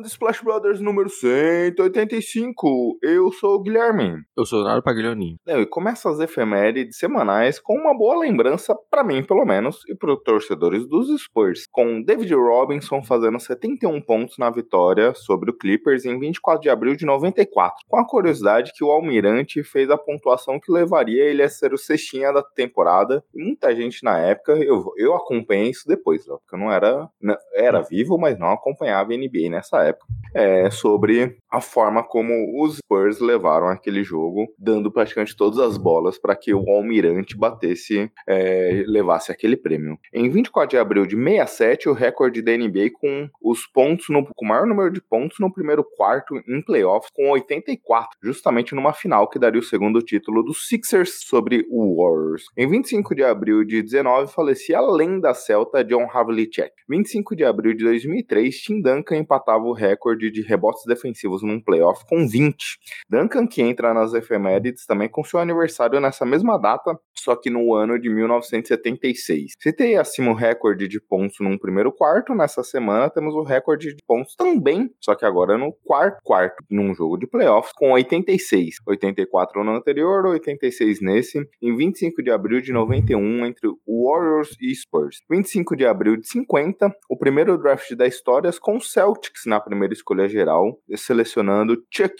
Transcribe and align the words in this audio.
Começando 0.00 0.06
Splash 0.06 0.42
Brothers 0.42 0.80
número 0.80 1.10
185. 1.10 2.98
Eu 3.02 3.30
sou 3.32 3.56
o 3.56 3.62
Guilherme. 3.62 4.22
Eu 4.36 4.46
sou 4.46 4.58
o 4.58 4.62
Leonardo 4.62 4.82
Paglioni. 4.82 5.36
E 5.46 5.66
começa 5.66 6.08
as 6.08 6.18
efemérides 6.20 6.96
semanais 6.96 7.58
com 7.60 7.74
uma 7.76 7.94
boa 7.96 8.18
lembrança, 8.18 8.74
pra 8.90 9.04
mim 9.04 9.22
pelo 9.22 9.44
menos, 9.44 9.80
e 9.88 9.94
para 9.94 10.12
os 10.14 10.22
torcedores 10.22 10.86
dos 10.88 11.08
Spurs, 11.22 11.66
com 11.70 12.02
David 12.02 12.32
Robinson 12.34 13.02
fazendo 13.02 13.38
71 13.38 14.00
pontos 14.00 14.38
na 14.38 14.48
vitória 14.50 15.12
sobre 15.14 15.50
o 15.50 15.56
Clippers 15.56 16.06
em 16.06 16.18
24 16.18 16.62
de 16.62 16.70
abril 16.70 16.96
de 16.96 17.04
94. 17.04 17.76
Com 17.86 17.98
a 17.98 18.06
curiosidade 18.06 18.72
que 18.74 18.82
o 18.84 18.90
Almirante 18.90 19.62
fez 19.62 19.90
a 19.90 19.98
pontuação 19.98 20.58
que 20.58 20.72
levaria 20.72 21.24
ele 21.24 21.42
a 21.42 21.48
ser 21.48 21.74
o 21.74 21.78
cestinha 21.78 22.32
da 22.32 22.42
temporada. 22.42 23.22
E 23.34 23.42
muita 23.42 23.74
gente 23.76 24.02
na 24.02 24.18
época, 24.18 24.52
eu, 24.52 24.82
eu 24.96 25.14
acompanhei 25.14 25.68
isso 25.70 25.86
depois, 25.86 26.26
ó, 26.28 26.38
porque 26.38 26.54
eu 26.54 26.58
não 26.58 26.72
era, 26.72 27.08
não- 27.20 27.36
era 27.54 27.82
vivo, 27.82 28.16
mas 28.16 28.38
não 28.38 28.52
acompanhava 28.52 29.12
a 29.12 29.16
NBA 29.16 29.50
nessa 29.50 29.82
época. 29.82 29.90
É 30.34 30.70
sobre 30.70 31.36
a 31.50 31.60
forma 31.60 32.04
como 32.04 32.62
os 32.62 32.76
Spurs 32.76 33.18
levaram 33.18 33.68
aquele 33.68 34.04
jogo, 34.04 34.46
dando 34.56 34.90
praticamente 34.90 35.36
todas 35.36 35.58
as 35.58 35.76
bolas 35.76 36.18
para 36.18 36.36
que 36.36 36.54
o 36.54 36.70
Almirante 36.70 37.36
batesse, 37.36 38.10
é, 38.28 38.84
levasse 38.86 39.32
aquele 39.32 39.56
prêmio. 39.56 39.98
Em 40.12 40.30
24 40.30 40.70
de 40.70 40.78
abril 40.78 41.06
de 41.06 41.16
67, 41.16 41.88
o 41.88 41.92
recorde 41.92 42.42
da 42.42 42.56
NBA 42.56 42.90
com 42.94 43.28
os 43.42 43.66
pontos 43.66 44.06
no, 44.08 44.24
com 44.24 44.44
o 44.44 44.48
maior 44.48 44.66
número 44.66 44.92
de 44.92 45.00
pontos 45.00 45.38
no 45.40 45.52
primeiro 45.52 45.84
quarto 45.84 46.36
em 46.48 46.62
playoffs, 46.62 47.10
com 47.12 47.30
84, 47.30 48.18
justamente 48.22 48.74
numa 48.74 48.92
final 48.92 49.28
que 49.28 49.38
daria 49.38 49.60
o 49.60 49.64
segundo 49.64 50.00
título 50.00 50.42
dos 50.44 50.68
Sixers 50.68 51.24
sobre 51.24 51.66
o 51.68 51.96
Warriors. 51.96 52.44
Em 52.56 52.68
25 52.68 53.14
de 53.14 53.24
abril 53.24 53.64
de 53.64 53.82
19, 53.82 54.32
falecia 54.32 54.78
a 54.78 54.92
lenda 54.92 55.34
celta 55.34 55.84
John 55.84 56.08
Havlicek. 56.12 56.72
25 56.88 57.34
de 57.34 57.44
abril 57.44 57.74
de 57.74 57.84
2003, 57.84 58.56
Tim 58.56 58.80
Duncan 58.80 59.16
empatava 59.16 59.64
o 59.64 59.72
recorde 59.80 60.30
de 60.30 60.42
rebotes 60.42 60.84
defensivos 60.86 61.42
num 61.42 61.60
playoff 61.60 62.04
com 62.06 62.28
20. 62.28 62.78
Duncan 63.08 63.46
que 63.46 63.62
entra 63.62 63.94
nas 63.94 64.12
efemérides 64.12 64.84
também 64.84 65.08
com 65.08 65.24
seu 65.24 65.40
aniversário 65.40 66.00
nessa 66.00 66.26
mesma 66.26 66.58
data, 66.58 66.98
só 67.16 67.34
que 67.34 67.50
no 67.50 67.74
ano 67.74 67.98
de 67.98 68.10
1976. 68.10 69.52
Citei 69.58 69.96
acima 69.96 70.30
o 70.30 70.34
recorde 70.34 70.86
de 70.86 71.00
pontos 71.00 71.36
num 71.40 71.58
primeiro 71.58 71.92
quarto, 71.92 72.34
nessa 72.34 72.62
semana 72.62 73.10
temos 73.10 73.34
o 73.34 73.42
recorde 73.42 73.94
de 73.94 74.02
pontos 74.06 74.34
também, 74.36 74.90
só 75.00 75.14
que 75.14 75.24
agora 75.24 75.56
no 75.56 75.72
quarto 75.84 76.20
quarto, 76.22 76.62
num 76.70 76.94
jogo 76.94 77.16
de 77.16 77.26
playoffs, 77.26 77.72
com 77.74 77.92
86. 77.92 78.76
84 78.86 79.64
no 79.64 79.72
anterior, 79.72 80.26
86 80.26 81.00
nesse, 81.00 81.48
em 81.62 81.76
25 81.76 82.22
de 82.22 82.30
abril 82.30 82.60
de 82.60 82.72
91, 82.72 83.46
entre 83.46 83.68
Warriors 83.86 84.56
e 84.60 84.74
Spurs. 84.74 85.20
25 85.30 85.76
de 85.76 85.86
abril 85.86 86.16
de 86.16 86.28
50, 86.28 86.92
o 87.08 87.16
primeiro 87.16 87.56
draft 87.58 87.94
da 87.94 88.06
história 88.06 88.50
com 88.60 88.80
Celtics 88.80 89.42
na 89.46 89.60
primeira 89.70 89.94
escolha 89.94 90.28
geral, 90.28 90.78
selecionando 90.96 91.80
Chuck. 91.90 92.10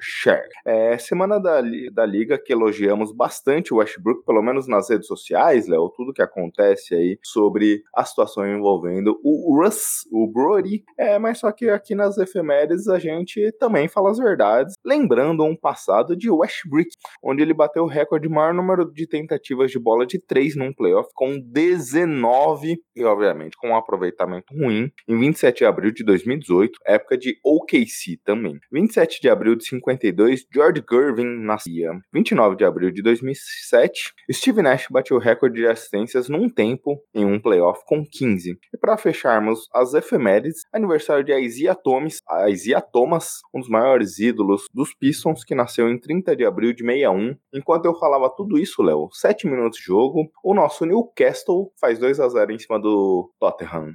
Share. 0.00 0.48
É 0.64 0.96
semana 0.96 1.38
da, 1.38 1.60
da 1.92 2.06
liga 2.06 2.38
que 2.38 2.52
elogiamos 2.52 3.12
bastante 3.12 3.74
o 3.74 3.78
Westbrook, 3.78 4.24
pelo 4.24 4.42
menos 4.42 4.68
nas 4.68 4.88
redes 4.88 5.06
sociais, 5.06 5.66
Léo, 5.66 5.90
tudo 5.96 6.12
que 6.12 6.22
acontece 6.22 6.94
aí 6.94 7.18
sobre 7.22 7.82
a 7.94 8.04
situação 8.04 8.46
envolvendo 8.46 9.18
o 9.24 9.60
Russ, 9.60 10.06
o 10.12 10.30
Brody. 10.30 10.84
É, 10.96 11.18
mas 11.18 11.38
só 11.38 11.50
que 11.50 11.68
aqui 11.68 11.94
nas 11.94 12.16
efemérides 12.16 12.88
a 12.88 12.98
gente 12.98 13.50
também 13.58 13.88
fala 13.88 14.10
as 14.10 14.18
verdades, 14.18 14.74
lembrando 14.84 15.44
um 15.44 15.56
passado 15.56 16.16
de 16.16 16.30
Westbrook, 16.30 16.88
onde 17.22 17.42
ele 17.42 17.54
bateu 17.54 17.84
o 17.84 17.88
recorde 17.88 18.28
de 18.28 18.34
maior 18.34 18.54
número 18.54 18.90
de 18.92 19.06
tentativas 19.06 19.70
de 19.70 19.78
bola 19.78 20.06
de 20.06 20.18
3 20.18 20.56
num 20.56 20.72
playoff, 20.72 21.08
com 21.14 21.38
19, 21.38 22.76
e 22.94 23.04
obviamente 23.04 23.56
com 23.56 23.70
um 23.70 23.76
aproveitamento 23.76 24.54
ruim, 24.54 24.90
em 25.08 25.18
27 25.18 25.58
de 25.58 25.64
abril 25.64 25.90
de 25.90 26.04
2018, 26.04 26.67
época 26.86 27.16
de 27.16 27.38
OKC 27.44 28.18
também. 28.24 28.58
27 28.72 29.20
de 29.20 29.28
abril 29.28 29.56
de 29.56 29.64
52, 29.66 30.46
George 30.52 30.82
Gervin 30.90 31.44
nascia. 31.44 31.90
29 32.12 32.56
de 32.56 32.64
abril 32.64 32.90
de 32.90 33.02
2007, 33.02 34.12
Steve 34.32 34.62
Nash 34.62 34.86
bateu 34.90 35.16
o 35.16 35.20
recorde 35.20 35.60
de 35.60 35.66
assistências 35.66 36.28
num 36.28 36.48
tempo 36.48 37.00
em 37.14 37.24
um 37.24 37.40
playoff 37.40 37.80
com 37.86 38.04
15. 38.04 38.58
E 38.72 38.78
para 38.78 38.96
fecharmos 38.96 39.68
as 39.72 39.94
efemérides, 39.94 40.62
aniversário 40.72 41.24
de 41.24 41.32
Isaiah 41.38 41.74
Thomas, 41.74 42.18
Isaiah 42.48 42.80
Thomas, 42.80 43.40
um 43.54 43.60
dos 43.60 43.68
maiores 43.68 44.18
ídolos 44.18 44.66
dos 44.72 44.94
Pistons, 44.94 45.44
que 45.44 45.54
nasceu 45.54 45.88
em 45.88 45.98
30 45.98 46.36
de 46.36 46.44
abril 46.44 46.72
de 46.72 46.84
61. 46.84 47.36
Enquanto 47.52 47.86
eu 47.86 47.94
falava 47.94 48.32
tudo 48.34 48.58
isso, 48.58 48.82
Léo, 48.82 49.08
7 49.12 49.46
minutos 49.46 49.78
de 49.78 49.84
jogo, 49.84 50.30
o 50.42 50.54
nosso 50.54 50.84
Newcastle 50.84 51.72
faz 51.80 51.98
2 51.98 52.20
a 52.20 52.28
0 52.28 52.52
em 52.52 52.58
cima 52.58 52.78
do 52.80 53.30
Tottenham. 53.38 53.92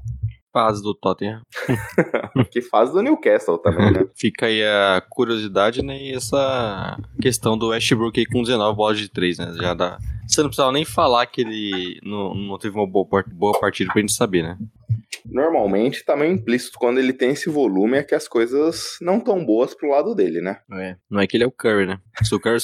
Fase 0.53 0.83
do 0.83 0.93
Tottenham. 0.93 1.41
que 2.51 2.61
faz 2.61 2.91
do 2.91 3.01
Newcastle 3.01 3.57
também, 3.57 3.91
né? 3.91 4.05
Fica 4.15 4.45
aí 4.45 4.63
a 4.63 5.01
curiosidade, 5.09 5.81
né? 5.81 5.97
E 5.97 6.13
essa 6.13 6.95
questão 7.19 7.57
do 7.57 7.69
Westbrook 7.69 8.19
aí 8.19 8.25
com 8.27 8.43
19 8.43 8.77
bolas 8.77 8.99
de 8.99 9.09
3, 9.09 9.39
né? 9.39 9.53
Já 9.59 9.73
dá. 9.73 9.97
Você 10.27 10.41
não 10.41 10.49
precisava 10.49 10.71
nem 10.71 10.85
falar 10.85 11.25
que 11.25 11.41
ele 11.41 11.99
não, 12.03 12.33
não 12.33 12.57
teve 12.57 12.75
uma 12.75 12.87
boa, 12.87 13.07
boa 13.27 13.59
partida 13.59 13.91
pra 13.91 14.01
gente 14.01 14.13
saber, 14.13 14.43
né? 14.43 14.57
Normalmente 15.25 16.03
tá 16.03 16.15
meio 16.15 16.33
implícito 16.33 16.77
quando 16.77 16.99
ele 16.99 17.13
tem 17.13 17.31
esse 17.31 17.49
volume 17.49 17.97
é 17.97 18.03
que 18.03 18.15
as 18.15 18.27
coisas 18.27 18.97
não 19.01 19.19
tão 19.19 19.43
boas 19.45 19.73
pro 19.73 19.89
lado 19.89 20.13
dele, 20.13 20.41
né? 20.41 20.59
É. 20.73 20.97
Não 21.09 21.21
é 21.21 21.27
que 21.27 21.37
ele 21.37 21.43
é 21.43 21.47
o 21.47 21.51
Curry, 21.51 21.85
né? 21.85 21.99
Se 22.23 22.33
o 22.35 22.39
Curry 22.39 22.57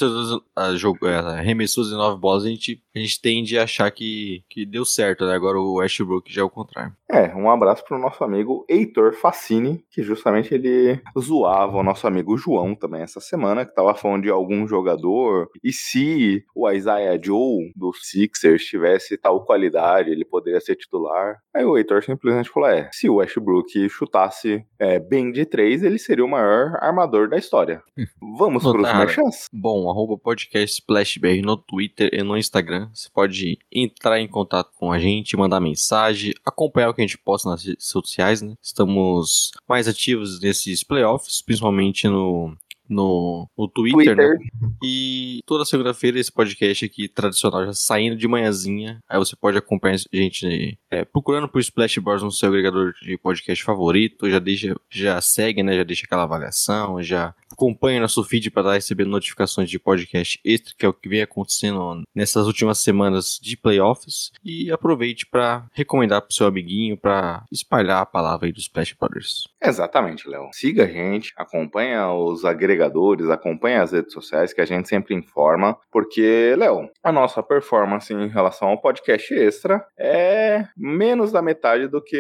é, 1.04 1.16
arremessou 1.40 1.84
19 1.84 2.20
bolas, 2.20 2.44
a 2.44 2.50
gente, 2.50 2.82
a 2.96 3.00
gente 3.00 3.22
tende 3.22 3.58
a 3.58 3.64
achar 3.64 3.90
que, 3.92 4.44
que 4.50 4.66
deu 4.66 4.84
certo, 4.84 5.26
né? 5.26 5.34
Agora 5.34 5.60
o 5.60 5.76
Westbrook 5.76 6.32
já 6.32 6.42
é 6.42 6.44
o 6.44 6.50
contrário. 6.50 6.94
É, 7.12 7.34
um 7.36 7.50
abraço 7.50 7.84
pro 7.84 7.98
nosso 7.98 8.24
amigo 8.24 8.66
Heitor 8.70 9.14
Facini, 9.14 9.84
que 9.92 10.04
justamente 10.04 10.54
ele 10.54 11.02
zoava 11.20 11.78
o 11.78 11.84
nosso 11.84 12.06
amigo 12.06 12.38
João 12.38 12.76
também 12.76 13.02
essa 13.02 13.20
semana, 13.20 13.66
que 13.66 13.74
tava 13.74 13.96
falando 13.96 14.24
de 14.24 14.30
algum 14.30 14.68
jogador, 14.68 15.50
e 15.64 15.74
se 15.74 16.44
o 16.54 16.70
Isaiah 16.70 17.20
Joe 17.22 17.49
do 17.76 17.92
Sixers 17.94 18.64
tivesse 18.64 19.18
tal 19.18 19.44
qualidade, 19.46 20.10
ele 20.10 20.26
poderia 20.26 20.60
ser 20.60 20.76
titular. 20.76 21.38
Aí 21.54 21.66
o 21.66 21.78
Heitor 21.78 22.04
simplesmente 22.04 22.50
falou, 22.50 22.70
é, 22.70 22.90
se 22.92 23.10
o 23.10 23.16
Westbrook 23.16 23.90
chutasse 23.90 24.66
é, 24.78 25.00
bem 25.00 25.32
de 25.32 25.46
três, 25.46 25.84
ele 25.84 25.98
seria 25.98 26.26
o 26.26 26.30
maior 26.30 26.78
armador 26.82 27.30
da 27.30 27.38
história. 27.38 27.82
Vamos 28.38 28.64
tá 28.64 28.70
errado. 28.70 28.98
merchants? 28.98 29.48
Bom, 29.52 29.90
arroba 29.90 30.18
podcast 30.18 30.82
SplashBR 30.82 31.42
no 31.42 31.58
Twitter 31.58 32.10
e 32.14 32.24
no 32.24 32.38
Instagram. 32.38 32.90
Você 32.94 33.10
pode 33.14 33.58
entrar 33.72 34.20
em 34.20 34.28
contato 34.28 34.72
com 34.78 34.92
a 34.92 35.00
gente, 35.00 35.38
mandar 35.38 35.60
mensagem, 35.60 36.34
acompanhar 36.46 36.90
o 36.90 36.94
que 36.94 37.02
a 37.02 37.06
gente 37.06 37.18
posta 37.18 37.50
nas 37.50 37.66
redes 37.66 37.88
sociais, 37.88 38.42
né? 38.42 38.56
Estamos 38.62 39.52
mais 39.68 39.88
ativos 39.88 40.40
nesses 40.42 40.84
playoffs, 40.84 41.42
principalmente 41.42 42.08
no, 42.08 42.56
no, 42.90 43.48
no 43.58 43.68
Twitter, 43.68 44.16
né? 44.16 44.28
Twitter. 44.36 44.70
E 44.84 45.42
toda 45.46 45.64
segunda-feira 45.64 46.20
esse 46.20 46.32
podcast 46.32 46.86
aqui 46.86 47.08
tradicional 47.08 47.66
já 47.66 47.74
saindo 47.74 48.16
de 48.16 48.28
manhãzinha. 48.28 49.00
Aí 49.08 49.20
você 49.20 49.36
pode 49.36 49.58
acompanhar 49.58 49.96
a 49.96 50.16
gente 50.16 50.78
é, 50.90 51.06
procurando 51.06 51.48
por 51.48 51.60
Splash 51.60 52.00
Bros 52.00 52.24
no 52.24 52.32
seu 52.32 52.50
agregador 52.50 52.94
de 53.02 53.18
podcast 53.18 53.64
favorito. 53.64 54.30
Já 54.30 54.40
deixa, 54.40 54.76
já 54.90 55.22
segue, 55.22 55.62
né? 55.62 55.76
Já 55.76 55.84
deixa 55.84 56.06
aquela 56.06 56.24
avaliação, 56.24 57.02
já 57.04 57.36
acompanha 57.52 58.02
nosso 58.02 58.24
feed 58.24 58.52
para 58.52 58.62
estar 58.62 58.74
recebendo 58.74 59.10
notificações 59.10 59.70
de 59.70 59.80
podcast 59.80 60.40
extra, 60.44 60.74
que 60.78 60.86
é 60.86 60.90
o 60.90 60.94
que 60.94 61.10
vem 61.10 61.22
acontecendo 61.22 62.04
nessas 62.14 62.48
últimas 62.48 62.80
semanas 62.80 63.40
de 63.42 63.58
playoffs. 63.58 64.32
E 64.44 64.72
aproveite 64.72 65.26
para 65.26 65.66
recomendar 65.74 66.22
pro 66.22 66.34
seu 66.34 66.48
amiguinho, 66.48 66.98
para 66.98 67.44
espalhar 67.52 68.02
a 68.02 68.06
palavra 68.06 68.48
aí 68.48 68.52
do 68.52 68.60
Splash 68.60 68.94
Brothers. 68.94 69.48
Exatamente, 69.62 70.28
Léo. 70.28 70.50
Siga 70.54 70.84
a 70.84 70.88
gente, 70.88 71.34
acompanha 71.36 72.12
os 72.12 72.46
agregadores, 72.46 73.30
acompanha 73.30 73.84
as 73.84 73.92
redes 73.92 74.14
sociais 74.14 74.54
que 74.54 74.62
a 74.62 74.66
gente 74.66 74.88
sempre 74.88 75.16
informa, 75.16 75.78
porque, 75.92 76.56
Léo, 76.58 76.90
a 77.04 77.12
nossa 77.12 77.42
performance 77.42 78.14
em 78.14 78.28
relação 78.28 78.70
ao 78.70 78.82
podcast 78.82 79.34
extra 79.34 79.86
é 79.98 80.68
menos 80.78 81.32
da 81.32 81.42
metade 81.42 81.88
do 81.88 82.02
que 82.02 82.18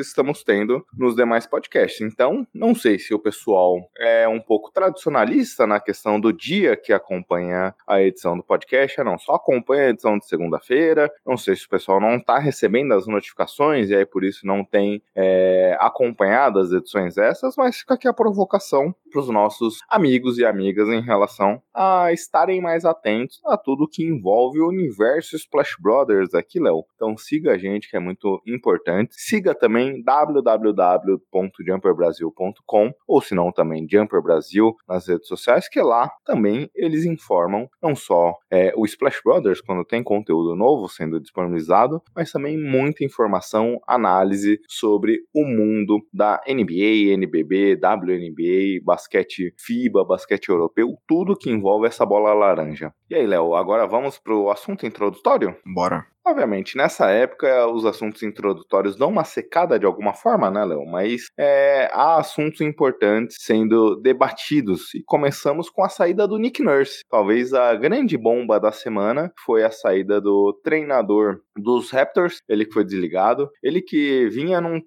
estamos 0.00 0.42
tendo 0.42 0.84
nos 0.96 1.14
demais 1.14 1.46
podcasts. 1.46 2.00
Então, 2.00 2.46
não 2.52 2.74
sei 2.74 2.98
se 2.98 3.14
o 3.14 3.18
pessoal 3.18 3.88
é 3.98 4.26
um 4.28 4.40
pouco 4.40 4.63
tradicionalista 4.72 5.66
na 5.66 5.80
questão 5.80 6.20
do 6.20 6.32
dia 6.32 6.76
que 6.76 6.92
acompanha 6.92 7.74
a 7.86 8.00
edição 8.02 8.36
do 8.36 8.42
podcast. 8.42 9.02
Não 9.02 9.18
só 9.18 9.34
acompanha 9.34 9.86
a 9.86 9.90
edição 9.90 10.18
de 10.18 10.26
segunda-feira. 10.26 11.10
Não 11.26 11.36
sei 11.36 11.56
se 11.56 11.66
o 11.66 11.68
pessoal 11.68 12.00
não 12.00 12.16
está 12.16 12.38
recebendo 12.38 12.94
as 12.94 13.06
notificações 13.06 13.90
e 13.90 13.96
aí 13.96 14.06
por 14.06 14.24
isso 14.24 14.46
não 14.46 14.64
tem 14.64 15.02
é, 15.14 15.76
acompanhado 15.80 16.58
as 16.58 16.72
edições 16.72 17.16
essas, 17.16 17.56
mas 17.56 17.76
fica 17.76 17.94
aqui 17.94 18.08
a 18.08 18.12
provocação 18.12 18.94
para 19.14 19.20
os 19.20 19.28
nossos 19.28 19.78
amigos 19.88 20.38
e 20.38 20.44
amigas 20.44 20.88
em 20.88 21.00
relação 21.00 21.62
a 21.72 22.12
estarem 22.12 22.60
mais 22.60 22.84
atentos 22.84 23.40
a 23.46 23.56
tudo 23.56 23.86
que 23.86 24.02
envolve 24.02 24.58
o 24.58 24.66
universo 24.66 25.36
Splash 25.36 25.76
Brothers 25.80 26.34
aqui, 26.34 26.58
Léo. 26.58 26.84
Então 26.96 27.16
siga 27.16 27.52
a 27.52 27.58
gente, 27.58 27.88
que 27.88 27.96
é 27.96 28.00
muito 28.00 28.42
importante. 28.44 29.14
Siga 29.14 29.54
também 29.54 30.02
www.jumperbrasil.com 30.02 32.92
ou 33.06 33.22
se 33.22 33.36
não 33.36 33.52
também 33.52 33.86
Jumper 33.88 34.20
Brasil 34.20 34.74
nas 34.88 35.06
redes 35.06 35.28
sociais, 35.28 35.68
que 35.68 35.80
lá 35.80 36.10
também 36.24 36.68
eles 36.74 37.04
informam 37.04 37.68
não 37.80 37.94
só 37.94 38.36
é, 38.50 38.74
o 38.76 38.84
Splash 38.84 39.20
Brothers 39.24 39.60
quando 39.60 39.84
tem 39.84 40.02
conteúdo 40.02 40.56
novo 40.56 40.88
sendo 40.88 41.20
disponibilizado, 41.20 42.02
mas 42.16 42.32
também 42.32 42.58
muita 42.58 43.04
informação, 43.04 43.80
análise 43.86 44.58
sobre 44.66 45.20
o 45.32 45.44
mundo 45.44 46.04
da 46.12 46.42
NBA, 46.48 47.14
NBB, 47.14 47.76
WNBA, 47.76 48.82
basquete 49.04 49.54
FIBA, 49.58 50.04
basquete 50.04 50.48
europeu, 50.48 50.96
tudo 51.06 51.36
que 51.36 51.50
envolve 51.50 51.86
essa 51.86 52.06
bola 52.06 52.32
laranja. 52.32 52.92
E 53.10 53.14
aí, 53.14 53.26
Léo, 53.26 53.54
agora 53.54 53.86
vamos 53.86 54.18
pro 54.18 54.50
assunto 54.50 54.86
introdutório? 54.86 55.56
Bora. 55.64 56.13
Obviamente, 56.26 56.74
nessa 56.74 57.10
época, 57.10 57.66
os 57.68 57.84
assuntos 57.84 58.22
introdutórios 58.22 58.96
dão 58.96 59.10
uma 59.10 59.24
secada 59.24 59.78
de 59.78 59.84
alguma 59.84 60.14
forma, 60.14 60.50
né, 60.50 60.64
Léo? 60.64 60.86
Mas 60.86 61.26
é, 61.38 61.90
há 61.92 62.16
assuntos 62.16 62.62
importantes 62.62 63.36
sendo 63.38 63.96
debatidos. 63.96 64.94
E 64.94 65.02
começamos 65.04 65.68
com 65.68 65.84
a 65.84 65.88
saída 65.90 66.26
do 66.26 66.38
Nick 66.38 66.62
Nurse. 66.62 67.02
Talvez 67.10 67.52
a 67.52 67.74
grande 67.74 68.16
bomba 68.16 68.58
da 68.58 68.72
semana 68.72 69.30
foi 69.44 69.64
a 69.64 69.70
saída 69.70 70.18
do 70.18 70.58
treinador 70.64 71.40
dos 71.54 71.90
Raptors, 71.90 72.38
ele 72.48 72.64
que 72.64 72.72
foi 72.72 72.84
desligado. 72.84 73.50
Ele 73.62 73.82
que 73.82 74.26
vinha 74.30 74.62
num, 74.62 74.80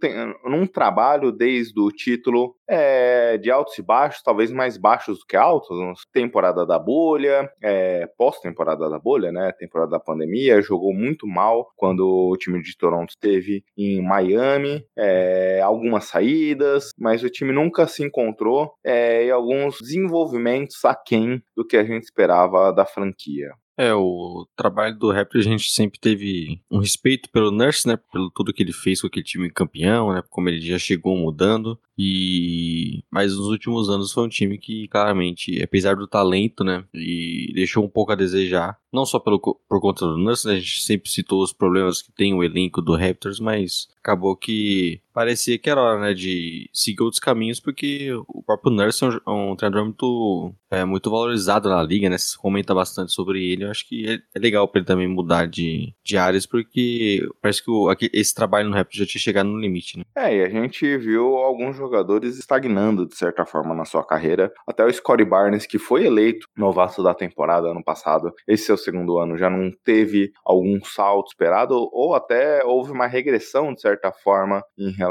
num 0.46 0.66
trabalho 0.66 1.32
desde 1.32 1.80
o 1.80 1.92
título 1.92 2.56
é, 2.68 3.38
de 3.38 3.52
altos 3.52 3.78
e 3.78 3.82
baixos, 3.84 4.24
talvez 4.24 4.52
mais 4.52 4.76
baixos 4.76 5.20
do 5.20 5.26
que 5.26 5.38
altos. 5.38 5.78
Temporada 6.12 6.66
da 6.66 6.80
bolha, 6.80 7.48
é, 7.62 8.08
pós-temporada 8.18 8.90
da 8.90 8.98
bolha, 8.98 9.32
né? 9.32 9.52
Temporada 9.60 9.92
da 9.92 10.00
pandemia, 10.00 10.62
jogou 10.62 10.94
muito 10.94 11.27
mal 11.28 11.68
quando 11.76 12.08
o 12.08 12.38
time 12.38 12.62
de 12.62 12.76
Toronto 12.78 13.10
esteve 13.10 13.64
em 13.78 14.02
Miami, 14.02 14.84
é, 14.98 15.62
algumas 15.62 16.06
saídas, 16.06 16.92
mas 16.98 17.24
o 17.24 17.30
time 17.30 17.52
nunca 17.52 17.88
se 17.88 18.04
encontrou 18.04 18.74
é, 18.84 19.26
e 19.26 19.32
alguns 19.32 19.78
desenvolvimentos 19.80 20.84
aquém 20.86 21.42
do 21.56 21.66
que 21.66 21.78
a 21.78 21.84
gente 21.84 22.04
esperava 22.04 22.72
da 22.72 22.86
franquia. 22.86 23.52
É, 23.78 23.94
o 23.94 24.48
trabalho 24.56 24.98
do 24.98 25.12
Raptor 25.12 25.40
a 25.40 25.44
gente 25.44 25.70
sempre 25.70 26.00
teve 26.00 26.60
um 26.70 26.80
respeito 26.80 27.30
pelo 27.30 27.52
Nurse, 27.52 27.88
né? 27.88 27.96
Pelo 28.12 28.32
tudo 28.32 28.52
que 28.52 28.64
ele 28.64 28.74
fez 28.74 29.00
com 29.00 29.08
aquele 29.08 29.24
time 29.24 29.52
campeão, 29.52 30.12
né? 30.12 30.24
Como 30.30 30.50
ele 30.50 30.60
já 30.60 30.80
chegou 30.80 31.16
mudando. 31.16 31.80
E 31.98 33.04
mas 33.10 33.36
nos 33.36 33.48
últimos 33.48 33.90
anos 33.90 34.12
foi 34.12 34.24
um 34.24 34.30
time 34.30 34.58
que 34.58 34.88
claramente, 34.88 35.62
apesar 35.62 35.96
do 35.96 36.08
talento, 36.08 36.64
né, 36.64 36.86
e 36.94 37.52
deixou 37.56 37.84
um 37.84 37.90
pouco 37.90 38.12
a 38.12 38.16
desejar, 38.16 38.78
não 38.94 39.04
só 39.04 39.18
pelo 39.18 39.40
por 39.40 39.82
conta 39.82 40.06
do 40.06 40.18
Nurse, 40.18 40.46
né, 40.46 40.54
a 40.54 40.60
gente 40.60 40.84
sempre 40.84 41.10
citou 41.10 41.42
os 41.42 41.52
problemas 41.52 42.02
que 42.02 42.12
tem 42.12 42.36
o 42.36 42.44
elenco 42.44 42.84
do 42.84 42.96
Raptors, 42.96 43.40
mas 43.40 43.88
acabou 43.98 44.36
que 44.36 45.02
parecia 45.18 45.58
que 45.58 45.68
era 45.68 45.82
hora, 45.82 46.00
né, 46.00 46.14
de 46.14 46.70
seguir 46.72 47.02
outros 47.02 47.20
caminhos, 47.20 47.60
porque 47.60 48.14
o 48.28 48.44
próprio 48.44 48.72
Nurse 48.72 49.04
é 49.04 49.08
um, 49.08 49.14
é 49.16 49.32
um 49.32 49.56
treinador 49.56 49.86
muito, 49.86 50.54
é, 50.70 50.86
muito 50.86 51.10
valorizado 51.10 51.68
na 51.68 51.82
liga, 51.82 52.08
né, 52.08 52.20
se 52.20 52.38
comenta 52.38 52.72
bastante 52.72 53.12
sobre 53.12 53.44
ele, 53.44 53.64
eu 53.64 53.72
acho 53.72 53.88
que 53.88 54.08
é, 54.08 54.20
é 54.36 54.40
legal 54.40 54.68
para 54.68 54.78
ele 54.78 54.86
também 54.86 55.08
mudar 55.08 55.48
de, 55.48 55.92
de 56.06 56.18
áreas, 56.20 56.46
porque 56.46 57.28
parece 57.42 57.64
que 57.64 57.72
o, 57.72 57.90
aqui, 57.90 58.12
esse 58.14 58.32
trabalho 58.32 58.70
no 58.70 58.76
Raptors 58.76 59.00
já 59.00 59.06
tinha 59.08 59.20
chegado 59.20 59.50
no 59.50 59.60
limite, 59.60 59.98
né. 59.98 60.04
É, 60.16 60.38
e 60.38 60.44
a 60.44 60.50
gente 60.50 60.96
viu 61.00 61.36
alguns 61.38 61.76
jogadores 61.76 62.38
estagnando, 62.38 63.08
de 63.08 63.18
certa 63.18 63.44
forma, 63.44 63.74
na 63.74 63.86
sua 63.86 64.06
carreira, 64.06 64.54
até 64.68 64.86
o 64.86 64.94
Scottie 64.94 65.26
Barnes, 65.26 65.66
que 65.66 65.80
foi 65.80 66.06
eleito 66.06 66.46
novato 66.56 67.02
da 67.02 67.16
temporada 67.16 67.70
ano 67.70 67.84
passado, 67.84 68.32
esse 68.48 68.66
seu 68.66 68.78
segundo 68.78 69.18
ano 69.18 69.36
já 69.36 69.50
não 69.50 69.72
teve 69.84 70.32
algum 70.46 70.80
salto 70.84 71.30
esperado, 71.30 71.90
ou 71.92 72.14
até 72.14 72.64
houve 72.64 72.92
uma 72.92 73.08
regressão, 73.08 73.74
de 73.74 73.82
certa 73.82 74.12
forma, 74.12 74.62
em 74.78 74.92
relação 74.92 75.07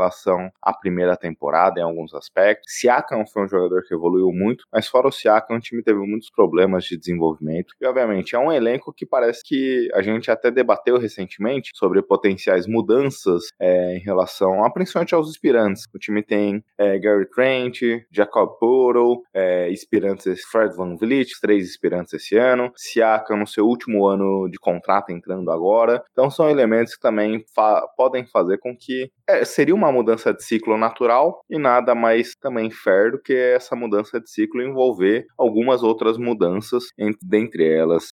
à 0.63 0.73
primeira 0.73 1.17
temporada 1.17 1.81
em 1.81 1.83
alguns 1.83 2.15
aspectos. 2.15 2.73
Siakam 2.79 3.25
foi 3.27 3.45
um 3.45 3.49
jogador 3.49 3.83
que 3.87 3.95
evoluiu 3.95 4.31
muito, 4.33 4.65
mas 4.73 4.87
fora 4.89 5.09
o 5.09 5.13
Siakam, 5.13 5.57
o 5.57 5.61
time 5.61 5.83
teve 5.83 5.99
muitos 5.99 6.31
problemas 6.31 6.85
de 6.85 6.97
desenvolvimento. 6.97 7.75
E, 7.81 7.87
obviamente, 7.87 8.35
é 8.35 8.39
um 8.39 8.53
elenco 8.53 8.93
que 8.93 9.07
parece 9.07 9.43
que 9.45 9.89
a 9.95 10.03
gente 10.03 10.31
até 10.31 10.51
debateu 10.51 10.99
recentemente 10.99 11.71
sobre 11.75 12.03
potenciais 12.03 12.67
mudanças 12.67 13.45
é, 13.61 13.97
em 13.97 14.01
relação, 14.01 14.65
a, 14.65 14.71
principalmente 14.71 15.15
aos 15.15 15.29
aspirantes. 15.29 15.85
O 15.95 15.99
time 15.99 16.23
tem 16.23 16.63
é, 16.79 16.99
Gary 16.99 17.29
Trent, 17.31 17.81
Jacob 18.11 18.59
Porto, 18.59 19.23
é, 19.35 19.69
Fred 20.51 20.75
Van 20.77 20.97
Vliet, 20.97 21.33
três 21.41 21.69
aspirantes 21.69 22.15
esse 22.15 22.37
ano, 22.37 22.73
Siakam 22.77 23.37
no 23.37 23.47
seu 23.47 23.67
último 23.67 24.07
ano 24.07 24.49
de 24.49 24.59
contrato 24.59 25.11
entrando 25.11 25.51
agora. 25.51 26.03
Então 26.13 26.31
são 26.31 26.49
elementos 26.49 26.95
que 26.95 27.01
também 27.01 27.45
fa 27.55 27.87
podem 27.97 28.27
fazer 28.27 28.59
com 28.59 28.77
que 28.77 29.11
é, 29.29 29.45
seria 29.45 29.75
uma 29.75 29.86
mudança 29.93 30.33
de 30.33 30.43
ciclo 30.45 30.77
natural 30.77 31.41
e 31.49 31.59
nada 31.59 31.95
mais 31.95 32.35
também 32.41 32.71
fair 32.71 33.13
do 33.13 33.21
que 33.21 33.35
essa 33.35 33.75
mudança 33.77 34.21
de 34.21 34.31
ciclo 34.31 34.63
envolver 34.63 35.27
algumas 35.39 35.83
outras 35.83 36.19
mudanças, 36.19 36.85
entre, 36.99 37.19
dentre 37.23 37.67
elas 37.67 38.09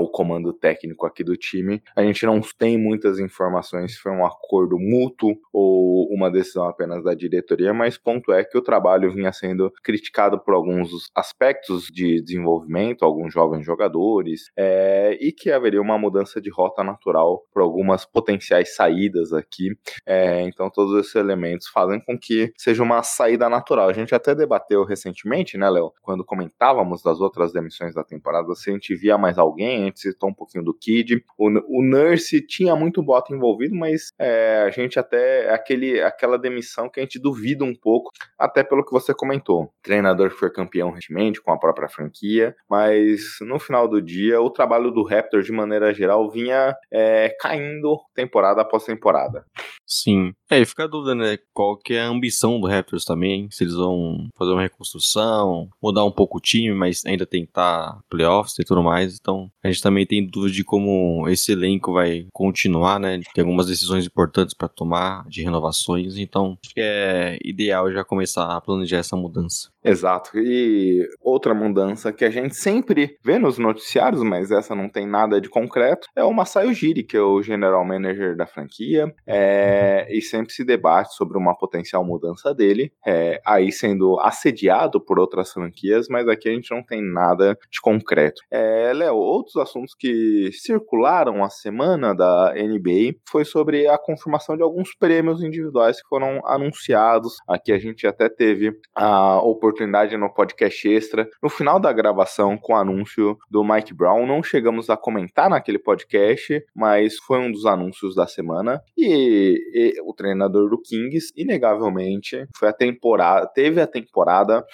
o 0.00 0.08
comando 0.08 0.52
técnico 0.52 1.06
aqui 1.06 1.22
do 1.22 1.36
time. 1.36 1.82
A 1.96 2.02
gente 2.02 2.26
não 2.26 2.40
tem 2.58 2.76
muitas 2.76 3.18
informações 3.18 3.94
se 3.94 3.98
foi 4.00 4.12
um 4.12 4.24
acordo 4.24 4.78
mútuo 4.78 5.36
ou 5.52 6.08
uma 6.12 6.30
decisão 6.30 6.66
apenas 6.68 7.02
da 7.04 7.14
diretoria, 7.14 7.72
mas 7.72 7.98
ponto 7.98 8.32
é 8.32 8.44
que 8.44 8.58
o 8.58 8.62
trabalho 8.62 9.12
vinha 9.12 9.32
sendo 9.32 9.72
criticado 9.82 10.38
por 10.38 10.54
alguns 10.54 10.90
aspectos 11.14 11.86
de 11.86 12.22
desenvolvimento, 12.22 13.04
alguns 13.04 13.32
jovens 13.32 13.64
jogadores, 13.64 14.50
é, 14.56 15.16
e 15.20 15.32
que 15.32 15.50
haveria 15.50 15.80
uma 15.80 15.98
mudança 15.98 16.40
de 16.40 16.50
rota 16.50 16.82
natural 16.82 17.44
por 17.52 17.62
algumas 17.62 18.04
potenciais 18.04 18.74
saídas 18.74 19.32
aqui. 19.32 19.70
É, 20.06 20.42
então, 20.42 20.70
todos 20.70 21.03
esses 21.04 21.14
elementos 21.14 21.68
fazem 21.68 22.00
com 22.00 22.18
que 22.18 22.52
seja 22.56 22.82
uma 22.82 23.02
saída 23.02 23.48
natural. 23.48 23.88
A 23.88 23.92
gente 23.92 24.14
até 24.14 24.34
debateu 24.34 24.84
recentemente, 24.84 25.56
né, 25.56 25.70
Léo, 25.70 25.92
quando 26.02 26.24
comentávamos 26.24 27.02
das 27.02 27.20
outras 27.20 27.52
demissões 27.52 27.94
da 27.94 28.02
temporada, 28.02 28.54
se 28.54 28.70
a 28.70 28.72
gente 28.72 28.94
via 28.94 29.16
mais 29.16 29.38
alguém, 29.38 29.82
a 29.82 29.84
gente 29.86 30.00
citou 30.00 30.30
um 30.30 30.34
pouquinho 30.34 30.64
do 30.64 30.74
Kid. 30.74 31.22
O, 31.38 31.48
o 31.78 31.82
Nurse 31.82 32.40
tinha 32.44 32.74
muito 32.74 33.02
bota 33.02 33.34
envolvido, 33.34 33.74
mas 33.74 34.08
é, 34.18 34.64
a 34.66 34.70
gente 34.70 34.98
até 34.98 35.52
aquele, 35.52 36.02
aquela 36.02 36.38
demissão 36.38 36.88
que 36.88 37.00
a 37.00 37.02
gente 37.02 37.18
duvida 37.18 37.64
um 37.64 37.74
pouco, 37.74 38.10
até 38.38 38.64
pelo 38.64 38.84
que 38.84 38.92
você 38.92 39.14
comentou. 39.14 39.72
Treinador 39.82 40.30
que 40.30 40.36
foi 40.36 40.50
campeão 40.50 40.90
recentemente 40.90 41.40
com 41.40 41.52
a 41.52 41.58
própria 41.58 41.88
franquia, 41.88 42.54
mas 42.68 43.36
no 43.40 43.58
final 43.58 43.86
do 43.86 44.00
dia, 44.00 44.40
o 44.40 44.50
trabalho 44.50 44.90
do 44.90 45.04
Raptor, 45.04 45.42
de 45.42 45.52
maneira 45.52 45.92
geral, 45.92 46.30
vinha 46.30 46.74
é, 46.90 47.34
caindo 47.40 47.98
temporada 48.14 48.62
após 48.62 48.84
temporada. 48.84 49.44
Sim. 49.86 50.32
É, 50.50 50.60
e 50.60 50.64
fica 50.64 50.83
a 50.84 50.88
dúvida, 50.88 51.14
né? 51.14 51.38
Qual 51.52 51.76
que 51.76 51.94
é 51.94 52.02
a 52.02 52.08
ambição 52.08 52.60
do 52.60 52.66
Raptors 52.66 53.04
também? 53.04 53.48
Se 53.50 53.64
eles 53.64 53.74
vão 53.74 54.28
fazer 54.36 54.52
uma 54.52 54.62
reconstrução, 54.62 55.68
mudar 55.82 56.04
um 56.04 56.10
pouco 56.10 56.38
o 56.38 56.40
time, 56.40 56.74
mas 56.74 57.04
ainda 57.04 57.26
tentar 57.26 58.00
playoffs 58.08 58.58
e 58.58 58.64
tudo 58.64 58.82
mais. 58.82 59.18
Então, 59.18 59.50
a 59.62 59.68
gente 59.68 59.82
também 59.82 60.06
tem 60.06 60.26
dúvida 60.26 60.54
de 60.54 60.64
como 60.64 61.28
esse 61.28 61.52
elenco 61.52 61.92
vai 61.92 62.26
continuar, 62.32 62.98
né? 62.98 63.20
Tem 63.34 63.42
algumas 63.42 63.66
decisões 63.66 64.06
importantes 64.06 64.54
para 64.54 64.68
tomar 64.68 65.26
de 65.28 65.42
renovações. 65.42 66.16
Então, 66.16 66.58
acho 66.64 66.74
que 66.74 66.80
é 66.80 67.38
ideal 67.44 67.92
já 67.92 68.04
começar 68.04 68.54
a 68.54 68.60
planejar 68.60 68.98
essa 68.98 69.16
mudança. 69.16 69.74
Exato. 69.84 70.30
E 70.38 71.06
outra 71.20 71.52
mudança 71.52 72.12
que 72.12 72.24
a 72.24 72.30
gente 72.30 72.56
sempre 72.56 73.18
vê 73.22 73.38
nos 73.38 73.58
noticiários, 73.58 74.22
mas 74.22 74.50
essa 74.50 74.74
não 74.74 74.88
tem 74.88 75.06
nada 75.06 75.40
de 75.40 75.48
concreto, 75.48 76.08
é 76.16 76.24
o 76.24 76.32
Masai 76.32 76.66
Ujiri, 76.66 77.02
que 77.02 77.16
é 77.16 77.20
o 77.20 77.42
general 77.42 77.84
manager 77.84 78.34
da 78.34 78.46
franquia, 78.46 79.12
é, 79.26 80.06
e 80.10 80.22
sempre 80.22 80.54
se 80.54 80.64
debate 80.74 81.14
sobre 81.14 81.38
uma 81.38 81.56
potencial 81.56 82.04
mudança 82.04 82.54
dele, 82.54 82.92
é, 83.06 83.40
aí 83.46 83.70
sendo 83.70 84.18
assediado 84.20 85.00
por 85.00 85.18
outras 85.18 85.52
franquias, 85.52 86.06
mas 86.08 86.28
aqui 86.28 86.48
a 86.48 86.52
gente 86.52 86.70
não 86.74 86.82
tem 86.82 87.00
nada 87.02 87.56
de 87.70 87.80
concreto. 87.80 88.42
É, 88.50 88.92
Léo, 88.92 89.14
outros 89.14 89.56
assuntos 89.56 89.94
que 89.98 90.50
circularam 90.52 91.44
a 91.44 91.48
semana 91.48 92.14
da 92.14 92.52
NBA 92.54 93.18
foi 93.28 93.44
sobre 93.44 93.86
a 93.86 93.96
confirmação 93.96 94.56
de 94.56 94.62
alguns 94.62 94.94
prêmios 94.94 95.42
individuais 95.42 96.02
que 96.02 96.08
foram 96.08 96.40
anunciados. 96.46 97.34
Aqui 97.48 97.72
a 97.72 97.78
gente 97.78 98.06
até 98.06 98.28
teve 98.28 98.72
a 98.94 99.40
oportunidade 99.40 100.16
no 100.16 100.32
podcast 100.32 100.88
extra. 100.88 101.28
No 101.42 101.48
final 101.48 101.78
da 101.78 101.92
gravação, 101.92 102.56
com 102.56 102.72
o 102.72 102.76
anúncio 102.76 103.36
do 103.50 103.64
Mike 103.64 103.94
Brown, 103.94 104.26
não 104.26 104.42
chegamos 104.42 104.90
a 104.90 104.96
comentar 104.96 105.48
naquele 105.48 105.78
podcast, 105.78 106.64
mas 106.74 107.16
foi 107.18 107.38
um 107.38 107.50
dos 107.50 107.66
anúncios 107.66 108.14
da 108.14 108.26
semana. 108.26 108.80
E, 108.96 109.58
e 109.74 110.00
o 110.02 110.12
treinador 110.14 110.63
do 110.68 110.80
Kings, 110.80 111.32
inegavelmente, 111.36 112.46
foi 112.56 112.68
a 112.68 112.72
temporada, 112.72 113.46
teve 113.46 113.80
a 113.80 113.86
temporada 113.86 114.64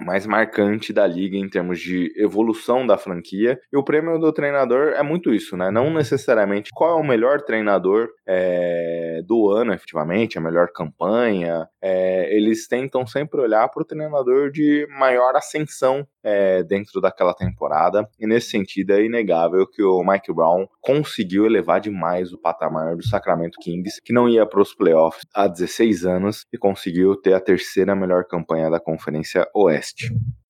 mais 0.00 0.26
marcante 0.26 0.92
da 0.92 1.06
liga 1.06 1.36
em 1.36 1.48
termos 1.48 1.80
de 1.80 2.12
evolução 2.16 2.86
da 2.86 2.96
franquia. 2.96 3.58
E 3.72 3.76
o 3.76 3.84
prêmio 3.84 4.18
do 4.18 4.32
treinador 4.32 4.92
é 4.92 5.02
muito 5.02 5.32
isso, 5.32 5.56
né? 5.56 5.70
Não 5.70 5.92
necessariamente 5.92 6.70
qual 6.74 6.98
é 6.98 7.00
o 7.00 7.06
melhor 7.06 7.42
treinador 7.42 8.08
é, 8.26 9.20
do 9.26 9.50
ano, 9.50 9.72
efetivamente, 9.72 10.38
a 10.38 10.40
melhor 10.40 10.68
campanha. 10.72 11.66
É, 11.82 12.34
eles 12.34 12.66
tentam 12.66 13.06
sempre 13.06 13.40
olhar 13.40 13.68
para 13.68 13.82
o 13.82 13.86
treinador 13.86 14.50
de 14.50 14.86
maior 14.98 15.36
ascensão 15.36 16.06
é, 16.24 16.62
dentro 16.62 17.00
daquela 17.00 17.34
temporada. 17.34 18.08
E 18.18 18.26
nesse 18.26 18.48
sentido 18.48 18.92
é 18.92 19.04
inegável 19.04 19.66
que 19.66 19.82
o 19.82 20.02
Mike 20.02 20.32
Brown 20.32 20.66
conseguiu 20.80 21.44
elevar 21.44 21.80
demais 21.80 22.32
o 22.32 22.40
patamar 22.40 22.96
do 22.96 23.06
Sacramento 23.06 23.58
Kings, 23.60 24.00
que 24.02 24.12
não 24.12 24.28
ia 24.28 24.46
para 24.46 24.60
os 24.60 24.74
playoffs 24.74 25.24
há 25.34 25.46
16 25.46 26.06
anos 26.06 26.46
e 26.52 26.58
conseguiu 26.58 27.14
ter 27.16 27.34
a 27.34 27.40
terceira 27.40 27.94
melhor 27.94 28.24
campanha 28.24 28.70
da 28.70 28.80
Conferência 28.80 29.46
Oeste. 29.54 29.83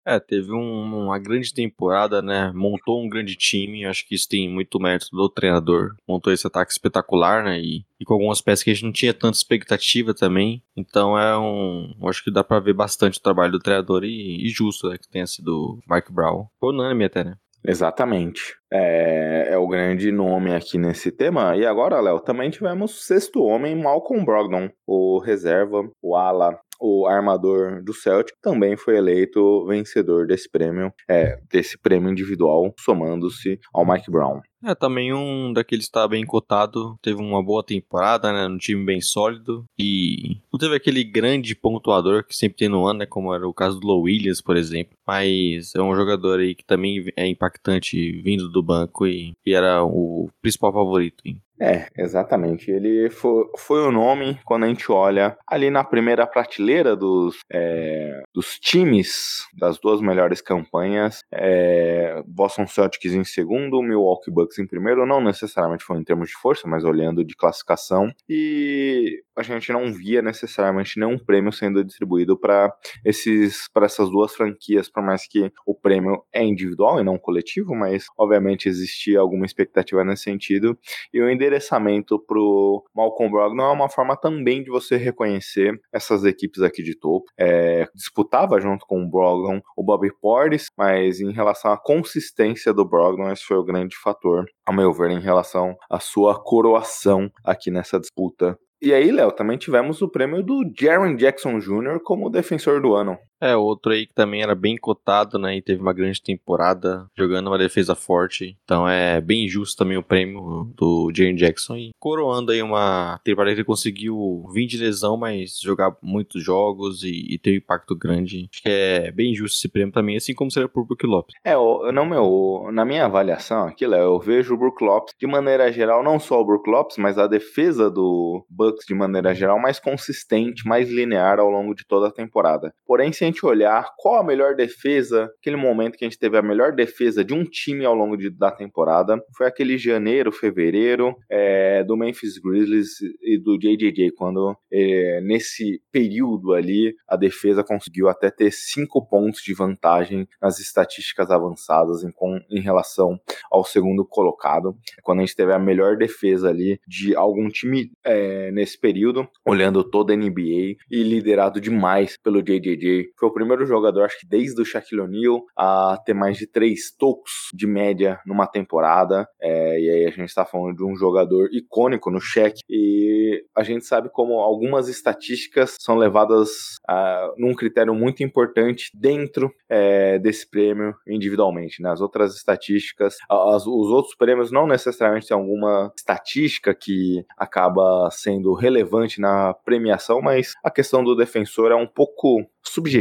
É, 0.06 0.20
teve 0.20 0.52
um, 0.52 1.04
uma 1.04 1.18
grande 1.18 1.52
temporada, 1.54 2.20
né? 2.20 2.52
Montou 2.54 3.02
um 3.02 3.08
grande 3.08 3.34
time. 3.36 3.86
Acho 3.86 4.06
que 4.06 4.14
isso 4.14 4.28
tem 4.28 4.48
muito 4.50 4.78
mérito 4.78 5.08
do 5.10 5.28
treinador. 5.30 5.94
Montou 6.06 6.30
esse 6.30 6.46
ataque 6.46 6.72
espetacular, 6.72 7.42
né? 7.42 7.58
E, 7.58 7.86
e 7.98 8.04
com 8.04 8.12
algumas 8.12 8.42
peças 8.42 8.62
que 8.62 8.70
a 8.70 8.74
gente 8.74 8.84
não 8.84 8.92
tinha 8.92 9.14
tanta 9.14 9.38
expectativa 9.38 10.12
também. 10.12 10.62
Então 10.76 11.18
é 11.18 11.38
um. 11.38 11.94
Acho 12.06 12.22
que 12.22 12.30
dá 12.30 12.44
para 12.44 12.60
ver 12.60 12.74
bastante 12.74 13.18
o 13.18 13.22
trabalho 13.22 13.52
do 13.52 13.58
treinador 13.58 14.04
e, 14.04 14.46
e 14.46 14.48
justo, 14.50 14.90
né? 14.90 14.98
Que 14.98 15.08
tenha 15.08 15.26
sido 15.26 15.78
Mike 15.88 16.12
Brown. 16.12 16.48
Foi 16.60 16.74
unânime 16.74 17.04
até, 17.04 17.24
né? 17.24 17.36
Exatamente. 17.66 18.56
É, 18.70 19.48
é, 19.52 19.58
o 19.58 19.66
grande 19.66 20.12
nome 20.12 20.54
aqui 20.54 20.76
nesse 20.76 21.10
tema. 21.10 21.56
E 21.56 21.64
agora, 21.64 21.98
Léo, 21.98 22.20
também 22.20 22.50
tivemos 22.50 23.06
sexto 23.06 23.42
homem, 23.42 23.74
Malcolm 23.74 24.22
Brogdon, 24.22 24.68
o 24.86 25.18
reserva, 25.18 25.88
o 26.02 26.14
ala 26.14 26.60
o 26.86 27.06
armador 27.06 27.82
do 27.82 27.94
Celtic, 27.94 28.36
também 28.42 28.76
foi 28.76 28.98
eleito 28.98 29.64
vencedor 29.66 30.26
desse 30.26 30.50
prêmio, 30.50 30.92
é, 31.08 31.38
desse 31.50 31.78
prêmio 31.78 32.10
individual, 32.10 32.74
somando-se 32.78 33.58
ao 33.72 33.86
Mike 33.86 34.10
Brown. 34.10 34.42
É, 34.62 34.74
também 34.74 35.12
um 35.12 35.52
daqueles 35.52 35.86
que 35.86 35.90
está 35.90 36.06
bem 36.06 36.24
cotado, 36.26 36.98
teve 37.02 37.20
uma 37.20 37.42
boa 37.42 37.62
temporada, 37.62 38.32
né, 38.32 38.46
um 38.46 38.58
time 38.58 38.84
bem 38.84 39.00
sólido 39.00 39.64
e 39.78 40.38
não 40.52 40.58
teve 40.58 40.74
aquele 40.74 41.04
grande 41.04 41.54
pontuador 41.54 42.24
que 42.24 42.34
sempre 42.34 42.58
tem 42.58 42.68
no 42.68 42.86
ano, 42.86 43.00
né, 43.00 43.06
como 43.06 43.34
era 43.34 43.46
o 43.46 43.52
caso 43.52 43.78
do 43.78 43.86
Low 43.86 44.02
Williams, 44.02 44.40
por 44.40 44.56
exemplo, 44.56 44.96
mas 45.06 45.74
é 45.74 45.82
um 45.82 45.94
jogador 45.94 46.40
aí 46.40 46.54
que 46.54 46.64
também 46.64 47.04
é 47.14 47.26
impactante 47.26 48.22
vindo 48.22 48.48
do 48.48 48.62
banco 48.62 49.06
e, 49.06 49.34
e 49.44 49.54
era 49.54 49.84
o 49.84 50.30
principal 50.40 50.72
favorito. 50.72 51.22
Hein? 51.26 51.40
É, 51.60 51.86
exatamente. 51.96 52.70
Ele 52.70 53.08
foi, 53.10 53.44
foi 53.56 53.80
o 53.80 53.92
nome 53.92 54.38
quando 54.44 54.64
a 54.64 54.68
gente 54.68 54.90
olha 54.90 55.36
ali 55.46 55.70
na 55.70 55.84
primeira 55.84 56.26
prateleira 56.26 56.96
dos, 56.96 57.38
é, 57.52 58.22
dos 58.34 58.58
times 58.58 59.46
das 59.56 59.78
duas 59.78 60.00
melhores 60.00 60.40
campanhas. 60.40 61.20
É, 61.32 62.22
Boston 62.26 62.66
Celtics 62.66 63.12
em 63.12 63.24
segundo, 63.24 63.82
Milwaukee 63.82 64.30
Bucks 64.30 64.58
em 64.58 64.66
primeiro. 64.66 65.06
Não 65.06 65.20
necessariamente 65.20 65.84
foi 65.84 65.98
em 65.98 66.04
termos 66.04 66.28
de 66.28 66.34
força, 66.34 66.66
mas 66.66 66.84
olhando 66.84 67.24
de 67.24 67.36
classificação. 67.36 68.12
E 68.28 69.22
a 69.36 69.42
gente 69.42 69.72
não 69.72 69.92
via 69.92 70.22
necessariamente 70.22 70.98
nenhum 70.98 71.18
prêmio 71.18 71.52
sendo 71.52 71.84
distribuído 71.84 72.38
para 72.38 72.72
esses 73.04 73.68
para 73.72 73.86
essas 73.86 74.10
duas 74.10 74.34
franquias, 74.34 74.88
por 74.88 75.02
mais 75.02 75.26
que 75.26 75.52
o 75.66 75.74
prêmio 75.74 76.22
é 76.32 76.42
individual 76.44 77.00
e 77.00 77.04
não 77.04 77.18
coletivo, 77.18 77.74
mas 77.74 78.06
obviamente 78.18 78.68
existia 78.68 79.20
alguma 79.20 79.46
expectativa 79.46 80.04
nesse 80.04 80.24
sentido. 80.24 80.78
E 81.12 81.20
o 81.20 81.28
endereçamento 81.44 82.18
pro 82.18 82.82
Malcolm 82.94 83.30
Brogdon 83.30 83.62
é 83.62 83.72
uma 83.72 83.88
forma 83.88 84.16
também 84.16 84.62
de 84.62 84.70
você 84.70 84.96
reconhecer 84.96 85.78
essas 85.92 86.24
equipes 86.24 86.62
aqui 86.62 86.82
de 86.82 86.98
topo. 86.98 87.26
É, 87.38 87.86
disputava 87.94 88.60
junto 88.60 88.86
com 88.86 89.02
o 89.02 89.10
Brogdon 89.10 89.60
o 89.76 89.84
Bobby 89.84 90.10
Portis, 90.20 90.68
mas 90.76 91.20
em 91.20 91.32
relação 91.32 91.72
à 91.72 91.78
consistência 91.78 92.72
do 92.72 92.84
Brogdon, 92.84 93.30
esse 93.30 93.44
foi 93.44 93.56
o 93.56 93.64
grande 93.64 93.96
fator, 93.96 94.44
ao 94.66 94.74
meu 94.74 94.92
ver, 94.92 95.10
em 95.10 95.20
relação 95.20 95.76
à 95.90 96.00
sua 96.00 96.42
coroação 96.42 97.30
aqui 97.44 97.70
nessa 97.70 98.00
disputa 98.00 98.58
e 98.84 98.92
aí, 98.92 99.10
Léo, 99.10 99.32
também 99.32 99.56
tivemos 99.56 100.02
o 100.02 100.10
prêmio 100.10 100.42
do 100.42 100.62
Jaron 100.78 101.16
Jackson 101.16 101.58
Jr. 101.58 102.00
como 102.04 102.28
defensor 102.28 102.82
do 102.82 102.94
ano. 102.94 103.16
É, 103.44 103.54
outro 103.54 103.92
aí 103.92 104.06
que 104.06 104.14
também 104.14 104.42
era 104.42 104.54
bem 104.54 104.74
cotado, 104.74 105.38
né? 105.38 105.54
E 105.54 105.60
teve 105.60 105.82
uma 105.82 105.92
grande 105.92 106.22
temporada 106.22 107.06
jogando 107.14 107.48
uma 107.48 107.58
defesa 107.58 107.94
forte. 107.94 108.56
Então 108.64 108.88
é 108.88 109.20
bem 109.20 109.46
justo 109.46 109.76
também 109.76 109.98
o 109.98 110.02
prêmio 110.02 110.72
do 110.74 111.12
Jaren 111.14 111.34
Jackson. 111.34 111.76
E 111.76 111.90
coroando 111.98 112.52
aí 112.52 112.62
uma 112.62 113.20
temporada 113.22 113.54
que 113.54 113.60
ele 113.60 113.66
conseguiu 113.66 114.46
vir 114.50 114.66
de 114.66 114.78
lesão, 114.78 115.18
mas 115.18 115.60
jogar 115.60 115.94
muitos 116.00 116.42
jogos 116.42 117.02
e, 117.02 117.34
e 117.34 117.38
ter 117.38 117.50
um 117.50 117.56
impacto 117.56 117.94
grande. 117.94 118.48
Acho 118.50 118.62
que 118.62 118.68
é 118.70 119.10
bem 119.10 119.34
justo 119.34 119.58
esse 119.58 119.68
prêmio 119.68 119.92
também, 119.92 120.16
assim 120.16 120.32
como 120.32 120.50
seria 120.50 120.68
por 120.68 120.86
Brook 120.86 121.06
Lopes. 121.06 121.34
É, 121.44 121.54
não, 121.92 122.06
meu, 122.06 122.70
na 122.72 122.86
minha 122.86 123.04
avaliação 123.04 123.66
aqui, 123.66 123.86
Léo, 123.86 124.14
eu 124.14 124.20
vejo 124.20 124.54
o 124.54 124.56
Brook 124.56 124.82
Lopes 124.82 125.14
de 125.20 125.26
maneira 125.26 125.70
geral, 125.70 126.02
não 126.02 126.18
só 126.18 126.40
o 126.40 126.46
Brook 126.46 126.66
Lopes, 126.70 126.96
mas 126.96 127.18
a 127.18 127.26
defesa 127.26 127.90
do 127.90 128.42
Bucks 128.48 128.86
de 128.86 128.94
maneira 128.94 129.34
geral 129.34 129.60
mais 129.60 129.78
consistente, 129.78 130.66
mais 130.66 130.90
linear 130.90 131.38
ao 131.38 131.50
longo 131.50 131.74
de 131.74 131.86
toda 131.86 132.08
a 132.08 132.10
temporada. 132.10 132.72
Porém, 132.86 133.12
se 133.12 133.22
a 133.22 133.33
olhar 133.44 133.90
qual 133.98 134.20
a 134.20 134.24
melhor 134.24 134.54
defesa, 134.54 135.30
aquele 135.38 135.56
momento 135.56 135.96
que 135.96 136.04
a 136.04 136.08
gente 136.08 136.18
teve 136.18 136.36
a 136.36 136.42
melhor 136.42 136.72
defesa 136.72 137.24
de 137.24 137.32
um 137.32 137.44
time 137.44 137.84
ao 137.84 137.94
longo 137.94 138.16
de, 138.16 138.30
da 138.30 138.50
temporada, 138.50 139.18
foi 139.36 139.46
aquele 139.46 139.78
janeiro, 139.78 140.30
fevereiro 140.30 141.16
é, 141.30 141.82
do 141.84 141.96
Memphis 141.96 142.38
Grizzlies 142.38 143.00
e 143.22 143.38
do 143.38 143.58
JJJ, 143.58 144.12
quando 144.12 144.56
é, 144.72 145.20
nesse 145.22 145.80
período 145.90 146.52
ali 146.52 146.94
a 147.08 147.16
defesa 147.16 147.64
conseguiu 147.64 148.08
até 148.08 148.30
ter 148.30 148.50
cinco 148.52 149.06
pontos 149.06 149.40
de 149.42 149.54
vantagem 149.54 150.28
nas 150.40 150.58
estatísticas 150.58 151.30
avançadas 151.30 152.02
em, 152.02 152.10
com, 152.10 152.38
em 152.50 152.60
relação 152.60 153.18
ao 153.50 153.64
segundo 153.64 154.04
colocado, 154.04 154.76
quando 155.02 155.20
a 155.20 155.22
gente 155.22 155.36
teve 155.36 155.52
a 155.52 155.58
melhor 155.58 155.96
defesa 155.96 156.48
ali 156.48 156.78
de 156.86 157.14
algum 157.14 157.48
time 157.48 157.90
é, 158.04 158.50
nesse 158.50 158.78
período, 158.78 159.28
olhando 159.44 159.82
toda 159.82 160.12
a 160.12 160.16
NBA 160.16 160.76
e 160.90 161.02
liderado 161.02 161.60
demais 161.60 162.16
pelo 162.16 162.42
JJJ. 162.42 163.12
Foi 163.24 163.30
o 163.30 163.32
primeiro 163.32 163.64
jogador, 163.64 164.02
acho 164.02 164.20
que 164.20 164.26
desde 164.26 164.60
o 164.60 164.66
Shaquille 164.66 165.00
O'Neal, 165.00 165.46
a 165.56 165.96
ter 166.04 166.12
mais 166.12 166.36
de 166.36 166.46
três 166.46 166.94
tocos 166.94 167.48
de 167.54 167.66
média 167.66 168.20
numa 168.26 168.46
temporada. 168.46 169.26
É, 169.40 169.80
e 169.80 169.88
aí 169.88 170.04
a 170.04 170.10
gente 170.10 170.28
está 170.28 170.44
falando 170.44 170.76
de 170.76 170.84
um 170.84 170.94
jogador 170.94 171.48
icônico 171.50 172.10
no 172.10 172.20
Shaq. 172.20 172.60
E 172.68 173.42
a 173.56 173.62
gente 173.62 173.86
sabe 173.86 174.10
como 174.12 174.34
algumas 174.34 174.88
estatísticas 174.88 175.74
são 175.80 175.96
levadas 175.96 176.76
a, 176.86 177.32
num 177.38 177.54
critério 177.54 177.94
muito 177.94 178.22
importante 178.22 178.90
dentro 178.94 179.50
é, 179.70 180.18
desse 180.18 180.46
prêmio 180.46 180.94
individualmente. 181.08 181.82
Né? 181.82 181.90
As 181.90 182.02
outras 182.02 182.36
estatísticas, 182.36 183.16
as, 183.30 183.66
os 183.66 183.88
outros 183.88 184.14
prêmios 184.16 184.52
não 184.52 184.66
necessariamente 184.66 185.28
têm 185.28 185.36
alguma 185.36 185.90
estatística 185.96 186.74
que 186.74 187.24
acaba 187.38 188.10
sendo 188.10 188.52
relevante 188.52 189.18
na 189.18 189.54
premiação, 189.64 190.20
mas 190.20 190.52
a 190.62 190.70
questão 190.70 191.02
do 191.02 191.16
defensor 191.16 191.72
é 191.72 191.74
um 191.74 191.86
pouco 191.86 192.44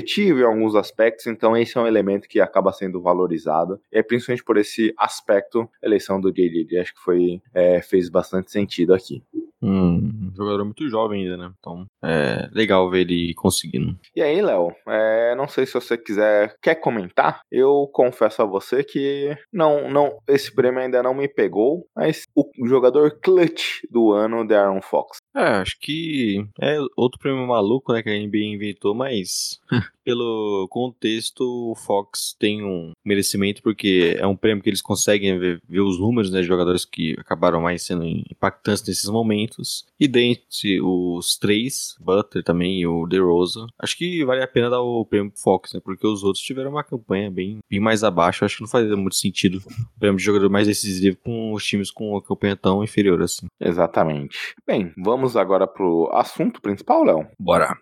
subjetivo 0.04 0.40
em 0.40 0.44
alguns 0.44 0.76
aspectos, 0.76 1.28
então 1.28 1.56
esse 1.56 1.78
é 1.78 1.82
um 1.82 1.88
elemento 1.88 2.28
que 2.28 2.40
acaba 2.40 2.74
sendo 2.74 3.02
valorizado. 3.02 3.80
E 3.92 3.98
é 3.98 4.04
principalmente 4.04 4.44
por 4.44 4.58
esse 4.58 4.94
aspecto, 4.98 5.70
a 5.82 5.86
eleição 5.86 6.20
do 6.20 6.32
JJJ 6.32 6.80
acho 6.80 6.94
que 6.94 7.02
foi, 7.02 7.42
é, 7.54 7.82
fez 7.82 8.10
bastante 8.10 8.52
sentido 8.52 8.94
aqui. 8.94 9.24
Um 9.62 10.34
jogador 10.36 10.66
muito 10.66 10.90
jovem 10.90 11.24
ainda, 11.24 11.38
né? 11.38 11.54
Então 11.58 11.86
é 12.04 12.50
legal 12.52 12.90
ver 12.90 13.02
ele 13.10 13.34
conseguindo. 13.34 13.98
E 14.14 14.22
aí, 14.22 14.42
Léo, 14.42 14.76
é, 14.86 15.34
não 15.36 15.48
sei 15.48 15.66
se 15.66 15.74
você 15.74 15.98
quiser, 15.98 16.56
quer 16.62 16.76
comentar? 16.76 17.40
Eu 17.50 17.90
confesso 17.94 18.42
a 18.42 18.46
você 18.46 18.84
que 18.84 19.34
não, 19.54 19.90
não, 19.90 20.18
esse 20.28 20.54
prêmio 20.54 20.82
ainda 20.82 21.02
não 21.02 21.14
me 21.14 21.30
pegou, 21.30 21.88
mas 21.96 22.26
o 22.36 22.68
jogador 22.68 23.20
clutch 23.22 23.84
do 23.90 24.12
ano, 24.12 24.46
Darren 24.46 24.82
Fox. 24.82 25.20
É, 25.36 25.44
acho 25.62 25.80
que 25.80 26.46
é 26.60 26.78
outro 26.96 27.20
prêmio 27.20 27.46
maluco, 27.48 27.92
né, 27.92 28.04
que 28.04 28.10
a 28.10 28.14
NBA 28.14 28.38
inventou, 28.38 28.94
mas 28.94 29.60
pelo 30.04 30.68
contexto, 30.70 31.72
o 31.72 31.76
Fox 31.76 32.36
tem 32.38 32.64
um 32.64 32.92
merecimento, 33.04 33.62
porque 33.64 34.16
é 34.18 34.28
um 34.28 34.36
prêmio 34.36 34.62
que 34.62 34.70
eles 34.70 34.82
conseguem 34.82 35.40
ver, 35.40 35.62
ver 35.68 35.80
os 35.80 36.00
números 36.00 36.30
né, 36.30 36.42
de 36.42 36.48
jogadores 36.48 36.86
que 36.86 37.16
acabaram 37.18 37.62
mais 37.62 37.84
sendo 37.84 38.06
impactantes 38.06 38.86
nesses 38.86 39.10
momentos. 39.10 39.86
E 40.00 40.08
dentre 40.08 40.82
os 40.82 41.38
três, 41.38 41.96
Butler 42.00 42.44
também 42.44 42.82
e 42.82 42.88
o 42.88 43.08
DeRozan, 43.08 43.68
acho 43.80 43.98
que 43.98 44.24
vale 44.26 44.44
a 44.44 44.48
pena 44.48 44.70
dar 44.70 44.82
o 44.82 45.06
prêmio 45.06 45.32
pro 45.32 45.42
Fox, 45.42 45.74
né? 45.74 45.82
Porque 45.84 46.06
os 46.06 46.24
outros 46.24 46.44
tiveram 46.44 46.72
uma 46.72 46.84
campanha 46.84 47.32
bem, 47.32 47.60
bem 47.70 47.80
mais 47.80 48.04
abaixo. 48.04 48.44
Acho 48.44 48.58
que 48.58 48.62
não 48.64 48.70
fazia 48.70 48.96
muito 48.96 49.16
sentido 49.16 49.62
o 49.96 50.00
prêmio 50.00 50.18
de 50.18 50.24
jogador 50.24 50.50
mais 50.50 50.68
decisivo 50.68 51.18
com 51.24 51.54
os 51.54 51.66
times 51.66 51.90
com 51.90 52.12
uma 52.12 52.22
campanha 52.22 52.56
tão 52.56 52.84
inferior 52.84 53.22
assim. 53.22 53.48
Exatamente. 53.60 54.38
Bem, 54.68 54.92
vamos 54.98 55.23
agora 55.36 55.68
pro 55.68 56.10
assunto 56.14 56.62
principal, 56.62 57.04
Léo? 57.04 57.28
Bora. 57.40 57.76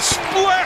Splash! 0.00 0.57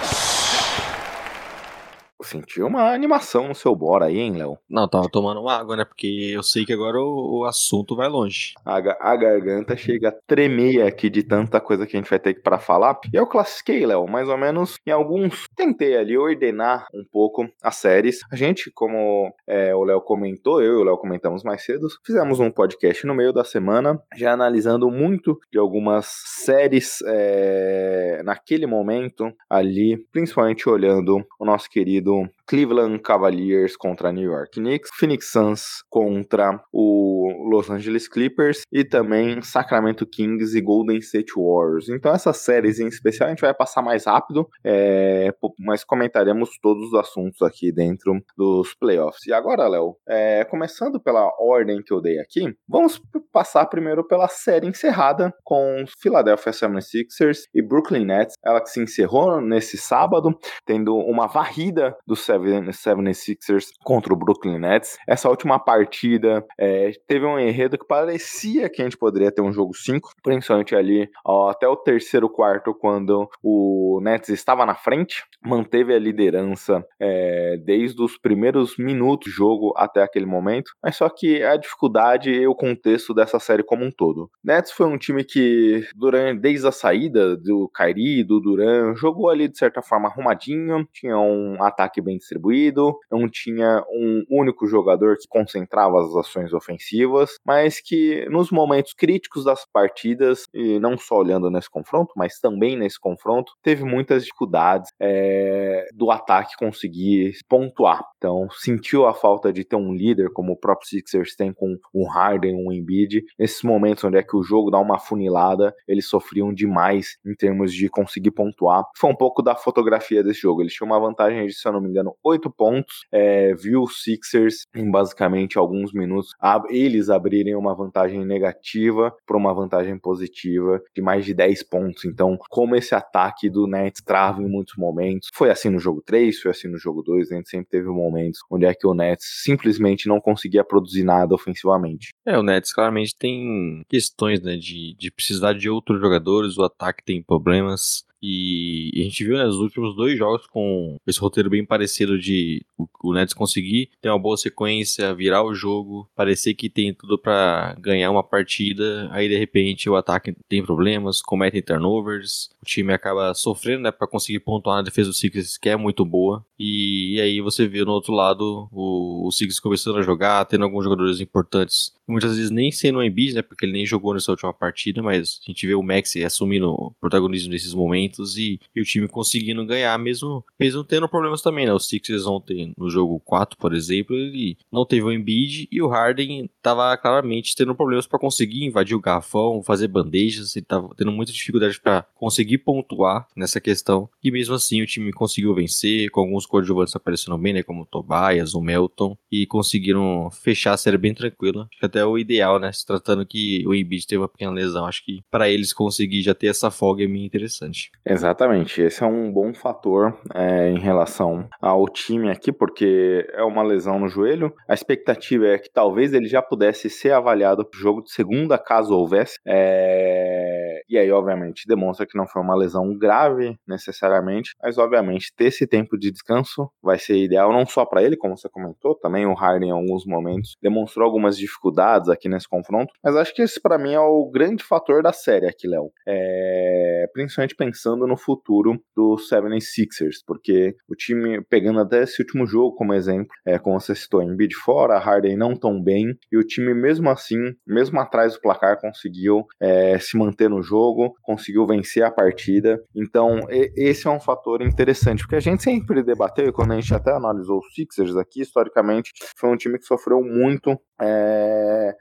Senti 2.23 2.63
uma 2.63 2.93
animação 2.93 3.49
no 3.49 3.55
seu 3.55 3.75
bora 3.75 4.07
aí, 4.07 4.19
hein, 4.19 4.37
Léo? 4.37 4.59
Não, 4.69 4.89
tava 4.89 5.09
tomando 5.11 5.49
água, 5.49 5.77
né? 5.77 5.85
Porque 5.85 6.31
eu 6.35 6.43
sei 6.43 6.65
que 6.65 6.73
agora 6.73 6.99
o, 6.99 7.41
o 7.41 7.45
assunto 7.45 7.97
vai 7.97 8.09
longe. 8.09 8.55
A, 8.65 8.77
a, 8.77 9.17
garganta 9.17 9.77
chega 9.77 10.09
a 10.09 10.15
tremer 10.27 10.87
aqui 10.87 11.11
de 11.11 11.23
tanta 11.23 11.61
coisa 11.61 11.87
que 11.87 11.97
a 11.97 12.01
gente 12.01 12.11
vai 12.11 12.19
ter 12.19 12.41
para 12.43 12.59
falar. 12.59 12.99
E 13.13 13.17
eu 13.17 13.27
classifiquei, 13.27 13.85
Léo, 13.85 14.07
mais 14.07 14.29
ou 14.29 14.39
menos 14.39 14.79
em 14.87 14.91
alguns. 14.91 15.47
Tentei 15.57 15.97
ali 15.97 16.17
ordenar 16.17 16.87
um 16.95 17.05
pouco 17.11 17.49
as 17.63 17.77
séries. 17.77 18.21
A 18.31 18.37
gente, 18.37 18.71
como 18.71 19.33
é, 19.47 19.75
o 19.75 19.85
Léo 19.85 20.01
comentou, 20.01 20.63
eu 20.63 20.79
e 20.79 20.83
o 20.83 20.85
Léo 20.85 20.99
comentamos 20.99 21.43
mais 21.43 21.65
cedo, 21.65 21.87
fizemos 22.05 22.41
um 22.41 22.51
podcast 22.51 23.07
no 23.07 23.15
meio 23.15 23.33
da 23.33 23.45
semana, 23.45 24.01
já 24.17 24.33
analisando 24.33 24.91
muito 24.91 25.39
de 25.51 25.59
algumas 25.59 26.07
séries 26.07 26.99
é, 27.07 28.23
naquele 28.25 28.67
momento 28.67 29.33
ali, 29.49 29.97
principalmente 30.13 30.69
olhando 30.69 31.25
o 31.39 31.45
nosso 31.45 31.69
querido 31.69 32.12
do 32.13 32.42
Cleveland 32.47 33.01
Cavaliers 33.01 33.77
contra 33.77 34.13
New 34.13 34.31
York 34.31 34.61
Knicks, 34.61 34.91
Phoenix 34.95 35.31
Suns 35.31 35.83
contra 35.89 36.63
o 36.73 37.49
Los 37.51 37.71
Angeles 37.71 38.09
Clippers 38.09 38.63
e 38.73 38.85
também 38.85 39.41
Sacramento 39.43 40.07
Kings 40.07 40.57
e 40.57 40.61
Golden 40.61 40.99
State 40.99 41.33
Warriors. 41.37 41.89
Então 41.89 42.13
essas 42.13 42.39
séries 42.39 42.79
em 42.79 42.87
especial 42.87 43.29
a 43.29 43.31
gente 43.31 43.41
vai 43.41 43.55
passar 43.55 43.83
mais 43.83 44.07
rápido, 44.07 44.49
é, 44.65 45.31
mas 45.59 45.85
comentaremos 45.85 46.51
todos 46.61 46.89
os 46.89 46.95
assuntos 46.95 47.43
aqui 47.43 47.73
dentro 47.73 48.21
dos 48.37 48.75
playoffs. 48.75 49.27
E 49.27 49.33
agora, 49.33 49.69
Léo, 49.69 49.97
é, 50.09 50.45
começando 50.45 51.01
pela 51.01 51.31
ordem 51.39 51.83
que 51.83 51.93
eu 51.93 52.01
dei 52.01 52.19
aqui, 52.19 52.55
vamos 52.69 53.01
passar 53.33 53.67
primeiro 53.67 54.07
pela 54.07 54.29
série 54.29 54.67
encerrada 54.67 55.33
com 55.45 55.85
Philadelphia 56.01 56.53
76ers 56.53 57.43
e 57.55 57.63
Brooklyn 57.63 58.05
Nets, 58.05 58.35
ela 58.45 58.61
que 58.61 58.71
se 58.71 58.81
encerrou 58.81 59.41
nesse 59.41 59.77
sábado, 59.77 60.39
tendo 60.67 60.95
uma 60.97 61.27
varrida 61.27 61.97
do 62.07 62.17
76ers 62.39 63.71
contra 63.83 64.13
o 64.13 64.17
Brooklyn 64.17 64.59
Nets. 64.59 64.99
Essa 65.07 65.29
última 65.29 65.59
partida 65.59 66.45
é, 66.59 66.93
teve 67.07 67.27
um 67.27 67.39
enredo 67.39 67.79
que 67.79 67.87
parecia 67.87 68.69
que 68.69 68.83
a 68.83 68.85
gente 68.85 68.97
poderia 68.97 69.33
ter 69.33 69.43
um 69.43 69.53
jogo 69.53 69.75
5, 69.75 70.11
principalmente 70.23 70.75
ali 70.75 71.09
ó, 71.25 71.51
até 71.51 71.67
o 71.67 71.77
terceiro 71.77 72.29
quarto, 72.29 72.75
quando 72.75 73.29
o 73.43 74.01
Nets 74.03 74.29
estava 74.29 74.67
na 74.67 74.75
frente, 74.75 75.25
manteve 75.45 75.95
a 75.95 75.99
liderança 75.99 76.85
é, 77.01 77.57
desde 77.65 78.01
os 78.03 78.17
primeiros 78.17 78.77
minutos 78.77 79.23
do 79.23 79.31
jogo 79.31 79.73
até 79.77 80.03
aquele 80.03 80.27
momento, 80.27 80.73
mas 80.83 80.97
só 80.97 81.09
que 81.09 81.43
a 81.43 81.57
dificuldade 81.57 82.31
e 82.31 82.47
o 82.47 82.55
contexto 82.55 83.15
dessa 83.15 83.39
série 83.39 83.63
como 83.63 83.85
um 83.85 83.91
todo. 83.91 84.31
Nets 84.45 84.73
foi 84.73 84.87
um 84.87 84.99
time 84.99 85.25
que, 85.25 85.87
durante, 85.95 86.41
desde 86.41 86.67
a 86.67 86.73
saída 86.73 87.37
do 87.37 87.71
Kyrie, 87.75 88.25
do 88.25 88.41
Duran, 88.41 88.95
jogou 88.95 89.29
ali 89.29 89.49
de 89.49 89.59
certa 89.59 89.83
forma 89.83 90.09
arrumadinho, 90.09 90.87
tinha 90.93 91.19
um 91.19 91.63
ataque 91.63 92.01
bem 92.01 92.19
distribuído, 92.23 92.99
não 93.11 93.29
tinha 93.29 93.85
um 93.91 94.25
único 94.31 94.67
jogador 94.67 95.17
que 95.17 95.29
concentrava 95.29 96.01
as 96.01 96.15
ações 96.17 96.53
ofensivas, 96.53 97.39
mas 97.45 97.81
que 97.81 98.27
nos 98.31 98.51
momentos 98.51 98.95
críticos 98.95 99.45
das 99.45 99.65
partidas, 99.71 100.45
e 100.55 100.79
não 100.79 100.97
só 100.97 101.17
olhando 101.17 101.51
nesse 101.51 101.71
confronto, 101.71 102.13
mas 102.17 102.39
também 102.39 102.77
nesse 102.77 102.99
confronto, 102.99 103.53
teve 103.63 103.85
muitas 103.85 104.25
dificuldades 104.25 104.91
é, 105.01 105.87
do 105.95 106.11
ataque 106.11 106.57
conseguir 106.57 107.37
pontuar. 107.49 108.03
Então, 108.17 108.49
sentiu 108.53 109.07
a 109.07 109.15
falta 109.15 109.53
de 109.53 109.65
ter 109.65 109.77
um 109.77 109.93
líder 109.93 110.31
como 110.33 110.53
o 110.53 110.57
próprio 110.57 110.89
Sixers 110.89 111.35
tem 111.35 111.53
com 111.53 111.77
o 111.93 112.07
Harden, 112.07 112.55
um 112.55 112.73
Embiid. 112.73 113.25
Nesses 113.39 113.63
momentos 113.63 114.05
onde 114.05 114.17
é 114.17 114.23
que 114.23 114.37
o 114.37 114.43
jogo 114.43 114.71
dá 114.71 114.79
uma 114.79 114.99
funilada, 114.99 115.75
eles 115.87 116.07
sofriam 116.07 116.53
demais 116.53 117.17
em 117.27 117.35
termos 117.35 117.73
de 117.73 117.89
conseguir 117.89 118.31
pontuar. 118.31 118.85
Foi 118.97 119.11
um 119.11 119.17
pouco 119.17 119.43
da 119.43 119.55
fotografia 119.55 120.23
desse 120.23 120.41
jogo. 120.41 120.63
Eles 120.63 120.73
tinham 120.73 120.87
uma 120.87 121.01
vantagem 121.01 121.47
de, 121.47 121.53
se 121.53 121.67
eu 121.67 121.73
não 121.73 121.81
me 121.81 121.89
engano, 121.89 122.12
oito 122.23 122.51
pontos. 122.51 123.07
É, 123.11 123.55
viu 123.55 123.83
os 123.83 124.03
Sixers 124.03 124.67
em 124.75 124.91
basicamente 124.91 125.59
alguns 125.59 125.93
minutos 125.93 126.31
eles 126.71 127.09
abrirem 127.11 127.55
uma 127.55 127.75
vantagem 127.75 128.25
negativa 128.25 129.15
para 129.27 129.37
uma 129.37 129.55
vantagem 129.55 129.99
positiva 129.99 130.81
de 130.95 131.03
mais 131.03 131.25
de 131.25 131.35
10 131.35 131.63
pontos. 131.65 132.05
Então, 132.05 132.37
como 132.51 132.77
esse 132.77 132.95
ataque 132.95 133.49
do 133.49 133.67
Nets 133.67 134.03
trava 134.03 134.43
em 134.43 134.49
muitos 134.49 134.75
momentos, 134.77 135.29
foi 135.35 135.51
assim 135.51 135.71
no 135.71 135.79
jogo 135.79 136.03
3, 136.05 136.41
foi 136.41 136.51
assim 136.51 136.69
no 136.69 136.79
jogo 136.79 137.03
2, 137.03 137.33
a 137.33 137.37
gente 137.37 137.49
sempre 137.49 137.69
teve 137.69 137.89
momentos 137.89 138.41
onde 138.51 138.67
é 138.67 138.75
que 138.75 138.87
o 138.87 138.95
Nets 138.95 139.25
simplesmente 139.43 140.09
não 140.09 140.21
conseguia 140.21 140.65
produzir 140.65 141.05
nada 141.05 141.35
ofensivamente. 141.35 142.11
É, 142.27 142.39
o 142.39 142.43
Nets 142.43 142.73
claramente 142.73 143.17
tem 143.19 143.83
questões 143.89 144.41
né, 144.43 144.57
de, 144.57 144.95
de 144.99 145.11
precisar 145.11 145.55
de 145.55 145.69
outros 145.69 146.01
jogadores, 146.01 146.57
o 146.57 146.63
ataque 146.63 147.03
tem 147.05 147.23
problemas. 147.23 148.05
E, 148.23 148.91
a 148.95 149.03
gente 149.03 149.25
viu 149.25 149.37
né, 149.37 149.45
nos 149.45 149.57
últimos 149.57 149.97
dois 149.97 150.17
jogos 150.17 150.47
com 150.47 150.97
esse 151.07 151.19
roteiro 151.19 151.51
bem 151.51 151.65
parecido 151.65 152.19
de 152.19 152.65
o, 153.03 153.13
Nets 153.13 153.35
conseguir 153.35 153.91
ter 154.01 154.09
uma 154.09 154.19
boa 154.19 154.37
sequência, 154.37 155.15
virar 155.15 155.43
o 155.43 155.55
jogo, 155.55 156.09
parecer 156.15 156.55
que 156.55 156.71
tem 156.71 156.95
tudo 156.95 157.19
para 157.19 157.75
ganhar 157.81 158.11
uma 158.11 158.23
partida, 158.23 159.09
aí 159.11 159.29
de 159.29 159.37
repente 159.37 159.91
o 159.91 159.97
ataque 159.97 160.35
tem 160.49 160.63
problemas, 160.63 161.21
cometem 161.21 161.63
turnovers, 161.63 162.51
o 162.63 162.67
time 162.67 162.93
acaba 162.93 163.35
sofrendo 163.35 163.83
né, 163.83 163.91
para 163.91 164.07
conseguir 164.07 164.41
pontuar 164.41 164.77
na 164.77 164.83
defesa 164.83 165.11
do 165.11 165.15
Sixers, 165.15 165.59
que 165.59 165.69
é 165.69 165.77
muito 165.77 166.05
boa. 166.05 166.45
E, 166.59 167.17
e 167.17 167.21
aí 167.21 167.41
você 167.41 167.67
vê 167.67 167.85
no 167.85 167.93
outro 167.93 168.13
lado 168.13 168.69
o, 168.71 169.27
o 169.27 169.33
Sixers 169.33 169.59
começando 169.59 169.99
a 169.99 170.03
jogar, 170.03 170.45
tendo 170.45 170.65
alguns 170.65 170.85
jogadores 170.85 171.21
importantes 171.21 171.93
muitas 172.07 172.37
vezes 172.37 172.51
nem 172.51 172.71
sendo 172.71 172.99
o 172.99 173.03
Embiid, 173.03 173.35
né, 173.35 173.43
porque 173.43 173.65
ele 173.65 173.73
nem 173.73 173.87
jogou 173.87 174.15
nessa 174.15 174.31
última 174.31 174.53
partida, 174.53 175.03
mas 175.03 175.41
a 175.43 175.51
gente 175.51 175.67
vê 175.67 175.75
o 175.75 175.83
Max 175.83 176.15
assumindo 176.17 176.71
o 176.71 176.95
protagonismo 177.01 177.51
nesses 177.51 177.75
momentos 177.75 178.12
e, 178.19 178.59
e, 178.75 178.81
o 178.81 178.85
time 178.85 179.09
conseguindo 179.09 179.65
ganhar, 179.65 179.99
mesmo, 179.99 180.45
mesmo 180.59 180.85
tendo 180.85 181.09
problemas 181.09 181.43
também, 181.43 181.67
né, 181.67 181.73
o 181.73 181.79
Sixers 181.79 182.27
ontem 182.27 182.73
no 182.77 182.91
jogo 182.91 183.21
4, 183.21 183.57
por 183.59 183.75
exemplo, 183.75 184.17
ele 184.17 184.57
não 184.71 184.85
teve 184.85 185.03
o 185.03 185.13
Embiid 185.13 185.69
e 185.71 185.83
o 185.83 185.89
Harden 185.89 186.49
estava 186.57 186.97
claramente 186.97 187.55
tendo 187.55 187.75
problemas 187.75 188.07
para 188.07 188.19
conseguir 188.19 188.65
invadir 188.65 188.95
o 188.97 189.01
garrafão, 189.01 189.63
fazer 189.63 189.89
bandejas, 189.89 190.57
ele 190.57 190.65
estava 190.65 190.91
tendo 190.97 191.13
muita 191.13 191.33
dificuldade 191.33 191.81
para 191.81 192.07
conseguir 192.15 192.59
pontuar 192.59 193.27
nessa 193.37 193.61
questão, 193.61 194.09
e 194.23 194.31
mesmo 194.31 194.55
assim 194.55 194.83
o 194.83 194.87
time 194.87 195.13
conseguiu 195.13 195.55
vencer, 195.55 196.11
com 196.11 196.21
alguns 196.21 196.47
coadjuvantes 196.47 196.95
aparecendo 196.95 197.37
bem, 197.39 197.53
né, 197.53 197.63
como 197.63 197.83
o 197.83 197.87
Tobias, 197.87 198.55
o 198.55 198.61
Melton, 198.61 199.17
e 199.31 199.47
conseguiram 199.47 200.31
fechar 200.31 200.73
a 200.73 200.77
série 200.77 200.99
bem 200.99 201.15
tranquila, 201.15 201.69
acho 201.71 201.81
que 201.81 201.87
até 201.87 202.05
o 202.05 202.19
ideal, 202.19 202.59
né? 202.59 202.73
Se 202.73 202.87
tratando 202.87 203.27
que 203.27 203.67
o 203.67 203.75
Embiid 203.75 204.07
teve 204.07 204.21
uma 204.21 204.29
pequena 204.29 204.53
lesão. 204.53 204.87
Acho 204.87 205.05
que 205.05 205.21
para 205.31 205.49
eles 205.49 205.73
conseguir 205.73 206.23
já 206.23 206.35
ter 206.35 206.49
essa 206.49 206.71
folga 206.71 207.05
é 207.05 207.07
bem 207.07 207.25
interessante. 207.25 207.91
Exatamente. 208.05 208.83
Esse 208.83 209.03
é 209.03 209.07
um 209.07 209.33
bom 209.33 209.55
fator 209.55 210.19
é, 210.35 210.71
em 210.71 210.79
relação 210.79 211.49
ao 211.61 211.87
time 211.87 212.31
aqui, 212.31 212.53
porque 212.53 213.27
é 213.33 213.43
uma 213.43 213.63
lesão 213.63 213.99
no 213.99 214.09
joelho. 214.09 214.53
A 214.69 214.75
expectativa 214.75 215.47
é 215.47 215.59
que 215.59 215.71
talvez 215.71 216.13
ele 216.13 216.27
já 216.27 216.43
pudesse 216.43 216.91
ser 216.91 217.13
avaliado 217.13 217.65
para 217.65 217.79
o 217.79 217.81
jogo 217.81 218.03
de 218.03 218.13
segunda, 218.13 218.59
caso 218.59 218.95
houvesse. 218.95 219.39
É... 219.47 220.83
E 220.89 220.99
aí, 220.99 221.11
obviamente, 221.13 221.67
demonstra 221.67 222.07
que 222.07 222.19
não 222.19 222.27
foi 222.27 222.43
uma 222.43 222.57
lesão 222.57 222.97
grave 222.97 223.57
necessariamente, 223.67 224.51
mas 224.61 224.79
obviamente 224.79 225.33
ter 225.37 225.47
esse 225.47 225.67
tempo 225.67 225.97
de 225.97 226.11
descanso 226.11 226.69
vai 226.83 226.99
ser 226.99 227.17
ideal 227.17 227.53
não 227.53 227.65
só 227.65 227.87
para 227.87 228.03
ele, 228.03 228.17
como 228.17 228.37
você 228.37 228.49
comentou, 228.49 228.95
também 228.97 229.27
o 229.27 229.35
Harden 229.35 229.71
em 229.71 229.73
alguns 229.73 230.05
momentos 230.05 230.57
demonstrou 230.61 231.07
algumas 231.07 231.37
dificuldades 231.37 232.09
aqui 232.09 232.29
nesse 232.29 232.49
confronto, 232.49 232.93
mas 233.03 233.17
acho 233.17 233.35
que 233.35 233.43
esse 233.43 233.61
para 233.61 233.79
mim 233.79 233.93
é 233.95 234.01
o 234.01 234.29
grande 234.31 234.65
fator 234.65 235.03
da 235.03 235.13
série 235.13 235.47
aqui, 235.47 235.67
Léo. 235.67 235.91
É, 236.07 237.07
principalmente 237.13 237.55
pensando 237.55 237.92
no 237.97 238.17
futuro 238.17 238.81
do 238.97 239.17
76ers, 239.17 240.17
porque 240.27 240.75
o 240.89 240.95
time, 240.95 241.43
pegando 241.49 241.81
até 241.81 242.03
esse 242.03 242.21
último 242.23 242.47
jogo 242.47 242.75
como 242.75 242.95
exemplo, 242.95 243.29
é, 243.47 243.59
como 243.59 243.81
você 243.81 243.95
citou, 243.95 244.23
Embiid 244.23 244.55
fora, 244.55 244.99
Harden 244.99 245.37
não 245.37 245.55
tão 245.55 245.83
bem, 245.83 246.17
e 246.31 246.37
o 246.37 246.45
time 246.45 246.75
mesmo 246.75 247.09
assim, 247.11 247.39
mesmo 247.67 247.99
atrás 248.01 248.35
do 248.35 248.41
placar, 248.41 248.81
conseguiu 248.81 249.45
é, 249.61 249.99
se 249.99 250.17
manter 250.17 250.49
no 250.49 250.63
jogo, 250.63 251.15
conseguiu 251.23 251.67
vencer 251.67 252.03
a 252.05 252.11
partida, 252.11 252.83
então 252.95 253.41
e, 253.51 253.73
esse 253.77 254.07
é 254.07 254.11
um 254.11 254.21
fator 254.21 254.63
interessante, 254.63 255.23
porque 255.23 255.37
a 255.37 255.41
gente 255.41 255.63
sempre 255.63 256.03
debateu, 256.03 256.47
e 256.47 256.53
quando 256.53 256.73
a 256.73 256.81
gente 256.81 256.95
até 256.95 257.13
analisou 257.13 257.59
os 257.59 257.75
Sixers 257.75 258.17
aqui, 258.17 258.43
historicamente, 258.43 259.13
foi 259.37 259.51
um 259.51 259.57
time 259.57 259.79
que 259.79 259.85
sofreu 259.85 260.23
muito 260.23 260.79
é, 261.01 261.95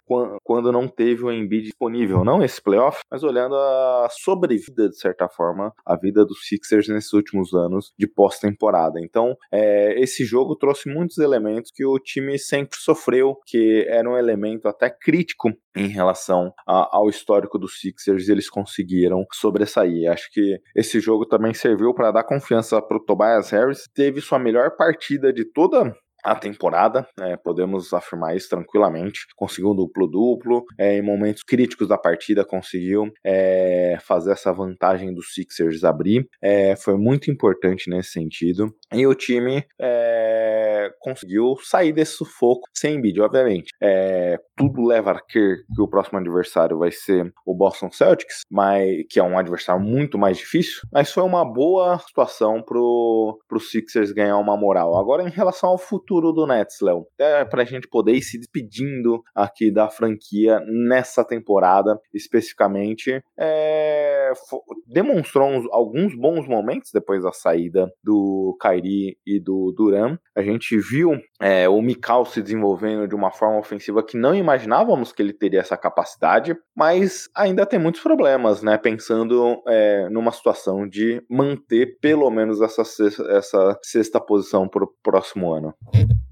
quando 0.44 0.72
não 0.72 0.88
teve 0.88 1.24
o 1.24 1.32
Embiid 1.32 1.64
disponível, 1.64 2.24
não 2.24 2.44
esse 2.44 2.62
playoff, 2.62 3.00
mas 3.10 3.24
olhando 3.24 3.56
a 3.56 4.08
sobrevida, 4.12 4.90
de 4.90 4.98
certa 4.98 5.28
forma, 5.28 5.74
a 5.86 5.96
vida 5.96 6.26
dos 6.26 6.48
Sixers 6.48 6.88
nesses 6.88 7.14
últimos 7.14 7.54
anos 7.54 7.94
de 7.98 8.08
pós-temporada. 8.08 9.00
Então, 9.00 9.36
é, 9.52 10.00
esse 10.02 10.24
jogo 10.24 10.56
trouxe 10.56 10.90
muitos 10.90 11.18
elementos 11.18 11.72
que 11.74 11.86
o 11.86 11.98
time 12.00 12.38
sempre 12.38 12.78
sofreu, 12.80 13.36
que 13.46 13.86
era 13.88 14.10
um 14.10 14.18
elemento 14.18 14.68
até 14.68 14.90
crítico 14.90 15.50
em 15.76 15.88
relação 15.88 16.52
a, 16.68 16.98
ao 16.98 17.10
histórico 17.10 17.58
dos 17.58 17.80
Sixers, 17.80 18.28
eles 18.28 18.50
conseguiram 18.50 19.26
sobressair. 19.34 20.12
Acho 20.12 20.30
que 20.32 20.60
esse 20.76 21.00
jogo 21.00 21.26
também 21.26 21.54
serviu 21.54 21.94
para 21.94 22.12
dar 22.12 22.24
confiança 22.24 22.82
para 22.82 22.98
o 22.98 23.04
Tobias 23.04 23.50
Harris, 23.52 23.90
teve 23.94 24.22
sua 24.22 24.40
melhor 24.40 24.76
partida 24.76 25.32
de 25.32 25.46
toda 25.46 25.94
a 26.24 26.36
temporada, 26.36 27.08
né, 27.18 27.38
podemos 27.38 27.94
afirmar 27.94 28.36
isso 28.36 28.50
tranquilamente. 28.50 29.26
Conseguiu 29.36 29.72
um 29.72 29.76
duplo-duplo, 29.76 30.64
é, 30.78 30.98
em 30.98 31.02
momentos 31.02 31.44
críticos 31.44 31.88
da 31.88 31.98
partida 31.98 32.46
conseguiu 32.46 33.12
é, 33.24 33.98
fazer 34.02 34.32
essa 34.32 34.52
vantagem 34.54 35.14
dos 35.14 35.34
Sixers 35.34 35.84
abrir, 35.84 36.28
é, 36.42 36.76
foi 36.76 36.98
muito 36.98 37.32
importante 37.32 37.90
nesse 37.90 38.12
sentido. 38.12 38.74
E 38.94 39.08
o 39.08 39.16
time 39.16 39.66
é, 39.80 40.92
conseguiu 41.00 41.56
sair 41.64 41.94
desse 41.94 42.14
sufoco 42.14 42.68
sem 42.74 42.96
Embiid, 42.96 43.22
obviamente. 43.22 43.72
É, 43.82 44.38
tudo 44.56 44.86
leva 44.86 45.12
a 45.12 45.22
crer 45.22 45.64
que 45.74 45.82
o 45.82 45.88
próximo 45.88 46.20
adversário 46.20 46.78
vai 46.78 46.92
ser 46.92 47.32
o 47.46 47.56
Boston 47.56 47.92
Celtics, 47.92 48.42
mas, 48.50 49.04
que 49.10 49.20
é 49.20 49.24
um 49.24 49.38
adversário 49.38 49.82
muito 49.82 50.18
mais 50.18 50.38
difícil, 50.38 50.82
mas 50.92 51.12
foi 51.12 51.24
uma 51.24 51.46
boa 51.46 51.98
situação 52.00 52.62
pro, 52.62 53.40
pro 53.48 53.60
Sixers 53.60 54.12
ganhar 54.12 54.38
uma 54.38 54.58
moral. 54.58 54.98
Agora, 54.98 55.24
em 55.24 55.32
relação 55.32 55.70
ao 55.70 55.78
futuro 55.78 56.32
do 56.32 56.46
Nets, 56.46 56.82
Léo, 56.82 57.06
é 57.20 57.46
gente 57.72 57.88
poder 57.88 58.14
ir 58.14 58.22
se 58.22 58.38
despedindo 58.38 59.24
aqui 59.34 59.72
da 59.72 59.90
franquia 59.90 60.60
nessa 60.68 61.24
temporada, 61.24 62.00
especificamente, 62.14 63.22
é, 63.40 64.32
demonstrou 64.88 65.50
uns, 65.50 65.66
alguns 65.72 66.16
bons 66.16 66.48
momentos 66.48 66.92
depois 66.94 67.24
da 67.24 67.32
saída 67.32 67.90
do 68.04 68.58
Kyrie 68.62 68.81
e 68.86 69.40
do 69.40 69.74
Duran. 69.76 70.18
A 70.36 70.42
gente 70.42 70.78
viu 70.78 71.20
é, 71.40 71.68
o 71.68 71.82
Mikal 71.82 72.26
se 72.26 72.42
desenvolvendo 72.42 73.08
de 73.08 73.16
uma 73.16 73.32
forma 73.32 73.60
ofensiva 73.60 74.04
que 74.04 74.18
não 74.18 74.34
imaginávamos 74.34 75.12
que 75.12 75.22
ele 75.22 75.34
teria 75.34 75.60
essa 75.60 75.78
capacidade, 75.78 76.56
mas 76.76 77.30
ainda 77.36 77.66
tem 77.66 77.80
muitos 77.80 78.02
problemas, 78.02 78.64
né? 78.64 78.78
Pensando 78.78 79.62
é, 79.68 80.10
numa 80.10 80.32
situação 80.32 80.88
de 80.88 81.22
manter 81.30 81.98
pelo 82.00 82.30
menos 82.30 82.62
essa 82.62 82.84
sexta, 82.84 83.24
essa 83.32 83.80
sexta 83.84 84.20
posição 84.20 84.68
para 84.68 84.84
o 84.84 84.94
próximo 85.04 85.54
ano. 85.54 85.74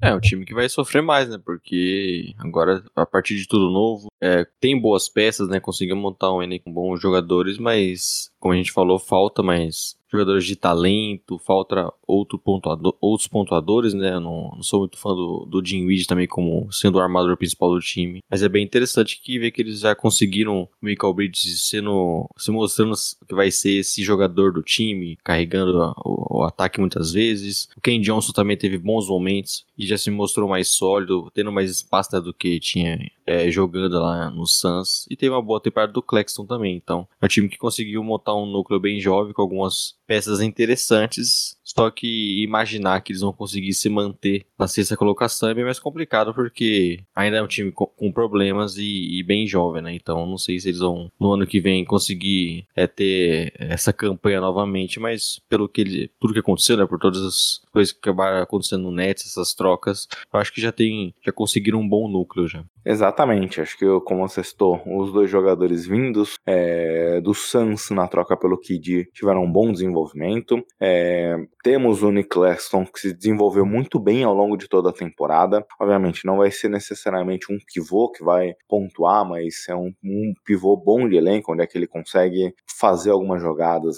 É, 0.01 0.13
um 0.13 0.19
time 0.19 0.45
que 0.45 0.53
vai 0.53 0.69
sofrer 0.69 1.01
mais, 1.01 1.29
né? 1.29 1.37
Porque 1.43 2.33
agora, 2.39 2.81
a 2.95 3.05
partir 3.05 3.35
de 3.35 3.47
tudo 3.47 3.69
novo, 3.69 4.07
é, 4.21 4.45
tem 4.59 4.79
boas 4.79 5.09
peças, 5.09 5.49
né? 5.49 5.59
Conseguiu 5.59 5.95
montar 5.95 6.33
um 6.33 6.41
elenco 6.41 6.65
com 6.65 6.73
bons 6.73 7.01
jogadores, 7.01 7.57
mas, 7.57 8.31
como 8.39 8.53
a 8.53 8.57
gente 8.57 8.71
falou, 8.71 8.97
falta 8.97 9.43
mais 9.43 9.98
jogadores 10.11 10.45
de 10.45 10.55
talento, 10.55 11.39
falta 11.39 11.91
outro 12.05 12.39
pontuador, 12.39 12.95
outros 12.99 13.27
pontuadores, 13.27 13.93
né? 13.93 14.13
Eu 14.13 14.19
não, 14.19 14.51
não 14.55 14.63
sou 14.63 14.79
muito 14.79 14.97
fã 14.97 15.09
do, 15.13 15.45
do 15.45 15.65
Jim 15.65 15.85
Weed 15.85 16.07
também 16.07 16.27
como 16.27 16.71
sendo 16.71 16.95
o 16.95 17.01
armador 17.01 17.37
principal 17.37 17.73
do 17.73 17.79
time. 17.79 18.21
Mas 18.29 18.41
é 18.41 18.49
bem 18.49 18.63
interessante 18.63 19.21
que 19.21 19.39
ver 19.39 19.51
que 19.51 19.61
eles 19.61 19.79
já 19.79 19.95
conseguiram 19.95 20.63
o 20.63 20.69
Michael 20.81 21.13
Bridges 21.13 21.69
sendo, 21.69 22.27
se 22.37 22.51
mostrando 22.51 22.95
que 23.27 23.35
vai 23.35 23.51
ser 23.51 23.79
esse 23.79 24.03
jogador 24.03 24.51
do 24.51 24.63
time, 24.63 25.17
carregando 25.23 25.93
o, 26.03 26.39
o 26.39 26.43
ataque 26.43 26.79
muitas 26.79 27.11
vezes. 27.11 27.69
O 27.77 27.81
Ken 27.81 28.01
Johnson 28.01 28.31
também 28.33 28.57
teve 28.57 28.77
bons 28.77 29.07
momentos 29.07 29.65
e 29.77 29.85
já 29.85 29.97
se 29.97 30.09
mostrou 30.09 30.49
mais 30.49 30.69
sólido, 30.69 31.29
tendo 31.33 31.51
mais 31.51 31.69
espaço 31.69 32.09
do 32.21 32.33
que 32.33 32.59
tinha 32.59 32.97
é, 33.29 33.51
jogando 33.51 33.99
lá 33.99 34.31
no 34.31 34.47
Suns. 34.47 35.05
E 35.07 35.15
teve 35.15 35.31
uma 35.31 35.41
boa 35.41 35.61
temporada 35.61 35.93
do 35.93 36.01
Claxton 36.01 36.47
também. 36.47 36.75
Então, 36.75 37.07
é 37.21 37.25
um 37.25 37.27
time 37.27 37.47
que 37.47 37.59
conseguiu 37.59 38.03
montar 38.03 38.33
um 38.35 38.47
núcleo 38.47 38.79
bem 38.79 38.99
jovem 38.99 39.33
com 39.33 39.41
algumas 39.43 39.95
peças 40.07 40.41
interessantes 40.41 41.59
só 41.75 41.91
que 41.91 42.41
imaginar 42.41 42.99
que 43.01 43.11
eles 43.11 43.21
vão 43.21 43.31
conseguir 43.31 43.73
se 43.73 43.89
manter 43.89 44.43
na 44.57 44.67
sexta 44.67 44.97
colocação 44.97 45.49
é 45.49 45.53
bem 45.53 45.63
mais 45.63 45.79
complicado, 45.79 46.33
porque 46.33 46.99
ainda 47.15 47.37
é 47.37 47.43
um 47.43 47.47
time 47.47 47.71
com, 47.71 47.85
com 47.85 48.11
problemas 48.11 48.75
e, 48.77 49.19
e, 49.19 49.21
bem 49.21 49.45
jovem, 49.45 49.83
né? 49.83 49.93
Então 49.93 50.25
não 50.25 50.37
sei 50.37 50.59
se 50.59 50.69
eles 50.69 50.79
vão 50.79 51.11
no 51.19 51.31
ano 51.31 51.45
que 51.45 51.59
vem 51.59 51.85
conseguir 51.85 52.65
é, 52.75 52.87
ter 52.87 53.53
essa 53.55 53.93
campanha 53.93 54.41
novamente, 54.41 54.99
mas 54.99 55.39
pelo 55.47 55.69
que 55.69 55.81
ele, 55.81 56.11
tudo 56.19 56.33
que 56.33 56.39
aconteceu, 56.39 56.75
né? 56.75 56.87
Por 56.87 56.97
todas 56.97 57.21
as 57.21 57.61
coisas 57.71 57.93
que 57.93 57.99
acabaram 57.99 58.41
acontecendo 58.41 58.83
no 58.83 58.91
Nets, 58.91 59.27
essas 59.27 59.53
trocas, 59.53 60.07
eu 60.31 60.39
acho 60.39 60.53
que 60.53 60.61
já 60.61 60.71
tem, 60.71 61.13
já 61.23 61.31
conseguiram 61.31 61.79
um 61.79 61.87
bom 61.87 62.09
núcleo 62.09 62.47
já. 62.47 62.63
Exatamente, 62.85 63.61
acho 63.61 63.77
que 63.77 63.85
como 64.05 64.27
você 64.27 64.43
citou, 64.43 64.81
os 64.85 65.11
dois 65.11 65.29
jogadores 65.29 65.85
vindos 65.85 66.35
é, 66.45 67.19
do 67.21 67.33
Suns 67.33 67.89
na 67.91 68.07
troca 68.07 68.37
pelo 68.37 68.57
Kid 68.57 69.05
tiveram 69.13 69.43
um 69.43 69.51
bom 69.51 69.71
desenvolvimento. 69.71 70.63
É, 70.79 71.35
temos 71.63 72.01
o 72.01 72.11
Nick 72.11 72.29
Claxton 72.29 72.85
que 72.85 72.99
se 72.99 73.13
desenvolveu 73.13 73.65
muito 73.65 73.99
bem 73.99 74.23
ao 74.23 74.33
longo 74.33 74.57
de 74.57 74.67
toda 74.67 74.89
a 74.89 74.93
temporada. 74.93 75.63
Obviamente, 75.79 76.25
não 76.25 76.37
vai 76.37 76.51
ser 76.51 76.69
necessariamente 76.69 77.51
um 77.51 77.57
pivô 77.71 78.09
que 78.11 78.23
vai 78.23 78.53
pontuar, 78.67 79.27
mas 79.27 79.67
é 79.67 79.75
um, 79.75 79.93
um 80.03 80.33
pivô 80.45 80.75
bom 80.77 81.07
de 81.07 81.15
elenco, 81.15 81.51
onde 81.51 81.63
é 81.63 81.67
que 81.67 81.77
ele 81.77 81.87
consegue 81.87 82.53
fazer 82.79 83.11
algumas 83.11 83.41
jogadas, 83.41 83.97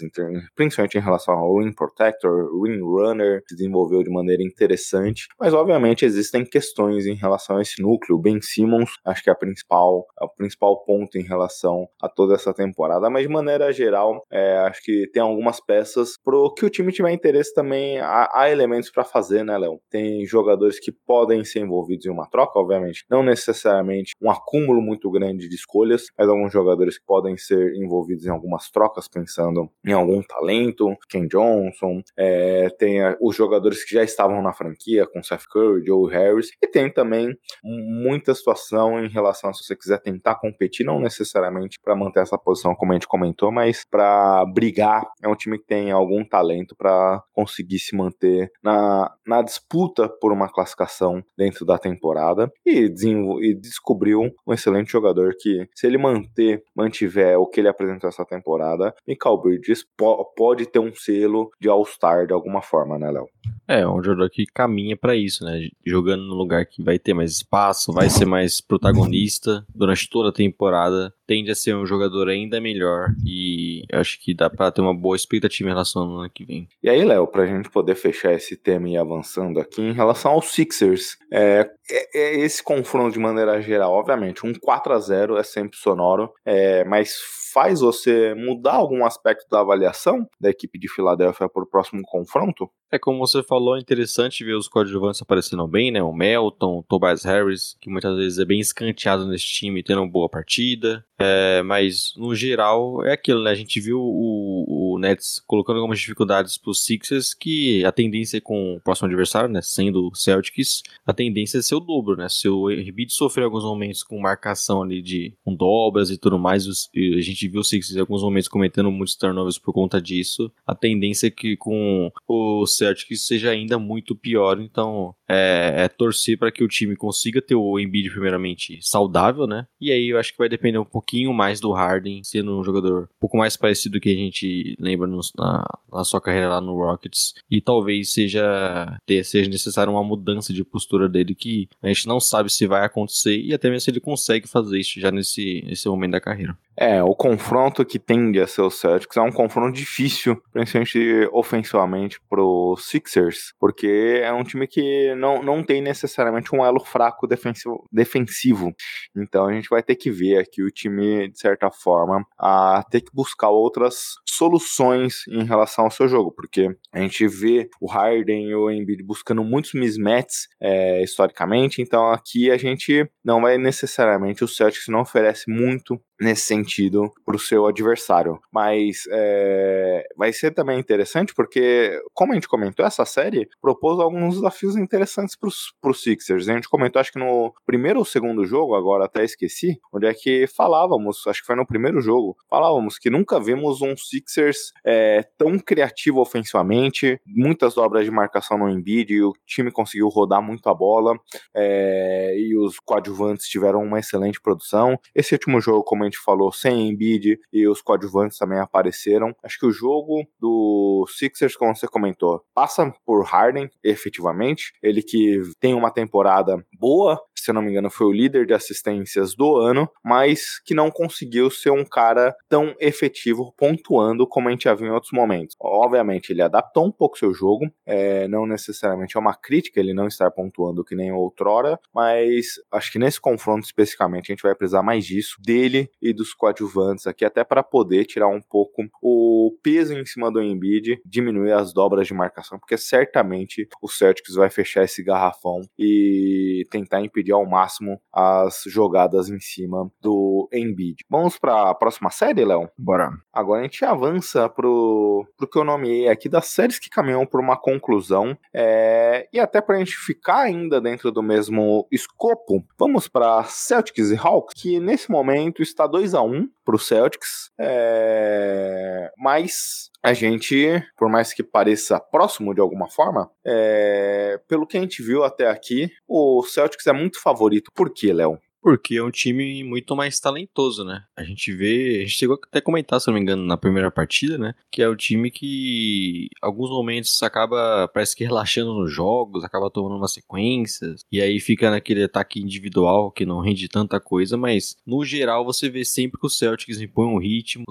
principalmente 0.55 0.97
em 0.97 1.01
relação 1.01 1.35
ao 1.35 1.59
Ring 1.59 1.73
Protector, 1.73 2.49
Ring 2.63 2.81
Runner, 2.81 3.43
se 3.47 3.55
desenvolveu 3.61 4.03
de 4.03 4.09
maneira 4.09 4.43
interessante. 4.43 5.27
Mas, 5.39 5.53
obviamente, 5.53 6.05
existem 6.05 6.43
questões 6.43 7.05
em 7.05 7.15
relação 7.15 7.57
a 7.57 7.61
esse 7.61 7.81
núcleo. 7.81 8.17
Ben 8.17 8.41
Simmons, 8.41 8.91
acho 9.05 9.23
que 9.23 9.29
é 9.29 9.33
a 9.33 9.35
principal, 9.35 10.05
é 10.19 10.25
o 10.25 10.29
principal 10.29 10.83
ponto 10.83 11.17
em 11.17 11.23
relação 11.23 11.87
a 12.01 12.09
toda 12.09 12.33
essa 12.35 12.53
temporada. 12.53 13.09
Mas, 13.09 13.23
de 13.23 13.29
maneira 13.29 13.71
geral, 13.71 14.25
é, 14.31 14.57
acho 14.59 14.81
que 14.83 15.07
tem 15.13 15.21
algumas 15.21 15.59
peças 15.59 16.17
pro 16.23 16.53
que 16.53 16.65
o 16.65 16.69
time 16.69 16.91
tiver 16.91 17.11
interesse 17.11 17.53
também 17.53 17.99
há, 17.99 18.29
há 18.33 18.49
elementos 18.49 18.89
para 18.89 19.03
fazer, 19.03 19.43
né, 19.43 19.57
Léo? 19.57 19.79
Tem 19.89 20.25
jogadores 20.25 20.79
que 20.79 20.91
podem 20.91 21.43
ser 21.43 21.59
envolvidos 21.59 22.05
em 22.05 22.09
uma 22.09 22.29
troca, 22.29 22.59
obviamente, 22.59 23.05
não 23.09 23.23
necessariamente 23.23 24.13
um 24.21 24.29
acúmulo 24.29 24.81
muito 24.81 25.09
grande 25.11 25.47
de 25.47 25.55
escolhas, 25.55 26.05
mas 26.17 26.27
alguns 26.27 26.51
jogadores 26.51 26.97
que 26.97 27.05
podem 27.05 27.37
ser 27.37 27.75
envolvidos 27.75 28.25
em 28.25 28.29
algumas 28.29 28.69
trocas, 28.69 29.07
pensando 29.07 29.69
em 29.85 29.93
algum 29.93 30.21
talento, 30.21 30.95
Ken 31.09 31.27
Johnson, 31.27 32.01
é, 32.17 32.69
tem 32.77 32.99
os 33.21 33.35
jogadores 33.35 33.50
que 33.59 33.95
já 33.95 34.03
estavam 34.03 34.41
na 34.41 34.53
franquia, 34.53 35.07
com 35.07 35.23
Seth 35.23 35.45
Curry, 35.51 35.85
Joe 35.85 36.11
Harris, 36.11 36.49
e 36.61 36.67
tem 36.67 36.91
também 36.91 37.35
muita 37.63 38.33
situação 38.33 39.03
em 39.03 39.09
relação 39.09 39.49
a 39.49 39.53
se 39.53 39.63
você 39.63 39.75
quiser 39.75 39.99
tentar 39.99 40.35
competir, 40.35 40.85
não 40.85 40.99
necessariamente 40.99 41.79
para 41.83 41.95
manter 41.95 42.21
essa 42.21 42.37
posição, 42.37 42.75
como 42.75 42.91
a 42.91 42.95
gente 42.95 43.07
comentou, 43.07 43.51
mas 43.51 43.83
para 43.89 44.45
brigar. 44.53 45.03
É 45.23 45.27
um 45.27 45.35
time 45.35 45.57
que 45.57 45.65
tem 45.65 45.91
algum 45.91 46.23
talento 46.23 46.75
para 46.75 47.21
conseguir 47.33 47.79
se 47.79 47.95
manter 47.95 48.49
na, 48.63 49.11
na 49.25 49.41
disputa 49.41 50.09
por 50.19 50.31
uma 50.31 50.51
classificação 50.51 51.23
dentro 51.37 51.65
da 51.65 51.77
temporada 51.77 52.51
e, 52.65 52.85
e 52.85 53.55
descobriu 53.55 54.21
um 54.47 54.53
excelente 54.53 54.91
jogador 54.91 55.33
que, 55.39 55.67
se 55.75 55.87
ele 55.87 55.97
manter, 55.97 56.63
mantiver 56.75 57.37
o 57.37 57.47
que 57.47 57.59
ele 57.59 57.69
apresentou 57.69 58.09
essa 58.09 58.25
temporada, 58.25 58.93
Michael 59.07 59.41
Bridges 59.41 59.83
po 59.97 60.25
pode 60.35 60.65
ter 60.65 60.79
um 60.79 60.93
selo 60.93 61.49
de 61.59 61.69
All-Star 61.69 62.27
de 62.27 62.33
alguma 62.33 62.61
forma, 62.61 62.97
né, 62.97 63.11
Léo? 63.11 63.27
É, 63.67 63.87
um 63.87 64.03
jogador 64.03 64.29
que 64.29 64.45
caminha 64.45 64.97
para 64.97 65.15
isso, 65.15 65.45
né? 65.45 65.69
Jogando 65.85 66.23
no 66.23 66.35
lugar 66.35 66.65
que 66.65 66.83
vai 66.83 66.99
ter 66.99 67.13
mais 67.13 67.31
espaço, 67.31 67.93
vai 67.93 68.09
ser 68.09 68.25
mais 68.25 68.59
protagonista 68.59 69.65
durante 69.73 70.09
toda 70.09 70.29
a 70.29 70.33
temporada, 70.33 71.13
tende 71.25 71.49
a 71.51 71.55
ser 71.55 71.75
um 71.75 71.85
jogador 71.85 72.27
ainda 72.27 72.59
melhor 72.59 73.15
e 73.25 73.85
acho 73.93 74.19
que 74.19 74.33
dá 74.33 74.49
para 74.49 74.71
ter 74.71 74.81
uma 74.81 74.93
boa 74.93 75.15
expectativa 75.15 75.69
em 75.69 75.71
relação 75.71 76.01
ao 76.01 76.17
ano 76.17 76.29
que 76.29 76.43
vem. 76.43 76.67
E 76.83 76.89
aí, 76.89 77.03
Léo, 77.03 77.27
pra 77.27 77.45
gente 77.45 77.69
poder 77.69 77.95
fechar 77.95 78.33
esse 78.33 78.57
tema 78.57 78.89
e 78.89 78.93
ir 78.93 78.97
avançando 78.97 79.59
aqui, 79.59 79.81
em 79.81 79.93
relação 79.93 80.31
aos 80.31 80.47
Sixers, 80.51 81.17
é, 81.31 81.69
é, 81.91 82.17
é 82.17 82.39
esse 82.39 82.63
confronto 82.63 83.13
de 83.13 83.19
maneira 83.19 83.61
geral, 83.61 83.91
obviamente, 83.91 84.45
um 84.45 84.53
4 84.53 84.93
a 84.93 84.99
0 84.99 85.37
é 85.37 85.43
sempre 85.43 85.77
sonoro, 85.77 86.31
é, 86.45 86.83
mas 86.85 87.15
faz 87.53 87.81
você 87.81 88.33
mudar 88.33 88.75
algum 88.75 89.05
aspecto 89.05 89.45
da 89.49 89.59
avaliação 89.59 90.25
da 90.39 90.49
equipe 90.49 90.79
de 90.79 90.87
Filadélfia 90.87 91.49
para 91.49 91.63
o 91.63 91.67
próximo 91.67 92.01
confronto? 92.05 92.69
É 92.91 92.99
como 92.99 93.19
você 93.19 93.41
falou, 93.43 93.77
é 93.77 93.79
interessante 93.79 94.43
ver 94.43 94.53
os 94.53 94.67
coadjuvantes 94.67 95.21
aparecendo 95.21 95.65
bem, 95.67 95.91
né? 95.91 96.03
O 96.03 96.13
Melton, 96.13 96.79
o 96.79 96.83
Tobias 96.83 97.23
Harris, 97.23 97.75
que 97.79 97.89
muitas 97.89 98.15
vezes 98.17 98.39
é 98.39 98.45
bem 98.45 98.59
escanteado 98.59 99.25
nesse 99.27 99.45
time, 99.45 99.83
tendo 99.83 100.01
uma 100.01 100.11
boa 100.11 100.29
partida. 100.29 101.03
É, 101.19 101.61
mas, 101.63 102.13
no 102.17 102.35
geral, 102.35 103.03
é 103.05 103.13
aquilo, 103.13 103.43
né? 103.43 103.51
A 103.51 103.55
gente 103.55 103.79
viu 103.79 103.99
o, 103.99 104.90
o 104.90 104.90
Nets 104.99 105.41
colocando 105.45 105.77
algumas 105.77 105.99
dificuldades 105.99 106.57
para 106.57 106.71
os 106.71 106.83
Sixers, 106.83 107.33
que 107.33 107.83
a 107.85 107.91
tendência 107.91 108.39
com 108.41 108.75
o 108.75 108.79
próximo 108.79 109.07
adversário, 109.07 109.49
né? 109.49 109.61
Sendo 109.61 110.07
o 110.07 110.15
Celtics, 110.15 110.83
a 111.05 111.13
tendência 111.13 111.57
é 111.57 111.61
ser 111.61 111.75
o 111.75 111.79
dobro, 111.79 112.15
né? 112.15 112.27
Se 112.29 112.47
o 112.47 112.69
Embiid 112.69 113.13
sofrer 113.13 113.45
alguns 113.45 113.63
momentos 113.63 114.03
com 114.03 114.19
marcação 114.19 114.83
ali 114.83 115.01
de 115.01 115.33
um 115.45 115.55
dobras 115.55 116.09
e 116.09 116.17
tudo 116.17 116.39
mais, 116.39 116.65
a 116.67 117.21
gente 117.21 117.47
viu 117.47 117.61
o 117.61 117.63
Sixers 117.63 117.95
em 117.95 117.99
alguns 117.99 118.23
momentos 118.23 118.47
cometendo 118.47 118.91
muitos 118.91 119.15
turnovers 119.15 119.57
por 119.57 119.73
conta 119.73 120.01
disso, 120.01 120.51
a 120.65 120.75
tendência 120.75 121.27
é 121.27 121.31
que 121.31 121.55
com 121.57 122.11
o 122.27 122.65
Celtics 122.65 123.27
seja 123.27 123.49
ainda 123.49 123.77
muito 123.77 124.15
pior, 124.15 124.59
então 124.59 125.15
é, 125.27 125.83
é 125.83 125.87
torcer 125.87 126.37
para 126.37 126.51
que 126.51 126.63
o 126.63 126.67
time 126.67 126.95
consiga 126.95 127.41
ter 127.41 127.55
o 127.55 127.79
Embiid 127.79 128.09
primeiramente 128.09 128.79
saudável, 128.81 129.47
né? 129.47 129.67
E 129.79 129.91
aí 129.91 130.09
eu 130.09 130.19
acho 130.19 130.31
que 130.31 130.37
vai 130.37 130.49
depender 130.49 130.77
um 130.77 130.85
pouquinho 130.85 131.33
mais 131.33 131.59
do 131.59 131.71
Harden, 131.71 132.23
sendo 132.23 132.59
um 132.59 132.63
jogador 132.63 133.03
um 133.03 133.19
pouco 133.19 133.37
mais 133.37 133.55
parecido 133.55 133.97
do 133.97 134.01
que 134.01 134.11
a 134.11 134.15
gente 134.15 134.75
lembra 134.81 135.07
na, 135.07 135.63
na, 135.91 136.03
sua 136.03 136.19
carreira 136.19 136.49
lá 136.49 136.61
no 136.61 136.75
Rockets. 136.75 137.33
E 137.49 137.61
talvez 137.61 138.11
seja, 138.11 138.99
seja 139.23 139.49
necessário 139.49 139.93
uma 139.93 140.03
mudança 140.03 140.51
de 140.51 140.63
postura 140.63 141.07
dele 141.07 141.35
que 141.35 141.69
a 141.81 141.87
gente 141.87 142.07
não 142.07 142.19
sabe 142.19 142.51
se 142.51 142.65
vai 142.65 142.83
acontecer 142.85 143.39
e 143.39 143.53
até 143.53 143.69
mesmo 143.69 143.81
se 143.81 143.91
ele 143.91 143.99
consegue 143.99 144.47
fazer 144.47 144.79
isso 144.79 144.99
já 144.99 145.11
nesse, 145.11 145.63
nesse 145.65 145.87
momento 145.87 146.11
da 146.11 146.21
carreira. 146.21 146.57
É, 146.77 147.03
o 147.03 147.13
confronto 147.13 147.85
que 147.85 147.99
tende 147.99 148.39
a 148.39 148.47
ser 148.47 148.61
o 148.61 148.69
Celtics 148.69 149.17
é 149.17 149.21
um 149.21 149.31
confronto 149.31 149.73
difícil, 149.73 150.41
principalmente 150.51 151.29
ofensivamente 151.31 152.19
pro 152.29 152.75
Sixers, 152.77 153.53
porque 153.59 154.21
é 154.23 154.31
um 154.31 154.43
time 154.43 154.67
que 154.67 155.13
não, 155.15 155.43
não 155.43 155.63
tem 155.63 155.81
necessariamente 155.81 156.55
um 156.55 156.65
elo 156.65 156.79
fraco 156.79 157.27
defensivo, 157.27 157.87
defensivo. 157.91 158.73
Então 159.15 159.47
a 159.47 159.53
gente 159.53 159.69
vai 159.69 159.83
ter 159.83 159.95
que 159.95 160.09
ver 160.09 160.37
aqui 160.37 160.63
o 160.63 160.71
time, 160.71 161.29
de 161.29 161.39
certa 161.39 161.69
forma, 161.69 162.25
a 162.39 162.83
ter 162.89 163.01
que 163.01 163.13
buscar 163.13 163.49
outras 163.49 164.13
soluções 164.25 165.27
em 165.27 165.43
relação 165.43 165.85
ao 165.85 165.91
seu 165.91 166.07
jogo, 166.07 166.31
porque 166.31 166.69
a 166.93 166.99
gente 166.99 167.27
vê 167.27 167.69
o 167.81 167.87
Harden 167.87 168.47
e 168.47 168.55
o 168.55 168.71
Embiid 168.71 169.03
buscando 169.03 169.43
muitos 169.43 169.73
mismatches 169.73 170.47
é, 170.59 171.03
historicamente, 171.03 171.81
então 171.81 172.11
aqui 172.11 172.49
a 172.49 172.57
gente 172.57 173.05
não 173.23 173.41
vai 173.41 173.57
necessariamente, 173.57 174.43
o 174.43 174.47
Celtics 174.47 174.87
não 174.87 175.01
oferece 175.01 175.51
muito 175.51 176.01
nesse 176.21 176.43
sentido 176.43 177.11
para 177.25 177.35
o 177.35 177.39
seu 177.39 177.65
adversário. 177.65 178.39
Mas 178.53 179.03
é, 179.11 180.05
vai 180.15 180.31
ser 180.31 180.51
também 180.51 180.79
interessante 180.79 181.33
porque, 181.33 181.99
como 182.13 182.31
a 182.31 182.35
gente 182.35 182.47
comentou, 182.47 182.85
essa 182.85 183.05
série 183.05 183.49
propôs 183.59 183.99
alguns 183.99 184.35
desafios 184.35 184.75
interessantes 184.75 185.35
para 185.35 185.49
os 185.91 186.01
Sixers. 186.01 186.47
A 186.47 186.53
gente 186.53 186.69
comentou, 186.69 186.99
acho 186.99 187.11
que 187.11 187.19
no 187.19 187.53
primeiro 187.65 187.99
ou 187.99 188.05
segundo 188.05 188.45
jogo, 188.45 188.75
agora 188.75 189.05
até 189.05 189.23
esqueci, 189.23 189.79
onde 189.91 190.05
é 190.05 190.13
que 190.13 190.45
falávamos, 190.47 191.25
acho 191.27 191.41
que 191.41 191.47
foi 191.47 191.55
no 191.55 191.65
primeiro 191.65 192.01
jogo, 192.01 192.37
falávamos 192.49 192.97
que 192.97 193.09
nunca 193.09 193.39
vimos 193.39 193.81
um 193.81 193.95
Sixers 193.97 194.71
é, 194.85 195.23
tão 195.37 195.57
criativo 195.57 196.19
ofensivamente, 196.19 197.19
muitas 197.25 197.73
dobras 197.73 198.05
de 198.05 198.11
marcação 198.11 198.57
no 198.57 198.69
Embiid, 198.69 199.13
e 199.13 199.23
o 199.23 199.33
time 199.45 199.71
conseguiu 199.71 200.07
rodar 200.07 200.41
muito 200.41 200.67
a 200.69 200.73
bola 200.73 201.17
é, 201.55 202.35
e 202.37 202.55
os 202.57 202.79
coadjuvantes 202.79 203.47
tiveram 203.47 203.81
uma 203.83 203.99
excelente 203.99 204.39
produção. 204.39 204.97
Esse 205.15 205.33
último 205.33 205.59
jogo, 205.59 205.83
como 205.83 206.03
a 206.03 206.10
gente 206.11 206.23
falou, 206.23 206.51
sem 206.51 206.89
Embiid 206.89 207.39
e 207.51 207.67
os 207.67 207.81
coadjuvantes 207.81 208.37
também 208.37 208.59
apareceram. 208.59 209.35
Acho 209.43 209.59
que 209.59 209.65
o 209.65 209.71
jogo 209.71 210.25
do 210.39 211.05
Sixers, 211.09 211.55
como 211.55 211.75
você 211.75 211.87
comentou, 211.87 212.43
passa 212.53 212.93
por 213.05 213.23
Harden, 213.23 213.69
efetivamente. 213.83 214.73
Ele 214.83 215.01
que 215.01 215.41
tem 215.59 215.73
uma 215.73 215.91
temporada 215.91 216.63
boa, 216.77 217.19
se 217.43 217.51
não 217.51 217.61
me 217.61 217.71
engano, 217.71 217.89
foi 217.89 218.07
o 218.07 218.11
líder 218.11 218.45
de 218.45 218.53
assistências 218.53 219.35
do 219.35 219.57
ano, 219.57 219.89
mas 220.03 220.59
que 220.63 220.73
não 220.73 220.91
conseguiu 220.91 221.49
ser 221.49 221.71
um 221.71 221.83
cara 221.83 222.35
tão 222.47 222.75
efetivo 222.79 223.53
pontuando 223.57 224.27
como 224.27 224.47
a 224.47 224.51
gente 224.51 224.65
já 224.65 224.75
viu 224.75 224.87
em 224.87 224.91
outros 224.91 225.11
momentos. 225.11 225.55
Obviamente, 225.59 226.31
ele 226.31 226.41
adaptou 226.41 226.85
um 226.85 226.91
pouco 226.91 227.17
seu 227.17 227.33
jogo, 227.33 227.65
é, 227.85 228.27
não 228.27 228.45
necessariamente 228.45 229.17
é 229.17 229.19
uma 229.19 229.35
crítica 229.35 229.79
ele 229.79 229.93
não 229.93 230.07
estar 230.07 230.29
pontuando 230.29 230.83
que 230.83 230.95
nem 230.95 231.11
outrora, 231.11 231.79
mas 231.93 232.55
acho 232.71 232.91
que 232.91 232.99
nesse 232.99 233.19
confronto 233.19 233.65
especificamente 233.65 234.31
a 234.31 234.35
gente 234.35 234.43
vai 234.43 234.53
precisar 234.53 234.83
mais 234.83 235.05
disso, 235.05 235.37
dele 235.43 235.89
e 236.01 236.13
dos 236.13 236.33
coadjuvantes 236.33 237.07
aqui, 237.07 237.25
até 237.25 237.43
para 237.43 237.63
poder 237.63 238.05
tirar 238.05 238.27
um 238.27 238.41
pouco 238.41 238.83
o 239.01 239.57
peso 239.63 239.93
em 239.93 240.05
cima 240.05 240.31
do 240.31 240.41
Embiid, 240.41 241.01
diminuir 241.05 241.53
as 241.53 241.73
dobras 241.73 242.07
de 242.07 242.13
marcação, 242.13 242.59
porque 242.59 242.77
certamente 242.77 243.67
o 243.81 243.87
Celtics 243.87 244.35
vai 244.35 244.49
fechar 244.49 244.83
esse 244.83 245.03
garrafão 245.03 245.61
e 245.77 246.67
tentar 246.69 247.01
impedir 247.01 247.30
ao 247.31 247.45
máximo 247.45 247.99
as 248.11 248.63
jogadas 248.67 249.29
em 249.29 249.39
cima 249.39 249.89
do 250.01 250.49
Embiid. 250.53 251.05
Vamos 251.09 251.37
para 251.37 251.69
a 251.69 251.75
próxima 251.75 252.09
série, 252.09 252.45
Léo? 252.45 252.69
Bora. 252.77 253.11
Agora 253.31 253.61
a 253.61 253.63
gente 253.63 253.83
avança 253.85 254.49
pro, 254.49 255.25
pro 255.37 255.47
que 255.47 255.57
eu 255.57 255.63
nomeei 255.63 256.07
aqui 256.07 256.27
das 256.27 256.47
séries 256.47 256.79
que 256.79 256.89
caminham 256.89 257.25
por 257.25 257.39
uma 257.39 257.57
conclusão 257.57 258.37
é, 258.53 259.27
e 259.31 259.39
até 259.39 259.61
para 259.61 259.75
a 259.75 259.79
gente 259.79 259.95
ficar 259.95 260.41
ainda 260.41 260.81
dentro 260.81 261.11
do 261.11 261.21
mesmo 261.21 261.87
escopo, 261.91 262.63
vamos 262.77 263.07
para 263.07 263.43
Celtics 263.43 264.11
e 264.11 264.17
Hawks, 264.17 264.61
que 264.61 264.79
nesse 264.79 265.11
momento 265.11 265.61
está 265.61 265.87
2 265.87 266.13
a 266.13 266.21
1 266.21 266.47
para 266.65 266.75
o 266.75 266.79
Celtics, 266.79 267.51
é, 267.59 269.11
mas 269.17 269.90
a 270.03 270.13
gente, 270.13 270.83
por 270.97 271.09
mais 271.09 271.33
que 271.33 271.43
pareça 271.43 271.99
próximo 271.99 272.53
de 272.53 272.61
alguma 272.61 272.89
forma, 272.89 273.29
é, 273.45 274.39
pelo 274.47 274.65
que 274.65 274.77
a 274.77 274.81
gente 274.81 275.03
viu 275.03 275.23
até 275.23 275.47
aqui, 275.47 275.91
o 276.07 276.43
Celtics 276.43 276.87
é 276.87 276.93
muito 276.93 277.21
favorito. 277.21 277.71
Por 277.73 277.93
quê, 277.93 278.11
Léo? 278.11 278.39
Porque 278.61 278.95
é 278.95 279.03
um 279.03 279.09
time 279.09 279.63
muito 279.63 279.95
mais 279.95 280.19
talentoso, 280.19 280.83
né? 280.85 281.03
A 281.17 281.23
gente 281.23 281.51
vê, 281.51 281.97
a 281.97 282.01
gente 282.01 282.17
chegou 282.17 282.39
até 282.41 282.59
a 282.59 282.61
comentar, 282.61 283.01
se 283.01 283.07
não 283.07 283.15
me 283.15 283.19
engano, 283.19 283.43
na 283.43 283.57
primeira 283.57 283.89
partida, 283.89 284.37
né? 284.37 284.53
Que 284.71 284.83
é 284.83 284.87
o 284.87 284.95
time 284.95 285.31
que, 285.31 286.29
alguns 286.41 286.69
momentos, 286.69 287.21
acaba, 287.23 287.87
parece 287.87 288.15
que 288.15 288.23
relaxando 288.23 288.73
nos 288.73 288.93
jogos, 288.93 289.43
acaba 289.43 289.69
tomando 289.71 289.95
umas 289.95 290.13
sequências, 290.13 291.03
e 291.11 291.19
aí 291.19 291.39
fica 291.39 291.71
naquele 291.71 292.03
ataque 292.03 292.39
individual 292.39 293.11
que 293.11 293.25
não 293.25 293.39
rende 293.39 293.67
tanta 293.67 293.99
coisa, 293.99 294.37
mas 294.37 294.77
no 294.85 295.03
geral 295.03 295.43
você 295.43 295.67
vê 295.67 295.83
sempre 295.83 296.19
que 296.19 296.27
o 296.27 296.29
Celtics 296.29 296.79
impõe 296.79 297.07
um 297.07 297.17
ritmo, 297.17 297.65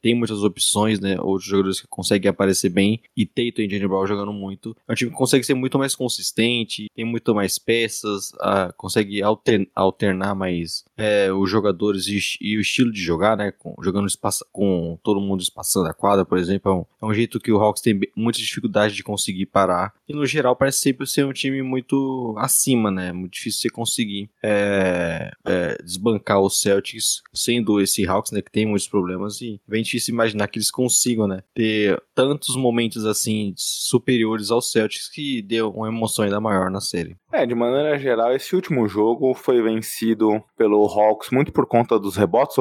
tem 0.00 0.14
muitas 0.14 0.42
opções, 0.42 0.98
né? 1.00 1.20
Outros 1.20 1.48
jogadores 1.48 1.80
que 1.80 1.86
conseguem 1.86 2.30
aparecer 2.30 2.70
bem, 2.70 3.02
e 3.16 3.26
Tatum 3.26 3.62
e 3.62 3.70
Jenny 3.70 3.86
Brown 3.86 4.06
jogando 4.06 4.32
muito. 4.32 4.74
É 4.88 4.92
um 4.92 4.94
time 4.94 5.10
que 5.10 5.16
consegue 5.16 5.44
ser 5.44 5.54
muito 5.54 5.78
mais 5.78 5.94
consistente, 5.94 6.86
tem 6.94 7.04
muito 7.04 7.34
mais 7.34 7.58
peças, 7.58 8.30
uh, 8.34 8.72
consegue 8.76 9.20
alternar 9.22 10.29
mais 10.34 10.84
é, 10.96 11.32
os 11.32 11.50
jogadores 11.50 12.06
e, 12.06 12.18
e, 12.40 12.56
o 12.56 12.60
estilo 12.60 12.92
de 12.92 13.00
jogar, 13.00 13.36
né? 13.36 13.52
Com, 13.52 13.74
jogando 13.82 14.06
espaço, 14.06 14.44
com 14.52 14.98
todo 15.02 15.20
mundo 15.20 15.40
espaçando 15.40 15.88
a 15.88 15.94
quadra, 15.94 16.24
por 16.24 16.38
exemplo. 16.38 16.70
É 16.70 16.74
um, 16.74 17.08
é 17.08 17.10
um, 17.10 17.14
jeito 17.14 17.40
que 17.40 17.52
o 17.52 17.58
Hawks 17.58 17.82
tem 17.82 18.00
muita 18.16 18.38
dificuldade 18.38 18.94
de 18.94 19.02
conseguir 19.02 19.46
parar. 19.46 19.92
E 20.08 20.12
no 20.12 20.26
geral 20.26 20.56
parece 20.56 20.80
sempre 20.80 21.06
ser 21.06 21.24
um 21.24 21.32
time 21.32 21.62
muito 21.62 22.34
acima, 22.38 22.90
né? 22.90 23.12
Muito 23.12 23.32
difícil 23.32 23.60
você 23.60 23.70
conseguir 23.70 24.30
é, 24.42 25.30
é, 25.44 25.82
desbancar 25.82 26.40
os 26.40 26.60
Celtics, 26.60 27.22
sendo 27.32 27.80
esse 27.80 28.06
Hawks, 28.06 28.32
né? 28.32 28.42
Que 28.42 28.50
tem 28.50 28.66
muitos 28.66 28.88
problemas. 28.88 29.40
E 29.40 29.60
é 29.66 29.70
bem 29.70 29.82
difícil 29.82 30.12
imaginar 30.14 30.48
que 30.48 30.58
eles 30.58 30.70
consigam, 30.70 31.26
né? 31.26 31.42
Ter 31.54 32.00
tantos 32.14 32.56
momentos 32.56 33.04
assim 33.04 33.54
superiores 33.56 34.50
aos 34.50 34.70
Celtics 34.70 35.08
que 35.08 35.42
deu 35.42 35.70
uma 35.70 35.88
emoção 35.88 36.24
ainda 36.24 36.40
maior 36.40 36.70
na 36.70 36.80
série. 36.80 37.16
É, 37.32 37.46
de 37.46 37.54
maneira 37.54 37.98
geral, 37.98 38.34
esse 38.34 38.54
último 38.54 38.88
jogo 38.88 39.32
foi 39.34 39.62
vencido 39.62 40.19
pelo 40.56 40.84
Hawks 40.86 41.30
muito 41.30 41.52
por 41.52 41.66
conta 41.66 41.98
dos 41.98 42.16
rebotes, 42.16 42.56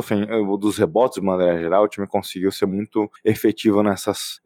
dos 0.60 0.78
rebotes 0.78 1.20
de 1.20 1.26
maneira 1.26 1.60
geral. 1.60 1.84
O 1.84 1.88
time 1.88 2.08
conseguiu 2.08 2.52
ser 2.52 2.66
muito 2.66 3.10
efetivo 3.24 3.84
nessas, 3.84 4.40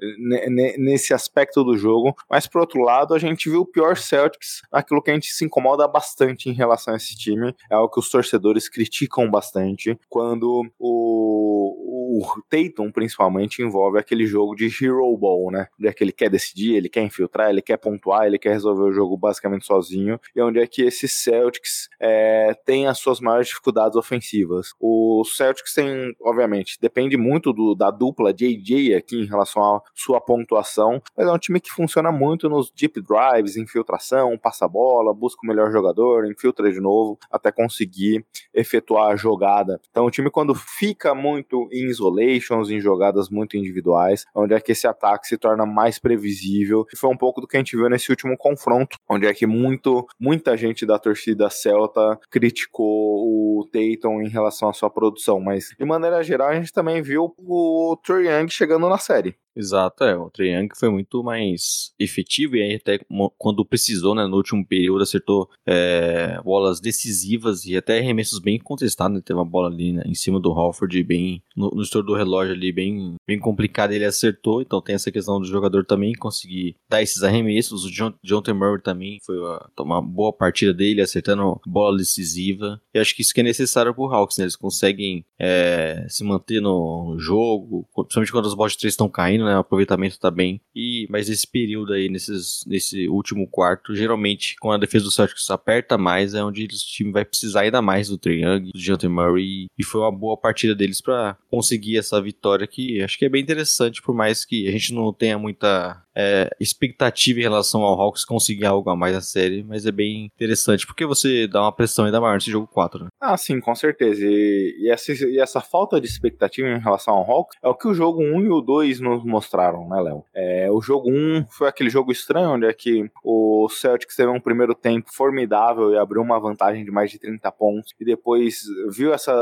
nesse 0.78 1.14
aspecto 1.14 1.64
do 1.64 1.78
jogo. 1.78 2.16
Mas 2.30 2.48
por 2.48 2.62
outro 2.62 2.82
lado, 2.82 3.14
a 3.14 3.20
gente 3.20 3.50
viu 3.50 3.62
o 3.62 3.66
pior 3.66 3.98
Celtics, 3.98 4.62
aquilo 4.72 5.02
que 5.02 5.12
a 5.12 5.14
gente 5.14 5.28
se 5.28 5.46
incomoda 5.46 5.88
bastante 5.88 6.50
em 6.50 6.54
relação 6.54 6.94
a 6.94 6.98
esse 6.98 7.16
time. 7.16 7.54
É 7.70 7.76
algo 7.76 7.92
que 7.92 8.00
os 8.00 8.10
torcedores 8.10 8.70
criticam 8.70 9.30
bastante 9.30 9.98
quando 10.10 10.64
o, 10.80 12.03
o 12.03 12.03
Tatum, 12.50 12.92
principalmente, 12.92 13.62
envolve 13.62 14.00
aquele 14.00 14.26
jogo 14.26 14.56
de 14.56 14.66
hero 14.66 15.16
ball, 15.18 15.52
né? 15.52 15.68
Onde 15.80 15.88
é 15.90 15.94
que 15.94 16.04
ele 16.04 16.12
quer 16.12 16.30
decidir, 16.30 16.76
ele 16.76 16.90
quer 16.90 17.02
infiltrar, 17.02 17.50
ele 17.50 17.62
quer 17.62 17.78
pontuar, 17.78 18.26
ele 18.26 18.38
quer 18.38 18.52
resolver 18.52 18.84
o 18.84 18.94
jogo 18.94 19.18
basicamente 19.18 19.66
sozinho. 19.66 20.20
E 20.36 20.42
onde 20.42 20.60
é 20.60 20.68
que 20.68 20.84
esse 20.84 21.08
Celtics 21.08 21.90
é, 22.00 22.54
tem 22.66 22.88
as 22.88 22.98
suas 22.98 23.20
maiores 23.20 23.48
dificuldades 23.48 23.96
ofensivas. 23.96 24.74
O 24.80 25.24
Celtics 25.26 25.74
tem, 25.74 26.16
obviamente, 26.22 26.78
depende 26.80 27.18
muito 27.18 27.54
do, 27.54 27.76
da 27.76 27.90
dupla 27.92 28.34
JJ 28.34 28.96
aqui 28.96 29.22
em 29.22 29.26
relação 29.26 29.64
à 29.64 29.82
sua 29.94 30.20
pontuação, 30.20 31.02
mas 31.16 31.28
é 31.28 31.32
um 31.32 31.38
time 31.38 31.60
que 31.60 31.72
funciona 31.72 32.12
muito 32.12 32.50
nos 32.50 32.72
deep 32.72 33.02
drives, 33.02 33.58
infiltração, 33.58 34.38
passa 34.38 34.68
bola, 34.68 35.14
busca 35.14 35.42
o 35.44 35.48
melhor 35.48 35.72
jogador, 35.72 36.26
infiltra 36.30 36.72
de 36.72 36.80
novo, 36.80 37.18
até 37.32 37.52
conseguir 37.52 38.26
efetuar 38.54 39.12
a 39.12 39.16
jogada. 39.16 39.80
Então 39.90 40.06
o 40.06 40.12
time 40.12 40.30
quando 40.30 40.54
fica 40.56 41.14
muito 41.16 41.68
em 41.72 41.88
isolations, 42.04 42.70
em 42.70 42.80
jogadas 42.80 43.30
muito 43.30 43.58
individuais, 43.58 44.26
onde 44.36 44.54
é 44.54 44.60
que 44.60 44.72
esse 44.72 44.88
ataque 44.88 45.28
se 45.28 45.38
torna 45.38 45.66
mais 45.66 46.00
previsível, 46.00 46.86
e 46.94 46.98
foi 46.98 47.10
um 47.10 47.18
pouco 47.18 47.42
do 47.42 47.48
que 47.48 47.58
a 47.58 47.60
gente 47.60 47.76
viu 47.76 47.90
nesse 47.90 48.10
último 48.10 48.38
confronto, 48.38 48.98
onde 49.10 49.26
é 49.26 49.34
que 49.34 49.46
muito, 49.46 50.06
muita 50.20 50.56
gente 50.58 50.86
da 50.86 51.00
torcida 51.00 51.50
celta 51.50 52.20
criticou 52.30 52.88
o 52.88 53.70
Tatum 53.72 54.22
em 54.22 54.30
relação 54.30 54.70
à 54.70 54.74
sua 54.74 54.90
produção, 54.90 55.40
mas 55.40 55.70
de 55.78 55.86
maneira 55.86 56.24
geral 56.24 56.50
a 56.50 56.56
gente 56.56 56.72
também 56.72 57.02
viu 57.02 57.34
o 57.38 57.98
Trae 58.04 58.28
Young 58.28 58.50
chegando 58.50 58.90
na 58.90 58.98
série. 58.98 59.36
Exato, 59.56 60.04
é. 60.04 60.18
O 60.18 60.30
Trae 60.30 60.50
Young 60.50 60.70
foi 60.76 60.90
muito 60.90 61.24
mais 61.24 61.94
efetivo 62.00 62.56
e 62.56 62.62
aí 62.62 62.76
até 62.76 63.00
quando 63.38 63.64
precisou, 63.64 64.16
né, 64.16 64.26
no 64.26 64.38
último 64.38 64.66
período 64.66 65.04
acertou 65.04 65.48
é, 65.66 66.42
bolas 66.44 66.80
decisivas 66.80 67.66
e 67.66 67.78
até 67.78 68.00
arremessos 68.00 68.40
bem 68.40 68.58
contestados, 68.58 69.16
né, 69.16 69.22
teve 69.24 69.38
uma 69.38 69.46
bola 69.46 69.70
ali 69.70 69.94
né, 69.94 70.04
em 70.06 70.16
cima 70.16 70.40
do 70.40 70.52
Halford 70.52 71.04
bem, 71.04 71.44
no, 71.56 71.70
no 71.70 71.84
estouro 71.84 72.08
do 72.08 72.16
relógio 72.16 72.54
ali, 72.54 72.72
bem, 72.72 73.16
bem 73.28 73.40
complicado, 73.40 73.92
ele 73.92 74.06
acertou, 74.06 74.62
então 74.62 74.82
tem 74.82 74.96
essa 74.96 75.12
questão 75.12 75.40
do 75.40 75.46
jogador 75.46 75.86
também 75.86 76.14
conseguir 76.14 76.76
dar 76.90 77.04
esses 77.04 77.22
arremessos, 77.22 77.86
o 77.86 77.92
John, 77.92 78.14
Jonathan 78.24 78.56
Murray 78.56 78.82
também 78.82 79.20
foi 79.24 79.38
uma, 79.38 79.70
uma 79.80 80.02
boa 80.02 80.34
partida 80.34 80.74
dele, 80.74 81.02
acertando 81.02 81.62
bola 81.66 81.98
decisiva, 81.98 82.82
e 82.94 83.00
acho 83.00 83.16
que 83.16 83.22
isso 83.22 83.34
que 83.34 83.42
é 83.42 83.44
necessário 83.44 83.94
pro 83.94 84.06
Hawks, 84.06 84.38
né, 84.38 84.46
eles 84.46 84.56
conseguem 84.56 85.24
é, 85.40 86.06
se 86.10 86.24
manter 86.24 86.60
no 86.60 87.16
jogo, 87.20 87.88
principalmente 87.94 88.32
quando 88.32 88.48
as 88.48 88.56
bolas 88.56 88.72
de 88.72 88.80
três 88.80 88.94
estão 88.94 89.08
caindo, 89.08 89.43
né? 89.44 89.56
O 89.56 89.60
aproveitamento 89.60 90.20
tá 90.20 90.32
bem. 90.32 90.62
E, 90.76 91.08
mas 91.10 91.30
esse 91.30 91.48
período 91.48 91.94
aí, 91.94 92.10
nesses, 92.10 92.64
nesse 92.68 93.08
último 93.08 93.48
quarto, 93.48 93.96
geralmente, 93.96 94.56
quando 94.60 94.76
a 94.76 94.86
defesa 94.86 95.06
do 95.06 95.12
Celtics 95.12 95.50
aperta 95.50 95.98
mais, 95.98 96.34
é 96.34 96.44
onde 96.44 96.66
o 96.66 96.68
time 96.68 97.12
vai 97.12 97.26
precisar 97.26 97.62
ainda 97.62 97.82
mais 97.82 98.10
do 98.10 98.18
Trae 98.18 98.42
Young, 98.42 98.72
do 98.72 98.80
Jonathan 98.80 99.10
Murray. 99.10 99.68
E 99.78 99.84
foi 99.84 100.02
uma 100.02 100.12
boa 100.12 100.38
partida 100.38 100.76
deles 100.76 101.02
para 101.02 101.38
conseguir 101.50 101.98
essa 101.98 102.22
vitória 102.22 102.68
que 102.68 103.02
acho 103.02 103.18
que 103.18 103.26
é 103.26 103.30
bem 103.30 103.42
interessante, 103.42 104.02
por 104.02 104.16
mais 104.16 104.46
que 104.46 104.68
a 104.68 104.72
gente 104.72 104.94
não 104.94 105.14
tenha 105.14 105.38
muita 105.38 106.04
é, 106.16 106.50
expectativa 106.60 107.40
em 107.40 107.44
relação 107.44 107.82
ao 107.82 108.00
Hawks 108.00 108.24
conseguir 108.24 108.66
algo 108.66 108.90
a 108.90 108.96
mais 108.96 109.14
na 109.14 109.22
série, 109.22 109.64
mas 109.64 109.86
é 109.86 109.92
bem 109.92 110.26
interessante, 110.26 110.86
porque 110.86 111.06
você 111.06 111.48
dá 111.48 111.62
uma 111.62 111.72
pressão 111.72 112.06
ainda 112.06 112.22
maior 112.22 112.36
nesse 112.36 112.52
jogo 112.52 112.68
4, 112.68 113.06
né? 113.06 113.10
Ah, 113.20 113.38
sim, 113.38 113.60
com 113.60 113.74
certeza. 113.74 114.22
E, 114.24 114.78
e, 114.80 114.90
essa, 114.90 115.12
e 115.12 115.40
essa 115.40 115.62
falta 115.62 116.00
de 116.00 116.08
expectativa 116.08 116.68
em 116.68 116.80
relação 116.80 117.14
ao 117.14 117.30
Hawks 117.30 117.58
é 117.62 117.68
o 117.68 117.76
que 117.76 117.88
o 117.88 117.94
jogo 117.94 118.22
1 118.22 118.42
e 118.42 118.50
o 118.50 118.62
2 118.62 119.00
nos 119.00 119.24
mostraram, 119.34 119.88
né, 119.88 120.00
Léo? 120.02 120.24
É, 120.34 120.70
o 120.72 120.82
jogo 120.82 121.10
1 121.10 121.48
foi 121.50 121.68
aquele 121.68 121.90
jogo 121.90 122.12
estranho, 122.12 122.52
onde 122.52 122.66
é 122.66 122.74
que 122.74 123.10
o 123.24 123.68
Celtics 123.70 124.16
teve 124.16 124.30
um 124.30 124.40
primeiro 124.40 124.76
tempo 124.76 125.10
formidável 125.12 125.92
e 125.92 125.98
abriu 125.98 126.22
uma 126.22 126.40
vantagem 126.40 126.86
de 126.86 126.92
mais 126.92 127.12
de 127.12 127.20
30 127.20 127.52
pontos, 127.52 127.94
e 128.00 128.06
depois 128.06 128.62
viu 128.96 129.14
essa 129.14 129.34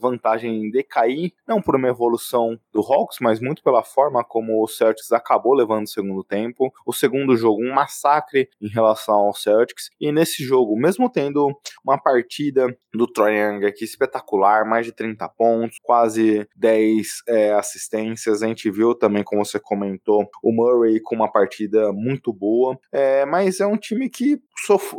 vantagem 0.00 0.70
decair, 0.70 1.32
não 1.46 1.60
por 1.60 1.76
uma 1.76 1.88
evolução 1.88 2.58
do 2.72 2.80
Hawks, 2.80 3.18
mas 3.20 3.40
muito 3.40 3.62
pela 3.62 3.82
forma 3.82 4.24
como 4.24 4.62
o 4.62 4.68
Celtics 4.68 5.12
acabou 5.12 5.54
levando 5.54 5.84
o 5.84 5.90
segundo 5.90 6.22
tempo. 6.22 6.72
O 6.86 6.92
segundo 6.92 7.36
jogo, 7.36 7.62
um 7.62 7.74
massacre 7.74 8.48
em 8.60 8.68
relação 8.68 9.14
ao 9.14 9.34
Celtics. 9.34 9.90
E 10.00 10.12
nesse 10.12 10.44
jogo, 10.44 10.76
mesmo 10.76 11.10
tendo 11.10 11.48
uma 11.84 12.00
partida 12.00 12.66
do 12.92 13.06
Troy 13.06 13.36
Young 13.36 13.66
aqui 13.66 13.84
espetacular, 13.84 14.64
mais 14.64 14.86
de 14.86 14.92
30 14.92 15.28
pontos, 15.30 15.78
quase 15.82 16.46
10 16.56 17.22
é, 17.28 17.52
assistências, 17.52 18.42
a 18.42 18.46
gente 18.46 18.70
viu 18.70 18.94
também, 18.94 19.22
como 19.22 19.39
você 19.44 19.58
comentou, 19.58 20.28
o 20.42 20.52
Murray 20.52 21.00
com 21.00 21.14
uma 21.14 21.30
partida 21.30 21.92
muito 21.92 22.32
boa. 22.32 22.78
É, 22.92 23.24
mas 23.24 23.60
é 23.60 23.66
um 23.66 23.76
time 23.76 24.08
que 24.08 24.40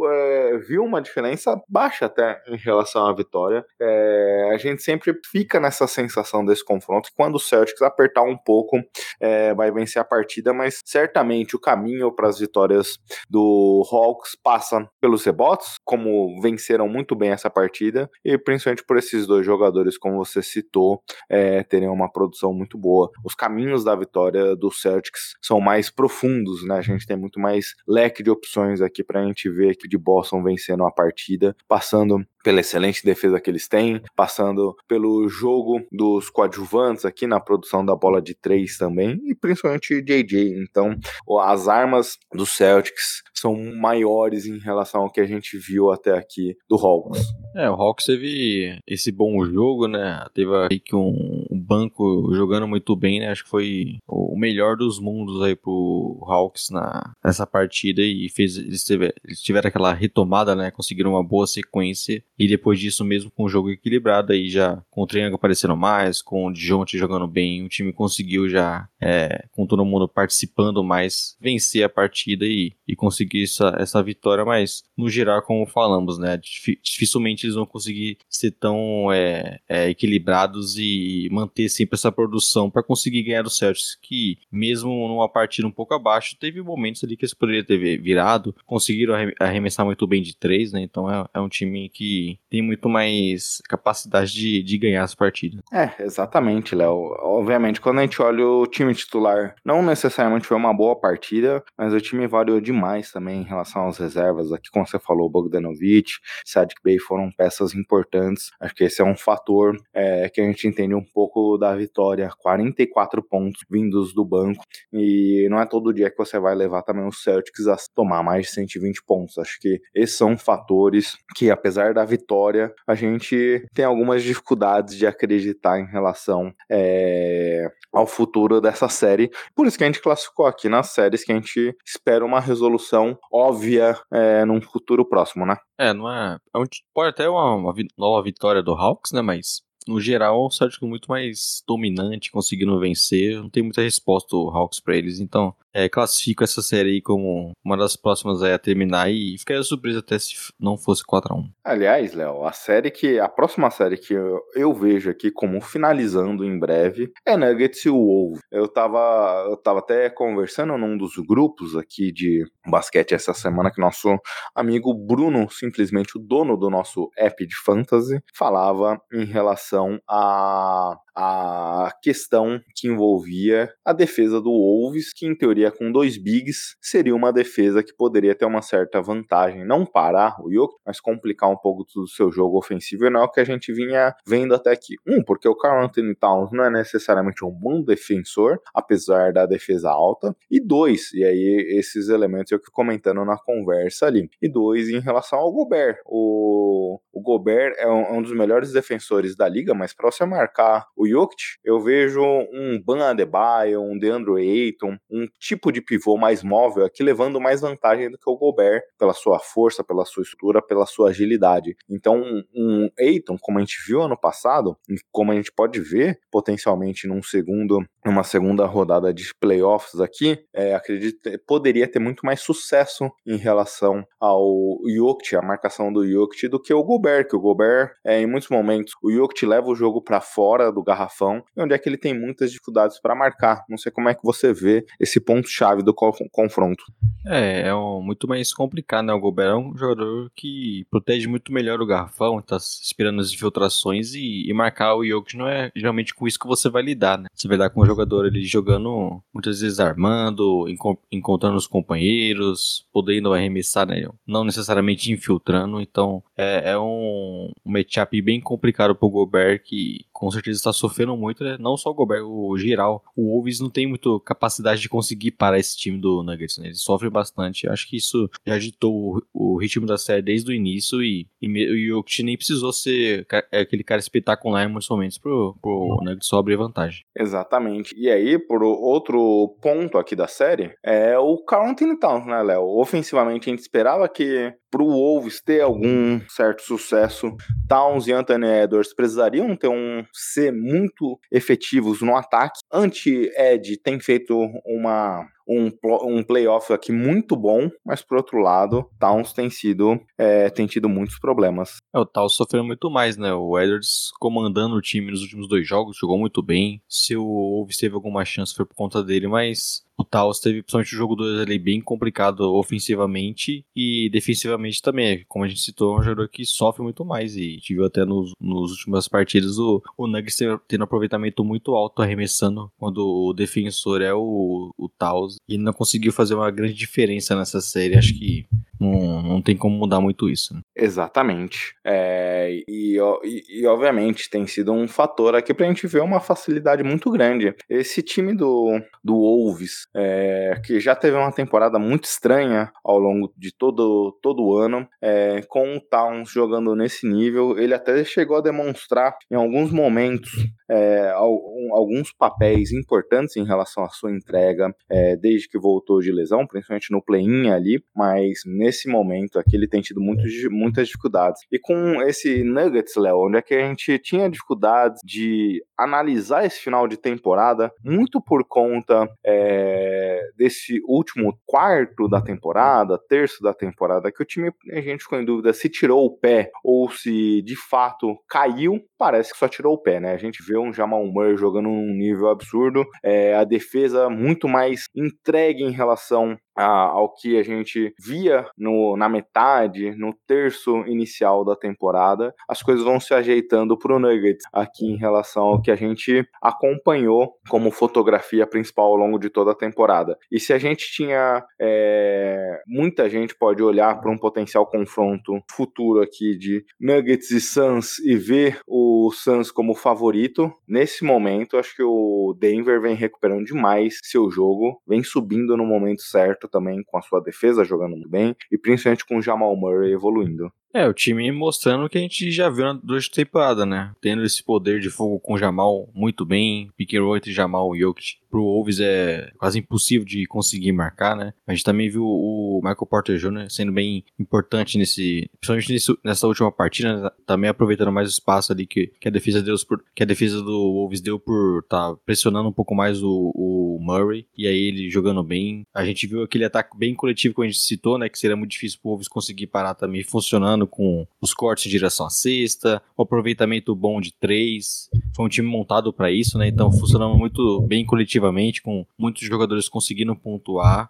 é, 0.09 0.57
viu 0.57 0.83
uma 0.83 1.01
diferença 1.01 1.59
baixa 1.67 2.05
até 2.05 2.41
em 2.47 2.57
relação 2.57 3.05
à 3.05 3.13
vitória. 3.13 3.65
É, 3.79 4.51
a 4.53 4.57
gente 4.57 4.81
sempre 4.81 5.13
fica 5.31 5.59
nessa 5.59 5.87
sensação 5.87 6.43
desse 6.43 6.63
confronto. 6.63 7.09
Quando 7.15 7.35
o 7.35 7.39
Celtics 7.39 7.81
apertar 7.81 8.23
um 8.23 8.37
pouco, 8.37 8.77
é, 9.19 9.53
vai 9.53 9.71
vencer 9.71 10.01
a 10.01 10.05
partida, 10.05 10.53
mas 10.53 10.79
certamente 10.85 11.55
o 11.55 11.59
caminho 11.59 12.11
para 12.13 12.27
as 12.27 12.39
vitórias 12.39 12.97
do 13.29 13.83
Hawks 13.91 14.31
passa 14.41 14.87
pelos 14.99 15.23
rebotes, 15.23 15.75
como 15.83 16.41
venceram 16.41 16.87
muito 16.87 17.15
bem 17.15 17.31
essa 17.31 17.49
partida, 17.49 18.09
e 18.23 18.37
principalmente 18.37 18.83
por 18.85 18.97
esses 18.97 19.27
dois 19.27 19.45
jogadores, 19.45 19.97
como 19.97 20.17
você 20.17 20.41
citou, 20.41 21.01
é, 21.29 21.63
terem 21.63 21.89
uma 21.89 22.11
produção 22.11 22.53
muito 22.53 22.77
boa. 22.77 23.09
Os 23.23 23.35
caminhos 23.35 23.83
da 23.83 23.95
vitória 23.95 24.30
do 24.31 24.71
Celtics 24.71 25.35
são 25.41 25.59
mais 25.59 25.89
profundos, 25.89 26.65
né? 26.65 26.75
A 26.77 26.81
gente 26.81 27.05
tem 27.05 27.17
muito 27.17 27.39
mais 27.39 27.75
leque 27.87 28.23
de 28.23 28.29
opções 28.29 28.81
aqui 28.81 29.03
para 29.03 29.21
a 29.21 29.25
gente 29.25 29.49
ver 29.49 29.75
que 29.75 29.87
de 29.87 29.97
Boston 29.97 30.43
vencendo 30.43 30.85
a 30.85 30.91
partida, 30.91 31.55
passando 31.67 32.25
pela 32.43 32.59
excelente 32.59 33.03
defesa 33.03 33.39
que 33.39 33.49
eles 33.49 33.67
têm, 33.67 34.01
passando 34.15 34.75
pelo 34.87 35.27
jogo 35.29 35.81
dos 35.91 36.29
coadjuvantes 36.29 37.05
aqui 37.05 37.27
na 37.27 37.39
produção 37.39 37.85
da 37.85 37.95
bola 37.95 38.21
de 38.21 38.33
três 38.33 38.77
também, 38.77 39.19
e 39.25 39.35
principalmente 39.35 40.01
JJ. 40.01 40.61
Então, 40.61 40.95
as 41.41 41.67
armas 41.67 42.17
do 42.33 42.45
Celtics 42.45 43.21
são 43.33 43.55
maiores 43.75 44.45
em 44.45 44.59
relação 44.59 45.01
ao 45.01 45.11
que 45.11 45.19
a 45.19 45.25
gente 45.25 45.57
viu 45.57 45.91
até 45.91 46.17
aqui 46.17 46.55
do 46.69 46.75
Hawks. 46.75 47.21
É, 47.55 47.69
o 47.69 47.73
Hawks 47.73 48.05
teve 48.05 48.79
esse 48.87 49.11
bom 49.11 49.43
jogo, 49.45 49.87
né? 49.87 50.23
Teve 50.33 50.51
aí 50.69 50.79
que 50.79 50.95
um, 50.95 51.45
banco 51.51 52.33
jogando 52.33 52.67
muito 52.67 52.95
bem, 52.95 53.19
né? 53.19 53.29
Acho 53.29 53.43
que 53.43 53.49
foi 53.49 53.97
o 54.07 54.37
melhor 54.37 54.75
dos 54.75 54.99
mundos 54.99 55.41
aí 55.41 55.55
pro 55.55 56.23
Hawks 56.27 56.69
na, 56.69 57.13
nessa 57.23 57.47
partida 57.47 58.01
e 58.01 58.29
fez 58.29 58.57
eles, 58.57 58.83
teve, 58.83 59.13
eles 59.23 59.41
tiveram 59.41 59.69
aquela 59.69 59.93
retomada, 59.93 60.55
né? 60.55 60.71
Conseguiram 60.71 61.11
uma 61.11 61.23
boa 61.23 61.47
sequência 61.47 62.23
e 62.37 62.47
depois 62.47 62.79
disso 62.79 63.03
mesmo 63.03 63.29
com 63.31 63.43
o 63.43 63.49
jogo 63.49 63.69
equilibrado 63.69 64.33
aí 64.33 64.49
já 64.49 64.81
com 64.89 65.03
o 65.03 65.07
Triângulo 65.07 65.35
aparecendo 65.35 65.75
mais, 65.75 66.21
com 66.21 66.47
o 66.47 66.53
Dijonte 66.53 66.97
jogando 66.97 67.27
bem, 67.27 67.63
o 67.63 67.69
time 67.69 67.93
conseguiu 67.93 68.49
já 68.49 68.87
é, 68.99 69.45
com 69.51 69.65
todo 69.65 69.85
mundo 69.85 70.07
participando 70.07 70.83
mais, 70.83 71.35
vencer 71.39 71.83
a 71.83 71.89
partida 71.89 72.45
e, 72.45 72.73
e 72.87 72.95
conseguir 72.95 73.43
essa, 73.43 73.75
essa 73.79 74.03
vitória, 74.03 74.45
mas 74.45 74.83
no 74.95 75.09
geral, 75.09 75.41
como 75.41 75.65
falamos, 75.65 76.19
né, 76.19 76.39
dificilmente 76.81 77.45
eles 77.45 77.55
vão 77.55 77.65
conseguir 77.65 78.17
ser 78.29 78.51
tão 78.51 79.11
é, 79.11 79.59
é, 79.67 79.89
equilibrados 79.89 80.77
e 80.77 81.27
manter 81.31 81.67
sempre 81.69 81.95
essa 81.95 82.11
produção 82.11 82.69
para 82.69 82.83
conseguir 82.83 83.23
ganhar 83.23 83.45
o 83.45 83.49
Celtics, 83.49 83.97
que 84.01 84.37
mesmo 84.51 85.07
numa 85.07 85.27
partida 85.27 85.67
um 85.67 85.71
pouco 85.71 85.93
abaixo, 85.93 86.37
teve 86.39 86.61
momentos 86.61 87.03
ali 87.03 87.17
que 87.17 87.25
eles 87.25 87.33
poderiam 87.33 87.63
ter 87.63 87.77
virado, 87.99 88.55
conseguiram 88.65 89.15
arremessar 89.39 89.85
muito 89.85 90.05
bem 90.05 90.21
de 90.21 90.35
três, 90.35 90.71
né, 90.71 90.81
então 90.81 91.09
é, 91.09 91.25
é 91.33 91.39
um 91.39 91.49
time 91.49 91.89
que 91.89 92.20
tem 92.49 92.61
muito 92.61 92.89
mais 92.89 93.61
capacidade 93.67 94.33
de, 94.33 94.63
de 94.63 94.77
ganhar 94.77 95.03
as 95.03 95.15
partidas. 95.15 95.61
É, 95.71 96.03
exatamente, 96.03 96.75
Léo. 96.75 97.15
Obviamente, 97.19 97.81
quando 97.81 97.99
a 97.99 98.01
gente 98.01 98.21
olha 98.21 98.45
o 98.45 98.67
time 98.67 98.93
titular 98.93 99.55
não 99.63 99.81
necessariamente 99.81 100.47
foi 100.47 100.57
uma 100.57 100.73
boa 100.73 100.99
partida, 100.99 101.63
mas 101.77 101.93
o 101.93 102.01
time 102.01 102.27
variou 102.27 102.59
demais 102.59 103.11
também 103.11 103.41
em 103.41 103.45
relação 103.45 103.87
às 103.87 103.97
reservas. 103.97 104.51
Aqui, 104.51 104.69
como 104.71 104.85
você 104.85 104.99
falou, 104.99 105.29
Bogdanovic, 105.29 106.11
Sadiq 106.45 106.81
Bey 106.83 106.99
foram 106.99 107.31
peças 107.31 107.73
importantes. 107.73 108.51
Acho 108.59 108.75
que 108.75 108.83
esse 108.83 109.01
é 109.01 109.05
um 109.05 109.15
fator 109.15 109.77
é, 109.93 110.29
que 110.29 110.41
a 110.41 110.45
gente 110.45 110.67
entende 110.67 110.93
um 110.93 111.03
pouco 111.03 111.57
da 111.57 111.75
vitória. 111.75 112.29
44 112.39 113.23
pontos 113.23 113.61
vindos 113.69 114.13
do 114.13 114.25
banco. 114.25 114.63
E 114.91 115.47
não 115.49 115.59
é 115.59 115.65
todo 115.65 115.93
dia 115.93 116.09
que 116.09 116.17
você 116.17 116.39
vai 116.39 116.55
levar 116.55 116.83
também 116.83 117.05
os 117.07 117.23
Celtics 117.23 117.67
a 117.67 117.77
tomar 117.93 118.23
mais 118.23 118.47
de 118.47 118.51
120 118.53 119.03
pontos. 119.03 119.37
Acho 119.37 119.59
que 119.59 119.79
esses 119.93 120.17
são 120.17 120.37
fatores 120.37 121.17
que, 121.35 121.49
apesar 121.49 121.93
da 121.93 122.05
vitória, 122.11 122.73
a 122.85 122.93
gente 122.93 123.65
tem 123.73 123.85
algumas 123.85 124.21
dificuldades 124.21 124.97
de 124.97 125.07
acreditar 125.07 125.79
em 125.79 125.85
relação 125.85 126.53
é, 126.69 127.71
ao 127.93 128.05
futuro 128.05 128.59
dessa 128.59 128.81
essa 128.81 128.89
série. 128.89 129.29
Por 129.55 129.67
isso 129.67 129.77
que 129.77 129.83
a 129.83 129.87
gente 129.87 130.01
classificou 130.01 130.45
aqui 130.45 130.67
nas 130.67 130.89
séries 130.89 131.23
que 131.23 131.31
a 131.31 131.35
gente 131.35 131.75
espera 131.85 132.25
uma 132.25 132.39
resolução 132.39 133.17
óbvia 133.31 133.97
é, 134.11 134.43
num 134.43 134.59
futuro 134.61 135.05
próximo, 135.05 135.45
né? 135.45 135.55
É, 135.77 135.93
não 135.93 136.11
é. 136.11 136.37
é 136.55 136.59
pode 136.93 137.09
até 137.09 137.29
uma, 137.29 137.55
uma 137.55 137.73
nova 137.97 138.23
vitória 138.23 138.63
do 138.63 138.73
Hawks, 138.73 139.11
né? 139.11 139.21
Mas 139.21 139.61
no 139.87 139.99
geral, 139.99 140.45
o 140.45 140.51
Celtic 140.51 140.81
muito 140.83 141.09
mais 141.09 141.63
dominante, 141.67 142.31
conseguindo 142.31 142.79
vencer. 142.79 143.37
Não 143.37 143.49
tem 143.49 143.63
muita 143.63 143.81
resposta 143.81 144.35
o 144.35 144.49
Hawks 144.49 144.79
para 144.79 144.95
eles, 144.95 145.19
então 145.19 145.55
é, 145.73 145.87
classifico 145.89 146.43
essa 146.43 146.61
série 146.61 146.91
aí 146.91 147.01
como 147.01 147.51
uma 147.63 147.77
das 147.77 147.95
próximas 147.95 148.41
a 148.41 148.57
terminar 148.57 149.09
e 149.11 149.37
ficaria 149.37 149.63
surpresa 149.63 149.99
até 149.99 150.17
se 150.19 150.33
não 150.59 150.77
fosse 150.77 151.03
4x1. 151.03 151.49
Aliás, 151.63 152.13
Léo, 152.13 152.43
a 152.43 152.51
série 152.51 152.91
que. 152.91 153.19
A 153.19 153.29
próxima 153.29 153.69
série 153.69 153.97
que 153.97 154.13
eu, 154.13 154.41
eu, 154.55 154.73
vejo 154.73 155.09
aqui 155.09 155.31
como 155.31 155.61
finalizando 155.61 156.43
em 156.43 156.57
breve 156.57 157.11
é 157.25 157.37
Nuggets 157.37 157.85
e 157.85 157.89
Wolves. 157.89 158.41
Eu 158.51 158.67
tava, 158.67 159.45
eu 159.49 159.57
tava 159.57 159.79
até 159.79 160.09
conversando 160.09 160.77
num 160.77 160.97
dos 160.97 161.13
grupos 161.17 161.75
aqui 161.75 162.11
de 162.11 162.43
basquete 162.67 163.13
essa 163.13 163.33
semana 163.33 163.71
que 163.71 163.81
nosso 163.81 164.17
amigo 164.55 164.93
Bruno, 164.93 165.49
simplesmente 165.49 166.17
o 166.17 166.21
dono 166.21 166.57
do 166.57 166.69
nosso 166.69 167.09
app 167.17 167.45
de 167.45 167.55
fantasy, 167.55 168.21
falava 168.33 168.99
em 169.13 169.25
relação 169.25 169.99
a 170.09 170.97
a 171.15 171.91
questão 172.01 172.59
que 172.75 172.87
envolvia 172.87 173.71
a 173.85 173.93
defesa 173.93 174.41
do 174.41 174.49
Wolves, 174.49 175.11
que 175.13 175.25
em 175.25 175.35
teoria 175.35 175.71
com 175.71 175.91
dois 175.91 176.17
bigs 176.17 176.75
seria 176.81 177.15
uma 177.15 177.33
defesa 177.33 177.83
que 177.83 177.93
poderia 177.93 178.35
ter 178.35 178.45
uma 178.45 178.61
certa 178.61 179.01
vantagem, 179.01 179.65
não 179.65 179.85
parar 179.85 180.35
o 180.41 180.51
Jokic, 180.51 180.79
mas 180.85 180.99
complicar 180.99 181.49
um 181.49 181.57
pouco 181.57 181.85
do 181.93 182.07
seu 182.07 182.31
jogo 182.31 182.57
ofensivo, 182.57 183.05
e 183.05 183.09
não 183.09 183.21
é 183.21 183.23
o 183.23 183.31
que 183.31 183.39
a 183.39 183.43
gente 183.43 183.73
vinha 183.73 184.13
vendo 184.25 184.55
até 184.55 184.71
aqui. 184.71 184.95
Um, 185.07 185.23
porque 185.23 185.47
o 185.47 185.55
Carl 185.55 185.83
Anthony 185.83 186.15
Towns 186.15 186.51
não 186.51 186.63
é 186.63 186.69
necessariamente 186.69 187.43
um 187.43 187.51
bom 187.51 187.83
defensor, 187.83 188.59
apesar 188.73 189.33
da 189.33 189.45
defesa 189.45 189.89
alta, 189.89 190.35
e 190.49 190.59
dois, 190.59 191.11
e 191.13 191.23
aí 191.23 191.65
esses 191.77 192.09
elementos 192.09 192.51
eu 192.51 192.59
que 192.59 192.71
comentando 192.71 193.23
na 193.25 193.37
conversa 193.37 194.05
ali, 194.05 194.29
e 194.41 194.49
dois 194.49 194.89
em 194.89 194.99
relação 194.99 195.39
ao 195.39 195.51
Gobert. 195.51 195.97
O, 196.05 196.99
o 197.11 197.21
Gobert 197.21 197.75
é 197.77 197.87
um, 197.87 198.01
é 198.01 198.11
um 198.13 198.21
dos 198.21 198.33
melhores 198.33 198.71
defensores 198.71 199.35
da 199.35 199.47
liga, 199.47 199.73
mas 199.73 199.93
para 199.93 200.11
você 200.11 200.25
marcar 200.25 200.87
o 201.01 201.07
Jokic, 201.07 201.57
eu 201.63 201.79
vejo 201.79 202.21
um 202.21 202.79
Ban 202.79 203.09
Adebayo, 203.09 203.81
um 203.81 203.97
DeAndre 203.97 204.33
Ayton, 204.35 204.97
um 205.09 205.25
tipo 205.39 205.71
de 205.71 205.81
pivô 205.81 206.15
mais 206.15 206.43
móvel 206.43 206.85
aqui 206.85 207.01
levando 207.01 207.41
mais 207.41 207.61
vantagem 207.61 208.11
do 208.11 208.19
que 208.19 208.29
o 208.29 208.37
Gobert 208.37 208.83
pela 208.99 209.13
sua 209.13 209.39
força, 209.39 209.83
pela 209.83 210.05
sua 210.05 210.21
estrutura, 210.21 210.61
pela 210.61 210.85
sua 210.85 211.09
agilidade. 211.09 211.75
Então, 211.89 212.21
um 212.53 212.87
Ayton, 212.99 213.35
como 213.41 213.57
a 213.57 213.61
gente 213.61 213.77
viu 213.87 214.03
ano 214.03 214.15
passado, 214.15 214.77
como 215.11 215.31
a 215.31 215.35
gente 215.35 215.51
pode 215.51 215.79
ver 215.79 216.19
potencialmente 216.31 217.07
num 217.07 217.23
segundo 217.23 217.83
numa 218.05 218.23
segunda 218.23 218.65
rodada 218.65 219.13
de 219.13 219.33
playoffs 219.39 219.99
aqui, 219.99 220.39
é, 220.53 220.73
acredito 220.73 221.19
poderia 221.45 221.87
ter 221.87 221.99
muito 221.99 222.25
mais 222.25 222.41
sucesso 222.41 223.11
em 223.25 223.37
relação 223.37 224.05
ao 224.19 224.79
Jokic, 224.87 225.35
a 225.35 225.41
marcação 225.41 225.91
do 225.91 226.07
Jokic, 226.07 226.47
do 226.47 226.61
que 226.61 226.73
o 226.73 226.83
Gobert, 226.83 227.27
que 227.27 227.35
o 227.35 227.39
Gobert, 227.39 227.91
é, 228.03 228.21
em 228.21 228.27
muitos 228.27 228.49
momentos, 228.49 228.93
o 229.03 229.11
Jokic 229.11 229.45
leva 229.45 229.67
o 229.67 229.75
jogo 229.75 230.01
para 230.01 230.21
fora 230.21 230.71
do 230.71 230.83
garrafão, 230.83 231.43
onde 231.57 231.73
é 231.73 231.77
que 231.77 231.87
ele 231.87 231.97
tem 231.97 232.17
muitas 232.17 232.51
dificuldades 232.51 232.99
para 232.99 233.15
marcar. 233.15 233.63
Não 233.69 233.77
sei 233.77 233.91
como 233.91 234.09
é 234.09 234.15
que 234.15 234.23
você 234.23 234.53
vê 234.53 234.85
esse 234.99 235.19
ponto-chave 235.19 235.83
do 235.83 235.93
confronto. 235.93 236.83
É, 237.25 237.67
é 237.67 237.75
um, 237.75 238.01
muito 238.01 238.27
mais 238.27 238.53
complicado, 238.53 239.05
né? 239.05 239.13
O 239.13 239.19
Gobert 239.19 239.51
é 239.51 239.55
um 239.55 239.77
jogador 239.77 240.31
que 240.35 240.85
protege 240.89 241.27
muito 241.27 241.51
melhor 241.51 241.81
o 241.81 241.85
garrafão, 241.85 242.41
tá 242.41 242.57
esperando 242.57 243.21
as 243.21 243.31
infiltrações 243.31 244.13
e, 244.13 244.49
e 244.49 244.53
marcar 244.53 244.95
o 244.95 245.05
Jokic 245.05 245.37
não 245.37 245.47
é 245.47 245.71
geralmente 245.75 246.13
com 246.13 246.27
isso 246.27 246.39
que 246.39 246.47
você 246.47 246.69
vai 246.69 246.81
lidar, 246.81 247.17
né? 247.17 247.27
Você 247.33 247.47
vai 247.47 247.69
com 247.69 247.85
jogador 247.91 248.25
ali 248.25 248.43
jogando, 248.45 249.21
muitas 249.33 249.61
vezes 249.61 249.79
armando, 249.79 250.65
encontrando 251.11 251.57
os 251.57 251.67
companheiros, 251.67 252.85
podendo 252.91 253.33
arremessar, 253.33 253.87
né? 253.87 254.03
Não 254.25 254.43
necessariamente 254.43 255.11
infiltrando, 255.11 255.81
então 255.81 256.23
é, 256.37 256.71
é 256.71 256.79
um, 256.79 257.51
um 257.65 257.71
matchup 257.71 258.21
bem 258.21 258.39
complicado 258.39 258.95
pro 258.95 259.09
Gobert 259.09 259.61
que 259.63 260.05
com 260.21 260.29
certeza 260.29 260.55
está 260.55 260.71
sofrendo 260.71 261.17
muito, 261.17 261.43
né? 261.43 261.57
Não 261.59 261.75
só 261.75 261.89
o 261.89 261.95
Gobert, 261.95 262.21
o 262.23 262.55
geral. 262.55 263.03
O 263.15 263.31
Wolves 263.33 263.59
não 263.59 263.71
tem 263.71 263.87
muito 263.87 264.19
capacidade 264.19 264.79
de 264.79 264.87
conseguir 264.87 265.31
parar 265.31 265.57
esse 265.57 265.75
time 265.75 265.97
do 265.97 266.21
Nuggets, 266.21 266.59
né? 266.59 266.67
Eles 266.67 266.83
sofrem 266.83 267.09
bastante. 267.09 267.67
Acho 267.67 267.89
que 267.89 267.97
isso 267.97 268.29
já 268.45 268.53
agitou 268.53 268.93
o, 268.93 269.21
o 269.33 269.57
ritmo 269.57 269.87
da 269.87 269.97
série 269.97 270.21
desde 270.21 270.51
o 270.51 270.53
início 270.53 271.01
e, 271.01 271.25
e 271.41 271.91
o 271.91 271.97
Jokic 271.97 272.21
nem 272.21 272.37
precisou 272.37 272.71
ser 272.71 273.25
é 273.51 273.61
aquele 273.61 273.83
cara 273.83 273.99
espetacular 273.99 274.63
em 274.63 274.71
muitos 274.71 274.89
momentos 274.89 275.17
pro, 275.17 275.57
pro 275.59 275.97
Nuggets 276.03 276.31
abrir 276.33 276.55
vantagem. 276.55 277.03
Exatamente. 277.17 277.95
E 277.97 278.07
aí, 278.07 278.37
por 278.37 278.61
outro 278.61 279.57
ponto 279.59 279.97
aqui 279.97 280.15
da 280.15 280.27
série, 280.27 280.75
é 280.85 281.17
o 281.17 281.43
Carl 281.43 281.67
Anthony 281.67 281.99
Towns, 281.99 282.27
né, 282.27 282.43
Léo? 282.43 282.79
Ofensivamente, 282.79 283.49
a 283.49 283.53
gente 283.53 283.61
esperava 283.61 284.07
que 284.07 284.53
pro 284.71 284.85
Wolves 284.85 285.41
ter 285.41 285.61
algum 285.61 286.21
certo 286.29 286.61
sucesso, 286.61 287.35
Towns 287.67 288.07
e 288.07 288.13
Anthony 288.13 288.47
Edwards 288.47 288.95
precisariam 288.95 289.55
ter 289.55 289.67
um 289.67 290.03
ser 290.13 290.51
muito 290.51 291.19
efetivos 291.31 292.01
no 292.01 292.15
ataque. 292.15 292.59
Anti-Ed 292.71 293.77
tem 293.77 293.99
feito 293.99 294.37
uma 294.65 295.27
um, 295.51 295.71
um 296.03 296.23
playoff 296.23 296.71
aqui 296.71 296.91
muito 296.91 297.35
bom, 297.35 297.69
mas 297.85 298.01
por 298.01 298.17
outro 298.17 298.39
lado, 298.39 298.89
Towns 298.99 299.33
tem 299.33 299.49
sido 299.49 299.99
é, 300.17 300.49
tem 300.49 300.65
tido 300.65 300.87
muitos 300.87 301.19
problemas. 301.19 301.77
É, 301.93 301.99
o 301.99 302.05
Towns 302.05 302.35
sofreu 302.35 302.63
muito 302.63 302.89
mais, 302.89 303.17
né? 303.17 303.33
O 303.33 303.59
Edwards 303.59 304.11
comandando 304.19 304.75
o 304.75 304.81
time 304.81 305.11
nos 305.11 305.21
últimos 305.21 305.47
dois 305.47 305.67
jogos, 305.67 305.97
jogou 305.97 306.17
muito 306.17 306.41
bem. 306.41 306.81
Se 306.87 307.15
o 307.15 307.23
Wolves 307.23 307.77
teve 307.77 307.95
alguma 307.95 308.23
chance 308.23 308.55
foi 308.55 308.65
por 308.65 308.75
conta 308.75 309.03
dele, 309.03 309.27
mas 309.27 309.83
o 310.01 310.03
Taos 310.03 310.39
teve, 310.39 310.63
principalmente 310.63 310.95
o 310.95 310.97
jogo 310.97 311.15
2 311.15 311.41
ali, 311.41 311.59
bem 311.59 311.79
complicado 311.79 312.41
ofensivamente 312.55 313.63
e 313.75 314.09
defensivamente 314.11 314.81
também. 314.81 315.23
Como 315.27 315.45
a 315.45 315.47
gente 315.47 315.61
citou, 315.61 315.95
é 315.95 315.99
um 315.99 316.03
jogador 316.03 316.27
que 316.27 316.43
sofre 316.43 316.81
muito 316.81 317.05
mais 317.05 317.35
e 317.35 317.57
tive 317.57 317.85
até 317.85 318.03
nos, 318.03 318.31
nos 318.39 318.71
últimas 318.71 319.07
partidas 319.07 319.59
o, 319.59 319.81
o 319.95 320.07
Nuggets 320.07 320.39
tendo 320.67 320.83
aproveitamento 320.83 321.43
muito 321.43 321.75
alto 321.75 322.01
arremessando 322.01 322.71
quando 322.77 323.05
o 323.05 323.33
defensor 323.33 324.01
é 324.01 324.13
o, 324.13 324.71
o 324.75 324.89
Taos 324.89 325.35
e 325.47 325.57
não 325.57 325.73
conseguiu 325.73 326.11
fazer 326.11 326.35
uma 326.35 326.49
grande 326.51 326.73
diferença 326.73 327.35
nessa 327.35 327.61
série. 327.61 327.97
Acho 327.97 328.13
que 328.17 328.47
não, 328.81 329.21
não 329.21 329.41
tem 329.41 329.55
como 329.55 329.77
mudar 329.77 330.01
muito 330.01 330.29
isso. 330.29 330.53
Né? 330.55 330.61
Exatamente. 330.75 331.75
É, 331.85 332.49
e, 332.67 332.97
e, 332.97 333.61
e, 333.61 333.65
obviamente 333.67 334.29
tem 334.29 334.47
sido 334.47 334.71
um 334.71 334.87
fator 334.87 335.35
aqui 335.35 335.53
pra 335.53 335.67
gente 335.67 335.87
ver 335.87 336.01
uma 336.01 336.19
facilidade 336.19 336.83
muito 336.83 337.09
grande. 337.11 337.53
Esse 337.69 338.01
time 338.01 338.33
do, 338.33 338.79
do 339.03 339.13
Wolves, 339.13 339.87
é, 339.95 340.59
que 340.65 340.79
já 340.79 340.95
teve 340.95 341.15
uma 341.15 341.31
temporada 341.31 341.77
muito 341.77 342.05
estranha 342.05 342.71
ao 342.83 342.97
longo 342.97 343.31
de 343.37 343.53
todo, 343.53 344.17
todo 344.21 344.43
o 344.43 344.57
ano, 344.57 344.87
é, 345.01 345.41
com 345.47 345.75
o 345.75 345.81
Towns 345.81 346.31
jogando 346.31 346.75
nesse 346.75 347.07
nível, 347.07 347.57
ele 347.57 347.73
até 347.73 348.03
chegou 348.03 348.37
a 348.37 348.41
demonstrar 348.41 349.15
em 349.29 349.35
alguns 349.35 349.71
momentos 349.71 350.31
é, 350.71 351.11
alguns 351.11 352.13
papéis 352.13 352.71
importantes 352.71 353.35
em 353.35 353.43
relação 353.43 353.83
à 353.83 353.89
sua 353.89 354.11
entrega, 354.11 354.73
é, 354.89 355.17
desde 355.17 355.49
que 355.49 355.59
voltou 355.59 355.99
de 355.99 356.11
lesão, 356.11 356.47
principalmente 356.47 356.91
no 356.91 357.03
play-in 357.03 357.49
ali, 357.49 357.83
mas 357.93 358.39
nesse 358.45 358.70
momento 358.87 359.39
aqui 359.39 359.55
ele 359.55 359.67
tem 359.67 359.81
tido 359.81 360.01
muito, 360.01 360.23
muitas 360.49 360.87
dificuldades. 360.87 361.41
E 361.51 361.59
com 361.59 362.01
esse 362.03 362.43
Nuggets, 362.43 362.95
Léo, 362.95 363.27
onde 363.27 363.37
é 363.37 363.41
que 363.41 363.53
a 363.53 363.67
gente 363.67 363.97
tinha 363.99 364.29
dificuldades 364.29 364.99
de 365.03 365.63
analisar 365.77 366.45
esse 366.45 366.59
final 366.59 366.87
de 366.87 366.97
temporada, 366.97 367.71
muito 367.83 368.21
por 368.21 368.45
conta 368.47 369.07
é, 369.25 370.21
desse 370.37 370.79
último 370.87 371.37
quarto 371.45 372.07
da 372.07 372.21
temporada, 372.21 372.99
terço 373.09 373.41
da 373.41 373.53
temporada, 373.53 374.11
que 374.11 374.21
o 374.21 374.25
time, 374.25 374.51
a 374.71 374.81
gente 374.81 375.03
ficou 375.03 375.19
em 375.19 375.25
dúvida 375.25 375.53
se 375.53 375.69
tirou 375.69 376.05
o 376.05 376.17
pé 376.17 376.51
ou 376.63 376.89
se 376.91 377.41
de 377.41 377.55
fato 377.55 378.15
caiu, 378.29 378.79
parece 378.97 379.33
que 379.33 379.39
só 379.39 379.47
tirou 379.47 379.73
o 379.73 379.81
pé, 379.81 379.99
né? 379.99 380.13
A 380.13 380.17
gente 380.17 380.43
vê 380.45 380.57
um 380.57 380.73
Jamal 380.73 381.05
Murray 381.05 381.35
jogando 381.35 381.69
num 381.69 381.93
nível 381.93 382.29
absurdo, 382.29 382.85
é, 383.03 383.35
a 383.35 383.43
defesa 383.43 384.09
muito 384.09 384.47
mais 384.47 384.85
entregue 384.95 385.63
em 385.63 385.71
relação 385.71 386.37
a, 386.55 386.65
ao 386.65 387.13
que 387.13 387.37
a 387.37 387.43
gente 387.43 387.93
via 387.99 388.45
no, 388.57 388.95
na 388.97 389.07
metade, 389.07 389.91
no 389.91 390.13
terço 390.27 390.77
inicial 390.87 391.43
da 391.45 391.55
temporada, 391.55 392.33
as 392.47 392.61
coisas 392.61 392.83
vão 392.83 392.99
se 392.99 393.13
ajeitando 393.13 393.77
para 393.77 393.95
o 393.95 393.99
Nuggets 393.99 394.45
aqui 394.53 394.85
em 394.85 394.97
relação 394.97 395.43
ao 395.43 395.61
que 395.61 395.71
a 395.71 395.75
gente 395.75 396.25
acompanhou 396.41 397.35
como 397.49 397.71
fotografia 397.71 398.45
principal 398.45 398.87
ao 398.87 398.95
longo 398.95 399.17
de 399.17 399.29
toda 399.29 399.51
a 399.51 399.55
temporada. 399.55 400.17
E 400.31 400.39
se 400.39 400.53
a 400.53 400.57
gente 400.57 400.91
tinha 400.91 401.43
é, 401.59 402.61
muita 402.67 403.09
gente 403.09 403.35
pode 403.35 403.63
olhar 403.63 403.99
para 403.99 404.11
um 404.11 404.17
potencial 404.17 404.65
confronto 404.65 405.41
futuro 405.49 406.01
aqui 406.01 406.37
de 406.37 406.63
Nuggets 406.79 407.31
e 407.31 407.39
Suns 407.41 407.99
e 407.99 408.15
ver 408.15 408.59
o 408.67 409.11
Suns 409.11 409.51
como 409.51 409.73
favorito, 409.73 410.51
nesse 410.67 411.03
momento 411.03 411.57
acho 411.57 411.75
que 411.75 411.83
o 411.83 412.35
Denver 412.37 412.81
vem 412.81 412.95
recuperando 412.95 413.45
demais 413.45 413.99
seu 414.03 414.29
jogo, 414.29 414.81
vem 414.87 415.03
subindo 415.03 415.55
no 415.57 415.65
momento 415.65 416.01
certo 416.01 416.40
também 416.47 416.83
com 416.83 416.97
a 416.97 417.01
sua 417.01 417.21
defesa 417.21 417.63
jogando 417.63 417.91
muito 417.91 418.09
bem 418.09 418.35
e 418.51 418.57
principalmente 418.57 419.05
com 419.05 419.17
o 419.17 419.21
Jamal 419.21 419.55
Murray 419.55 419.93
evoluindo. 419.93 420.51
É, 420.73 420.87
o 420.87 420.93
time 420.93 421.29
mostrando 421.31 421.85
o 421.85 421.89
que 421.89 421.97
a 421.97 422.01
gente 422.01 422.31
já 422.31 422.49
viu 422.49 422.73
durante 422.81 423.09
a 423.11 423.15
temporada, 423.15 423.65
né? 423.65 423.91
Tendo 424.01 424.23
esse 424.23 424.41
poder 424.41 424.79
de 424.79 424.89
fogo 424.89 425.19
com 425.19 425.37
Jamal 425.37 425.89
muito 425.93 426.25
bem, 426.25 426.71
pick 426.77 426.93
entre 426.93 427.33
Jamal 427.33 427.75
e 427.75 427.79
Jokic. 427.79 428.21
Pro 428.29 428.43
Wolves 428.43 428.79
é 428.79 429.29
quase 429.37 429.59
impossível 429.59 430.05
de 430.05 430.25
conseguir 430.25 430.71
marcar, 430.71 431.17
né? 431.17 431.33
A 431.45 431.51
gente 431.51 431.65
também 431.65 431.89
viu 431.89 432.05
o 432.05 432.61
Michael 432.63 432.87
Porter 432.89 433.17
Jr. 433.17 433.49
sendo 433.49 433.73
bem 433.73 434.05
importante 434.17 434.77
nesse, 434.77 435.29
principalmente 435.39 435.73
nesse, 435.73 435.93
nessa 436.03 436.27
última 436.27 436.49
partida, 436.49 436.95
né? 436.95 437.09
também 437.25 437.49
aproveitando 437.49 437.91
mais 437.91 438.07
o 438.07 438.11
espaço 438.11 438.53
ali 438.53 438.65
que, 438.65 438.87
que 438.99 439.07
a 439.09 439.11
defesa 439.11 439.41
deu 439.41 439.55
por, 439.67 439.83
que 439.93 440.03
a 440.03 440.05
defesa 440.05 440.41
do 440.41 440.73
Wolves 440.73 441.01
deu 441.01 441.19
por 441.19 441.63
tá 441.63 441.93
pressionando 442.05 442.47
um 442.47 442.53
pouco 442.53 442.73
mais 442.73 443.03
o, 443.03 443.31
o 443.35 443.77
Murray 443.81 444.25
e 444.37 444.47
aí 444.47 444.67
ele 444.67 444.89
jogando 444.89 445.21
bem. 445.23 445.65
A 445.73 445.83
gente 445.83 446.07
viu 446.07 446.23
aquele 446.23 446.45
ataque 446.45 446.77
bem 446.77 446.93
coletivo 446.93 447.35
que 447.35 447.41
a 447.41 447.45
gente 447.45 447.59
citou, 447.59 447.97
né? 447.97 448.07
Que 448.07 448.17
seria 448.17 448.37
muito 448.37 448.51
difícil 448.51 448.79
pro 448.81 448.91
Wolves 448.91 449.09
conseguir 449.09 449.47
parar 449.47 449.75
também 449.75 450.03
funcionando 450.03 450.60
com 450.67 451.05
os 451.19 451.33
cortes 451.33 451.65
em 451.65 451.69
direção 451.69 452.05
à 452.05 452.09
cesta, 452.09 452.81
o 452.97 453.03
aproveitamento 453.03 453.75
bom 453.75 454.01
de 454.01 454.13
três. 454.13 454.89
Foi 455.15 455.25
um 455.25 455.29
time 455.29 455.47
montado 455.47 455.91
para 455.93 456.11
isso, 456.11 456.37
né? 456.37 456.47
Então 456.47 456.71
funcionando 456.71 457.17
muito 457.17 457.61
bem 457.61 457.85
coletivamente, 457.85 458.61
com 458.61 458.85
muitos 458.97 459.27
jogadores 459.27 459.69
conseguindo 459.69 460.15
pontuar. 460.15 460.89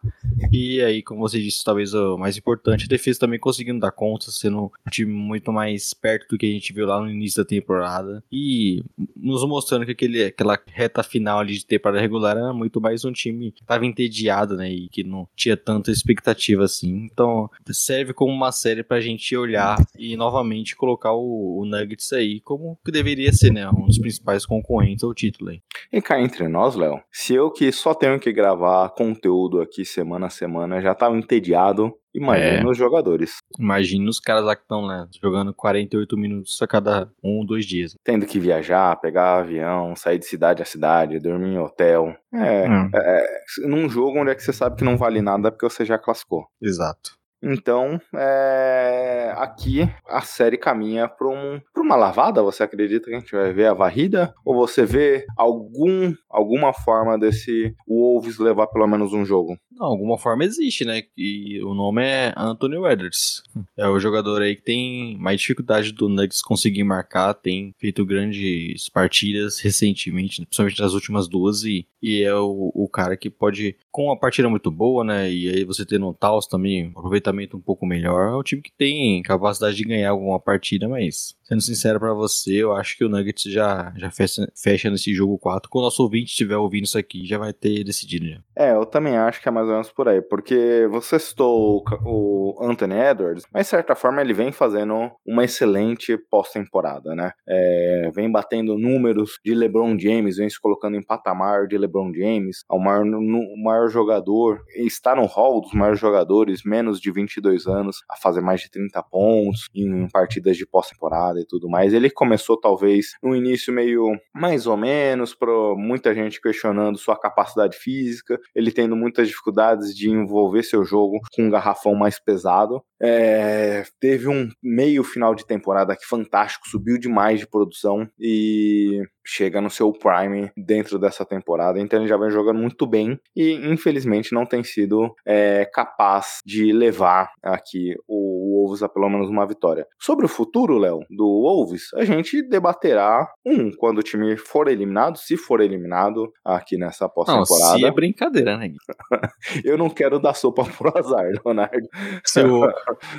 E 0.52 0.82
aí, 0.82 1.02
como 1.02 1.22
você 1.22 1.42
disse, 1.42 1.64
talvez 1.64 1.94
o 1.94 2.18
mais 2.18 2.38
importante, 2.38 2.86
a 2.86 2.88
defesa 2.88 3.20
também 3.20 3.40
conseguindo 3.40 3.80
dar 3.80 3.92
conta, 3.92 4.32
sendo 4.32 4.72
um 4.86 4.90
time 4.90 5.12
muito 5.12 5.52
mais 5.52 5.94
perto 5.94 6.30
do 6.30 6.38
que 6.38 6.46
a 6.46 6.52
gente 6.52 6.74
viu 6.74 6.86
lá 6.86 7.00
no 7.00 7.10
início 7.10 7.44
da 7.44 7.48
temporada. 7.48 8.24
E 8.32 8.84
nos 9.16 9.44
mostrando 9.48 9.86
que 9.86 9.92
aquele, 9.92 10.26
aquela 10.26 10.60
reta 10.68 11.04
final 11.04 11.40
ali 11.40 11.54
de 11.54 11.66
temporada 11.66 12.02
regular 12.02 12.38
era 12.38 12.54
muito 12.54 12.80
mais 12.82 13.06
um 13.06 13.12
time 13.12 13.52
que 13.52 13.62
estava 13.62 13.86
entediado, 13.86 14.56
né? 14.56 14.72
E 14.72 14.90
que 14.90 15.04
não 15.04 15.28
tinha 15.36 15.58
tanta 15.58 15.92
expectativa 15.92 16.64
assim. 16.64 17.10
Então, 17.12 17.50
serve 17.72 18.14
como 18.14 18.34
uma 18.34 18.52
série 18.52 18.84
pra 18.84 19.00
gente 19.00 19.36
olhar 19.36 19.61
olhar 19.62 19.78
e 19.98 20.16
novamente 20.16 20.76
colocar 20.76 21.14
o, 21.14 21.60
o, 21.60 21.66
Nuggets 21.66 22.12
aí 22.14 22.42
como 22.42 22.78
que 22.84 22.92
deveria 22.92 23.32
ser, 23.32 23.52
né? 23.52 23.70
Um 23.70 23.86
dos 23.86 24.00
principais 24.00 24.46
concorrentes 24.46 25.04
ao 25.04 25.14
título 25.14 25.52
aí. 25.52 25.62
E 25.92 26.02
cá 26.02 26.20
entre 26.20 26.48
nós, 26.48 26.76
Léo, 26.76 27.02
se 27.12 27.34
eu 27.34 27.52
que 27.52 27.72
só 27.72 27.94
tenho 27.94 28.20
que 28.20 28.32
gravar 28.32 28.90
conteúdo 28.90 29.62
aqui 29.62 29.86
semana 29.86 30.28
a 30.28 30.30
semana 30.30 30.82
já 30.82 30.94
tava 30.94 31.18
entediado, 31.18 31.94
Imagina 32.14 32.68
é. 32.68 32.70
os 32.70 32.78
jogadores. 32.78 33.38
Imagina 33.58 34.10
os 34.10 34.20
caras 34.20 34.44
lá 34.44 34.56
que 34.56 34.64
estão 34.64 34.86
né, 34.86 35.08
jogando 35.22 35.54
48 35.54 36.18
minutos 36.18 36.62
a 36.62 36.68
cada 36.68 37.10
um 37.24 37.40
ou 37.40 37.46
dois 37.46 37.66
dias. 37.66 37.96
Tendo 38.04 38.26
que 38.26 38.40
viajar, 38.40 39.00
pegar 39.00 39.40
avião, 39.40 39.96
sair 39.96 40.20
de 40.20 40.26
cidade 40.26 40.62
a 40.62 40.66
cidade, 40.66 41.20
dormir 41.20 41.54
em 41.54 41.60
hotel. 41.60 42.14
É, 42.34 42.70
hum. 42.70 42.90
é, 42.94 43.42
num 43.66 43.90
jogo 43.90 44.20
onde 44.20 44.32
é 44.32 44.36
que 44.36 44.44
você 44.44 44.52
sabe 44.52 44.76
que 44.76 44.84
não 44.84 44.98
vale 44.98 45.22
nada 45.22 45.52
porque 45.52 45.70
você 45.70 45.86
já 45.86 45.98
classificou. 45.98 46.46
Exato. 46.62 47.21
Então, 47.42 48.00
é, 48.16 49.34
aqui 49.38 49.90
a 50.08 50.22
série 50.22 50.58
caminha 50.58 51.08
para 51.08 51.28
um, 51.28 51.60
uma 51.78 51.96
lavada. 51.96 52.44
Você 52.44 52.64
acredita 52.64 53.10
que 53.10 53.16
a 53.16 53.20
gente 53.20 53.32
vai 53.32 53.52
ver 53.52 53.68
a 53.68 53.74
varrida? 53.74 54.34
Ou 54.46 54.56
você 54.56 54.86
vê 54.86 55.26
algum, 55.36 56.14
alguma 56.30 56.74
forma 56.74 57.18
desse 57.18 57.74
Wolves 57.88 58.38
levar 58.38 58.68
pelo 58.68 58.88
menos 58.88 59.12
um 59.14 59.26
jogo? 59.26 59.58
Não, 59.72 59.88
alguma 59.88 60.18
forma 60.18 60.44
existe, 60.44 60.86
né? 60.86 61.02
E 61.18 61.60
o 61.64 61.74
nome 61.74 62.04
é 62.04 62.34
Anthony 62.38 62.78
Weathers. 62.78 63.42
É 63.76 63.88
o 63.88 64.00
jogador 64.00 64.42
aí 64.42 64.56
que 64.56 64.62
tem 64.62 65.18
mais 65.18 65.42
dificuldade 65.42 65.92
do 65.92 66.08
Nuggets 66.08 66.44
conseguir 66.44 66.84
marcar, 66.84 67.34
tem 67.34 67.74
feito 67.80 68.06
grandes 68.06 68.88
partidas 68.90 69.60
recentemente, 69.60 70.46
principalmente 70.46 70.80
nas 70.80 70.94
últimas 70.94 71.28
duas, 71.28 71.64
e, 71.64 71.88
e 72.00 72.22
é 72.22 72.36
o, 72.36 72.72
o 72.76 72.88
cara 72.88 73.18
que 73.18 73.30
pode, 73.30 73.76
com 73.92 74.06
uma 74.06 74.18
partida 74.18 74.50
muito 74.50 74.72
boa, 74.72 75.04
né? 75.04 75.30
E 75.30 75.50
aí 75.50 75.64
você 75.64 75.86
tendo 75.86 76.08
um 76.08 76.14
Taos 76.14 76.48
também, 76.48 76.88
um 76.88 76.92
aproveitamento 76.92 77.58
um 77.58 77.62
pouco 77.62 77.86
melhor, 77.86 78.30
é 78.30 78.36
um 78.36 78.44
time 78.44 78.62
que 78.62 78.72
tem 78.72 79.22
capacidade 79.22 79.76
de 79.76 79.84
ganhar 79.84 80.10
alguma 80.10 80.40
partida, 80.40 80.88
mas 80.88 81.36
sendo 81.44 81.62
sincero 81.62 82.00
para 82.00 82.14
você, 82.14 82.64
eu 82.64 82.74
acho 82.74 82.98
que 82.98 83.04
o 83.04 83.10
Nuggets 83.10 83.52
já, 83.52 83.94
já 83.98 84.10
fecha, 84.10 84.48
fecha 84.56 84.90
nesse 84.90 85.14
jogo 85.14 85.38
4. 85.38 85.70
Quando 85.70 85.84
o 85.84 85.88
nosso 85.88 86.02
ouvinte 86.02 86.32
estiver 86.32 86.56
ouvindo 86.56 86.86
isso 86.86 86.98
aqui, 86.98 87.26
já 87.26 87.38
vai 87.38 87.52
ter 87.52 87.84
decidido 87.84 88.26
já. 88.26 88.40
É, 88.56 88.74
eu 88.74 88.86
também 88.86 89.18
acho 89.18 89.42
que 89.42 89.50
é 89.50 89.52
mais 89.52 89.68
ou 89.68 89.74
menos 89.74 89.92
por 89.92 90.08
aí, 90.08 90.22
porque 90.22 90.88
você 90.90 91.20
citou 91.20 91.84
o 92.06 92.58
Anthony 92.62 92.96
Edwards, 92.96 93.46
mas 93.54 93.66
de 93.66 93.72
certa 93.72 93.96
forma 93.96 94.22
ele 94.22 94.34
vem 94.34 94.52
fazendo 94.54 95.12
uma 95.26 95.44
excelente 95.44 96.18
pós-temporada, 96.30 97.14
né? 97.14 97.34
É, 97.48 98.12
vem 98.14 98.32
batendo 98.32 98.78
números 98.78 99.40
de 99.44 99.54
LeBron 99.54 100.00
James, 100.00 100.38
vem 100.38 100.50
se 100.50 100.60
colocando 100.60 100.96
em 100.96 101.04
patamar 101.04 101.68
de 101.68 101.78
LeBron 101.78 102.14
James, 102.14 102.64
o 102.70 102.80
maior, 102.80 103.04
o 103.04 103.62
maior 103.62 103.81
jogador, 103.90 104.64
está 104.76 105.16
no 105.16 105.26
hall 105.26 105.62
dos 105.62 105.74
maiores 105.74 106.00
jogadores, 106.00 106.64
menos 106.64 107.00
de 107.00 107.12
22 107.12 107.68
anos, 107.68 108.04
a 108.10 108.16
fazer 108.16 108.42
mais 108.42 108.62
de 108.62 108.70
30 108.70 109.02
pontos 109.04 109.68
em 109.76 110.08
partidas 110.10 110.58
de 110.58 110.66
pós-temporada 110.66 111.40
e 111.40 111.46
tudo 111.46 111.70
mais. 111.70 111.94
Ele 111.94 112.10
começou 112.10 112.60
talvez 112.60 113.14
no 113.22 113.36
início 113.36 113.74
meio 113.74 114.18
mais 114.34 114.68
ou 114.68 114.78
menos, 114.78 115.34
para 115.34 115.52
muita 115.76 116.14
gente 116.14 116.42
questionando 116.42 116.98
sua 116.98 117.18
capacidade 117.18 117.78
física, 117.78 118.40
ele 118.56 118.72
tendo 118.72 118.96
muitas 118.96 119.28
dificuldades 119.28 119.96
de 119.96 120.10
envolver 120.10 120.64
seu 120.64 120.84
jogo 120.84 121.20
com 121.34 121.44
um 121.44 121.50
garrafão 121.50 121.96
mais 121.96 122.20
pesado. 122.20 122.84
É, 123.02 123.84
teve 124.00 124.28
um 124.28 124.50
meio 124.62 125.04
final 125.04 125.34
de 125.34 125.46
temporada 125.46 125.96
que 125.96 126.06
fantástico, 126.06 126.68
subiu 126.68 126.98
demais 127.00 127.40
de 127.40 127.48
produção 127.48 128.08
e 128.20 129.02
chega 129.26 129.62
no 129.62 129.70
seu 129.70 129.92
prime 129.92 130.52
dentro 130.56 131.00
dessa 131.00 131.26
temporada, 131.26 131.80
então 131.80 132.00
ele 132.00 132.08
já 132.08 132.18
vem 132.18 132.30
jogando 132.30 132.60
muito 132.60 132.86
bem 132.86 133.20
e 133.36 133.54
infelizmente 133.72 134.34
não 134.34 134.46
tem 134.46 134.64
sido 134.64 135.14
é, 135.26 135.66
capaz 135.66 136.40
de 136.46 136.72
levar 136.72 137.32
aqui 137.42 137.96
o 138.08 138.51
Wolves 138.62 138.84
a 138.84 138.90
pelo 138.90 139.10
menos 139.10 139.30
uma 139.30 139.46
vitória. 139.46 139.88
Sobre 140.00 140.26
o 140.26 140.30
futuro, 140.30 140.78
Léo, 140.78 141.00
do 141.10 141.26
Wolves, 141.26 141.94
a 141.96 142.06
gente 142.06 142.42
debaterá 142.42 143.28
um 143.46 143.72
quando 143.72 144.00
o 144.00 144.04
time 144.04 144.38
for 144.38 144.68
eliminado, 144.68 145.18
se 145.18 145.38
for 145.38 145.62
eliminado 145.62 146.32
aqui 146.44 146.78
nessa 146.78 147.08
pós-temporada. 147.10 147.78
Se 147.78 147.86
é 147.86 147.92
brincadeira, 147.92 148.58
né? 148.58 148.72
Eu 149.64 149.78
não 149.78 149.90
quero 149.90 150.20
dar 150.20 150.34
sopa 150.34 150.64
pro 150.64 150.98
azar, 150.98 151.26
Leonardo. 151.46 151.88
Se 152.24 152.42
o, 152.42 152.72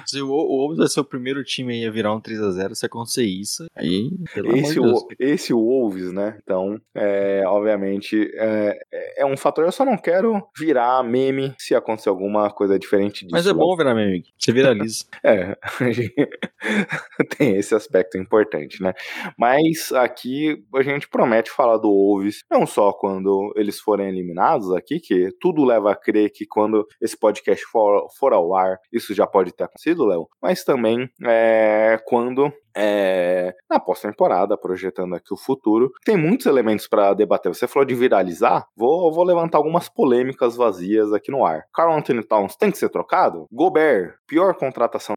se 0.06 0.20
o, 0.20 0.28
o 0.28 0.58
Wolves 0.58 0.78
vai 0.78 0.88
ser 0.88 1.00
o 1.00 1.04
primeiro 1.04 1.42
time 1.44 1.84
a 1.86 1.90
virar 1.90 2.14
um 2.14 2.20
3x0, 2.20 2.74
se 2.74 2.86
acontecer 2.86 3.24
isso, 3.24 3.66
aí, 3.74 4.10
pelo 4.34 4.56
esse, 4.56 4.78
amor 4.78 5.06
de 5.08 5.16
Deus. 5.16 5.32
esse 5.32 5.52
Wolves 5.52 5.82
Wolves, 5.82 6.12
né? 6.12 6.38
Então, 6.42 6.80
é, 6.94 7.42
obviamente, 7.46 8.30
é, 8.34 8.78
é, 9.18 9.26
um 9.26 9.36
fator. 9.36 9.64
Eu 9.64 9.72
só 9.72 9.84
não 9.84 9.96
quero 9.96 10.42
virar 10.56 11.02
meme 11.02 11.54
se 11.58 11.74
acontecer 11.74 12.08
alguma 12.08 12.50
coisa 12.50 12.78
diferente 12.78 13.24
disso. 13.24 13.32
Mas 13.32 13.46
é 13.46 13.52
bom 13.52 13.76
virar 13.76 13.94
meme, 13.94 14.24
você 14.38 14.52
viraliza. 14.52 15.04
é, 15.22 15.31
tem 17.36 17.56
esse 17.56 17.74
aspecto 17.74 18.18
importante, 18.18 18.82
né? 18.82 18.92
Mas 19.38 19.92
aqui 19.92 20.56
a 20.74 20.82
gente 20.82 21.08
promete 21.08 21.50
falar 21.50 21.76
do 21.76 21.88
Wolves, 21.88 22.42
não 22.50 22.66
só 22.66 22.92
quando 22.92 23.52
eles 23.56 23.80
forem 23.80 24.08
eliminados 24.08 24.72
aqui, 24.72 25.00
que 25.00 25.30
tudo 25.40 25.64
leva 25.64 25.92
a 25.92 25.96
crer 25.96 26.30
que 26.30 26.46
quando 26.46 26.86
esse 27.00 27.18
podcast 27.18 27.64
for, 27.66 28.06
for 28.18 28.32
ao 28.32 28.54
ar, 28.54 28.78
isso 28.92 29.14
já 29.14 29.26
pode 29.26 29.52
ter 29.52 29.64
acontecido, 29.64 30.06
Léo, 30.06 30.28
mas 30.40 30.64
também 30.64 31.08
é, 31.24 31.98
quando 32.06 32.52
é, 32.76 33.54
na 33.70 33.80
pós-temporada, 33.80 34.56
projetando 34.56 35.14
aqui 35.14 35.32
o 35.32 35.36
futuro. 35.36 35.90
Tem 36.04 36.16
muitos 36.16 36.46
elementos 36.46 36.86
para 36.86 37.14
debater. 37.14 37.54
Você 37.54 37.66
falou 37.66 37.86
de 37.86 37.94
viralizar, 37.94 38.66
vou, 38.76 39.12
vou 39.12 39.24
levantar 39.24 39.58
algumas 39.58 39.88
polêmicas 39.88 40.56
vazias 40.56 41.12
aqui 41.12 41.30
no 41.30 41.44
ar. 41.44 41.64
Carl 41.74 41.92
Anthony 41.92 42.22
Towns 42.22 42.56
tem 42.56 42.70
que 42.70 42.78
ser 42.78 42.88
trocado? 42.88 43.46
Gobert, 43.50 44.14
pior 44.26 44.54
contratação 44.54 45.14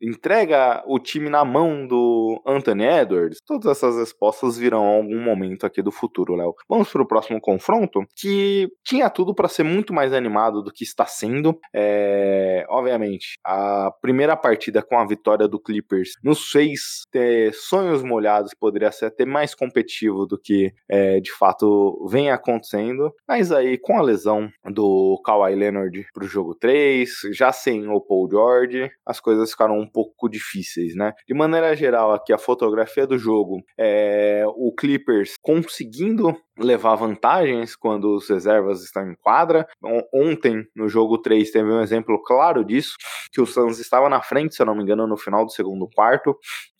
entrega 0.00 0.82
o 0.86 0.98
time 0.98 1.28
na 1.28 1.44
mão 1.44 1.86
do 1.86 2.42
Anthony 2.46 2.84
Edwards? 2.84 3.38
Todas 3.46 3.70
essas 3.70 3.96
respostas 3.96 4.56
virão 4.56 4.84
em 4.84 4.96
algum 4.96 5.22
momento 5.22 5.66
aqui 5.66 5.82
do 5.82 5.92
futuro, 5.92 6.34
Léo. 6.34 6.54
Vamos 6.68 6.90
para 6.90 7.02
o 7.02 7.06
próximo 7.06 7.40
confronto, 7.40 8.00
que 8.16 8.68
tinha 8.84 9.10
tudo 9.10 9.34
para 9.34 9.48
ser 9.48 9.62
muito 9.62 9.92
mais 9.92 10.12
animado 10.12 10.62
do 10.62 10.72
que 10.72 10.84
está 10.84 11.04
sendo. 11.06 11.58
É, 11.74 12.64
obviamente, 12.68 13.38
a 13.44 13.90
primeira 14.00 14.36
partida 14.36 14.82
com 14.82 14.98
a 14.98 15.06
vitória 15.06 15.46
do 15.46 15.60
Clippers 15.60 16.12
nos 16.22 16.50
fez 16.50 16.79
ter 17.10 17.52
sonhos 17.54 18.02
molhados, 18.02 18.52
poderia 18.58 18.92
ser 18.92 19.06
até 19.06 19.24
mais 19.24 19.54
competitivo 19.54 20.26
do 20.26 20.38
que 20.38 20.72
é, 20.88 21.20
de 21.20 21.32
fato 21.32 22.06
vem 22.08 22.30
acontecendo. 22.30 23.12
Mas 23.26 23.52
aí, 23.52 23.78
com 23.78 23.98
a 23.98 24.02
lesão 24.02 24.48
do 24.64 25.20
Kawhi 25.24 25.54
Leonard 25.54 26.06
para 26.12 26.24
o 26.24 26.28
jogo 26.28 26.54
3, 26.54 27.10
já 27.32 27.52
sem 27.52 27.88
o 27.88 28.00
Paul 28.00 28.28
George, 28.30 28.90
as 29.04 29.20
coisas 29.20 29.50
ficaram 29.50 29.78
um 29.78 29.86
pouco 29.86 30.28
difíceis, 30.28 30.94
né? 30.94 31.12
De 31.26 31.34
maneira 31.34 31.74
geral, 31.74 32.12
aqui 32.12 32.32
a 32.32 32.38
fotografia 32.38 33.06
do 33.06 33.18
jogo 33.18 33.62
é 33.78 34.44
o 34.46 34.72
Clippers 34.72 35.34
conseguindo 35.40 36.36
levar 36.60 36.94
vantagens 36.94 37.74
quando 37.74 38.14
os 38.14 38.28
reservas 38.28 38.82
estão 38.82 39.10
em 39.10 39.14
quadra. 39.14 39.66
Ontem, 40.12 40.64
no 40.74 40.88
jogo 40.88 41.18
3, 41.18 41.50
teve 41.50 41.70
um 41.70 41.80
exemplo 41.80 42.22
claro 42.22 42.64
disso, 42.64 42.96
que 43.32 43.40
o 43.40 43.46
Suns 43.46 43.78
estava 43.78 44.08
na 44.08 44.22
frente, 44.22 44.54
se 44.54 44.62
eu 44.62 44.66
não 44.66 44.74
me 44.74 44.82
engano, 44.82 45.06
no 45.06 45.16
final 45.16 45.44
do 45.44 45.52
segundo 45.52 45.88
quarto. 45.88 46.36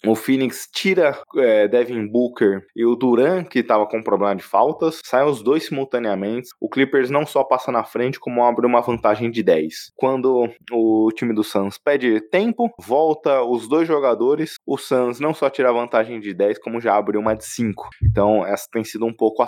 O 0.06 0.14
Phoenix 0.14 0.66
tira 0.72 1.18
é, 1.36 1.68
Devin 1.68 2.06
Booker 2.06 2.64
e 2.74 2.86
o 2.86 2.96
Duran, 2.96 3.44
que 3.44 3.58
estava 3.58 3.86
com 3.86 4.02
problema 4.02 4.34
de 4.34 4.42
faltas, 4.42 5.00
saem 5.04 5.28
os 5.28 5.42
dois 5.42 5.66
simultaneamente. 5.66 6.48
O 6.58 6.70
Clippers 6.70 7.10
não 7.10 7.26
só 7.26 7.44
passa 7.44 7.70
na 7.70 7.84
frente, 7.84 8.18
como 8.18 8.42
abre 8.42 8.66
uma 8.66 8.80
vantagem 8.80 9.30
de 9.30 9.42
10. 9.42 9.92
Quando 9.94 10.48
o 10.72 11.10
time 11.14 11.34
do 11.34 11.44
Suns 11.44 11.76
pede 11.76 12.18
tempo, 12.30 12.70
volta 12.80 13.42
os 13.42 13.68
dois 13.68 13.86
jogadores, 13.86 14.54
o 14.66 14.78
Suns 14.78 15.20
não 15.20 15.34
só 15.34 15.50
tira 15.50 15.68
a 15.68 15.72
vantagem 15.72 16.18
de 16.18 16.32
10, 16.32 16.58
como 16.60 16.80
já 16.80 16.96
abre 16.96 17.18
uma 17.18 17.34
de 17.34 17.44
5. 17.44 17.90
Então, 18.02 18.46
essa 18.46 18.66
tem 18.72 18.82
sido 18.82 19.04
um 19.04 19.12
pouco 19.12 19.42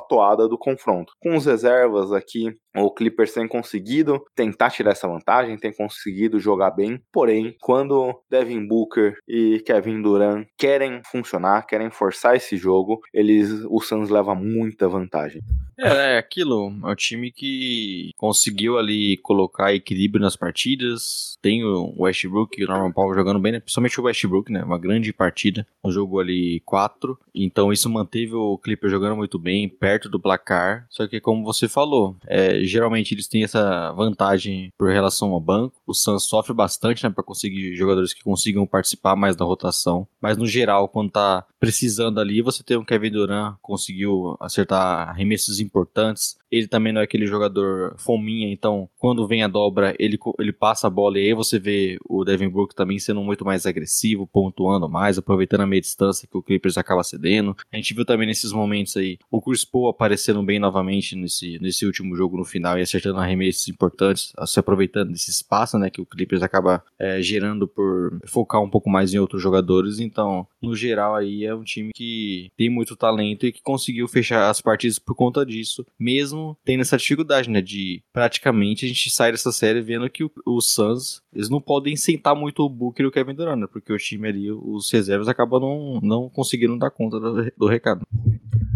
do 0.49 0.59
confronto. 0.59 1.13
Com 1.21 1.37
os 1.37 1.47
reservas 1.47 2.13
aqui, 2.13 2.55
o 2.77 2.91
Clippers 2.91 3.35
tem 3.35 3.47
conseguido 3.47 4.23
tentar 4.35 4.71
tirar 4.71 4.93
essa 4.93 5.09
vantagem, 5.09 5.59
tem 5.59 5.73
conseguido 5.73 6.41
jogar 6.41 6.71
bem, 6.71 7.01
porém, 7.13 7.55
quando 7.61 8.19
Devin 8.31 8.67
Booker 8.67 9.17
e 9.29 9.63
Kevin 9.67 10.01
Durant 10.01 10.47
querem 10.57 11.03
funcionar, 11.11 11.67
querem 11.67 11.91
forçar 11.91 12.37
esse 12.37 12.57
jogo, 12.57 13.01
eles 13.13 13.51
o 13.69 13.81
Suns 13.81 14.09
leva 14.09 14.35
muita 14.35 14.89
vantagem. 14.89 15.43
É, 15.79 16.15
é 16.15 16.19
aquilo, 16.19 16.73
é 16.85 16.91
um 16.91 16.95
time 16.95 17.31
que 17.31 18.11
conseguiu 18.17 18.79
ali 18.79 19.17
colocar 19.19 19.75
equilíbrio 19.75 20.23
nas 20.23 20.37
partidas, 20.37 21.37
tem 21.43 21.65
o 21.65 21.95
Westbrook 21.99 22.61
e 22.61 22.65
o 22.65 22.69
Norman 22.69 22.93
Powell 22.93 23.15
jogando 23.15 23.41
bem, 23.41 23.53
né? 23.53 23.61
principalmente 23.61 24.01
o 24.01 24.05
Westbrook, 24.05 24.53
né, 24.53 24.63
uma 24.63 24.79
grande 24.79 25.13
partida, 25.13 25.67
um 25.85 25.91
jogo 25.91 26.21
ali 26.21 26.61
4, 26.65 27.19
então 27.35 27.73
isso 27.73 27.91
manteve 27.91 28.35
o 28.35 28.59
Clippers 28.59 28.93
jogando 28.93 29.17
muito 29.17 29.39
bem, 29.39 29.69
perto 29.69 30.02
do 30.09 30.21
placar, 30.21 30.87
só 30.91 31.07
que 31.07 31.21
como 31.21 31.45
você 31.45 31.69
falou, 31.69 32.17
é, 32.27 32.65
geralmente 32.65 33.15
eles 33.15 33.29
têm 33.29 33.45
essa 33.45 33.93
vantagem 33.93 34.71
por 34.79 34.91
relação 34.91 35.33
ao 35.33 35.41
banco. 35.41 35.81
O 35.87 35.95
Suns 35.95 36.25
sofre 36.25 36.55
bastante, 36.55 37.05
né, 37.05 37.11
para 37.11 37.25
conseguir 37.25 37.75
jogadores 37.75 38.13
que 38.13 38.23
consigam 38.23 38.67
participar 38.67 39.17
mais 39.17 39.37
da 39.37 39.45
rotação. 39.45 40.07
Mas 40.21 40.37
no 40.37 40.47
geral, 40.47 40.89
quando 40.89 41.11
tá 41.11 41.45
precisando 41.59 42.21
ali, 42.21 42.43
você 42.43 42.63
tem 42.63 42.77
um 42.77 42.85
Kevin 42.85 43.11
Durant 43.11 43.57
conseguiu 43.61 44.37
acertar 44.41 45.09
arremessos 45.09 45.61
importantes. 45.61 46.37
Ele 46.51 46.69
também 46.69 46.93
não 46.93 47.01
é 47.01 47.05
aquele 47.05 47.27
jogador 47.27 47.95
fominha, 47.99 48.53
então 48.53 48.89
quando 48.99 49.27
vem 49.27 49.43
a 49.43 49.49
dobra, 49.49 49.95
ele, 49.99 50.19
ele 50.39 50.53
passa 50.53 50.87
a 50.87 50.91
bola 50.91 51.19
e 51.19 51.29
aí 51.29 51.35
você 51.35 51.59
vê 51.59 51.99
o 52.07 52.25
Devin 52.25 52.49
Booker 52.49 52.75
também 52.75 52.99
sendo 52.99 53.23
muito 53.23 53.45
mais 53.45 53.65
agressivo, 53.65 54.27
pontuando 54.27 54.89
mais, 54.89 55.17
aproveitando 55.17 55.63
a 55.63 55.67
meia 55.67 55.81
distância 55.81 56.29
que 56.31 56.37
o 56.37 56.43
Clippers 56.43 56.77
acaba 56.77 57.03
cedendo. 57.03 57.57
A 57.73 57.77
gente 57.77 57.95
viu 57.95 58.05
também 58.05 58.27
nesses 58.27 58.53
momentos 58.53 58.97
aí 58.97 59.19
o 59.31 59.41
Chris 59.41 59.65
Paul 59.65 59.89
aparecendo 59.93 60.43
bem 60.43 60.59
novamente 60.59 61.15
nesse, 61.15 61.59
nesse 61.61 61.87
último 61.87 62.17
jogo 62.17 62.37
no 62.37 62.45
final 62.45 62.79
e 62.79 62.83
acertando 62.83 63.19
arremessos 63.19 63.69
importantes, 63.69 64.33
se 64.47 64.59
aproveitando 64.59 65.13
desse 65.13 65.31
espaço, 65.31 65.79
né, 65.79 65.91
que 65.91 66.01
o 66.01 66.07
Clippers 66.07 66.43
acaba 66.43 66.83
é, 66.99 67.23
gerando 67.23 67.69
por 67.69 68.19
focar 68.27 68.61
um 68.63 68.69
pouco 68.69 68.91
mais 68.91 69.15
em 69.15 69.19
outros 69.19 69.43
jogadores. 69.43 70.01
Então, 70.01 70.47
no 70.61 70.75
geral, 70.75 71.15
aí 71.15 71.45
é 71.45 71.55
um 71.55 71.63
time 71.63 71.91
que 71.95 72.51
tem 72.57 72.69
muito 72.69 72.97
talento 72.97 73.47
e 73.47 73.53
que 73.53 73.63
conseguiu 73.63 74.09
fechar 74.09 74.51
as 74.51 74.61
partidas 74.61 74.99
por 74.99 75.15
conta 75.15 75.45
disso, 75.47 75.87
mesmo 75.99 76.57
tendo 76.65 76.81
essa 76.81 76.97
dificuldade, 76.97 77.49
né, 77.49 77.61
de 77.61 78.03
praticamente 78.13 78.85
a 78.85 78.89
gente 78.89 79.11
sair 79.11 79.33
dessa 79.33 79.53
série 79.53 79.81
vendo 79.81 80.09
que 80.11 80.25
o, 80.25 80.31
o 80.47 80.61
Suns, 80.61 81.23
eles 81.35 81.49
não 81.49 81.61
podem 81.61 81.97
sentar 81.97 82.35
muito 82.35 82.63
o 82.63 82.69
Booker 82.69 83.05
e 83.05 83.09
o 83.09 83.13
Kevin 83.13 83.35
Durant, 83.35 83.59
né, 83.59 83.67
porque 83.71 83.93
o 83.93 83.99
time 83.99 84.29
ali, 84.29 84.51
os 84.51 84.91
reservas 84.91 85.29
acabam 85.29 85.61
não, 85.61 86.01
não 86.03 86.29
conseguindo 86.29 86.79
dar 86.79 86.91
conta 86.91 87.21
do, 87.21 87.53
do 87.57 87.67
recado. 87.67 88.07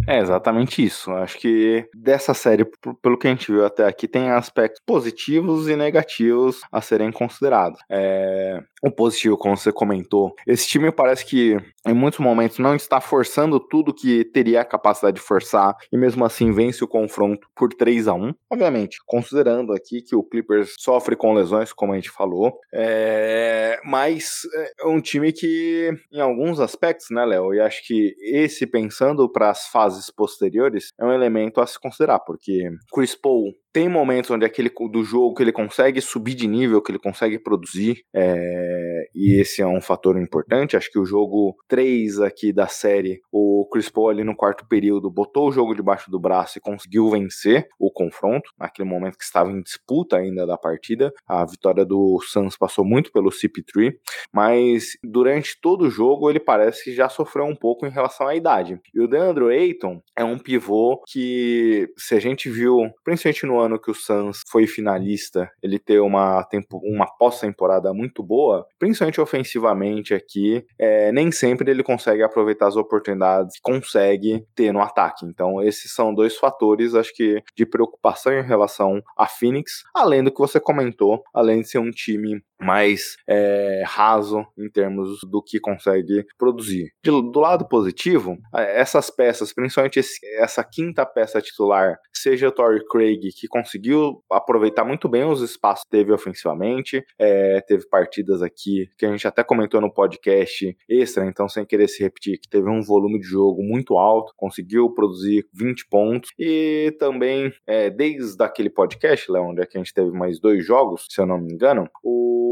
É 0.06 0.18
exatamente 0.18 0.84
isso. 0.84 1.10
Acho 1.10 1.38
que 1.38 1.88
dessa 1.92 2.32
série, 2.32 2.64
pelo 3.02 3.18
que 3.18 3.26
a 3.26 3.30
gente 3.30 3.50
viu 3.50 3.64
até 3.66 3.86
aqui, 3.86 4.06
tem 4.06 4.30
aspectos 4.30 4.80
positivos 4.86 5.68
e 5.68 5.74
negativos 5.74 6.60
a 6.70 6.80
serem 6.80 7.10
considerados. 7.10 7.80
É... 7.90 8.62
O 8.86 8.90
positivo, 8.90 9.36
como 9.36 9.56
você 9.56 9.72
comentou, 9.72 10.32
esse 10.46 10.68
time 10.68 10.92
parece 10.92 11.26
que 11.26 11.56
em 11.84 11.92
muitos 11.92 12.20
momentos 12.20 12.60
não 12.60 12.76
está 12.76 13.00
forçando 13.00 13.58
tudo 13.58 13.92
que 13.92 14.24
teria 14.24 14.60
a 14.60 14.64
capacidade 14.64 15.16
de 15.16 15.22
forçar 15.22 15.74
e 15.92 15.98
mesmo 15.98 16.24
assim 16.24 16.52
vence 16.52 16.84
o 16.84 16.88
confronto 16.88 17.48
por 17.52 17.68
3 17.74 18.06
a 18.06 18.14
1 18.14 18.32
Obviamente, 18.48 18.98
considerando 19.04 19.72
aqui 19.72 20.00
que 20.02 20.14
o 20.14 20.22
Clippers 20.22 20.74
sofre 20.78 21.16
com 21.16 21.34
lesões, 21.34 21.72
como 21.72 21.92
a 21.92 21.96
gente 21.96 22.10
falou, 22.10 22.60
é... 22.72 23.80
mas 23.84 24.42
é 24.80 24.86
um 24.86 25.00
time 25.00 25.32
que, 25.32 25.90
em 26.12 26.20
alguns 26.20 26.60
aspectos, 26.60 27.08
né, 27.10 27.24
Léo? 27.24 27.54
E 27.54 27.60
acho 27.60 27.84
que 27.84 28.14
esse 28.20 28.68
pensando 28.68 29.28
para 29.28 29.50
as 29.50 29.66
fases 29.66 30.10
posteriores 30.10 30.90
é 31.00 31.04
um 31.04 31.12
elemento 31.12 31.60
a 31.60 31.66
se 31.66 31.78
considerar, 31.78 32.20
porque 32.20 32.70
Chris 32.92 33.16
Paul 33.16 33.52
tem 33.76 33.90
momentos 33.90 34.30
onde 34.30 34.46
aquele 34.46 34.70
do 34.90 35.04
jogo 35.04 35.34
que 35.34 35.42
ele 35.42 35.52
consegue 35.52 36.00
subir 36.00 36.34
de 36.34 36.46
nível, 36.46 36.80
que 36.80 36.90
ele 36.90 36.98
consegue 36.98 37.38
produzir, 37.38 38.02
é, 38.14 38.75
e 39.16 39.40
esse 39.40 39.62
é 39.62 39.66
um 39.66 39.80
fator 39.80 40.20
importante. 40.20 40.76
Acho 40.76 40.90
que 40.90 40.98
o 40.98 41.06
jogo 41.06 41.56
3 41.66 42.20
aqui 42.20 42.52
da 42.52 42.66
série, 42.66 43.22
o 43.32 43.66
Chris 43.72 43.88
Paul 43.88 44.10
ali 44.10 44.22
no 44.22 44.36
quarto 44.36 44.66
período 44.68 45.10
botou 45.10 45.48
o 45.48 45.52
jogo 45.52 45.74
debaixo 45.74 46.10
do 46.10 46.20
braço 46.20 46.58
e 46.58 46.60
conseguiu 46.60 47.08
vencer 47.08 47.66
o 47.78 47.90
confronto, 47.90 48.50
naquele 48.58 48.88
momento 48.88 49.16
que 49.16 49.24
estava 49.24 49.50
em 49.50 49.62
disputa 49.62 50.18
ainda 50.18 50.46
da 50.46 50.58
partida. 50.58 51.12
A 51.26 51.44
vitória 51.46 51.84
do 51.84 52.20
Suns 52.22 52.56
passou 52.56 52.84
muito 52.84 53.10
pelo 53.10 53.30
CP3, 53.30 53.94
mas 54.32 54.98
durante 55.02 55.58
todo 55.60 55.86
o 55.86 55.90
jogo 55.90 56.28
ele 56.28 56.40
parece 56.40 56.84
que 56.84 56.92
já 56.92 57.08
sofreu 57.08 57.46
um 57.46 57.56
pouco 57.56 57.86
em 57.86 57.90
relação 57.90 58.28
à 58.28 58.36
idade. 58.36 58.78
E 58.94 59.00
o 59.00 59.08
Deandre 59.08 59.46
Ayton 59.46 60.02
é 60.14 60.24
um 60.24 60.38
pivô 60.38 61.02
que, 61.06 61.88
se 61.96 62.14
a 62.14 62.20
gente 62.20 62.50
viu, 62.50 62.90
principalmente 63.02 63.46
no 63.46 63.58
ano 63.58 63.80
que 63.80 63.90
o 63.90 63.94
Suns 63.94 64.42
foi 64.48 64.66
finalista, 64.66 65.50
ele 65.62 65.78
ter 65.78 66.00
uma, 66.00 66.44
tempo, 66.44 66.80
uma 66.84 67.06
pós-temporada 67.06 67.92
muito 67.94 68.22
boa, 68.22 68.66
principalmente 68.78 69.05
ofensivamente 69.20 70.14
aqui, 70.14 70.64
é, 70.78 71.12
nem 71.12 71.30
sempre 71.30 71.70
ele 71.70 71.82
consegue 71.82 72.22
aproveitar 72.22 72.68
as 72.68 72.76
oportunidades 72.76 73.56
que 73.56 73.62
consegue 73.62 74.44
ter 74.54 74.72
no 74.72 74.80
ataque. 74.80 75.24
Então, 75.24 75.62
esses 75.62 75.92
são 75.92 76.14
dois 76.14 76.36
fatores, 76.36 76.94
acho 76.94 77.14
que, 77.14 77.42
de 77.56 77.66
preocupação 77.66 78.32
em 78.32 78.42
relação 78.42 79.02
a 79.16 79.26
Phoenix, 79.26 79.82
além 79.94 80.22
do 80.22 80.32
que 80.32 80.38
você 80.38 80.60
comentou, 80.60 81.22
além 81.34 81.60
de 81.60 81.68
ser 81.68 81.78
um 81.78 81.90
time 81.90 82.42
mais 82.60 83.16
é, 83.28 83.82
raso 83.86 84.44
em 84.58 84.70
termos 84.70 85.20
do 85.30 85.42
que 85.42 85.60
consegue 85.60 86.24
produzir. 86.38 86.90
De, 87.02 87.10
do 87.10 87.40
lado 87.40 87.68
positivo, 87.68 88.38
essas 88.54 89.10
peças, 89.10 89.52
principalmente 89.52 89.98
esse, 89.98 90.18
essa 90.38 90.64
quinta 90.64 91.04
peça 91.04 91.40
titular, 91.40 91.98
seja 92.14 92.48
o 92.48 92.52
Torrey 92.52 92.84
Craig, 92.90 93.28
que 93.38 93.46
conseguiu 93.46 94.22
aproveitar 94.30 94.84
muito 94.84 95.08
bem 95.08 95.24
os 95.24 95.42
espaços 95.42 95.84
que 95.84 95.90
teve 95.90 96.12
ofensivamente, 96.12 97.04
é, 97.18 97.60
teve 97.60 97.86
partidas 97.88 98.42
aqui 98.42 98.88
que 98.96 99.06
a 99.06 99.10
gente 99.10 99.26
até 99.26 99.42
comentou 99.42 99.80
no 99.80 99.92
podcast 99.92 100.76
extra, 100.88 101.26
então 101.26 101.48
sem 101.48 101.64
querer 101.64 101.88
se 101.88 102.02
repetir, 102.02 102.38
que 102.38 102.48
teve 102.48 102.68
um 102.68 102.82
volume 102.82 103.18
de 103.18 103.26
jogo 103.26 103.62
muito 103.62 103.96
alto, 103.96 104.32
conseguiu 104.36 104.90
produzir 104.90 105.46
20 105.52 105.88
pontos, 105.88 106.30
e 106.38 106.94
também, 106.98 107.52
é, 107.66 107.90
desde 107.90 108.42
aquele 108.42 108.70
podcast, 108.70 109.30
Léo, 109.30 109.50
onde 109.50 109.62
é 109.62 109.66
que 109.66 109.76
a 109.76 109.80
gente 109.80 109.94
teve 109.94 110.10
mais 110.10 110.40
dois 110.40 110.64
jogos, 110.64 111.06
se 111.08 111.20
eu 111.20 111.26
não 111.26 111.38
me 111.38 111.52
engano, 111.52 111.88
o 112.02 112.45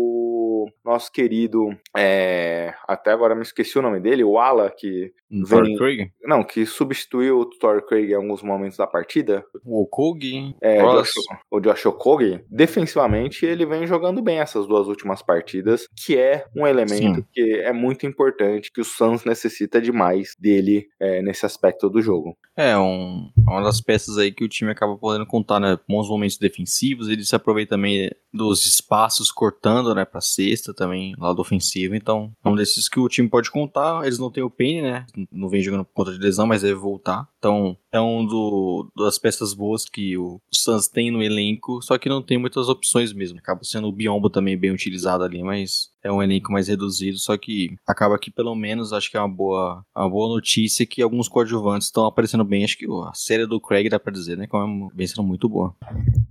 nosso 0.85 1.11
querido, 1.11 1.69
é, 1.97 2.75
até 2.87 3.11
agora 3.11 3.35
me 3.35 3.43
esqueci 3.43 3.79
o 3.79 3.83
nome 3.83 4.01
dele, 4.01 4.25
o 4.25 4.39
Ala, 4.39 4.71
que 4.71 5.12
vem, 5.31 5.77
Craig? 5.77 6.11
Não, 6.23 6.45
que 6.45 6.65
substituiu 6.67 7.41
o 7.41 7.47
Thor 7.47 7.85
Craig 7.87 8.11
em 8.11 8.15
alguns 8.15 8.43
momentos 8.43 8.77
da 8.77 8.87
partida. 8.87 9.45
O 9.65 9.83
Okogi, 9.83 10.55
é, 10.61 10.81
Josh, 10.81 11.15
o 11.51 11.61
Josh 11.61 11.87
Okogi, 11.87 12.45
defensivamente 12.51 13.45
ele 13.45 13.67
vem 13.67 13.87
jogando 13.87 14.23
bem 14.23 14.39
essas 14.39 14.67
duas 14.67 14.87
últimas 14.87 15.23
partidas, 15.23 15.89
que 16.05 16.17
é 16.17 16.47
um 16.57 16.67
elemento 16.67 17.21
Sim. 17.21 17.27
que 17.33 17.55
é 17.61 17.73
muito 17.73 18.07
importante, 18.07 18.71
que 18.73 18.81
o 18.81 18.85
Suns 18.85 19.25
necessita 19.25 19.81
demais 19.81 20.35
dele 20.39 20.87
é, 21.01 21.23
nesse 21.23 21.45
aspecto 21.47 21.89
do 21.89 22.01
jogo. 22.01 22.37
É, 22.57 22.77
um, 22.79 23.31
uma 23.37 23.62
das 23.62 23.81
peças 23.81 24.19
aí 24.19 24.31
que 24.31 24.45
o 24.45 24.49
time 24.49 24.71
acaba 24.71 24.97
podendo 24.97 25.27
contar, 25.27 25.59
né, 25.59 25.79
bons 25.89 26.09
momentos 26.09 26.39
defensivos, 26.39 27.09
ele 27.09 27.25
se 27.25 27.35
aproveita 27.35 27.75
também 27.75 28.11
dos 28.33 28.67
espaços 28.67 29.31
cortando, 29.31 29.95
né, 29.95 30.05
pra 30.05 30.21
cesta 30.55 30.73
também, 30.73 31.15
lado 31.19 31.41
ofensivo, 31.41 31.95
então 31.95 32.33
é 32.45 32.49
um 32.49 32.55
desses 32.55 32.89
que 32.89 33.01
o 33.01 33.09
time 33.09 33.29
pode 33.29 33.51
contar, 33.51 34.05
eles 34.05 34.19
não 34.19 34.31
têm 34.31 34.43
o 34.43 34.51
Penny, 34.51 34.83
né, 34.83 35.07
não 35.31 35.49
vem 35.49 35.63
jogando 35.63 35.85
por 35.85 35.93
conta 35.93 36.13
de 36.13 36.19
lesão, 36.19 36.47
mas 36.47 36.63
deve 36.63 36.75
voltar. 36.75 37.29
Então, 37.39 37.77
é 37.95 38.01
um 38.01 38.27
do, 38.27 38.91
das 38.97 39.19
peças 39.19 39.55
boas 39.55 39.85
que 39.85 40.19
o 40.19 40.41
Suns 40.53 40.89
tem 40.89 41.13
no 41.13 41.23
elenco, 41.23 41.81
só 41.81 41.97
que 41.97 42.09
não 42.09 42.21
tem 42.21 42.37
muitas 42.37 42.69
opções 42.69 43.13
mesmo. 43.13 43.39
Acaba 43.39 43.61
sendo 43.63 43.87
o 43.87 43.93
Biombo 43.93 44.29
também 44.29 44.59
bem 44.59 44.73
utilizado 44.73 45.23
ali, 45.23 45.45
mas 45.45 45.95
é 46.03 46.11
um 46.11 46.23
elenco 46.23 46.53
mais 46.53 46.67
reduzido, 46.67 47.19
só 47.19 47.37
que 47.37 47.77
acaba 47.87 48.19
que 48.19 48.31
pelo 48.31 48.55
menos 48.57 48.93
acho 48.93 49.11
que 49.11 49.17
é 49.17 49.21
uma 49.21 49.29
boa, 49.29 49.85
uma 49.97 50.11
boa 50.11 50.35
notícia 50.35 50.85
que 50.85 51.01
alguns 51.01 51.29
coadjuvantes 51.29 51.87
estão 51.87 52.05
aparecendo 52.05 52.45
bem. 52.45 52.65
Acho 52.65 52.77
que 52.77 52.87
a 52.87 53.15
série 53.15 53.47
do 53.47 53.61
Craig 53.61 53.89
dá 53.89 53.99
pra 53.99 54.13
dizer, 54.13 54.37
né? 54.37 54.47
Que 54.47 54.57
é 54.57 54.61
vem 54.93 55.07
sendo 55.07 55.23
muito 55.23 55.49
boa. 55.49 55.75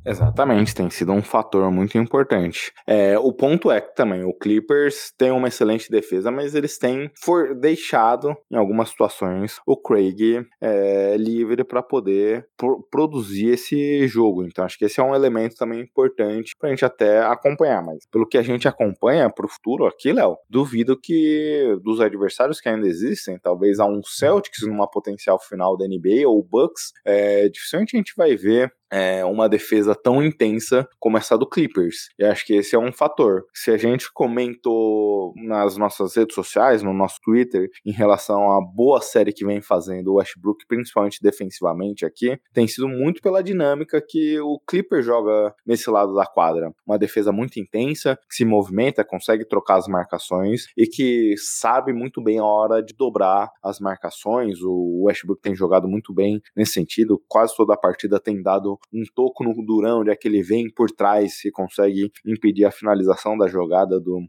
Exatamente, 0.05 0.75
tem 0.75 0.89
sido 0.89 1.13
um 1.13 1.23
fator 1.23 1.71
muito 1.71 1.97
importante. 1.97 2.73
É, 2.85 3.17
o 3.17 3.31
ponto 3.31 3.71
é 3.71 3.79
que 3.79 3.95
também 3.95 4.23
o 4.23 4.33
Clippers 4.33 5.13
tem 5.17 5.31
uma 5.31 5.47
excelente 5.47 5.89
defesa, 5.89 6.29
mas 6.29 6.53
eles 6.53 6.77
têm 6.77 7.09
for 7.15 7.55
deixado 7.55 8.35
em 8.51 8.57
algumas 8.57 8.89
situações 8.89 9.59
o 9.65 9.77
Craig 9.77 10.45
é, 10.61 11.15
livre 11.17 11.52
para 11.61 11.83
poder 11.83 12.47
pro 12.57 12.81
produzir 12.89 13.49
esse 13.49 14.07
jogo. 14.07 14.45
Então 14.45 14.63
acho 14.63 14.77
que 14.77 14.85
esse 14.85 15.01
é 15.01 15.03
um 15.03 15.13
elemento 15.13 15.55
também 15.55 15.81
importante 15.81 16.53
para 16.57 16.69
a 16.69 16.71
gente 16.71 16.85
até 16.85 17.21
acompanhar. 17.21 17.83
Mas 17.83 18.05
pelo 18.09 18.25
que 18.25 18.37
a 18.37 18.41
gente 18.41 18.67
acompanha 18.67 19.29
pro 19.29 19.47
futuro 19.47 19.85
aqui, 19.85 20.13
Léo, 20.13 20.37
duvido 20.49 20.97
que 20.97 21.77
dos 21.83 21.99
adversários 21.99 22.61
que 22.61 22.69
ainda 22.69 22.87
existem, 22.87 23.37
talvez 23.37 23.79
a 23.79 23.85
um 23.85 24.01
Celtics 24.03 24.65
numa 24.65 24.89
potencial 24.89 25.37
final 25.37 25.75
da 25.75 25.85
NBA 25.85 26.25
ou 26.25 26.41
Bucks, 26.41 26.93
é, 27.05 27.49
dificilmente 27.49 27.95
a 27.95 27.97
gente 27.97 28.13
vai 28.15 28.35
ver 28.37 28.71
é, 28.93 29.25
uma 29.25 29.49
defesa 29.49 29.95
tão 29.95 30.21
intensa 30.21 30.87
como 30.99 31.17
essa 31.17 31.35
do 31.35 31.49
Clippers. 31.49 32.09
E 32.19 32.23
acho 32.23 32.45
que 32.45 32.53
esse 32.53 32.75
é 32.75 32.79
um 32.79 32.91
fator. 32.91 33.43
Se 33.51 33.71
a 33.71 33.77
gente 33.77 34.13
comentou 34.13 35.33
nas 35.35 35.75
nossas 35.75 36.15
redes 36.15 36.35
sociais, 36.35 36.83
no 36.83 36.93
nosso 36.93 37.19
Twitter, 37.23 37.69
em 37.83 37.91
relação 37.91 38.51
à 38.51 38.61
boa 38.61 39.01
série 39.01 39.33
que 39.33 39.43
vem 39.43 39.61
fazendo 39.61 40.11
o 40.11 40.15
Westbrook, 40.17 40.67
principalmente 40.67 41.19
defensivamente 41.23 42.05
aqui, 42.05 42.37
tem 42.53 42.67
sido 42.67 42.87
muito 42.87 43.19
pela 43.19 43.41
dinâmica 43.41 43.99
que 43.99 44.39
o 44.39 44.59
Clippers 44.59 45.03
joga 45.03 45.55
nesse 45.65 45.89
lado 45.89 46.13
da 46.13 46.27
quadra. 46.27 46.71
Uma 46.85 46.99
defesa 46.99 47.31
muito 47.31 47.59
intensa, 47.59 48.15
que 48.29 48.35
se 48.35 48.45
movimenta, 48.45 49.03
consegue 49.03 49.43
trocar 49.43 49.77
as 49.77 49.87
marcações 49.87 50.67
e 50.77 50.85
que 50.85 51.33
sabe 51.37 51.93
muito 51.93 52.21
bem 52.21 52.37
a 52.37 52.45
hora 52.45 52.83
de 52.83 52.93
dobrar 52.93 53.49
as 53.63 53.79
marcações. 53.79 54.59
O 54.61 55.05
Westbrook 55.05 55.41
tem 55.41 55.55
jogado 55.55 55.87
muito 55.87 56.13
bem 56.13 56.39
nesse 56.55 56.73
sentido, 56.73 57.19
quase 57.27 57.55
toda 57.55 57.73
a 57.73 57.77
partida 57.77 58.19
tem 58.19 58.39
dado 58.39 58.77
um 58.91 59.03
toco 59.13 59.43
no 59.43 59.53
Durão, 59.65 60.01
onde 60.01 60.11
é 60.11 60.15
que 60.15 60.27
ele 60.27 60.41
vem 60.41 60.69
por 60.69 60.91
trás 60.91 61.43
e 61.45 61.51
consegue 61.51 62.11
impedir 62.25 62.65
a 62.65 62.71
finalização 62.71 63.37
da 63.37 63.47
jogada 63.47 63.99
do 63.99 64.21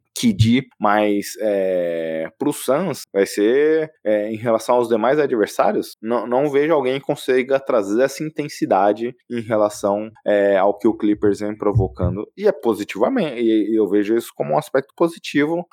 Mas 0.81 1.37
é, 1.41 2.31
pro 2.39 2.53
Suns 2.53 3.03
vai 3.13 3.27
ser, 3.27 3.91
é, 4.05 4.33
em 4.33 4.37
relação 4.37 4.77
aos 4.77 4.89
demais 4.89 5.19
adversários, 5.19 5.97
não, 6.03 6.27
não 6.27 6.51
vejo 6.51 6.73
alguém 6.73 6.99
que 6.99 7.07
consiga 7.07 7.59
trazer 7.61 8.03
essa 8.03 8.23
intensidade 8.23 9.15
em 9.31 9.41
relação 9.41 10.11
é, 10.27 10.57
ao 10.57 10.77
que 10.77 10.89
o 10.89 10.97
Clippers 10.97 11.41
vem 11.41 11.57
provocando, 11.57 12.27
e 12.37 12.47
é 12.47 12.53
positivamente, 12.53 13.41
e 13.41 13.75
eu 13.77 13.89
vejo 13.89 14.17
isso 14.17 14.33
como 14.35 14.55
um 14.55 14.59
aspecto 14.59 14.93
positivo 14.97 15.67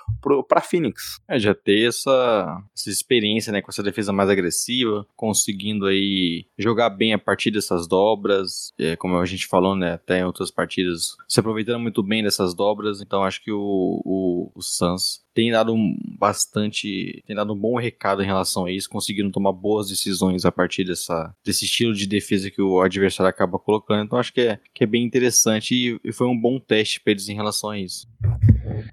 para 0.47 0.61
Phoenix. 0.61 1.19
É, 1.29 1.39
já 1.39 1.53
ter 1.53 1.87
essa, 1.87 2.57
essa 2.75 2.89
experiência, 2.89 3.51
né, 3.51 3.61
com 3.61 3.71
essa 3.71 3.83
defesa 3.83 4.11
mais 4.11 4.29
agressiva, 4.29 5.05
conseguindo 5.15 5.85
aí 5.85 6.45
jogar 6.57 6.89
bem 6.89 7.13
a 7.13 7.19
partir 7.19 7.51
dessas 7.51 7.87
dobras, 7.87 8.71
é, 8.79 8.95
como 8.95 9.17
a 9.17 9.25
gente 9.25 9.47
falou, 9.47 9.75
né, 9.75 9.93
até 9.93 10.19
em 10.19 10.25
outras 10.25 10.51
partidas, 10.51 11.15
se 11.27 11.39
aproveitando 11.39 11.79
muito 11.79 12.03
bem 12.03 12.23
dessas 12.23 12.53
dobras, 12.53 13.01
então 13.01 13.23
acho 13.23 13.43
que 13.43 13.51
o, 13.51 14.01
o 14.05 14.40
o, 14.41 14.51
o 14.55 14.61
Suns 14.61 15.21
tem 15.33 15.51
dado 15.51 15.73
um 15.73 15.97
bastante, 16.19 17.23
tem 17.25 17.35
dado 17.35 17.53
um 17.53 17.57
bom 17.57 17.77
recado 17.77 18.21
em 18.21 18.25
relação 18.25 18.65
a 18.65 18.71
isso, 18.71 18.89
conseguindo 18.89 19.31
tomar 19.31 19.53
boas 19.53 19.87
decisões 19.89 20.45
a 20.45 20.51
partir 20.51 20.83
dessa, 20.83 21.33
desse 21.43 21.65
estilo 21.65 21.93
de 21.93 22.05
defesa 22.05 22.51
que 22.51 22.61
o 22.61 22.81
adversário 22.81 23.29
acaba 23.29 23.57
colocando. 23.57 24.03
Então 24.03 24.19
acho 24.19 24.33
que 24.33 24.41
é, 24.41 24.59
que 24.73 24.83
é 24.83 24.87
bem 24.87 25.03
interessante 25.03 25.73
e, 25.73 25.99
e 26.03 26.11
foi 26.11 26.27
um 26.27 26.39
bom 26.39 26.59
teste 26.59 26.99
para 26.99 27.11
eles 27.11 27.29
em 27.29 27.35
relação 27.35 27.69
a 27.69 27.79
isso. 27.79 28.07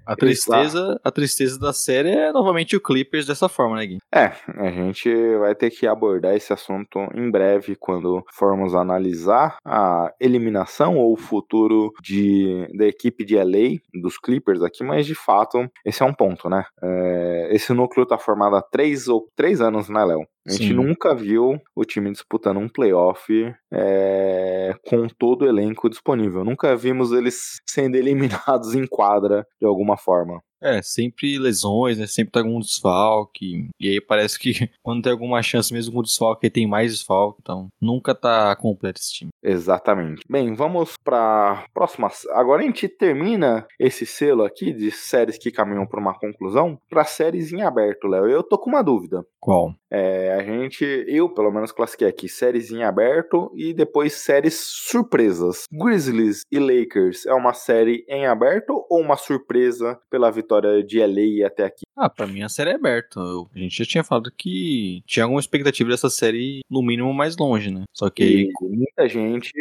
A 0.05 0.15
tristeza, 0.15 0.99
a 1.03 1.11
tristeza 1.11 1.59
da 1.59 1.73
série 1.73 2.09
é 2.09 2.31
novamente 2.31 2.75
o 2.75 2.81
Clippers 2.81 3.25
dessa 3.25 3.47
forma, 3.47 3.75
né, 3.75 3.85
Gui? 3.85 3.97
É, 4.13 4.31
a 4.57 4.69
gente 4.71 5.09
vai 5.37 5.55
ter 5.55 5.69
que 5.69 5.87
abordar 5.87 6.35
esse 6.35 6.51
assunto 6.51 6.99
em 7.13 7.29
breve 7.29 7.75
quando 7.75 8.23
formos 8.33 8.75
analisar 8.75 9.57
a 9.65 10.11
eliminação 10.19 10.97
ou 10.97 11.13
o 11.13 11.17
futuro 11.17 11.93
de, 12.01 12.67
da 12.75 12.85
equipe 12.85 13.23
de 13.23 13.35
LA, 13.35 13.79
dos 13.93 14.17
Clippers 14.17 14.61
aqui, 14.61 14.83
mas 14.83 15.05
de 15.05 15.15
fato 15.15 15.69
esse 15.85 16.01
é 16.01 16.05
um 16.05 16.13
ponto, 16.13 16.49
né? 16.49 16.65
É, 16.81 17.49
esse 17.51 17.73
núcleo 17.73 18.05
tá 18.05 18.17
formado 18.17 18.55
há 18.55 18.61
três 18.61 19.07
ou 19.07 19.27
três 19.35 19.61
anos, 19.61 19.89
né, 19.89 20.03
Léo? 20.03 20.25
A 20.49 20.51
gente 20.51 20.69
Sim. 20.69 20.73
nunca 20.73 21.13
viu 21.13 21.61
o 21.75 21.85
time 21.85 22.11
disputando 22.11 22.57
um 22.57 22.67
playoff 22.67 23.31
é, 23.71 24.73
com 24.83 25.07
todo 25.07 25.43
o 25.43 25.47
elenco 25.47 25.87
disponível. 25.87 26.43
Nunca 26.43 26.75
vimos 26.75 27.11
eles 27.11 27.61
sendo 27.69 27.93
eliminados 27.95 28.73
em 28.73 28.87
quadra 28.87 29.45
de 29.61 29.67
alguma 29.67 29.95
forma. 29.95 30.41
É, 30.61 30.81
sempre 30.81 31.37
lesões, 31.37 31.97
né? 31.97 32.07
Sempre 32.07 32.33
tem 32.33 32.41
algum 32.41 32.59
desfalque. 32.59 33.69
E 33.79 33.89
aí 33.89 34.01
parece 34.01 34.37
que 34.37 34.51
quando 34.83 35.03
tem 35.03 35.11
alguma 35.11 35.41
chance 35.41 35.73
mesmo 35.73 35.93
com 35.93 36.03
desfalque, 36.03 36.45
aí 36.45 36.49
tem 36.49 36.67
mais 36.67 36.91
desfalque. 36.91 37.39
Então, 37.41 37.69
nunca 37.81 38.13
tá 38.13 38.55
completo 38.55 38.99
esse 38.99 39.13
time. 39.13 39.31
Exatamente. 39.41 40.21
Bem, 40.29 40.53
vamos 40.53 40.95
pra 41.03 41.65
próxima. 41.73 42.09
Agora 42.31 42.61
a 42.61 42.65
gente 42.65 42.87
termina 42.89 43.65
esse 43.79 44.05
selo 44.05 44.43
aqui 44.43 44.73
de 44.73 44.91
séries 44.91 45.37
que 45.37 45.51
caminham 45.51 45.87
para 45.87 45.99
uma 45.99 46.17
conclusão 46.17 46.77
para 46.89 47.05
séries 47.05 47.53
em 47.53 47.61
aberto, 47.61 48.07
Léo. 48.07 48.27
Eu 48.27 48.43
tô 48.43 48.57
com 48.57 48.69
uma 48.69 48.83
dúvida. 48.83 49.25
Qual? 49.39 49.73
É, 49.89 50.35
a 50.35 50.43
gente, 50.43 50.83
eu 51.07 51.29
pelo 51.29 51.51
menos 51.51 51.71
classifiquei 51.71 52.07
aqui 52.07 52.27
séries 52.27 52.71
em 52.71 52.83
aberto 52.83 53.51
e 53.55 53.73
depois 53.73 54.13
séries 54.13 54.55
surpresas. 54.55 55.63
Grizzlies 55.71 56.41
e 56.51 56.59
Lakers 56.59 57.25
é 57.25 57.33
uma 57.33 57.53
série 57.53 58.05
em 58.07 58.27
aberto 58.27 58.85
ou 58.89 58.99
uma 58.99 59.15
surpresa 59.15 59.99
pela 60.09 60.29
vitória? 60.29 60.48
Vitória 60.49 60.83
de 60.83 60.99
LA 60.99 61.45
até 61.45 61.65
aqui? 61.65 61.85
Ah, 61.99 62.09
pra 62.09 62.25
mim 62.25 62.41
a 62.41 62.49
série 62.49 62.69
é 62.69 62.75
aberta. 62.75 63.19
A 63.19 63.59
gente 63.59 63.77
já 63.77 63.85
tinha 63.85 64.03
falado 64.05 64.31
que 64.31 65.03
tinha 65.05 65.25
alguma 65.25 65.41
expectativa 65.41 65.89
dessa 65.89 66.09
série, 66.09 66.61
no 66.69 66.81
mínimo, 66.81 67.13
mais 67.13 67.35
longe, 67.35 67.69
né? 67.69 67.83
Só 67.93 68.09
que 68.09 68.23
aí. 68.23 68.49
muita 68.61 69.09
gente, 69.09 69.51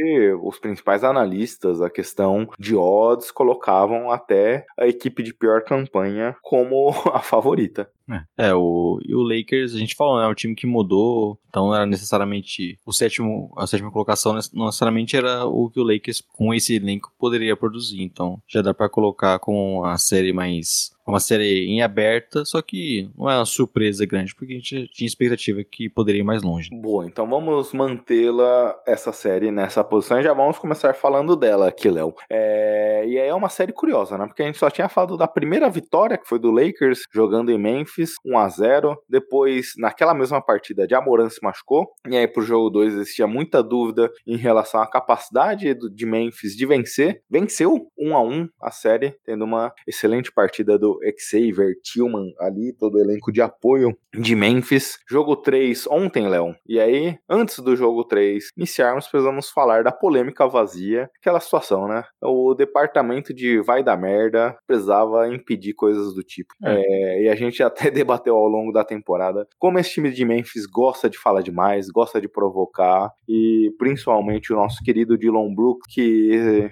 os 0.41 0.59
principais 0.61 1.03
analistas, 1.03 1.83
a 1.83 1.91
questão 1.91 2.49
de 2.57 2.77
odds, 2.77 3.33
colocavam 3.33 4.13
até 4.13 4.65
a 4.79 4.87
equipe 4.87 5.23
de 5.23 5.35
pior 5.35 5.65
campanha 5.65 6.37
como 6.41 6.91
a 7.13 7.19
favorita. 7.19 7.91
É, 8.09 8.49
é, 8.49 8.55
o, 8.55 8.99
e 9.05 9.15
o 9.15 9.21
Lakers, 9.21 9.75
a 9.75 9.79
gente 9.79 9.95
falou, 9.95 10.19
né? 10.19 10.25
É 10.25 10.29
um 10.29 10.35
time 10.35 10.55
que 10.55 10.67
mudou, 10.67 11.39
então 11.49 11.67
não 11.67 11.75
era 11.75 11.85
necessariamente 11.85 12.79
o 12.87 12.93
sétimo, 12.93 13.53
a 13.57 13.67
sétima 13.67 13.91
colocação 13.91 14.39
não 14.55 14.67
necessariamente 14.67 15.17
era 15.17 15.45
o 15.45 15.69
que 15.69 15.81
o 15.81 15.85
Lakers 15.85 16.23
com 16.33 16.55
esse 16.55 16.77
elenco 16.77 17.13
poderia 17.19 17.57
produzir. 17.57 18.03
Então 18.03 18.41
já 18.47 18.63
dá 18.63 18.73
para 18.73 18.89
colocar 18.89 19.39
com 19.41 19.85
a 19.85 19.99
série 19.99 20.33
mais 20.33 20.91
uma 21.09 21.21
série 21.21 21.67
em 21.67 21.83
aberta, 21.83 22.45
só 22.45 22.61
que 22.61 23.11
não 23.17 23.31
é 23.31 23.37
uma 23.37 23.47
surpresa 23.47 24.05
grande, 24.05 24.35
porque 24.35 24.53
a 24.53 24.57
gente 24.57 24.89
tinha 24.89 25.07
expectativa 25.07 25.65
que 25.65 25.89
poderia 25.89 26.21
ir 26.21 26.25
mais 26.25 26.43
longe. 26.43 26.69
Boa, 26.71 27.07
então 27.07 27.27
vamos 27.29 27.73
mantê-la, 27.73 28.79
essa 28.87 29.13
série, 29.13 29.51
nessa 29.51 29.83
posição 29.83 30.21
e 30.21 30.23
já 30.23 30.35
vamos 30.35 30.59
começar 30.59 30.95
falando 30.95 31.35
dela 31.35 31.69
aqui, 31.69 31.89
Léo. 31.89 32.15
É... 32.31 33.05
E 33.07 33.19
aí 33.19 33.29
é 33.29 33.35
uma 33.35 33.49
série 33.49 33.73
curiosa, 33.73 34.19
né? 34.19 34.27
Porque 34.27 34.43
a 34.43 34.47
gente 34.47 34.59
só 34.59 34.69
tinha 34.69 34.89
falado 34.89 35.17
da 35.17 35.27
primeira 35.27 35.71
vitória, 35.71 36.19
que 36.19 36.29
foi 36.29 36.39
do 36.39 36.51
Lakers, 36.51 37.05
jogando 37.11 37.51
em 37.51 37.59
Memphis, 37.59 38.13
1 38.25 38.39
a 38.39 38.49
0 38.49 38.97
Depois, 39.09 39.73
naquela 39.79 40.13
mesma 40.13 40.43
partida, 40.43 40.87
de 40.87 40.95
Amoran 40.95 41.31
se 41.31 41.43
machucou, 41.43 41.87
e 42.09 42.17
aí 42.17 42.29
pro 42.29 42.43
jogo 42.43 42.69
2 42.71 42.95
existia 42.95 43.27
muita 43.27 43.63
dúvida 43.63 44.11
em 44.27 44.37
relação 44.37 44.83
à 44.83 44.87
capacidade 44.87 45.75
de 45.75 46.07
Memphis 46.07 46.55
de 46.55 46.67
vencer. 46.67 47.23
Venceu 47.31 47.89
1 47.99 48.17
a 48.17 48.23
1 48.23 48.49
a 48.61 48.71
série, 48.71 49.17
tendo 49.25 49.45
uma 49.45 49.73
excelente 49.87 50.31
partida 50.31 50.79
do 50.79 50.98
Xavier, 51.19 51.75
Tillman 51.83 52.33
ali, 52.41 52.73
todo 52.73 52.97
o 52.97 53.01
elenco 53.01 53.33
de 53.33 53.41
apoio 53.41 53.97
de 54.15 54.35
Memphis. 54.35 54.99
Jogo 55.09 55.37
3 55.37 55.87
ontem, 55.89 56.29
Léo. 56.29 56.55
E 56.67 56.81
aí, 56.81 57.19
antes 57.29 57.59
do 57.61 57.77
jogo 57.77 58.05
3 58.05 58.51
iniciarmos, 58.57 59.07
precisamos 59.09 59.51
falar 59.51 59.85
da 59.85 59.93
polêmica 59.93 60.47
vazia, 60.47 61.11
aquela 61.21 61.41
situação, 61.41 61.89
né? 61.89 62.05
O 62.23 62.55
departamento 62.55 63.35
de 63.35 63.61
vai 63.61 63.83
da 63.83 63.97
merda 63.97 64.57
precisava 64.67 65.29
impedir 65.33 65.75
coisas 65.75 66.15
do 66.15 66.23
tipo. 66.23 66.55
É. 66.65 66.79
É, 66.79 67.23
e 67.23 67.29
a 67.29 67.35
gente 67.35 67.63
até 67.63 67.91
debateu 67.91 68.37
ao 68.37 68.49
longo 68.49 68.73
da 68.73 68.85
temporada 68.85 69.47
como 69.59 69.79
esse 69.79 69.91
time 69.91 70.11
de 70.11 70.25
Memphis 70.25 70.67
gosta 70.67 71.09
de 71.09 71.19
falar 71.19 71.43
demais, 71.43 71.89
gosta 71.89 72.21
de 72.21 72.29
provocar, 72.29 73.11
e 73.29 73.73
principalmente 73.79 74.53
o 74.53 74.57
nosso 74.57 74.83
querido 74.83 75.17
Dylan 75.19 75.55
Brooks, 75.55 75.93
que 75.93 76.71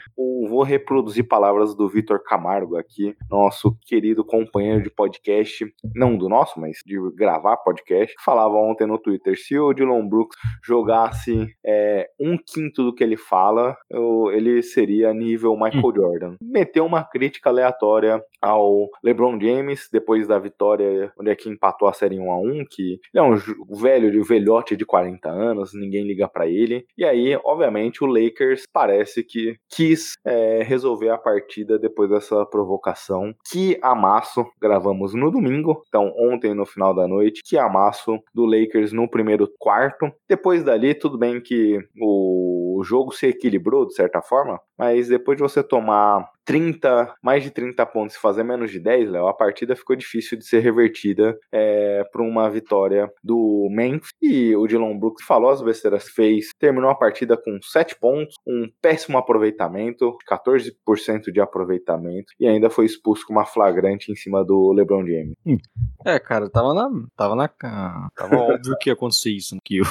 vou 0.49 0.63
reproduzir 0.63 1.27
palavras 1.27 1.75
do 1.75 1.89
Vitor 1.89 2.23
Camargo 2.23 2.77
aqui, 2.77 3.15
nosso 3.31 3.77
querido 3.87 4.16
querido 4.17 4.25
companheiro 4.25 4.83
de 4.83 4.91
podcast, 4.91 5.67
não 5.95 6.17
do 6.17 6.29
nosso, 6.29 6.59
mas 6.59 6.79
de 6.87 6.97
gravar 7.15 7.59
podcast, 7.59 8.15
falava 8.25 8.55
ontem 8.55 8.87
no 8.87 8.99
Twitter: 8.99 9.37
se 9.39 9.59
o 9.59 9.73
Dylan 9.75 10.09
Brooks 10.09 10.37
jogasse 10.65 11.47
é, 11.65 12.09
um 12.19 12.39
quinto 12.39 12.83
do 12.83 12.95
que 12.95 13.05
ele 13.05 13.17
fala, 13.17 13.77
eu, 13.91 14.31
ele 14.33 14.63
seria 14.63 15.13
nível 15.13 15.55
Michael 15.55 15.85
hum. 15.85 15.95
Jordan. 15.95 16.37
Meteu 16.41 16.87
uma 16.87 17.05
crítica 17.05 17.51
aleatória 17.51 18.23
ao 18.41 18.89
LeBron 19.05 19.39
James 19.41 19.89
depois 19.93 20.27
da 20.27 20.39
vitória, 20.39 21.13
onde 21.19 21.31
é 21.31 21.37
que 21.37 21.49
empatou 21.49 21.89
a 21.89 21.93
série 21.93 22.19
1 22.19 22.31
a 22.31 22.39
1 22.39 22.65
que 22.71 22.99
ele 23.13 23.19
é 23.19 23.23
um 23.23 23.37
velho 23.77 24.11
de 24.11 24.21
velhote 24.23 24.77
de 24.77 24.87
40 24.87 25.29
anos, 25.29 25.73
ninguém 25.75 26.07
liga 26.07 26.29
para 26.29 26.47
ele. 26.47 26.87
E 26.97 27.05
aí, 27.05 27.39
obviamente, 27.45 28.03
o 28.03 28.07
Lakers 28.07 28.63
parece 28.73 29.23
que 29.23 29.57
quis 29.69 30.15
é, 30.25 30.63
resolver 30.63 31.11
a 31.11 31.19
partida 31.19 31.79
depois 31.79 32.09
dessa 32.09 32.47
provocação 32.47 33.35
que 33.51 33.79
a 33.83 33.95
amasso, 33.97 34.47
gravamos 34.61 35.15
no 35.15 35.31
domingo, 35.31 35.83
então 35.89 36.13
ontem 36.19 36.55
no 36.55 36.67
final 36.67 36.95
da 36.95 37.09
noite, 37.09 37.43
que 37.45 37.59
amasso 37.59 38.19
do 38.35 38.45
Lakers 38.45 38.93
no 38.93 39.09
primeiro 39.09 39.49
quarto. 39.59 40.13
Depois 40.29 40.63
dali, 40.63 40.95
tudo 40.95 41.19
bem 41.19 41.41
que 41.41 41.79
o 42.01 42.83
jogo 42.85 43.13
se 43.13 43.27
equilibrou 43.27 43.87
de 43.87 43.95
certa 43.95 44.21
forma, 44.21 44.61
mas 44.79 45.09
depois 45.09 45.37
de 45.37 45.43
você 45.43 45.63
tomar 45.63 46.29
30, 46.47 47.15
mais 47.21 47.43
de 47.43 47.51
30 47.51 47.85
pontos 47.87 48.15
e 48.15 48.21
fazer 48.21 48.45
menos 48.45 48.71
de 48.71 48.79
10, 48.79 49.11
Léo, 49.11 49.27
a 49.27 49.35
partida 49.35 49.75
ficou 49.75 49.97
difícil 49.97 50.39
de 50.39 50.47
ser 50.47 50.61
revertida 50.61 51.37
é, 51.53 52.05
para 52.13 52.23
uma 52.23 52.49
vitória 52.49 53.11
do 53.23 53.69
Memphis. 53.71 54.11
E 54.23 54.55
o 54.55 54.67
Dylan 54.67 54.97
Brooks 54.97 55.27
falou 55.27 55.51
as 55.51 55.61
besteiras 55.61 56.09
fez, 56.09 56.51
terminou 56.59 56.89
a 56.89 56.95
partida 56.95 57.37
com 57.37 57.59
7 57.61 57.99
pontos, 57.99 58.37
um 58.47 58.71
péssimo 58.81 59.19
aproveitamento, 59.19 60.17
14% 60.31 61.33
de 61.33 61.41
aproveitamento, 61.41 62.33
e 62.39 62.47
ainda 62.47 62.71
foi 62.71 62.87
expulso 62.87 63.27
com 63.27 63.33
uma 63.33 63.45
flagrante 63.45 64.13
em 64.13 64.17
cima 64.17 64.45
do 64.45 64.73
LeBron 64.73 65.05
James. 65.05 65.35
É, 66.05 66.19
cara, 66.21 66.49
tava 66.49 66.73
na. 66.73 66.89
Tava 67.17 67.35
na. 67.35 67.49
Tava 67.49 68.37
óbvio 68.37 68.77
que 68.81 68.89
ia 68.89 68.95
acontecer 68.95 69.31
isso, 69.31 69.57
que 69.65 69.81
o, 69.81 69.85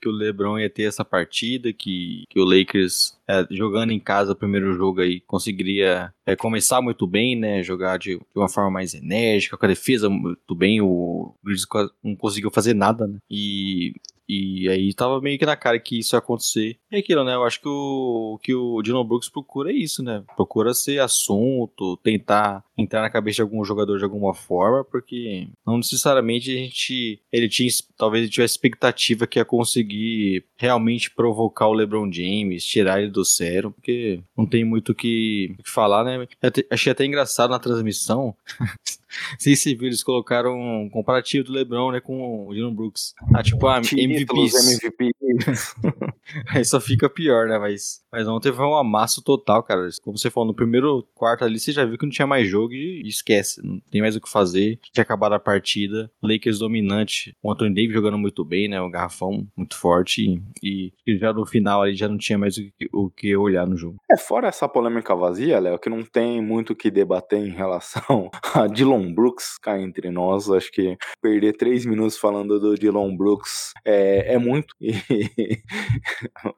que 0.00 0.08
o 0.08 0.12
LeBron 0.12 0.58
ia 0.58 0.70
ter 0.70 0.84
essa 0.84 1.04
partida, 1.04 1.72
que, 1.72 2.24
que 2.30 2.40
o 2.40 2.44
Lakers, 2.44 3.17
é, 3.28 3.46
jogando 3.50 3.92
em 3.92 4.00
casa 4.00 4.32
o 4.32 4.36
primeiro 4.36 4.72
jogo 4.72 5.00
aí, 5.00 5.20
conseguiria 5.20 6.12
é, 6.24 6.34
começar 6.34 6.80
muito 6.80 7.06
bem, 7.06 7.36
né? 7.36 7.62
Jogar 7.62 7.98
de, 7.98 8.16
de, 8.16 8.22
uma 8.34 8.48
forma 8.48 8.70
mais 8.70 8.94
enérgica, 8.94 9.56
com 9.56 9.66
a 9.66 9.68
defesa 9.68 10.08
muito 10.08 10.54
bem. 10.54 10.80
O 10.80 11.34
Grizzlies 11.44 11.90
não 12.02 12.16
conseguiu 12.16 12.50
fazer 12.50 12.74
nada, 12.74 13.06
né? 13.06 13.18
E 13.30 13.94
e 14.28 14.68
aí 14.68 14.92
tava 14.92 15.20
meio 15.20 15.38
que 15.38 15.46
na 15.46 15.56
cara 15.56 15.78
que 15.78 15.98
isso 15.98 16.14
ia 16.14 16.18
acontecer. 16.18 16.76
E 16.92 16.96
aquilo, 16.96 17.24
né? 17.24 17.34
Eu 17.34 17.44
acho 17.44 17.60
que 17.60 17.68
o 17.68 18.38
que 18.42 18.54
o 18.54 18.82
Dylan 18.82 19.06
Brooks 19.06 19.28
procura 19.28 19.70
é 19.70 19.74
isso, 19.74 20.02
né? 20.02 20.22
Procura 20.36 20.74
ser 20.74 21.00
assunto, 21.00 21.96
tentar 21.98 22.62
entrar 22.76 23.00
na 23.00 23.10
cabeça 23.10 23.36
de 23.36 23.42
algum 23.42 23.64
jogador 23.64 23.98
de 23.98 24.04
alguma 24.04 24.34
forma, 24.34 24.84
porque 24.84 25.48
não 25.66 25.78
necessariamente 25.78 26.50
a 26.50 26.54
gente. 26.54 27.20
Ele 27.32 27.48
tinha. 27.48 27.68
Talvez 27.96 28.22
ele 28.22 28.30
tivesse 28.30 28.54
expectativa 28.54 29.26
que 29.26 29.38
ia 29.38 29.44
conseguir 29.44 30.44
realmente 30.56 31.10
provocar 31.10 31.68
o 31.68 31.72
LeBron 31.72 32.12
James, 32.12 32.64
tirar 32.64 33.00
ele 33.00 33.10
do 33.10 33.24
sério, 33.24 33.70
porque 33.70 34.20
não 34.36 34.44
tem 34.44 34.64
muito 34.64 34.92
o 34.92 34.94
que, 34.94 35.54
que 35.62 35.70
falar, 35.70 36.04
né? 36.04 36.26
Achei 36.70 36.92
até 36.92 37.04
engraçado 37.04 37.50
na 37.50 37.58
transmissão. 37.58 38.34
Se 39.38 39.56
se 39.56 39.74
viu, 39.74 39.86
eles 39.86 40.02
colocaram 40.02 40.54
um 40.58 40.88
comparativo 40.90 41.46
do 41.46 41.52
LeBron, 41.52 41.92
né, 41.92 42.00
com 42.00 42.46
o 42.46 42.52
Dylan 42.52 42.74
Brooks. 42.74 43.14
Ah, 43.34 43.42
tipo, 43.42 43.66
ah, 43.66 43.80
títulos. 44.18 44.52
MVPs. 44.54 45.74
Aí 46.48 46.64
só 46.64 46.80
fica 46.80 47.08
pior, 47.08 47.48
né? 47.48 47.58
Mas, 47.58 48.02
mas 48.12 48.26
ontem 48.28 48.52
foi 48.52 48.64
um 48.64 48.76
amasso 48.76 49.22
total, 49.22 49.62
cara. 49.62 49.88
Como 50.02 50.18
você 50.18 50.30
falou, 50.30 50.48
no 50.48 50.54
primeiro 50.54 51.06
quarto 51.14 51.44
ali, 51.44 51.58
você 51.58 51.72
já 51.72 51.84
viu 51.84 51.98
que 51.98 52.04
não 52.04 52.12
tinha 52.12 52.26
mais 52.26 52.48
jogo 52.48 52.72
e 52.72 53.06
esquece. 53.06 53.60
Não 53.64 53.80
tem 53.90 54.00
mais 54.00 54.16
o 54.16 54.20
que 54.20 54.30
fazer. 54.30 54.78
Tinha 54.92 55.02
acabado 55.02 55.34
a 55.34 55.40
partida. 55.40 56.10
Lakers 56.22 56.58
dominante. 56.58 57.34
O 57.42 57.52
Anthony 57.52 57.74
Davis 57.74 57.92
jogando 57.92 58.18
muito 58.18 58.44
bem, 58.44 58.68
né? 58.68 58.80
O 58.80 58.90
garrafão 58.90 59.46
muito 59.56 59.76
forte. 59.76 60.40
E, 60.62 60.92
e 61.06 61.16
já 61.16 61.32
no 61.32 61.46
final 61.46 61.82
ali 61.82 61.94
já 61.94 62.08
não 62.08 62.18
tinha 62.18 62.38
mais 62.38 62.56
o 62.56 62.62
que, 62.62 62.88
o 62.92 63.10
que 63.10 63.36
olhar 63.36 63.66
no 63.66 63.76
jogo. 63.76 63.96
É, 64.10 64.16
fora 64.16 64.48
essa 64.48 64.68
polêmica 64.68 65.14
vazia, 65.14 65.58
Léo, 65.58 65.78
que 65.78 65.90
não 65.90 66.02
tem 66.02 66.42
muito 66.42 66.72
o 66.72 66.76
que 66.76 66.90
debater 66.90 67.38
em 67.38 67.50
relação 67.50 68.30
a 68.54 68.66
Dylan 68.66 69.12
Brooks 69.12 69.58
cá 69.60 69.78
entre 69.80 70.10
nós. 70.10 70.50
Acho 70.50 70.70
que 70.70 70.96
perder 71.20 71.56
três 71.56 71.84
minutos 71.84 72.16
falando 72.16 72.58
do 72.58 72.74
Dylan 72.74 73.16
Brooks 73.16 73.72
é, 73.84 74.07
é 74.34 74.38
muito. 74.38 74.74
E 74.88 75.58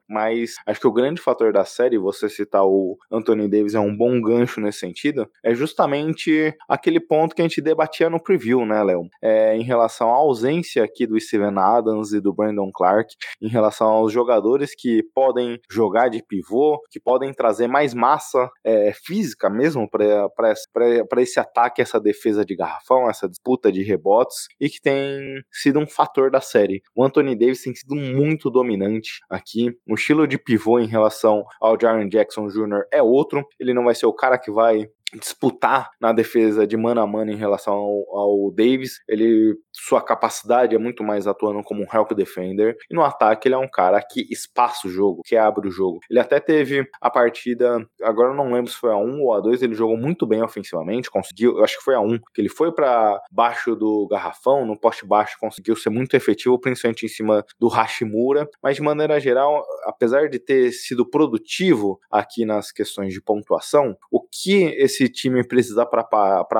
mas 0.07 0.55
acho 0.67 0.79
que 0.79 0.87
o 0.87 0.91
grande 0.91 1.21
fator 1.21 1.53
da 1.53 1.63
série, 1.63 1.97
você 1.97 2.29
citar 2.29 2.65
o 2.65 2.97
Anthony 3.11 3.47
Davis 3.47 3.73
é 3.73 3.79
um 3.79 3.95
bom 3.95 4.21
gancho 4.21 4.59
nesse 4.59 4.79
sentido, 4.79 5.27
é 5.43 5.53
justamente 5.55 6.53
aquele 6.67 6.99
ponto 6.99 7.35
que 7.35 7.41
a 7.41 7.45
gente 7.45 7.61
debatia 7.61 8.09
no 8.09 8.21
preview, 8.21 8.65
né, 8.65 8.83
Léo? 8.83 9.03
É, 9.21 9.55
em 9.55 9.63
relação 9.63 10.09
à 10.09 10.15
ausência 10.15 10.83
aqui 10.83 11.07
do 11.07 11.19
Steven 11.19 11.57
Adams 11.57 12.11
e 12.11 12.19
do 12.19 12.33
Brandon 12.33 12.71
Clark, 12.71 13.15
em 13.41 13.47
relação 13.47 13.87
aos 13.87 14.11
jogadores 14.11 14.75
que 14.75 15.03
podem 15.13 15.59
jogar 15.69 16.09
de 16.09 16.23
pivô, 16.23 16.79
que 16.89 16.99
podem 16.99 17.33
trazer 17.33 17.67
mais 17.67 17.93
massa 17.93 18.49
é, 18.63 18.91
física 18.93 19.49
mesmo 19.49 19.89
para 19.89 21.21
esse 21.21 21.39
ataque, 21.39 21.81
essa 21.81 21.99
defesa 21.99 22.43
de 22.45 22.55
garrafão, 22.55 23.09
essa 23.09 23.29
disputa 23.29 23.71
de 23.71 23.83
rebotes, 23.83 24.47
e 24.59 24.69
que 24.69 24.81
tem 24.81 25.41
sido 25.51 25.79
um 25.79 25.87
fator 25.87 26.29
da 26.29 26.41
série. 26.41 26.81
O 26.95 27.03
Anthony 27.03 27.35
Davis 27.41 27.63
tem 27.63 27.73
sido 27.73 27.95
muito 27.95 28.51
dominante 28.51 29.19
aqui. 29.27 29.75
O 29.89 29.95
estilo 29.95 30.27
de 30.27 30.37
pivô 30.37 30.79
em 30.79 30.85
relação 30.85 31.43
ao 31.59 31.75
Jaren 31.79 32.07
Jackson 32.07 32.47
Jr. 32.47 32.85
é 32.93 33.01
outro. 33.01 33.43
Ele 33.59 33.73
não 33.73 33.85
vai 33.85 33.95
ser 33.95 34.05
o 34.05 34.13
cara 34.13 34.37
que 34.37 34.51
vai 34.51 34.87
disputar 35.19 35.89
na 35.99 36.11
defesa 36.11 36.65
de 36.65 36.77
mano 36.77 37.01
a 37.01 37.07
mano 37.07 37.31
em 37.31 37.35
relação 37.35 37.73
ao, 37.73 38.17
ao, 38.17 38.51
Davis. 38.51 38.99
Ele, 39.07 39.55
sua 39.71 40.01
capacidade 40.01 40.75
é 40.75 40.77
muito 40.77 41.03
mais 41.03 41.27
atuando 41.27 41.61
como 41.63 41.81
um 41.81 41.87
help 41.93 42.11
defender. 42.13 42.77
E 42.89 42.95
no 42.95 43.03
ataque 43.03 43.47
ele 43.47 43.55
é 43.55 43.57
um 43.57 43.69
cara 43.69 44.01
que 44.01 44.25
espaça 44.31 44.87
o 44.87 44.91
jogo, 44.91 45.21
que 45.25 45.35
abre 45.35 45.67
o 45.67 45.71
jogo. 45.71 45.99
Ele 46.09 46.19
até 46.19 46.39
teve 46.39 46.87
a 47.01 47.09
partida, 47.09 47.85
agora 48.01 48.31
eu 48.31 48.35
não 48.35 48.51
lembro 48.51 48.71
se 48.71 48.77
foi 48.77 48.91
a 48.91 48.97
1 48.97 49.21
ou 49.21 49.33
a 49.33 49.39
2, 49.39 49.61
ele 49.61 49.73
jogou 49.73 49.97
muito 49.97 50.25
bem 50.25 50.43
ofensivamente, 50.43 51.09
conseguiu, 51.09 51.57
eu 51.57 51.63
acho 51.63 51.77
que 51.77 51.83
foi 51.83 51.95
a 51.95 51.99
1, 51.99 52.19
que 52.33 52.41
ele 52.41 52.49
foi 52.49 52.73
para 52.73 53.19
baixo 53.31 53.75
do 53.75 54.07
garrafão, 54.07 54.65
no 54.65 54.79
poste 54.79 55.05
baixo, 55.05 55.37
conseguiu 55.39 55.75
ser 55.75 55.89
muito 55.89 56.15
efetivo, 56.15 56.59
principalmente 56.59 57.05
em 57.05 57.09
cima 57.09 57.45
do 57.59 57.67
Hashimura, 57.67 58.47
mas 58.61 58.75
de 58.75 58.81
maneira 58.81 59.19
geral, 59.19 59.63
apesar 59.85 60.29
de 60.29 60.39
ter 60.39 60.71
sido 60.71 61.09
produtivo 61.09 61.99
aqui 62.09 62.45
nas 62.45 62.71
questões 62.71 63.13
de 63.13 63.21
pontuação, 63.21 63.95
o 64.11 64.20
que 64.31 64.63
esse 64.77 65.09
time 65.09 65.45
precisar 65.45 65.85
para 65.85 66.03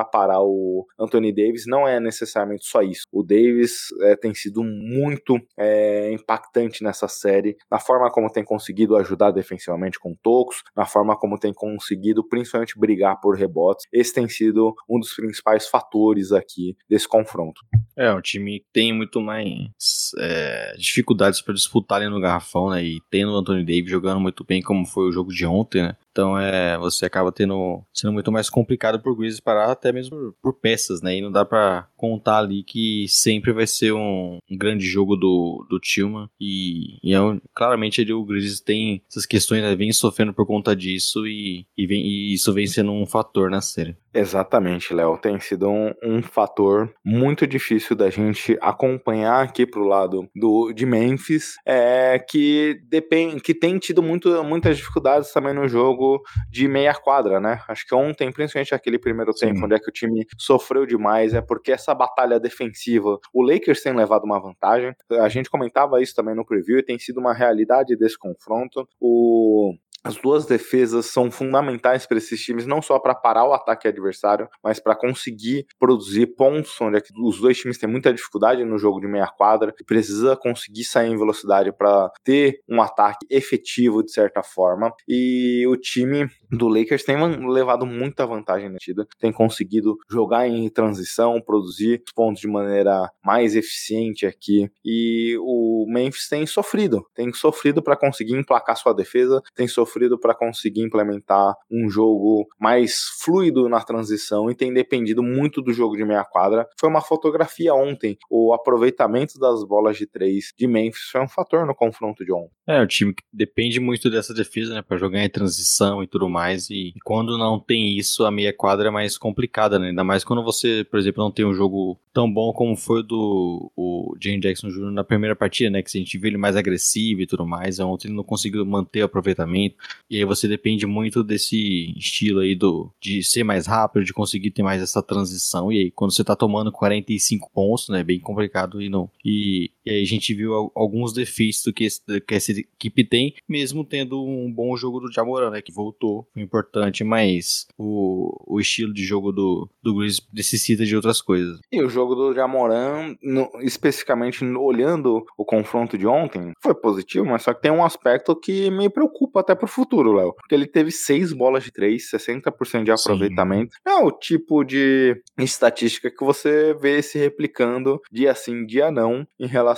parar 0.04 0.42
o 0.42 0.86
Anthony 0.98 1.32
Davis 1.32 1.64
não 1.66 1.88
é 1.88 1.98
necessariamente 1.98 2.66
só 2.66 2.82
isso. 2.82 3.04
O 3.10 3.22
Davis 3.22 3.86
é, 4.02 4.16
tem 4.16 4.34
sido 4.34 4.62
muito 4.62 5.38
é, 5.58 6.12
impactante 6.12 6.84
nessa 6.84 7.08
série, 7.08 7.56
na 7.70 7.78
forma 7.78 8.10
como 8.10 8.30
tem 8.30 8.44
conseguido 8.44 8.96
ajudar 8.96 9.30
defensivamente 9.30 9.98
com 9.98 10.14
tocos, 10.14 10.62
na 10.76 10.84
forma 10.84 11.16
como 11.16 11.38
tem 11.38 11.52
conseguido 11.52 12.26
principalmente 12.26 12.78
brigar 12.78 13.20
por 13.20 13.36
rebotes. 13.36 13.86
Esse 13.92 14.14
tem 14.14 14.28
sido 14.28 14.74
um 14.88 14.98
dos 14.98 15.14
principais 15.14 15.66
fatores 15.66 16.32
aqui 16.32 16.76
desse 16.88 17.08
confronto. 17.08 17.60
É, 17.96 18.12
um 18.12 18.20
time 18.20 18.64
tem 18.72 18.92
muito 18.92 19.20
mais 19.20 20.12
é, 20.18 20.74
dificuldades 20.78 21.40
para 21.40 21.54
disputar 21.54 22.00
ali 22.00 22.10
no 22.10 22.20
garrafão, 22.20 22.70
né? 22.70 22.82
E 22.82 23.00
tendo 23.10 23.32
o 23.32 23.36
Anthony 23.36 23.64
Davis 23.64 23.90
jogando 23.90 24.20
muito 24.20 24.44
bem, 24.44 24.62
como 24.62 24.86
foi 24.86 25.08
o 25.08 25.12
jogo 25.12 25.32
de 25.32 25.46
ontem, 25.46 25.82
né? 25.82 25.96
Então 26.12 26.38
é, 26.38 26.78
você 26.78 27.06
acaba 27.06 27.32
tendo 27.32 27.82
sendo 27.92 28.12
muito 28.12 28.30
mais 28.30 28.50
complicado 28.50 29.00
por 29.00 29.16
Grizzlies 29.16 29.40
parar 29.40 29.72
até 29.72 29.90
mesmo 29.92 30.34
por, 30.42 30.52
peças, 30.52 31.00
né? 31.00 31.16
E 31.16 31.22
não 31.22 31.32
dá 31.32 31.44
para 31.44 31.88
contar 31.96 32.38
ali 32.38 32.62
que 32.62 33.06
sempre 33.08 33.52
vai 33.52 33.66
ser 33.66 33.92
um, 33.92 34.38
um 34.50 34.56
grande 34.56 34.84
jogo 34.84 35.16
do, 35.16 35.66
do 35.68 35.80
Tillman 35.80 36.28
e, 36.38 36.98
e 37.02 37.14
é 37.14 37.20
um, 37.20 37.40
claramente 37.54 38.00
ele, 38.00 38.12
o 38.12 38.24
Grizzlies 38.24 38.60
tem 38.60 39.02
essas 39.10 39.26
questões, 39.26 39.62
né? 39.62 39.74
vem 39.74 39.92
sofrendo 39.92 40.34
por 40.34 40.46
conta 40.46 40.76
disso 40.76 41.26
e, 41.26 41.66
e, 41.76 41.86
vem, 41.86 42.02
e 42.02 42.34
isso 42.34 42.52
vem 42.52 42.66
sendo 42.66 42.92
um 42.92 43.06
fator 43.06 43.50
na 43.50 43.62
série. 43.62 43.96
Exatamente, 44.14 44.92
Léo. 44.92 45.16
Tem 45.16 45.40
sido 45.40 45.68
um, 45.70 45.92
um, 46.02 46.22
fator 46.22 46.92
muito 47.04 47.46
difícil 47.46 47.96
da 47.96 48.10
gente 48.10 48.58
acompanhar 48.60 49.42
aqui 49.42 49.66
pro 49.66 49.84
lado 49.84 50.28
do, 50.34 50.72
de 50.72 50.84
Memphis, 50.84 51.54
é, 51.66 52.18
que 52.18 52.78
depende, 52.88 53.40
que 53.40 53.54
tem 53.54 53.78
tido 53.78 54.02
muito, 54.02 54.44
muitas 54.44 54.76
dificuldades 54.76 55.32
também 55.32 55.54
no 55.54 55.66
jogo 55.66 56.22
de 56.50 56.68
meia 56.68 56.94
quadra, 56.94 57.40
né? 57.40 57.62
Acho 57.66 57.86
que 57.86 57.94
ontem, 57.94 58.30
principalmente 58.30 58.74
aquele 58.74 58.98
primeiro 58.98 59.32
Sim. 59.32 59.46
tempo, 59.46 59.64
onde 59.64 59.74
é 59.74 59.78
que 59.78 59.88
o 59.88 59.92
time 59.92 60.26
sofreu 60.36 60.84
demais, 60.84 61.32
é 61.32 61.40
porque 61.40 61.72
essa 61.72 61.94
batalha 61.94 62.38
defensiva, 62.38 63.18
o 63.32 63.42
Lakers 63.42 63.82
tem 63.82 63.94
levado 63.94 64.24
uma 64.24 64.40
vantagem. 64.40 64.94
A 65.10 65.28
gente 65.28 65.48
comentava 65.48 66.02
isso 66.02 66.14
também 66.14 66.34
no 66.34 66.44
preview 66.44 66.78
e 66.78 66.82
tem 66.82 66.98
sido 66.98 67.18
uma 67.18 67.32
realidade 67.32 67.96
desse 67.96 68.18
confronto. 68.18 68.86
O 69.00 69.74
as 70.04 70.16
duas 70.16 70.46
defesas 70.46 71.06
são 71.06 71.30
fundamentais 71.30 72.06
para 72.06 72.18
esses 72.18 72.40
times, 72.42 72.66
não 72.66 72.82
só 72.82 72.98
para 72.98 73.14
parar 73.14 73.46
o 73.46 73.52
ataque 73.52 73.86
adversário, 73.86 74.48
mas 74.62 74.80
para 74.80 74.96
conseguir 74.96 75.66
produzir 75.78 76.26
pontos, 76.36 76.80
onde 76.80 76.98
é 76.98 77.02
os 77.22 77.40
dois 77.40 77.58
times 77.58 77.78
têm 77.78 77.88
muita 77.88 78.12
dificuldade 78.12 78.64
no 78.64 78.78
jogo 78.78 79.00
de 79.00 79.06
meia 79.06 79.26
quadra 79.26 79.72
e 79.80 79.84
precisa 79.84 80.36
conseguir 80.36 80.84
sair 80.84 81.10
em 81.10 81.16
velocidade 81.16 81.72
para 81.72 82.10
ter 82.24 82.60
um 82.68 82.80
ataque 82.80 83.26
efetivo 83.30 84.02
de 84.02 84.12
certa 84.12 84.42
forma. 84.42 84.92
E 85.08 85.66
o 85.68 85.76
time 85.76 86.28
do 86.52 86.68
Lakers 86.68 87.04
tem 87.04 87.16
levado 87.48 87.86
muita 87.86 88.26
vantagem 88.26 88.68
na 88.68 88.74
partida, 88.74 89.06
tem 89.18 89.32
conseguido 89.32 89.96
jogar 90.10 90.46
em 90.46 90.68
transição, 90.68 91.40
produzir 91.40 92.02
pontos 92.14 92.40
de 92.40 92.48
maneira 92.48 93.10
mais 93.24 93.56
eficiente 93.56 94.26
aqui. 94.26 94.70
E 94.84 95.36
o 95.40 95.86
Memphis 95.88 96.28
tem 96.28 96.44
sofrido, 96.46 97.04
tem 97.14 97.32
sofrido 97.32 97.82
para 97.82 97.96
conseguir 97.96 98.34
emplacar 98.34 98.76
sua 98.76 98.92
defesa, 98.92 99.40
tem 99.54 99.66
sofrido 99.66 100.18
para 100.18 100.34
conseguir 100.34 100.82
implementar 100.82 101.54
um 101.70 101.88
jogo 101.88 102.46
mais 102.60 103.04
fluido 103.22 103.68
na 103.68 103.80
transição 103.80 104.50
e 104.50 104.54
tem 104.54 104.72
dependido 104.72 105.22
muito 105.22 105.62
do 105.62 105.72
jogo 105.72 105.96
de 105.96 106.04
meia 106.04 106.24
quadra. 106.24 106.66
Foi 106.78 106.88
uma 106.88 107.00
fotografia 107.00 107.74
ontem. 107.74 108.18
O 108.30 108.52
aproveitamento 108.52 109.38
das 109.38 109.64
bolas 109.64 109.96
de 109.96 110.06
três 110.06 110.52
de 110.56 110.66
Memphis 110.66 111.08
foi 111.10 111.22
um 111.22 111.28
fator 111.28 111.66
no 111.66 111.74
confronto 111.74 112.24
de 112.24 112.32
ontem. 112.32 112.50
É, 112.66 112.80
o 112.82 112.86
time 112.86 113.14
que 113.14 113.22
depende 113.32 113.80
muito 113.80 114.10
dessa 114.10 114.34
defesa, 114.34 114.74
né, 114.74 114.82
para 114.82 114.96
jogar 114.96 115.24
em 115.24 115.30
transição 115.30 116.02
e 116.02 116.06
tudo 116.06 116.28
mais. 116.28 116.41
E 116.50 116.94
quando 117.04 117.38
não 117.38 117.58
tem 117.58 117.96
isso, 117.96 118.24
a 118.24 118.30
meia 118.30 118.52
quadra 118.52 118.88
é 118.88 118.90
mais 118.90 119.16
complicada, 119.16 119.78
né? 119.78 119.88
Ainda 119.88 120.04
mais 120.04 120.24
quando 120.24 120.42
você, 120.42 120.86
por 120.90 120.98
exemplo, 120.98 121.22
não 121.22 121.30
tem 121.30 121.44
um 121.44 121.54
jogo 121.54 121.98
tão 122.12 122.32
bom 122.32 122.52
como 122.52 122.76
foi 122.76 123.02
do 123.02 123.70
o 123.76 124.14
Jane 124.20 124.40
Jackson 124.40 124.68
Jr. 124.68 124.90
na 124.90 125.04
primeira 125.04 125.34
partida, 125.34 125.70
né? 125.70 125.82
Que 125.82 125.96
a 125.96 126.00
gente 126.00 126.18
viu 126.18 126.28
ele 126.28 126.36
mais 126.36 126.56
agressivo 126.56 127.20
e 127.22 127.26
tudo 127.26 127.46
mais. 127.46 127.78
Ontem 127.80 128.08
ele 128.08 128.16
não 128.16 128.24
conseguiu 128.24 128.64
manter 128.64 129.02
o 129.02 129.06
aproveitamento. 129.06 129.76
E 130.10 130.18
aí 130.18 130.24
você 130.24 130.46
depende 130.46 130.86
muito 130.86 131.22
desse 131.22 131.92
estilo 131.96 132.40
aí 132.40 132.54
do, 132.54 132.90
de 133.00 133.22
ser 133.22 133.44
mais 133.44 133.66
rápido, 133.66 134.04
de 134.04 134.12
conseguir 134.12 134.50
ter 134.50 134.62
mais 134.62 134.82
essa 134.82 135.02
transição. 135.02 135.72
E 135.72 135.78
aí, 135.78 135.90
quando 135.90 136.12
você 136.12 136.22
tá 136.24 136.36
tomando 136.36 136.70
45 136.70 137.50
pontos, 137.52 137.88
né? 137.88 138.00
É 138.00 138.04
bem 138.04 138.18
complicado 138.18 138.82
e 138.82 138.88
não. 138.88 139.08
E, 139.24 139.70
e 139.84 139.90
aí 139.90 140.02
a 140.02 140.06
gente 140.06 140.34
viu 140.34 140.70
alguns 140.74 141.12
defeitos 141.12 141.62
que, 141.74 141.84
esse, 141.84 142.00
que 142.20 142.34
essa 142.34 142.52
equipe 142.52 143.04
tem, 143.04 143.34
mesmo 143.48 143.84
tendo 143.84 144.22
um 144.24 144.52
bom 144.52 144.76
jogo 144.76 145.00
do 145.00 145.12
Jamoran, 145.12 145.50
né? 145.50 145.62
Que 145.62 145.72
voltou, 145.72 146.28
foi 146.32 146.42
importante, 146.42 147.02
mas 147.04 147.66
o, 147.76 148.32
o 148.46 148.60
estilo 148.60 148.92
de 148.92 149.04
jogo 149.04 149.32
do, 149.32 149.68
do 149.82 149.94
Grizzlies 149.96 150.26
necessita 150.32 150.84
de 150.84 150.94
outras 150.94 151.20
coisas. 151.20 151.58
E 151.70 151.82
o 151.82 151.88
jogo 151.88 152.14
do 152.14 152.34
Jamoran, 152.34 153.16
no, 153.22 153.50
especificamente 153.60 154.44
olhando 154.44 155.24
o 155.36 155.44
confronto 155.44 155.98
de 155.98 156.06
ontem, 156.06 156.52
foi 156.62 156.74
positivo, 156.74 157.26
mas 157.26 157.42
só 157.42 157.52
que 157.52 157.62
tem 157.62 157.70
um 157.70 157.84
aspecto 157.84 158.36
que 158.36 158.70
me 158.70 158.88
preocupa 158.88 159.40
até 159.40 159.54
pro 159.54 159.66
futuro, 159.66 160.12
Léo. 160.12 160.34
Porque 160.34 160.54
ele 160.54 160.66
teve 160.66 160.90
seis 160.90 161.32
bolas 161.32 161.64
de 161.64 161.72
três, 161.72 162.10
60% 162.10 162.84
de 162.84 162.90
aproveitamento. 162.92 163.74
Sim. 163.74 163.80
É 163.86 163.96
o 163.96 164.12
tipo 164.12 164.64
de 164.64 165.20
estatística 165.38 166.10
que 166.10 166.24
você 166.24 166.74
vê 166.74 167.02
se 167.02 167.18
replicando 167.18 168.00
dia 168.10 168.34
sim, 168.34 168.64
dia 168.64 168.90
não, 168.90 169.26
em 169.38 169.46
relação 169.46 169.71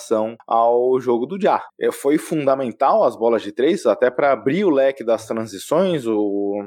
ao 0.47 0.99
jogo 1.01 1.27
do 1.27 1.41
Já. 1.41 1.63
É, 1.81 1.91
foi 1.93 2.19
fundamental 2.19 3.05
as 3.05 3.17
bolas 3.17 3.43
de 3.43 3.53
três, 3.53 3.87
até 3.87 4.11
para 4.11 4.33
abrir 4.33 4.65
o 4.65 4.71
leque 4.71 5.05
das 5.05 5.27
transições, 5.27 6.07
o, 6.07 6.67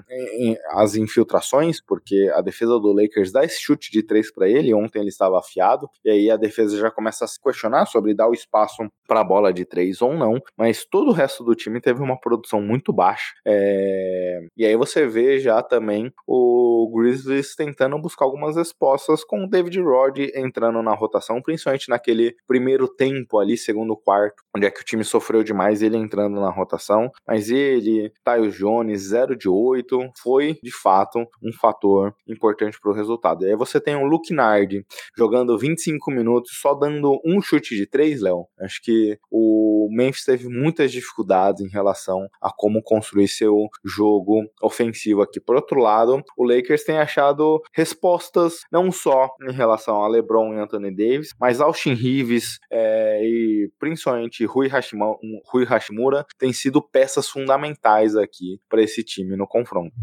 as 0.72 0.96
infiltrações, 0.96 1.82
porque 1.86 2.32
a 2.34 2.42
defesa 2.42 2.80
do 2.80 2.94
Lakers 2.94 3.32
dá 3.32 3.44
esse 3.44 3.62
chute 3.62 3.92
de 3.92 4.04
três 4.04 4.32
para 4.32 4.48
ele. 4.48 4.74
Ontem 4.74 5.00
ele 5.00 5.10
estava 5.10 5.40
afiado, 5.40 5.90
e 6.04 6.10
aí 6.10 6.32
a 6.32 6.38
defesa 6.38 6.78
já 6.78 6.92
começa 6.92 7.26
a 7.26 7.28
se 7.28 7.42
questionar 7.42 7.86
sobre 7.86 8.14
dar 8.14 8.28
o 8.28 8.34
espaço 8.34 8.84
para 9.08 9.22
a 9.22 9.24
bola 9.24 9.54
de 9.54 9.66
três 9.66 10.02
ou 10.02 10.14
não. 10.14 10.40
Mas 10.58 10.86
todo 10.86 11.10
o 11.10 11.14
resto 11.14 11.44
do 11.44 11.56
time 11.56 11.82
teve 11.82 12.02
uma 12.02 12.20
produção 12.20 12.62
muito 12.62 12.94
baixa. 12.94 13.34
É... 13.46 14.40
E 14.56 14.66
aí 14.66 14.76
você 14.76 15.08
vê 15.08 15.40
já 15.40 15.62
também 15.62 16.12
o 16.28 16.92
Grizzlies 16.96 17.56
tentando 17.56 18.00
buscar 18.00 18.26
algumas 18.26 18.56
respostas 18.56 19.24
com 19.24 19.44
o 19.44 19.50
David 19.50 19.80
Rod 19.80 20.20
entrando 20.36 20.82
na 20.82 20.94
rotação, 20.94 21.42
principalmente 21.42 21.90
naquele 21.90 22.36
primeiro 22.48 22.88
tempo 22.88 23.17
tempo 23.18 23.40
ali, 23.40 23.58
segundo 23.58 23.96
quarto, 23.96 24.44
onde 24.58 24.66
é 24.66 24.72
que 24.72 24.82
o 24.82 24.86
time 24.86 25.04
sofreu 25.04 25.44
demais, 25.44 25.82
ele 25.82 25.98
entrando 25.98 26.40
na 26.40 26.50
rotação. 26.50 27.10
Mas 27.26 27.50
ele, 27.50 28.12
Tyus 28.24 28.56
Jones, 28.56 29.10
0 29.10 29.36
de 29.36 29.48
8, 29.48 30.12
foi 30.22 30.58
de 30.62 30.72
fato 30.72 31.20
um 31.42 31.54
fator 31.54 32.14
importante 32.28 32.80
para 32.80 32.92
o 32.92 32.94
resultado. 32.94 33.46
E 33.46 33.50
aí 33.50 33.56
você 33.56 33.80
tem 33.80 33.96
o 33.96 34.06
Luke 34.06 34.34
Nard 34.34 34.86
jogando 35.16 35.58
25 35.58 36.12
minutos, 36.12 36.52
só 36.60 36.74
dando 36.74 37.20
um 37.26 37.42
chute 37.42 37.76
de 37.76 37.86
3, 37.86 38.22
Léo. 38.22 38.46
Acho 38.60 38.82
que 38.82 39.18
o 39.32 39.88
Memphis 39.92 40.26
teve 40.26 40.48
muitas 40.50 40.92
dificuldades 40.92 41.62
em 41.62 41.70
relação 41.70 42.28
a 42.42 42.52
como 42.52 42.82
construir 42.82 43.28
seu 43.28 43.68
jogo 43.86 44.44
ofensivo 44.62 45.22
aqui. 45.22 45.40
Por 45.40 45.56
outro 45.56 45.80
lado, 45.80 46.22
o 46.38 46.44
Lakers 46.44 46.84
tem 46.84 46.98
achado 46.98 47.62
respostas 47.74 48.62
não 48.72 48.92
só 48.92 49.30
em 49.48 49.54
relação 49.54 50.04
a 50.04 50.08
LeBron 50.08 50.54
e 50.54 50.60
Anthony 50.60 50.92
Davis, 50.92 51.34
mas 51.40 51.62
Austin 51.62 51.94
Reeves 51.94 52.60
é, 52.72 53.22
e 53.24 53.70
principalmente 53.80 54.46
Rui 54.48 54.68
Hashimura, 54.68 55.18
Rui 55.46 55.66
Hashimura 55.66 56.26
têm 56.40 56.52
sido 56.52 56.82
peças 56.82 57.28
fundamentais 57.28 58.16
aqui 58.16 58.60
para 58.70 58.82
esse 58.82 59.04
time 59.04 59.36
no 59.36 59.48
confronto. 59.48 59.94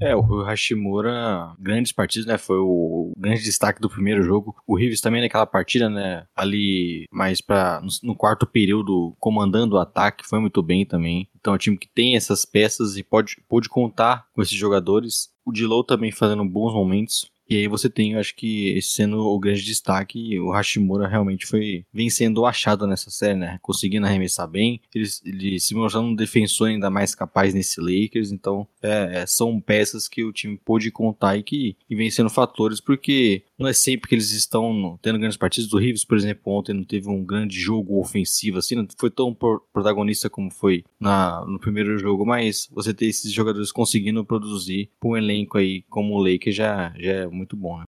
É, 0.00 0.14
o 0.14 0.42
Hashimura, 0.42 1.54
grandes 1.58 1.90
partidas, 1.90 2.26
né? 2.26 2.38
Foi 2.38 2.58
o 2.58 3.12
grande 3.16 3.42
destaque 3.42 3.80
do 3.80 3.90
primeiro 3.90 4.22
jogo. 4.22 4.54
O 4.66 4.76
Rives 4.76 5.00
também 5.00 5.20
naquela 5.20 5.46
partida, 5.46 5.90
né? 5.90 6.24
Ali 6.36 7.06
mais 7.10 7.40
para 7.40 7.80
no, 7.80 7.88
no, 8.04 8.14
quarto 8.14 8.46
período, 8.46 9.16
comandando 9.18 9.74
o 9.74 9.78
ataque, 9.78 10.26
foi 10.26 10.38
muito 10.38 10.62
bem 10.62 10.86
também. 10.86 11.28
Então 11.36 11.52
é 11.52 11.56
um 11.56 11.58
time 11.58 11.76
que 11.76 11.88
tem 11.88 12.16
essas 12.16 12.44
peças 12.44 12.96
e 12.96 13.02
pode, 13.02 13.36
pode 13.48 13.68
contar 13.68 14.26
com 14.32 14.40
esses 14.40 14.54
jogadores. 14.54 15.30
O 15.44 15.52
Dilow 15.52 15.82
também 15.82 16.12
fazendo 16.12 16.44
bons 16.44 16.72
momentos. 16.72 17.28
E 17.48 17.56
aí 17.56 17.68
você 17.68 17.88
tem, 17.88 18.12
eu 18.12 18.20
acho 18.20 18.34
que 18.34 18.68
esse 18.70 18.90
sendo 18.90 19.18
o 19.20 19.38
grande 19.38 19.64
destaque, 19.64 20.38
o 20.38 20.50
Hashimura 20.50 21.08
realmente 21.08 21.46
foi 21.46 21.84
vencendo 21.92 22.38
o 22.38 22.46
achado 22.46 22.86
nessa 22.86 23.10
série, 23.10 23.38
né? 23.38 23.58
Conseguindo 23.62 24.06
arremessar 24.06 24.46
bem, 24.46 24.80
ele, 24.94 25.06
ele 25.24 25.60
se 25.60 25.74
mostrando 25.74 26.08
um 26.08 26.14
defensor 26.14 26.68
ainda 26.68 26.90
mais 26.90 27.14
capaz 27.14 27.54
nesse 27.54 27.80
Lakers, 27.80 28.32
então 28.32 28.66
é, 28.82 29.20
é, 29.20 29.26
são 29.26 29.60
peças 29.60 30.06
que 30.08 30.24
o 30.24 30.32
time 30.32 30.60
pôde 30.62 30.90
contar 30.90 31.36
e 31.36 31.42
que 31.42 31.76
e 31.88 31.96
vencendo 31.96 32.28
fatores, 32.28 32.80
porque 32.80 33.42
não 33.58 33.66
é 33.66 33.72
sempre 33.72 34.08
que 34.08 34.14
eles 34.14 34.30
estão 34.32 34.98
tendo 35.00 35.18
grandes 35.18 35.36
partidas. 35.36 35.68
Do 35.68 35.78
Rives, 35.78 36.04
por 36.04 36.16
exemplo, 36.16 36.52
ontem 36.52 36.74
não 36.74 36.84
teve 36.84 37.08
um 37.08 37.24
grande 37.24 37.58
jogo 37.58 37.98
ofensivo 37.98 38.58
assim, 38.58 38.74
não 38.74 38.86
foi 38.98 39.10
tão 39.10 39.34
protagonista 39.72 40.28
como 40.28 40.50
foi 40.50 40.84
na, 41.00 41.44
no 41.46 41.58
primeiro 41.58 41.98
jogo, 41.98 42.26
mas 42.26 42.68
você 42.72 42.92
ter 42.92 43.06
esses 43.06 43.32
jogadores 43.32 43.72
conseguindo 43.72 44.24
produzir 44.24 44.90
para 45.00 45.08
um 45.08 45.16
elenco 45.16 45.56
aí 45.56 45.82
como 45.88 46.14
o 46.14 46.22
Lakers 46.22 46.56
já, 46.56 46.92
já 46.98 47.12
é 47.12 47.26
muito 47.38 47.56
bom, 47.56 47.78
né? 47.78 47.84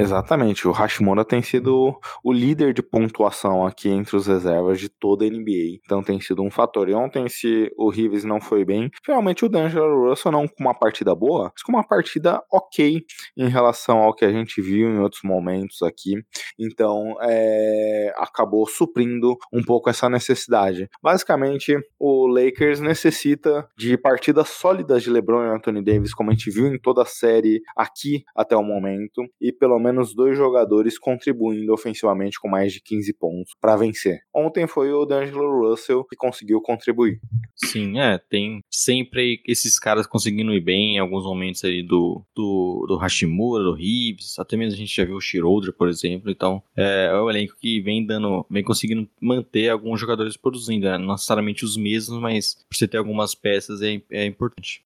Exatamente, 0.00 0.68
o 0.68 0.70
Hashimura 0.70 1.24
tem 1.24 1.42
sido 1.42 1.98
o 2.22 2.32
líder 2.32 2.72
de 2.72 2.82
pontuação 2.82 3.66
aqui 3.66 3.88
entre 3.88 4.16
os 4.16 4.28
reservas 4.28 4.78
de 4.78 4.88
toda 4.88 5.24
a 5.24 5.28
NBA. 5.28 5.80
Então 5.84 6.02
tem 6.02 6.20
sido 6.20 6.42
um 6.42 6.50
fator. 6.50 6.88
E 6.88 6.94
ontem, 6.94 7.28
se 7.28 7.72
o 7.76 7.90
Rives 7.90 8.22
não 8.22 8.40
foi 8.40 8.64
bem, 8.64 8.90
realmente 9.04 9.44
o 9.44 9.48
D'Angelo 9.48 10.08
Russell 10.08 10.30
não 10.30 10.46
com 10.46 10.62
uma 10.62 10.74
partida 10.74 11.14
boa, 11.14 11.50
mas 11.52 11.62
com 11.62 11.72
uma 11.72 11.86
partida 11.86 12.40
ok 12.52 13.04
em 13.36 13.48
relação 13.48 13.98
ao 13.98 14.14
que 14.14 14.24
a 14.24 14.30
gente 14.30 14.62
viu 14.62 14.88
em 14.88 15.00
outros 15.00 15.22
momentos 15.24 15.82
aqui. 15.82 16.14
Então 16.56 17.16
é, 17.20 18.12
acabou 18.16 18.66
suprindo 18.68 19.36
um 19.52 19.64
pouco 19.64 19.90
essa 19.90 20.08
necessidade. 20.08 20.88
Basicamente, 21.02 21.76
o 21.98 22.28
Lakers 22.28 22.80
necessita 22.80 23.68
de 23.76 23.98
partidas 23.98 24.48
sólidas 24.48 25.02
de 25.02 25.10
LeBron 25.10 25.44
e 25.44 25.56
Anthony 25.56 25.82
Davis, 25.82 26.14
como 26.14 26.30
a 26.30 26.32
gente 26.32 26.50
viu 26.50 26.66
em 26.68 26.78
toda 26.78 27.02
a 27.02 27.06
série 27.06 27.62
aqui 27.76 28.22
até 28.36 28.56
o 28.56 28.62
momento, 28.62 29.22
e 29.40 29.52
pelo 29.52 29.78
menos 29.78 29.87
menos 29.88 30.14
dois 30.14 30.36
jogadores 30.36 30.98
contribuindo 30.98 31.72
ofensivamente 31.72 32.40
com 32.40 32.48
mais 32.48 32.72
de 32.72 32.80
15 32.80 33.12
pontos 33.14 33.52
para 33.60 33.76
vencer. 33.76 34.20
Ontem 34.34 34.66
foi 34.66 34.92
o 34.92 35.04
D'Angelo 35.04 35.68
Russell 35.68 36.04
que 36.04 36.16
conseguiu 36.16 36.60
contribuir. 36.60 37.20
Sim, 37.56 37.98
é, 37.98 38.18
tem 38.18 38.62
sempre 38.70 39.42
esses 39.46 39.78
caras 39.78 40.06
conseguindo 40.06 40.52
ir 40.52 40.60
bem 40.60 40.96
em 40.96 40.98
alguns 40.98 41.24
momentos 41.24 41.64
aí 41.64 41.82
do, 41.82 42.22
do, 42.34 42.86
do 42.88 42.96
Hashimura, 42.96 43.64
do 43.64 43.74
Reeves, 43.74 44.38
até 44.38 44.56
mesmo 44.56 44.74
a 44.74 44.78
gente 44.78 44.94
já 44.94 45.04
viu 45.04 45.16
o 45.16 45.20
Schroeder, 45.20 45.72
por 45.72 45.88
exemplo, 45.88 46.30
então 46.30 46.62
é, 46.76 47.06
é 47.06 47.20
o 47.20 47.30
elenco 47.30 47.56
que 47.58 47.80
vem 47.80 48.04
dando, 48.04 48.46
vem 48.50 48.62
conseguindo 48.62 49.08
manter 49.20 49.68
alguns 49.68 50.00
jogadores 50.00 50.36
produzindo, 50.36 50.86
né? 50.86 50.98
não 50.98 51.12
necessariamente 51.12 51.64
os 51.64 51.76
mesmos, 51.76 52.20
mas 52.20 52.64
você 52.72 52.86
ter 52.86 52.98
algumas 52.98 53.34
peças 53.34 53.82
é, 53.82 54.00
é 54.10 54.24
importante. 54.24 54.84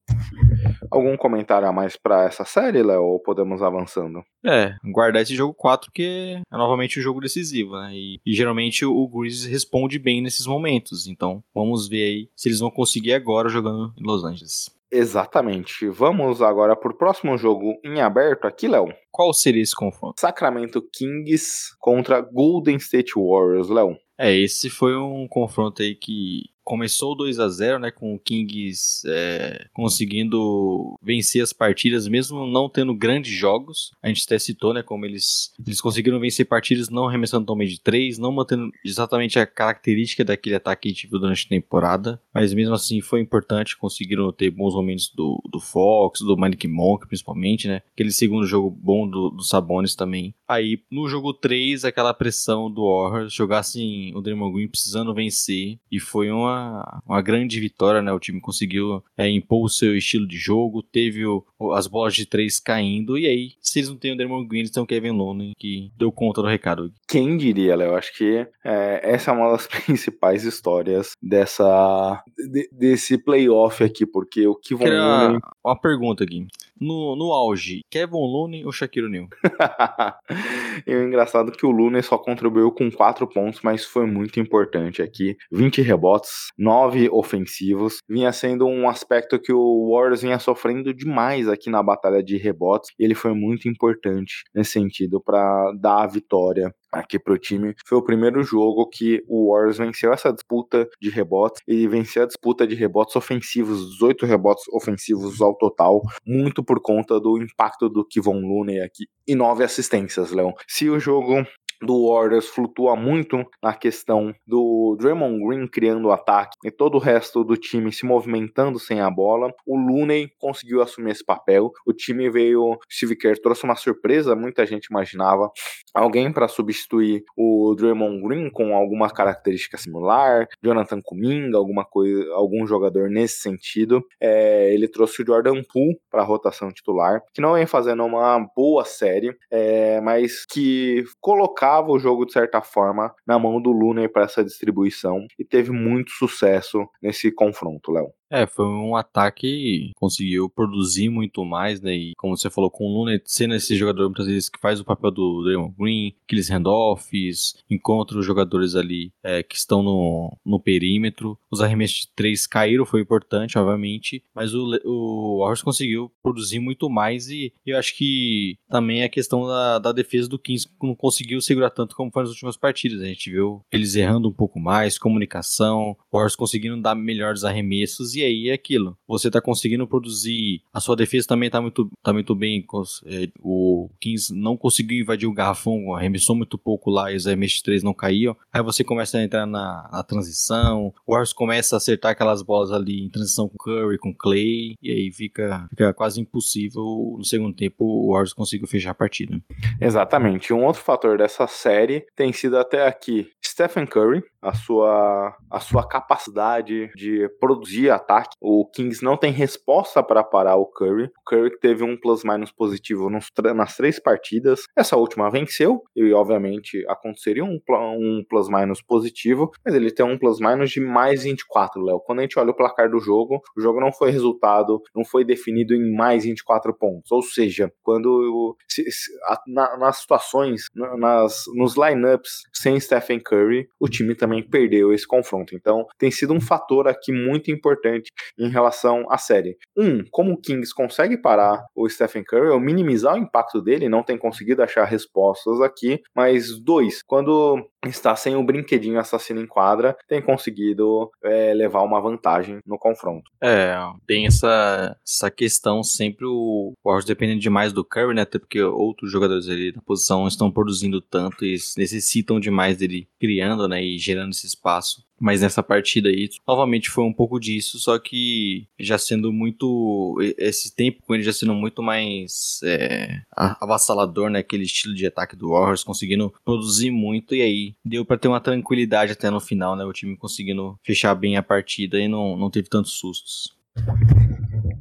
Algum 0.90 1.16
comentário 1.16 1.66
a 1.68 1.72
mais 1.72 1.96
para 1.96 2.24
essa 2.24 2.44
série, 2.44 2.82
Léo, 2.82 3.02
ou 3.02 3.20
podemos 3.20 3.62
avançando? 3.62 4.22
É, 4.44 4.74
guardar 4.92 5.22
esse 5.22 5.34
jogo 5.34 5.54
4 5.54 5.90
que 5.92 6.36
é 6.50 6.56
novamente 6.56 6.98
o 6.98 7.00
um 7.00 7.02
jogo 7.02 7.20
decisivo, 7.20 7.72
né? 7.78 7.92
E, 7.94 8.20
e 8.24 8.34
geralmente 8.34 8.84
o, 8.84 8.94
o 8.94 9.08
Grizzlies 9.08 9.50
responde 9.50 9.98
bem 9.98 10.22
nesses 10.22 10.46
momentos. 10.46 11.06
Então, 11.06 11.42
vamos 11.54 11.88
ver 11.88 12.04
aí 12.04 12.28
se 12.36 12.48
eles 12.48 12.60
vão 12.60 12.70
conseguir 12.70 13.14
agora 13.14 13.48
jogando 13.48 13.92
em 13.98 14.04
Los 14.04 14.24
Angeles. 14.24 14.70
Exatamente. 14.92 15.88
Vamos 15.88 16.42
agora 16.42 16.76
para 16.76 16.92
o 16.92 16.96
próximo 16.96 17.38
jogo 17.38 17.80
em 17.82 18.02
aberto 18.02 18.46
aqui, 18.46 18.68
Léo. 18.68 18.92
Qual 19.10 19.32
seria 19.32 19.62
esse 19.62 19.74
confronto? 19.74 20.20
Sacramento 20.20 20.82
Kings 20.92 21.74
contra 21.78 22.20
Golden 22.20 22.76
State 22.76 23.12
Warriors, 23.16 23.70
Léo. 23.70 23.96
É, 24.18 24.36
esse 24.36 24.68
foi 24.68 24.94
um 24.94 25.26
confronto 25.26 25.80
aí 25.80 25.94
que 25.94 26.42
começou 26.64 27.16
2 27.16 27.38
a 27.38 27.48
0 27.48 27.78
né, 27.78 27.90
com 27.90 28.14
o 28.14 28.18
Kings 28.18 29.02
é, 29.06 29.66
conseguindo 29.72 30.96
vencer 31.02 31.42
as 31.42 31.52
partidas, 31.52 32.08
mesmo 32.08 32.46
não 32.46 32.68
tendo 32.68 32.94
grandes 32.94 33.32
jogos. 33.32 33.92
A 34.02 34.08
gente 34.08 34.24
até 34.24 34.38
citou, 34.38 34.72
né, 34.72 34.82
como 34.82 35.04
eles, 35.04 35.52
eles 35.64 35.80
conseguiram 35.80 36.20
vencer 36.20 36.46
partidas 36.46 36.88
não 36.88 37.08
arremessando 37.08 37.46
tão 37.46 37.56
bem 37.56 37.68
de 37.68 37.80
3, 37.80 38.18
não 38.18 38.32
mantendo 38.32 38.70
exatamente 38.84 39.38
a 39.38 39.46
característica 39.46 40.24
daquele 40.24 40.56
ataque 40.56 40.82
que 40.82 40.88
a 40.88 40.92
gente 40.92 41.06
viu 41.08 41.18
durante 41.18 41.46
a 41.46 41.48
temporada, 41.48 42.20
mas 42.34 42.52
mesmo 42.52 42.74
assim 42.74 43.00
foi 43.00 43.20
importante, 43.20 43.76
conseguiram 43.76 44.32
ter 44.32 44.50
bons 44.50 44.74
momentos 44.74 45.12
do, 45.14 45.42
do 45.50 45.60
Fox, 45.60 46.20
do 46.20 46.36
Malik 46.36 46.66
Monk, 46.66 47.06
principalmente, 47.06 47.68
né, 47.68 47.82
aquele 47.92 48.10
segundo 48.10 48.46
jogo 48.46 48.70
bom 48.70 49.08
do, 49.08 49.30
do 49.30 49.42
Sabonis 49.42 49.94
também. 49.94 50.34
Aí, 50.48 50.82
no 50.90 51.08
jogo 51.08 51.32
3, 51.32 51.84
aquela 51.84 52.12
pressão 52.12 52.70
do 52.70 52.82
Warriors, 52.82 53.32
jogasse 53.32 54.12
o 54.14 54.20
Draymond 54.20 54.54
Green 54.54 54.68
precisando 54.68 55.14
vencer, 55.14 55.78
e 55.90 55.98
foi 55.98 56.30
uma 56.30 56.51
uma, 56.52 57.02
uma 57.06 57.22
grande 57.22 57.58
vitória, 57.60 58.02
né? 58.02 58.12
O 58.12 58.20
time 58.20 58.40
conseguiu 58.40 59.02
é, 59.16 59.28
impor 59.28 59.64
o 59.64 59.68
seu 59.68 59.96
estilo 59.96 60.26
de 60.26 60.36
jogo, 60.36 60.82
teve 60.82 61.24
o, 61.26 61.44
as 61.74 61.86
bolas 61.86 62.14
de 62.14 62.26
três 62.26 62.60
caindo, 62.60 63.18
e 63.18 63.26
aí, 63.26 63.52
se 63.60 63.78
eles 63.78 63.88
não 63.88 63.96
têm 63.96 64.12
o 64.12 64.16
Dermond 64.16 64.46
Green, 64.46 64.60
eles 64.60 64.70
têm 64.70 64.82
o 64.82 64.86
Kevin 64.86 65.10
Looney, 65.10 65.52
que 65.58 65.90
deu 65.96 66.12
conta 66.12 66.42
do 66.42 66.48
recado. 66.48 66.92
Quem 67.08 67.36
diria, 67.36 67.76
Léo? 67.76 67.94
Acho 67.94 68.16
que 68.16 68.46
é, 68.64 69.00
essa 69.02 69.30
é 69.30 69.34
uma 69.34 69.52
das 69.52 69.66
principais 69.68 70.44
histórias 70.44 71.12
dessa 71.22 72.22
de, 72.50 72.68
desse 72.72 73.18
playoff 73.18 73.82
aqui, 73.82 74.06
porque 74.06 74.46
o 74.46 74.54
Kevin 74.54 74.84
Looney... 74.84 75.40
Uma 75.64 75.80
pergunta 75.80 76.24
aqui. 76.24 76.46
No, 76.82 77.14
no 77.14 77.32
auge, 77.32 77.82
Kevin 77.88 78.16
Looney 78.16 78.64
ou 78.64 78.72
Shaquille 78.72 79.06
O'Neal? 79.06 79.28
e 80.84 80.94
o 80.94 81.04
engraçado 81.04 81.52
é 81.52 81.54
que 81.54 81.64
o 81.64 81.70
Looney 81.70 82.02
só 82.02 82.18
contribuiu 82.18 82.72
com 82.72 82.90
4 82.90 83.24
pontos, 83.28 83.60
mas 83.62 83.84
foi 83.84 84.04
muito 84.04 84.40
importante 84.40 85.00
aqui. 85.00 85.36
20 85.52 85.80
rebotes, 85.80 86.48
9 86.58 87.08
ofensivos. 87.10 87.98
Vinha 88.08 88.32
sendo 88.32 88.66
um 88.66 88.88
aspecto 88.88 89.38
que 89.38 89.52
o 89.52 89.92
Warriors 89.92 90.22
vinha 90.22 90.40
sofrendo 90.40 90.92
demais 90.92 91.48
aqui 91.48 91.70
na 91.70 91.82
batalha 91.82 92.20
de 92.20 92.36
rebotes. 92.36 92.90
Ele 92.98 93.14
foi 93.14 93.32
muito 93.32 93.68
importante 93.68 94.42
nesse 94.52 94.72
sentido 94.72 95.20
para 95.20 95.72
dar 95.80 96.02
a 96.02 96.06
vitória 96.08 96.74
aqui 96.92 97.18
pro 97.18 97.38
time. 97.38 97.74
Foi 97.86 97.98
o 97.98 98.02
primeiro 98.02 98.42
jogo 98.42 98.88
que 98.88 99.22
o 99.26 99.52
Warriors 99.52 99.78
venceu 99.78 100.12
essa 100.12 100.32
disputa 100.32 100.88
de 101.00 101.10
rebotes 101.10 101.62
e 101.66 101.88
venceu 101.88 102.24
a 102.24 102.26
disputa 102.26 102.66
de 102.66 102.74
rebotes 102.74 103.16
ofensivos, 103.16 103.92
18 103.92 104.26
rebotes 104.26 104.64
ofensivos 104.72 105.40
ao 105.40 105.56
total, 105.56 106.02
muito 106.26 106.62
por 106.62 106.80
conta 106.80 107.18
do 107.18 107.40
impacto 107.42 107.88
do 107.88 108.04
Kivon 108.04 108.40
Looney 108.40 108.80
aqui 108.80 109.06
e 109.26 109.34
nove 109.34 109.64
assistências, 109.64 110.30
Leon. 110.32 110.52
Se 110.68 110.90
o 110.90 110.98
jogo 110.98 111.46
do 111.82 112.08
Warriors 112.08 112.48
flutua 112.48 112.96
muito 112.96 113.44
na 113.62 113.74
questão 113.74 114.34
do 114.46 114.96
Draymond 114.98 115.44
Green 115.44 115.66
criando 115.66 116.08
o 116.08 116.12
ataque 116.12 116.56
e 116.64 116.70
todo 116.70 116.94
o 116.94 117.00
resto 117.00 117.44
do 117.44 117.56
time 117.56 117.92
se 117.92 118.06
movimentando 118.06 118.78
sem 118.78 119.00
a 119.00 119.10
bola. 119.10 119.52
O 119.66 119.76
Looney 119.76 120.30
conseguiu 120.38 120.80
assumir 120.80 121.10
esse 121.10 121.24
papel. 121.24 121.70
O 121.86 121.92
time 121.92 122.30
veio, 122.30 122.78
Steve 122.90 123.16
Kerr 123.16 123.40
trouxe 123.40 123.64
uma 123.64 123.76
surpresa, 123.76 124.36
muita 124.36 124.64
gente 124.66 124.86
imaginava 124.86 125.50
alguém 125.94 126.32
para 126.32 126.48
substituir 126.48 127.24
o 127.36 127.74
Draymond 127.76 128.22
Green 128.22 128.50
com 128.50 128.74
alguma 128.74 129.10
característica 129.10 129.76
similar, 129.76 130.46
Jonathan 130.62 131.00
Kuminga, 131.02 131.58
alguma 131.58 131.84
coisa, 131.84 132.32
algum 132.32 132.66
jogador 132.66 133.10
nesse 133.10 133.40
sentido. 133.40 134.04
É, 134.20 134.72
ele 134.72 134.88
trouxe 134.88 135.22
o 135.22 135.26
Jordan 135.26 135.62
Poole 135.72 135.98
para 136.10 136.22
a 136.22 136.24
rotação 136.24 136.70
titular, 136.70 137.22
que 137.34 137.40
não 137.40 137.54
vem 137.54 137.66
fazendo 137.66 138.04
uma 138.04 138.38
boa 138.56 138.84
série, 138.84 139.36
é, 139.50 140.00
mas 140.00 140.46
que 140.46 141.04
colocar 141.20 141.71
colocava 141.72 141.90
o 141.90 141.98
jogo 141.98 142.26
de 142.26 142.32
certa 142.32 142.60
forma 142.60 143.14
na 143.26 143.38
mão 143.38 143.60
do 143.60 143.72
Looney 143.72 144.08
para 144.08 144.24
essa 144.24 144.44
distribuição 144.44 145.26
e 145.38 145.44
teve 145.44 145.70
muito 145.70 146.10
sucesso 146.10 146.86
nesse 147.00 147.32
confronto, 147.32 147.90
Léo. 147.90 148.12
É, 148.32 148.46
foi 148.46 148.64
um 148.64 148.96
ataque 148.96 149.42
que 149.42 149.92
conseguiu 149.94 150.48
produzir 150.48 151.10
muito 151.10 151.44
mais, 151.44 151.82
né? 151.82 151.94
E 151.94 152.12
como 152.16 152.34
você 152.34 152.48
falou, 152.48 152.70
com 152.70 152.86
o 152.86 152.98
Luna 152.98 153.20
sendo 153.26 153.54
esse 153.54 153.76
jogador 153.76 154.06
muitas 154.06 154.26
vezes 154.26 154.48
que 154.48 154.58
faz 154.58 154.80
o 154.80 154.84
papel 154.84 155.10
do 155.10 155.42
Draymond 155.42 155.74
Green, 155.78 156.14
aqueles 156.24 156.48
handoffs, 156.48 157.56
encontra 157.68 158.18
os 158.18 158.24
jogadores 158.24 158.74
ali 158.74 159.12
é, 159.22 159.42
que 159.42 159.54
estão 159.54 159.82
no, 159.82 160.34
no 160.46 160.58
perímetro. 160.58 161.38
Os 161.50 161.60
arremessos 161.60 162.06
de 162.06 162.08
três 162.16 162.46
caíram, 162.46 162.86
foi 162.86 163.02
importante, 163.02 163.58
obviamente, 163.58 164.22
mas 164.34 164.54
o, 164.54 164.80
o 164.82 165.40
Warriors 165.40 165.60
conseguiu 165.60 166.10
produzir 166.22 166.58
muito 166.58 166.88
mais 166.88 167.28
e 167.28 167.52
eu 167.66 167.76
acho 167.78 167.94
que 167.94 168.56
também 168.66 169.02
a 169.02 169.10
questão 169.10 169.46
da, 169.46 169.78
da 169.78 169.92
defesa 169.92 170.26
do 170.26 170.38
Kings 170.38 170.66
não 170.82 170.94
conseguiu 170.94 171.42
segurar 171.42 171.68
tanto 171.68 171.94
como 171.94 172.10
foi 172.10 172.22
nas 172.22 172.30
últimas 172.30 172.56
partidas. 172.56 173.02
A 173.02 173.06
gente 173.06 173.30
viu 173.30 173.62
eles 173.70 173.94
errando 173.94 174.28
um 174.28 174.32
pouco 174.32 174.58
mais, 174.58 174.96
comunicação, 174.96 175.94
o 176.10 176.16
Warriors 176.16 176.34
conseguindo 176.34 176.80
dar 176.80 176.94
melhores 176.94 177.44
arremessos 177.44 178.14
e 178.14 178.21
aí 178.22 178.48
é 178.48 178.52
aquilo. 178.52 178.96
Você 179.06 179.30
tá 179.30 179.40
conseguindo 179.40 179.86
produzir, 179.86 180.62
a 180.72 180.80
sua 180.80 180.96
defesa 180.96 181.28
também 181.28 181.50
tá 181.50 181.60
muito, 181.60 181.88
tá 182.02 182.12
muito 182.12 182.34
bem, 182.34 182.64
é, 183.06 183.28
o 183.40 183.90
Kings 184.00 184.34
não 184.34 184.56
conseguiu 184.56 185.00
invadir 185.00 185.28
o 185.28 185.32
garrafão, 185.32 185.94
arremessou 185.94 186.34
muito 186.34 186.58
pouco 186.58 186.90
lá 186.90 187.12
e 187.12 187.16
os 187.16 187.26
arremessos 187.26 187.58
de 187.58 187.62
três 187.62 187.82
não 187.82 187.94
caíam. 187.94 188.36
Aí 188.52 188.62
você 188.62 188.82
começa 188.84 189.18
a 189.18 189.24
entrar 189.24 189.46
na, 189.46 189.88
na 189.90 190.02
transição, 190.02 190.92
o 191.06 191.12
Warriors 191.12 191.32
começa 191.32 191.76
a 191.76 191.78
acertar 191.78 192.12
aquelas 192.12 192.42
bolas 192.42 192.72
ali 192.72 193.04
em 193.04 193.08
transição 193.08 193.48
com 193.48 193.58
Curry, 193.58 193.98
com 193.98 194.14
Clay, 194.14 194.76
e 194.82 194.90
aí 194.90 195.12
fica, 195.12 195.66
fica 195.70 195.92
quase 195.92 196.20
impossível 196.20 197.16
no 197.18 197.24
segundo 197.24 197.54
tempo 197.54 197.84
o 197.84 198.12
Warriors 198.12 198.32
conseguir 198.32 198.66
fechar 198.66 198.90
a 198.90 198.94
partida. 198.94 199.40
Exatamente. 199.80 200.52
Um 200.52 200.64
outro 200.64 200.82
fator 200.82 201.18
dessa 201.18 201.46
série 201.46 202.06
tem 202.16 202.32
sido 202.32 202.58
até 202.58 202.86
aqui 202.86 203.30
Stephen 203.44 203.86
Curry, 203.86 204.22
a 204.42 204.52
sua, 204.52 205.36
a 205.50 205.60
sua 205.60 205.86
capacidade 205.86 206.90
de 206.94 207.28
produzir 207.40 207.90
ataque. 207.90 208.36
O 208.40 208.66
Kings 208.66 209.04
não 209.04 209.16
tem 209.16 209.32
resposta 209.32 210.02
para 210.02 210.24
parar 210.24 210.56
o 210.56 210.66
Curry. 210.66 211.04
O 211.04 211.24
Curry 211.24 211.58
teve 211.58 211.84
um 211.84 211.96
plus-minus 211.96 212.50
positivo 212.50 213.08
nos, 213.08 213.30
nas 213.54 213.76
três 213.76 214.00
partidas. 214.00 214.64
Essa 214.76 214.96
última 214.96 215.30
venceu 215.30 215.82
e, 215.94 216.12
obviamente, 216.12 216.84
aconteceria 216.88 217.44
um, 217.44 217.60
um 217.68 218.24
plus-minus 218.28 218.82
positivo, 218.82 219.50
mas 219.64 219.74
ele 219.74 219.90
tem 219.90 220.04
um 220.04 220.18
plus-minus 220.18 220.70
de 220.70 220.80
mais 220.80 221.22
24, 221.22 221.82
Léo. 221.82 222.00
Quando 222.00 222.18
a 222.18 222.22
gente 222.22 222.38
olha 222.38 222.50
o 222.50 222.56
placar 222.56 222.90
do 222.90 222.98
jogo, 222.98 223.40
o 223.56 223.60
jogo 223.60 223.80
não 223.80 223.92
foi 223.92 224.10
resultado, 224.10 224.82
não 224.94 225.04
foi 225.04 225.24
definido 225.24 225.74
em 225.74 225.94
mais 225.94 226.24
24 226.24 226.74
pontos. 226.74 227.12
Ou 227.12 227.22
seja, 227.22 227.72
quando 227.82 228.56
se, 228.68 228.90
se, 228.90 229.12
a, 229.24 229.40
na, 229.46 229.76
nas 229.76 229.98
situações, 229.98 230.66
nas, 230.74 231.44
nos 231.54 231.76
lineups 231.76 232.42
sem 232.52 232.78
Stephen 232.80 233.20
Curry, 233.20 233.68
o 233.78 233.88
time 233.88 234.14
também 234.14 234.31
também 234.32 234.42
perdeu 234.42 234.92
esse 234.92 235.06
confronto. 235.06 235.54
Então, 235.54 235.86
tem 235.98 236.10
sido 236.10 236.32
um 236.32 236.40
fator 236.40 236.88
aqui 236.88 237.12
muito 237.12 237.50
importante 237.50 238.10
em 238.38 238.48
relação 238.48 239.06
à 239.10 239.18
série. 239.18 239.56
Um, 239.76 240.02
como 240.10 240.32
o 240.32 240.40
Kings 240.40 240.74
consegue 240.74 241.16
parar 241.18 241.64
o 241.74 241.88
Stephen 241.88 242.24
Curry, 242.24 242.48
ou 242.48 242.60
minimizar 242.60 243.14
o 243.14 243.18
impacto 243.18 243.60
dele, 243.60 243.88
não 243.88 244.02
tem 244.02 244.16
conseguido 244.16 244.62
achar 244.62 244.84
respostas 244.84 245.60
aqui. 245.60 246.00
Mas, 246.16 246.58
dois, 246.58 247.02
quando 247.02 247.68
está 247.84 248.14
sem 248.14 248.36
o 248.36 248.44
brinquedinho 248.44 248.98
assassino 248.98 249.40
em 249.40 249.46
quadra, 249.46 249.96
tem 250.08 250.22
conseguido 250.22 251.10
é, 251.22 251.52
levar 251.54 251.82
uma 251.82 252.00
vantagem 252.00 252.60
no 252.66 252.78
confronto. 252.78 253.30
É, 253.42 253.76
tem 254.06 254.26
essa, 254.26 254.96
essa 255.06 255.30
questão 255.30 255.82
sempre 255.82 256.24
o 256.26 256.72
Warriors 256.84 257.04
dependendo 257.04 257.40
demais 257.40 257.72
do 257.72 257.84
Curry, 257.84 258.14
né? 258.14 258.22
Até 258.22 258.38
porque 258.38 258.62
outros 258.62 259.10
jogadores 259.10 259.48
ali 259.48 259.72
da 259.72 259.80
posição 259.82 260.26
estão 260.26 260.50
produzindo 260.50 261.00
tanto 261.00 261.44
e 261.44 261.56
necessitam 261.76 262.38
demais 262.38 262.76
dele 262.76 263.08
criando, 263.20 263.68
né? 263.68 263.82
E 263.82 263.98
gerando 263.98 264.30
esse 264.30 264.46
espaço. 264.46 265.02
Mas 265.22 265.40
nessa 265.40 265.62
partida 265.62 266.08
aí, 266.08 266.28
novamente 266.44 266.90
foi 266.90 267.04
um 267.04 267.12
pouco 267.12 267.38
disso, 267.38 267.78
só 267.78 267.96
que 267.96 268.66
já 268.76 268.98
sendo 268.98 269.32
muito. 269.32 270.18
Esse 270.36 270.74
tempo 270.74 271.00
com 271.06 271.14
ele 271.14 271.22
já 271.22 271.32
sendo 271.32 271.54
muito 271.54 271.80
mais 271.80 272.58
é, 272.64 273.22
avassalador, 273.30 274.28
né? 274.28 274.40
Aquele 274.40 274.64
estilo 274.64 274.96
de 274.96 275.06
ataque 275.06 275.36
do 275.36 275.50
Warriors, 275.50 275.84
conseguindo 275.84 276.34
produzir 276.44 276.90
muito, 276.90 277.36
e 277.36 277.40
aí 277.40 277.74
deu 277.84 278.04
para 278.04 278.18
ter 278.18 278.26
uma 278.26 278.40
tranquilidade 278.40 279.12
até 279.12 279.30
no 279.30 279.38
final, 279.38 279.76
né? 279.76 279.84
O 279.84 279.92
time 279.92 280.16
conseguindo 280.16 280.76
fechar 280.82 281.14
bem 281.14 281.36
a 281.36 281.42
partida 281.42 282.00
e 282.00 282.08
não, 282.08 282.36
não 282.36 282.50
teve 282.50 282.68
tantos 282.68 282.90
sustos. 282.90 283.56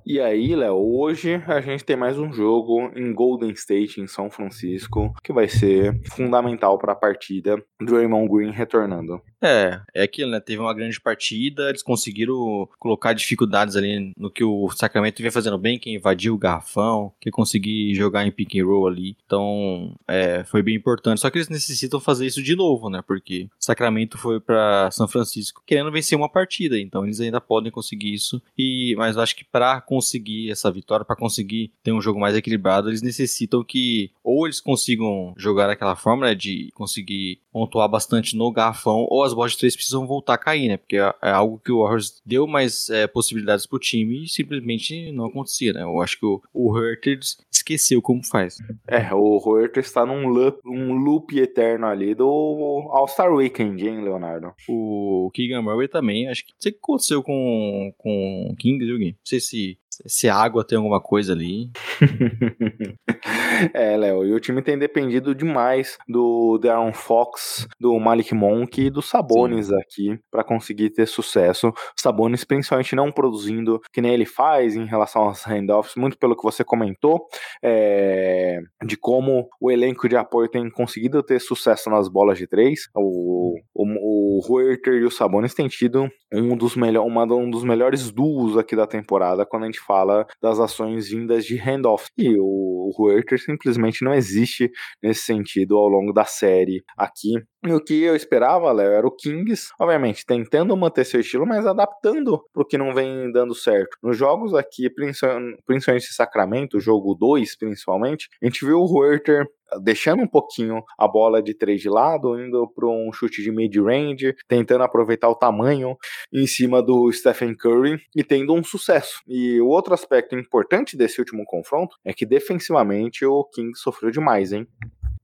E 0.03 0.19
aí, 0.19 0.55
Léo, 0.55 0.75
hoje 0.97 1.35
a 1.45 1.61
gente 1.61 1.85
tem 1.85 1.95
mais 1.95 2.17
um 2.17 2.33
jogo 2.33 2.91
em 2.95 3.13
Golden 3.13 3.51
State, 3.51 4.01
em 4.01 4.07
São 4.07 4.27
Francisco, 4.31 5.13
que 5.23 5.31
vai 5.31 5.47
ser 5.47 6.01
fundamental 6.09 6.79
para 6.79 6.93
a 6.93 6.95
partida. 6.95 7.63
Draymond 7.79 8.27
Green 8.27 8.51
retornando. 8.51 9.21
É, 9.41 9.81
é 9.93 10.03
aquilo, 10.03 10.31
né? 10.31 10.39
Teve 10.39 10.61
uma 10.61 10.73
grande 10.73 10.99
partida, 11.01 11.69
eles 11.69 11.81
conseguiram 11.81 12.69
colocar 12.77 13.13
dificuldades 13.13 13.75
ali 13.75 14.13
no 14.15 14.29
que 14.29 14.43
o 14.43 14.69
Sacramento 14.71 15.17
vinha 15.17 15.31
fazendo 15.31 15.57
bem, 15.57 15.79
que 15.79 15.89
invadiu 15.89 16.35
o 16.35 16.37
garrafão, 16.37 17.11
que 17.19 17.31
conseguir 17.31 17.95
jogar 17.95 18.25
em 18.25 18.31
pick 18.31 18.55
and 18.55 18.65
roll 18.65 18.87
ali. 18.87 19.17
Então, 19.25 19.95
é, 20.07 20.43
foi 20.43 20.61
bem 20.61 20.75
importante. 20.75 21.21
Só 21.21 21.29
que 21.29 21.37
eles 21.39 21.49
necessitam 21.49 21.99
fazer 21.99 22.27
isso 22.27 22.43
de 22.43 22.55
novo, 22.55 22.89
né? 22.89 23.01
Porque 23.05 23.49
Sacramento 23.59 24.17
foi 24.17 24.39
para 24.39 24.91
São 24.91 25.07
Francisco 25.07 25.63
querendo 25.65 25.91
vencer 25.91 26.17
uma 26.17 26.29
partida, 26.29 26.77
então 26.77 27.03
eles 27.03 27.19
ainda 27.19 27.41
podem 27.41 27.71
conseguir 27.71 28.13
isso. 28.13 28.41
E, 28.57 28.93
mas 28.97 29.17
acho 29.17 29.35
que 29.35 29.43
para 29.43 29.81
conseguir 29.81 30.51
essa 30.51 30.71
vitória, 30.71 31.05
para 31.05 31.15
conseguir 31.15 31.71
ter 31.83 31.91
um 31.91 32.01
jogo 32.01 32.19
mais 32.19 32.35
equilibrado, 32.35 32.89
eles 32.89 33.01
necessitam 33.01 33.63
que 33.63 34.11
ou 34.23 34.45
eles 34.45 34.61
consigam 34.61 35.33
jogar 35.37 35.67
daquela 35.67 35.95
forma, 35.95 36.27
né, 36.27 36.35
de 36.35 36.71
conseguir 36.75 37.39
pontuar 37.51 37.89
bastante 37.89 38.35
no 38.35 38.51
garrafão, 38.51 39.05
ou 39.09 39.23
as 39.31 39.35
bolas 39.35 39.51
de 39.53 39.57
três 39.57 39.75
precisam 39.75 40.05
voltar 40.05 40.33
a 40.33 40.37
cair, 40.37 40.67
né? 40.67 40.77
Porque 40.77 40.97
é, 40.97 41.13
é 41.21 41.29
algo 41.29 41.59
que 41.63 41.71
o 41.71 41.81
Warriors 41.81 42.21
deu 42.25 42.45
mais 42.45 42.89
é, 42.89 43.07
possibilidades 43.07 43.65
pro 43.65 43.79
time 43.79 44.23
e 44.23 44.27
simplesmente 44.27 45.11
não 45.11 45.25
acontecia, 45.25 45.73
né? 45.73 45.83
Eu 45.83 46.01
acho 46.01 46.19
que 46.19 46.25
o, 46.25 46.41
o 46.53 46.71
Hurters 46.71 47.37
esqueceu 47.51 48.01
como 48.01 48.25
faz. 48.25 48.57
É, 48.87 49.13
o 49.13 49.37
Hurters 49.37 49.87
está 49.87 50.05
num 50.05 50.27
loop, 50.27 50.59
um 50.65 50.93
loop 50.93 51.37
eterno 51.37 51.87
ali 51.87 52.13
do 52.13 52.89
All-Star 52.91 53.33
Weekend, 53.33 53.87
hein, 53.87 54.03
Leonardo? 54.03 54.53
O 54.67 55.31
Keegan 55.33 55.61
Murray 55.61 55.87
também, 55.87 56.27
acho 56.27 56.45
que 56.45 56.51
não 56.51 56.61
sei 56.61 56.71
o 56.71 56.73
que 56.73 56.79
aconteceu 56.79 57.23
com, 57.23 57.93
com 57.97 58.49
o 58.51 58.55
King, 58.55 58.83
viu, 58.85 58.99
Não 58.99 59.13
sei 59.23 59.39
se 59.39 59.77
se 60.05 60.29
a 60.29 60.35
água 60.35 60.65
tem 60.65 60.77
alguma 60.77 61.01
coisa 61.01 61.33
ali. 61.33 61.69
é, 63.73 63.97
Léo, 63.97 64.25
e 64.25 64.33
o 64.33 64.39
time 64.39 64.61
tem 64.61 64.77
dependido 64.77 65.35
demais 65.35 65.97
do 66.07 66.57
Darren 66.57 66.93
Fox, 66.93 67.67
do 67.79 67.97
Malik 67.99 68.33
Monk 68.33 68.81
e 68.81 68.89
do 68.89 69.01
Sabonis 69.01 69.67
Sim. 69.67 69.75
aqui 69.75 70.19
para 70.29 70.43
conseguir 70.43 70.89
ter 70.91 71.07
sucesso. 71.07 71.71
Sabonis 71.97 72.43
principalmente 72.43 72.95
não 72.95 73.11
produzindo 73.11 73.79
que 73.93 74.01
nem 74.01 74.13
ele 74.13 74.25
faz 74.25 74.75
em 74.75 74.85
relação 74.85 75.23
aos 75.23 75.43
handoffs, 75.43 75.95
muito 75.95 76.17
pelo 76.17 76.35
que 76.35 76.43
você 76.43 76.63
comentou, 76.63 77.27
é, 77.63 78.59
de 78.85 78.97
como 78.97 79.47
o 79.59 79.71
elenco 79.71 80.07
de 80.07 80.15
apoio 80.15 80.49
tem 80.49 80.69
conseguido 80.69 81.21
ter 81.23 81.39
sucesso 81.39 81.89
nas 81.89 82.07
bolas 82.07 82.37
de 82.37 82.47
três. 82.47 82.89
O, 82.95 83.57
o, 83.73 83.85
o 83.85 84.20
Huerter 84.47 85.01
e 85.01 85.05
o 85.05 85.11
Sabonis 85.11 85.53
têm 85.53 85.67
tido 85.67 86.07
um 86.31 86.55
dos, 86.55 86.75
melhor, 86.75 87.05
uma, 87.05 87.23
um 87.23 87.49
dos 87.49 87.63
melhores 87.63 88.11
duos 88.11 88.57
aqui 88.57 88.75
da 88.75 88.87
temporada 88.87 89.45
quando 89.45 89.63
a 89.63 89.65
gente 89.65 89.79
fala 89.79 90.25
das 90.41 90.59
ações 90.59 91.09
vindas 91.09 91.45
de 91.45 91.57
handoff. 91.57 92.07
E 92.17 92.35
o 92.39 92.91
Huerter 92.97 93.39
simplesmente 93.39 94.03
não 94.03 94.13
existe 94.13 94.71
nesse 95.01 95.21
sentido 95.21 95.77
ao 95.77 95.87
longo 95.87 96.13
da 96.13 96.25
série 96.25 96.83
aqui. 96.97 97.33
E 97.63 97.71
o 97.71 97.83
que 97.83 98.01
eu 98.01 98.15
esperava, 98.15 98.71
Léo, 98.71 98.91
era 98.91 99.05
o 99.05 99.15
Kings, 99.15 99.71
obviamente, 99.79 100.25
tentando 100.25 100.75
manter 100.75 101.05
seu 101.05 101.19
estilo, 101.19 101.45
mas 101.45 101.65
adaptando 101.67 102.41
pro 102.51 102.65
que 102.65 102.77
não 102.77 102.93
vem 102.93 103.31
dando 103.31 103.53
certo. 103.53 103.97
Nos 104.01 104.17
jogos 104.17 104.55
aqui, 104.55 104.89
principalmente 104.89 106.13
Sacramento, 106.13 106.79
jogo 106.79 107.13
2 107.13 107.55
principalmente, 107.57 108.27
a 108.41 108.45
gente 108.45 108.65
viu 108.65 108.79
o 108.79 108.91
Huerter 108.91 109.45
deixando 109.81 110.23
um 110.23 110.27
pouquinho 110.27 110.83
a 110.97 111.07
bola 111.07 111.41
de 111.41 111.53
três 111.53 111.81
de 111.81 111.89
lado, 111.89 112.39
indo 112.39 112.67
para 112.67 112.87
um 112.87 113.11
chute 113.13 113.41
de 113.41 113.51
mid-range, 113.51 114.35
tentando 114.47 114.83
aproveitar 114.83 115.29
o 115.29 115.35
tamanho 115.35 115.95
em 116.33 116.47
cima 116.47 116.81
do 116.81 117.11
Stephen 117.11 117.55
Curry 117.55 118.01
e 118.15 118.23
tendo 118.23 118.53
um 118.53 118.63
sucesso. 118.63 119.21
E 119.27 119.59
o 119.61 119.67
outro 119.67 119.93
aspecto 119.93 120.35
importante 120.35 120.97
desse 120.97 121.19
último 121.19 121.45
confronto 121.45 121.95
é 122.03 122.13
que 122.13 122.25
defensivamente 122.25 123.25
o 123.25 123.43
King 123.45 123.77
sofreu 123.77 124.11
demais, 124.11 124.51
hein? 124.51 124.67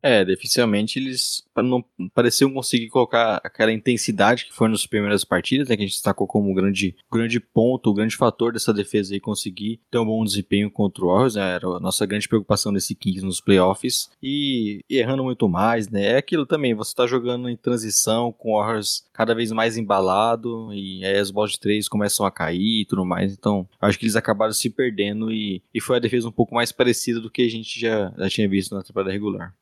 É, 0.02 0.24
definitivamente 0.24 1.00
eles 1.00 1.44
não 1.56 1.84
pareciam 2.14 2.54
conseguir 2.54 2.88
colocar 2.90 3.42
aquela 3.44 3.72
intensidade 3.72 4.46
que 4.46 4.54
foi 4.54 4.70
nas 4.70 4.86
primeiras 4.86 5.24
partidas, 5.24 5.68
né, 5.68 5.76
que 5.76 5.84
a 5.84 5.86
gente 5.86 5.96
destacou 5.96 6.28
como 6.28 6.54
grande, 6.54 6.96
grande 7.12 7.40
ponto, 7.40 7.90
o 7.90 7.94
grande 7.94 8.16
fator 8.16 8.54
dessa 8.54 8.74
defesa 8.74 9.14
aí 9.14 9.20
conseguir 9.20 9.80
ter 9.90 9.98
um 9.98 10.06
bom 10.06 10.24
desempenho 10.24 10.70
contra 10.70 11.04
o 11.04 11.08
Warriors, 11.08 11.36
né, 11.36 11.56
era 11.56 11.68
a 11.68 11.80
nossa 11.80 12.06
grande 12.06 12.28
preocupação 12.28 12.72
desse 12.72 12.94
Kings 12.94 13.26
nos 13.26 13.42
playoffs, 13.42 14.10
e, 14.22 14.82
e, 14.90 14.98
errando 14.98 15.24
muito 15.24 15.50
mais, 15.50 15.90
né, 15.90 16.14
é 16.14 16.18
aquilo 16.18 16.46
também, 16.46 16.76
você 16.76 16.94
tá 16.94 17.08
jogando 17.08 17.50
em 17.50 17.58
transição 17.58 18.32
com 18.32 18.52
o 18.52 18.60
Warriors 18.60 19.06
cada 19.12 19.34
vez 19.34 19.52
mais 19.52 19.78
embalado, 19.78 20.72
e 20.74 21.04
aí 21.04 21.18
as 21.18 21.32
bolas 21.32 21.52
de 21.52 21.60
três 21.60 21.90
começam 21.90 22.26
a 22.26 22.32
cair 22.32 22.82
e 22.82 22.86
tudo 22.86 23.04
mais, 23.04 23.34
então 23.34 23.68
acho 23.82 23.98
que 23.98 24.06
eles 24.06 24.16
acabaram 24.16 24.54
se 24.54 24.70
perdendo 24.70 25.32
e, 25.32 25.62
e 25.74 25.82
foi 25.82 25.98
a 25.98 26.00
defesa 26.00 26.28
um 26.28 26.32
pouco 26.32 26.54
mais 26.54 26.72
parecida 26.72 27.20
do 27.20 27.32
que 27.32 27.42
a 27.42 27.50
gente 27.50 27.80
já, 27.80 28.14
já 28.18 28.30
tinha 28.30 28.48
visto 28.48 28.76
na 28.76 28.84
temporada 28.84 29.12
regular. 29.12 29.54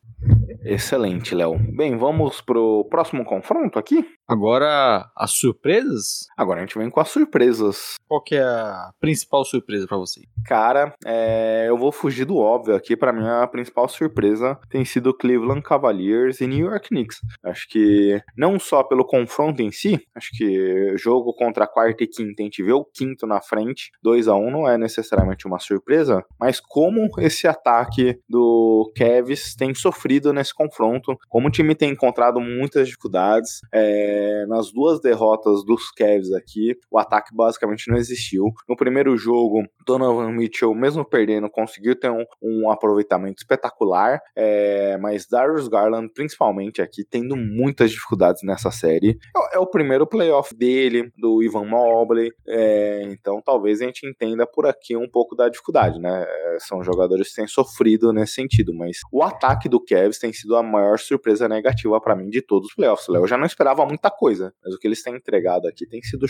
Excelente, 0.64 1.36
Léo. 1.36 1.58
Bem, 1.76 1.96
vamos 1.96 2.42
pro 2.42 2.86
próximo 2.90 3.24
confronto 3.24 3.78
aqui? 3.78 4.04
Agora, 4.28 5.08
as 5.16 5.32
surpresas? 5.32 6.28
Agora 6.36 6.60
a 6.60 6.66
gente 6.66 6.78
vem 6.78 6.90
com 6.90 7.00
as 7.00 7.10
surpresas. 7.10 7.94
Qual 8.08 8.22
que 8.24 8.36
é 8.36 8.42
a 8.42 8.92
principal 9.00 9.46
surpresa 9.46 9.86
para 9.88 9.98
você? 9.98 10.22
Cara, 10.46 10.94
é, 11.06 11.66
eu 11.68 11.78
vou 11.78 11.92
fugir 11.92 12.26
do 12.26 12.38
óbvio 12.38 12.76
aqui. 12.76 12.96
Para 12.98 13.14
mim, 13.14 13.28
a 13.28 13.46
principal 13.46 13.88
surpresa 13.88 14.58
tem 14.70 14.84
sido 14.84 15.14
Cleveland 15.14 15.62
Cavaliers 15.62 16.42
e 16.42 16.48
New 16.48 16.66
York 16.66 16.90
Knicks. 16.90 17.20
Acho 17.44 17.68
que 17.70 18.20
não 18.36 18.60
só 18.60 18.84
pelo 18.84 19.06
confronto 19.06 19.62
em 19.62 19.72
si, 19.72 20.00
acho 20.16 20.32
que 20.34 20.98
jogo 20.98 21.34
contra 21.34 21.66
a 21.66 21.68
quarta 21.68 22.04
e 22.04 22.08
quinta, 22.08 22.42
a 22.42 22.46
gente 22.46 22.64
vê 22.64 22.74
o 22.74 22.84
quinto 22.84 23.28
na 23.28 23.42
frente, 23.42 23.92
2 24.02 24.28
a 24.28 24.36
1 24.36 24.48
um, 24.48 24.52
não 24.52 24.68
é 24.68 24.78
necessariamente 24.78 25.46
uma 25.46 25.60
surpresa, 25.60 26.24
mas 26.40 26.60
como 26.60 27.10
esse 27.20 27.48
ataque 27.48 28.20
do 28.28 28.92
Cavs 28.96 29.56
tem 29.56 29.74
sofrido 29.76 30.34
nesse 30.34 30.54
confronto, 30.54 31.16
como 31.30 31.48
o 31.48 31.52
time 31.52 31.76
tem 31.76 31.92
encontrado 31.92 32.40
muitas 32.40 32.88
dificuldades. 32.88 33.60
É, 33.72 34.15
é, 34.16 34.46
nas 34.48 34.72
duas 34.72 35.02
derrotas 35.02 35.66
dos 35.66 35.92
Cavs 35.92 36.32
aqui, 36.32 36.76
o 36.90 36.98
ataque 36.98 37.36
basicamente 37.36 37.90
não 37.90 37.98
existiu. 37.98 38.46
No 38.68 38.76
primeiro 38.76 39.18
jogo, 39.18 39.64
Donovan 39.86 40.32
Mitchell, 40.32 40.74
mesmo 40.74 41.04
perdendo, 41.04 41.50
conseguiu 41.50 42.00
ter 42.00 42.10
um, 42.10 42.24
um 42.42 42.70
aproveitamento 42.70 43.40
espetacular, 43.40 44.20
é, 44.36 44.98
mas 44.98 45.28
Darius 45.28 45.68
Garland, 45.68 46.12
principalmente 46.14 46.82
aqui, 46.82 47.04
tendo 47.04 47.36
muitas 47.36 47.92
dificuldades 47.92 48.42
nessa 48.44 48.72
série. 48.72 49.18
É, 49.36 49.58
é 49.58 49.60
o 49.60 49.68
primeiro 49.68 50.08
playoff 50.08 50.56
dele, 50.56 51.12
do 51.18 51.44
Ivan 51.44 51.66
Mobley, 51.66 52.32
é, 52.48 53.04
então 53.04 53.42
talvez 53.44 53.82
a 53.82 53.86
gente 53.86 54.08
entenda 54.08 54.48
por 54.48 54.66
aqui 54.66 54.96
um 54.96 55.10
pouco 55.10 55.36
da 55.36 55.50
dificuldade, 55.50 56.00
né? 56.00 56.26
É, 56.28 56.58
são 56.60 56.84
jogadores 56.84 57.30
que 57.30 57.36
têm 57.36 57.48
sofrido 57.48 58.14
nesse 58.14 58.34
sentido, 58.34 58.74
mas 58.74 59.00
o 59.12 59.22
ataque 59.22 59.68
do 59.68 59.84
Cavs 59.84 60.20
tem 60.20 60.32
sido 60.32 60.56
a 60.56 60.64
maior 60.64 60.98
surpresa 61.00 61.50
negativa 61.50 62.00
para 62.00 62.16
mim 62.16 62.30
de 62.30 62.42
todos 62.42 62.70
os 62.70 62.76
playoffs. 62.76 63.08
Eu 63.08 63.28
já 63.28 63.38
não 63.38 63.46
esperava 63.46 63.86
muito 63.86 64.05
muita 64.06 64.12
coisa, 64.12 64.54
mas 64.64 64.74
o 64.74 64.80
que 64.80 64.88
eles 64.88 65.02
têm 65.02 65.16
entregado 65.16 65.68
aqui 65.68 65.86
tem 65.88 66.02
sido 66.02 66.26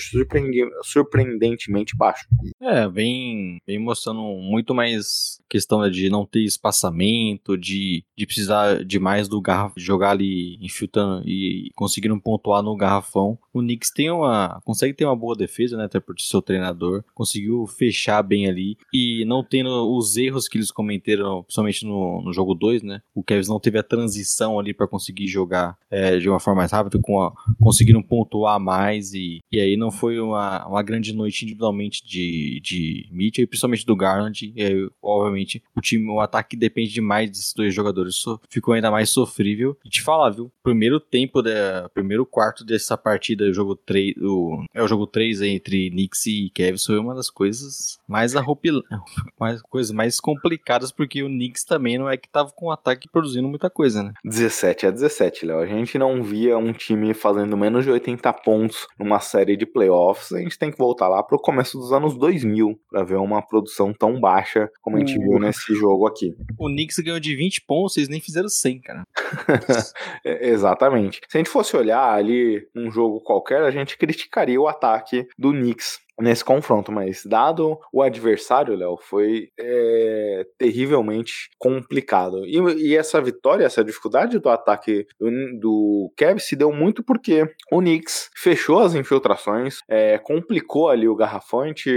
surpreendentemente 0.84 1.96
baixo. 1.96 2.26
É, 2.62 2.88
vem, 2.88 3.58
vem 3.68 3.80
mostrando 3.80 4.22
muito 4.22 4.74
mais 4.74 5.40
questão 5.50 5.90
de 5.90 6.10
não 6.10 6.26
ter 6.26 6.44
espaçamento, 6.44 7.58
de, 7.58 8.04
de 8.18 8.26
precisar 8.26 8.84
de 8.84 9.00
mais 9.00 9.28
do 9.28 9.42
garrafão, 9.42 9.76
jogar 9.78 10.12
ali 10.12 10.58
infiltrando 10.62 11.28
e 11.28 11.70
conseguindo 11.76 12.20
pontuar 12.20 12.64
no 12.64 12.76
garrafão. 12.76 13.38
O 13.54 13.60
Knicks 13.60 13.92
tem 13.92 14.10
uma, 14.10 14.62
consegue 14.64 14.94
ter 14.94 15.06
uma 15.06 15.16
boa 15.16 15.36
defesa, 15.36 15.78
né, 15.78 15.86
até 15.86 16.00
por 16.00 16.16
seu 16.20 16.42
treinador, 16.42 17.04
conseguiu 17.14 17.66
fechar 17.68 18.22
bem 18.22 18.48
ali 18.48 18.78
e 18.94 19.26
não 19.26 19.44
tendo 19.44 19.70
os 19.96 20.16
erros 20.18 20.48
que 20.48 20.58
eles 20.58 20.72
cometeram, 20.72 21.44
principalmente 21.44 21.86
no, 21.86 22.22
no 22.22 22.34
jogo 22.34 22.54
2, 22.54 22.84
né, 22.84 23.02
o 23.14 23.24
Kevs 23.24 23.48
não 23.48 23.60
teve 23.60 23.78
a 23.78 23.84
transição 23.84 24.60
ali 24.60 24.74
para 24.74 24.88
conseguir 24.88 25.28
jogar 25.28 25.78
é, 25.90 26.18
de 26.18 26.30
uma 26.30 26.40
forma 26.40 26.62
mais 26.62 26.72
rápida, 26.72 27.00
com 27.02 27.22
a, 27.22 27.34
conseguiram 27.66 28.04
pontuar 28.04 28.60
mais 28.60 29.12
e, 29.16 29.40
e 29.52 29.60
aí 29.60 29.76
não 29.76 29.90
foi 29.90 30.20
uma, 30.20 30.68
uma 30.68 30.84
grande 30.84 31.12
noite 31.12 31.46
individualmente 31.46 32.06
de, 32.06 32.62
de 32.64 33.10
Mitchell 33.12 33.44
e 33.44 33.48
principalmente 33.48 33.84
do 33.88 33.96
Garland, 33.96 34.54
e 34.56 34.62
aí, 34.62 34.88
obviamente 35.02 35.64
o 35.76 35.82
time, 35.82 36.08
o 36.12 36.20
ataque 36.20 36.56
depende 36.56 36.94
demais 36.94 37.28
desses 37.28 37.54
dois 37.54 37.74
jogadores. 37.74 38.24
Ficou 38.52 38.76
ainda 38.76 38.92
mais 38.92 39.10
sofrível. 39.10 39.76
E 39.84 39.90
te 39.90 40.04
falar, 40.04 40.30
viu? 40.30 40.52
Primeiro 40.62 41.00
tempo, 41.00 41.42
da, 41.42 41.90
primeiro 41.92 42.24
quarto 42.24 42.64
dessa 42.64 42.96
partida, 42.96 43.46
o 43.46 43.54
jogo 43.54 43.76
3, 43.76 44.16
o, 44.22 44.64
é 44.72 44.84
o 44.84 44.88
jogo 44.88 45.08
3 45.08 45.42
entre 45.42 45.90
Knicks 45.90 46.28
e 46.28 46.52
Cavs 46.54 46.86
foi 46.86 47.00
uma 47.00 47.16
das 47.16 47.32
coisas 47.32 47.98
mais 48.08 48.36
arropilantes, 48.36 48.88
mais 49.40 49.62
coisas 49.64 49.92
mais 49.92 50.20
complicadas 50.20 50.92
porque 50.92 51.24
o 51.24 51.28
Knicks 51.28 51.64
também 51.64 51.98
não 51.98 52.08
é 52.08 52.16
que 52.16 52.30
tava 52.30 52.52
com 52.52 52.68
o 52.68 52.72
ataque 52.72 53.10
produzindo 53.10 53.48
muita 53.48 53.72
coisa, 53.72 54.04
né? 54.04 54.14
17 54.24 54.86
a 54.86 54.92
17, 54.92 55.48
Léo. 55.48 55.60
A 55.60 55.66
gente 55.66 55.98
não 55.98 56.22
via 56.22 56.58
um 56.60 56.72
time 56.72 57.12
fazendo 57.16 57.55
menos 57.58 57.86
de 57.86 57.92
80 57.92 58.32
pontos 58.34 58.88
numa 59.00 59.20
série 59.20 59.56
de 59.56 59.66
playoffs. 59.66 60.32
A 60.32 60.40
gente 60.40 60.58
tem 60.58 60.72
que 60.72 60.78
voltar 60.78 61.08
lá 61.08 61.22
pro 61.24 61.40
começo 61.40 61.78
dos 61.78 61.92
anos 61.92 62.18
2000 62.18 62.80
para 62.90 63.04
ver 63.04 63.18
uma 63.18 63.42
produção 63.42 63.94
tão 63.94 64.20
baixa 64.20 64.70
como 64.82 64.98
a 64.98 65.00
gente 65.00 65.18
viu 65.18 65.40
nesse 65.40 65.74
jogo 65.76 66.08
aqui. 66.08 66.36
O 66.58 66.68
Knicks 66.68 67.00
ganhou 67.00 67.20
de 67.20 67.36
20 67.36 67.62
pontos, 67.62 67.94
vocês 67.94 68.10
nem 68.10 68.20
fizeram 68.20 68.50
100, 68.50 68.82
cara. 68.82 69.04
Exatamente. 70.24 71.22
Se 71.28 71.38
a 71.38 71.40
gente 71.40 71.50
fosse 71.50 71.76
olhar 71.76 72.14
ali 72.14 72.68
um 72.76 72.92
jogo 72.92 73.20
qualquer, 73.22 73.64
a 73.64 73.72
gente 73.72 73.98
criticaria 73.98 74.60
o 74.60 74.68
ataque 74.68 75.28
do 75.38 75.52
Knicks 75.52 76.05
nesse 76.20 76.44
confronto, 76.44 76.92
mas 76.92 77.24
dado 77.26 77.78
o 77.92 78.02
adversário, 78.02 78.76
Léo, 78.76 78.98
foi 79.02 79.50
é, 79.60 80.46
terrivelmente 80.58 81.50
complicado. 81.58 82.46
E, 82.46 82.58
e, 82.78 82.96
essa 82.96 83.22
vitória, 83.22 83.66
essa 83.66 83.84
dificuldade 83.84 84.40
do 84.40 84.50
ataque 84.50 85.06
do, 85.20 85.30
do 85.60 86.14
Cavs 86.16 86.48
se 86.48 86.56
deu 86.56 86.72
muito 86.72 87.04
porque 87.04 87.48
o 87.72 87.80
Knicks 87.80 88.30
fechou 88.36 88.80
as 88.80 88.96
infiltrações, 88.96 89.80
é, 89.90 90.18
complicou 90.18 90.90
ali 90.90 91.08
o 91.08 91.16
garrafante, 91.16 91.92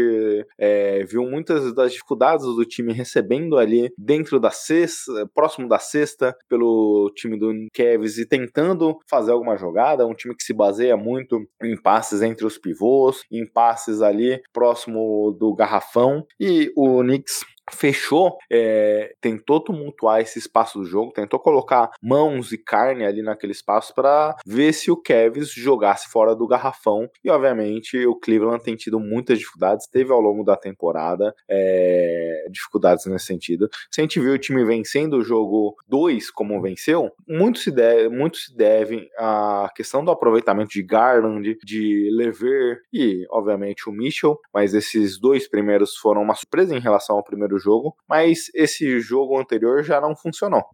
é, 0.59 1.05
viu 1.05 1.23
muitas 1.23 1.73
das 1.74 1.93
dificuldades 1.93 2.45
do 2.45 2.65
time 2.65 2.93
recebendo 2.93 3.57
ali 3.57 3.93
dentro 3.97 4.40
da 4.40 4.51
cesta, 4.51 5.28
próximo 5.35 5.69
da 5.69 5.78
cesta, 5.78 6.36
pelo 6.49 7.11
time 7.15 7.39
do 7.39 7.53
Cavs 7.73 8.19
e 8.19 8.27
tentando 8.27 8.99
fazer 9.09 9.32
alguma 9.32 9.57
jogada, 9.57 10.07
um 10.07 10.15
time 10.15 10.35
que 10.35 10.43
se 10.43 10.53
baseia 10.53 10.97
muito 10.97 11.47
em 11.62 11.81
passes 11.81 12.23
entre 12.23 12.47
os 12.47 12.59
pivôs, 12.59 13.23
em 13.31 13.47
passes 13.47 14.03
ali 14.09 14.43
próximo 14.52 15.36
do 15.39 15.55
garrafão. 15.55 16.26
E 16.40 16.72
o 16.76 17.02
Knicks 17.02 17.44
fechou, 17.73 18.36
é, 18.51 19.15
tentou 19.20 19.61
tumultuar 19.61 20.20
esse 20.20 20.39
espaço 20.39 20.78
do 20.78 20.85
jogo, 20.85 21.12
tentou 21.12 21.39
colocar 21.39 21.90
mãos 22.03 22.53
e 22.53 22.59
carne 22.59 23.05
ali 23.05 23.23
naquele 23.23 23.53
espaço 23.53 23.95
para 23.95 24.36
ver 24.47 24.73
se 24.73 24.90
o 24.90 24.97
Kevs 24.97 25.51
jogasse 25.53 26.09
fora 26.09 26.35
do 26.35 26.47
garrafão. 26.47 27.09
E 27.24 27.31
obviamente 27.31 28.07
o 28.07 28.15
Cleveland 28.15 28.62
tem 28.62 28.77
tido 28.77 28.99
muitas 29.01 29.39
dificuldades, 29.39 29.86
teve 29.86 30.12
ao 30.12 30.20
longo 30.20 30.45
da 30.45 30.57
temporada 30.57 31.35
é, 31.49 32.47
dificuldades 32.51 33.07
nesse 33.07 33.27
sentido. 33.27 33.69
Se 33.90 34.01
a 34.01 34.03
gente 34.03 34.20
viu 34.20 34.32
o 34.32 34.39
time 34.39 34.65
vencendo 34.65 35.15
o 35.15 35.23
jogo 35.23 35.77
2 35.89 36.31
como 36.31 36.61
venceu, 36.61 37.11
muito 37.27 37.59
se, 37.59 37.70
deve, 37.70 38.09
muito 38.09 38.39
se 38.39 38.57
deve 38.57 39.09
à 39.19 39.70
questão 39.74 40.05
do 40.05 40.11
aproveitamento 40.11 40.70
de 40.70 40.82
Garland, 40.82 41.57
de 41.65 42.11
Lever 42.12 42.82
e 42.93 43.27
obviamente 43.31 43.89
o 43.89 43.93
Mitchell, 43.93 44.39
mas 44.53 44.74
esses 44.74 45.19
dois 45.19 45.49
primeiros 45.49 45.97
foram 45.97 46.23
uma 46.23 46.35
surpresa 46.35 46.74
em 46.74 46.81
relação 46.81 47.16
ao 47.16 47.24
primeiro 47.24 47.57
jogo, 47.59 47.97
mas 48.09 48.51
esse 48.55 49.01
jogo 49.01 49.39
anterior 49.39 49.82
já 49.82 50.01
não 50.01 50.16
funcionou. 50.16 50.64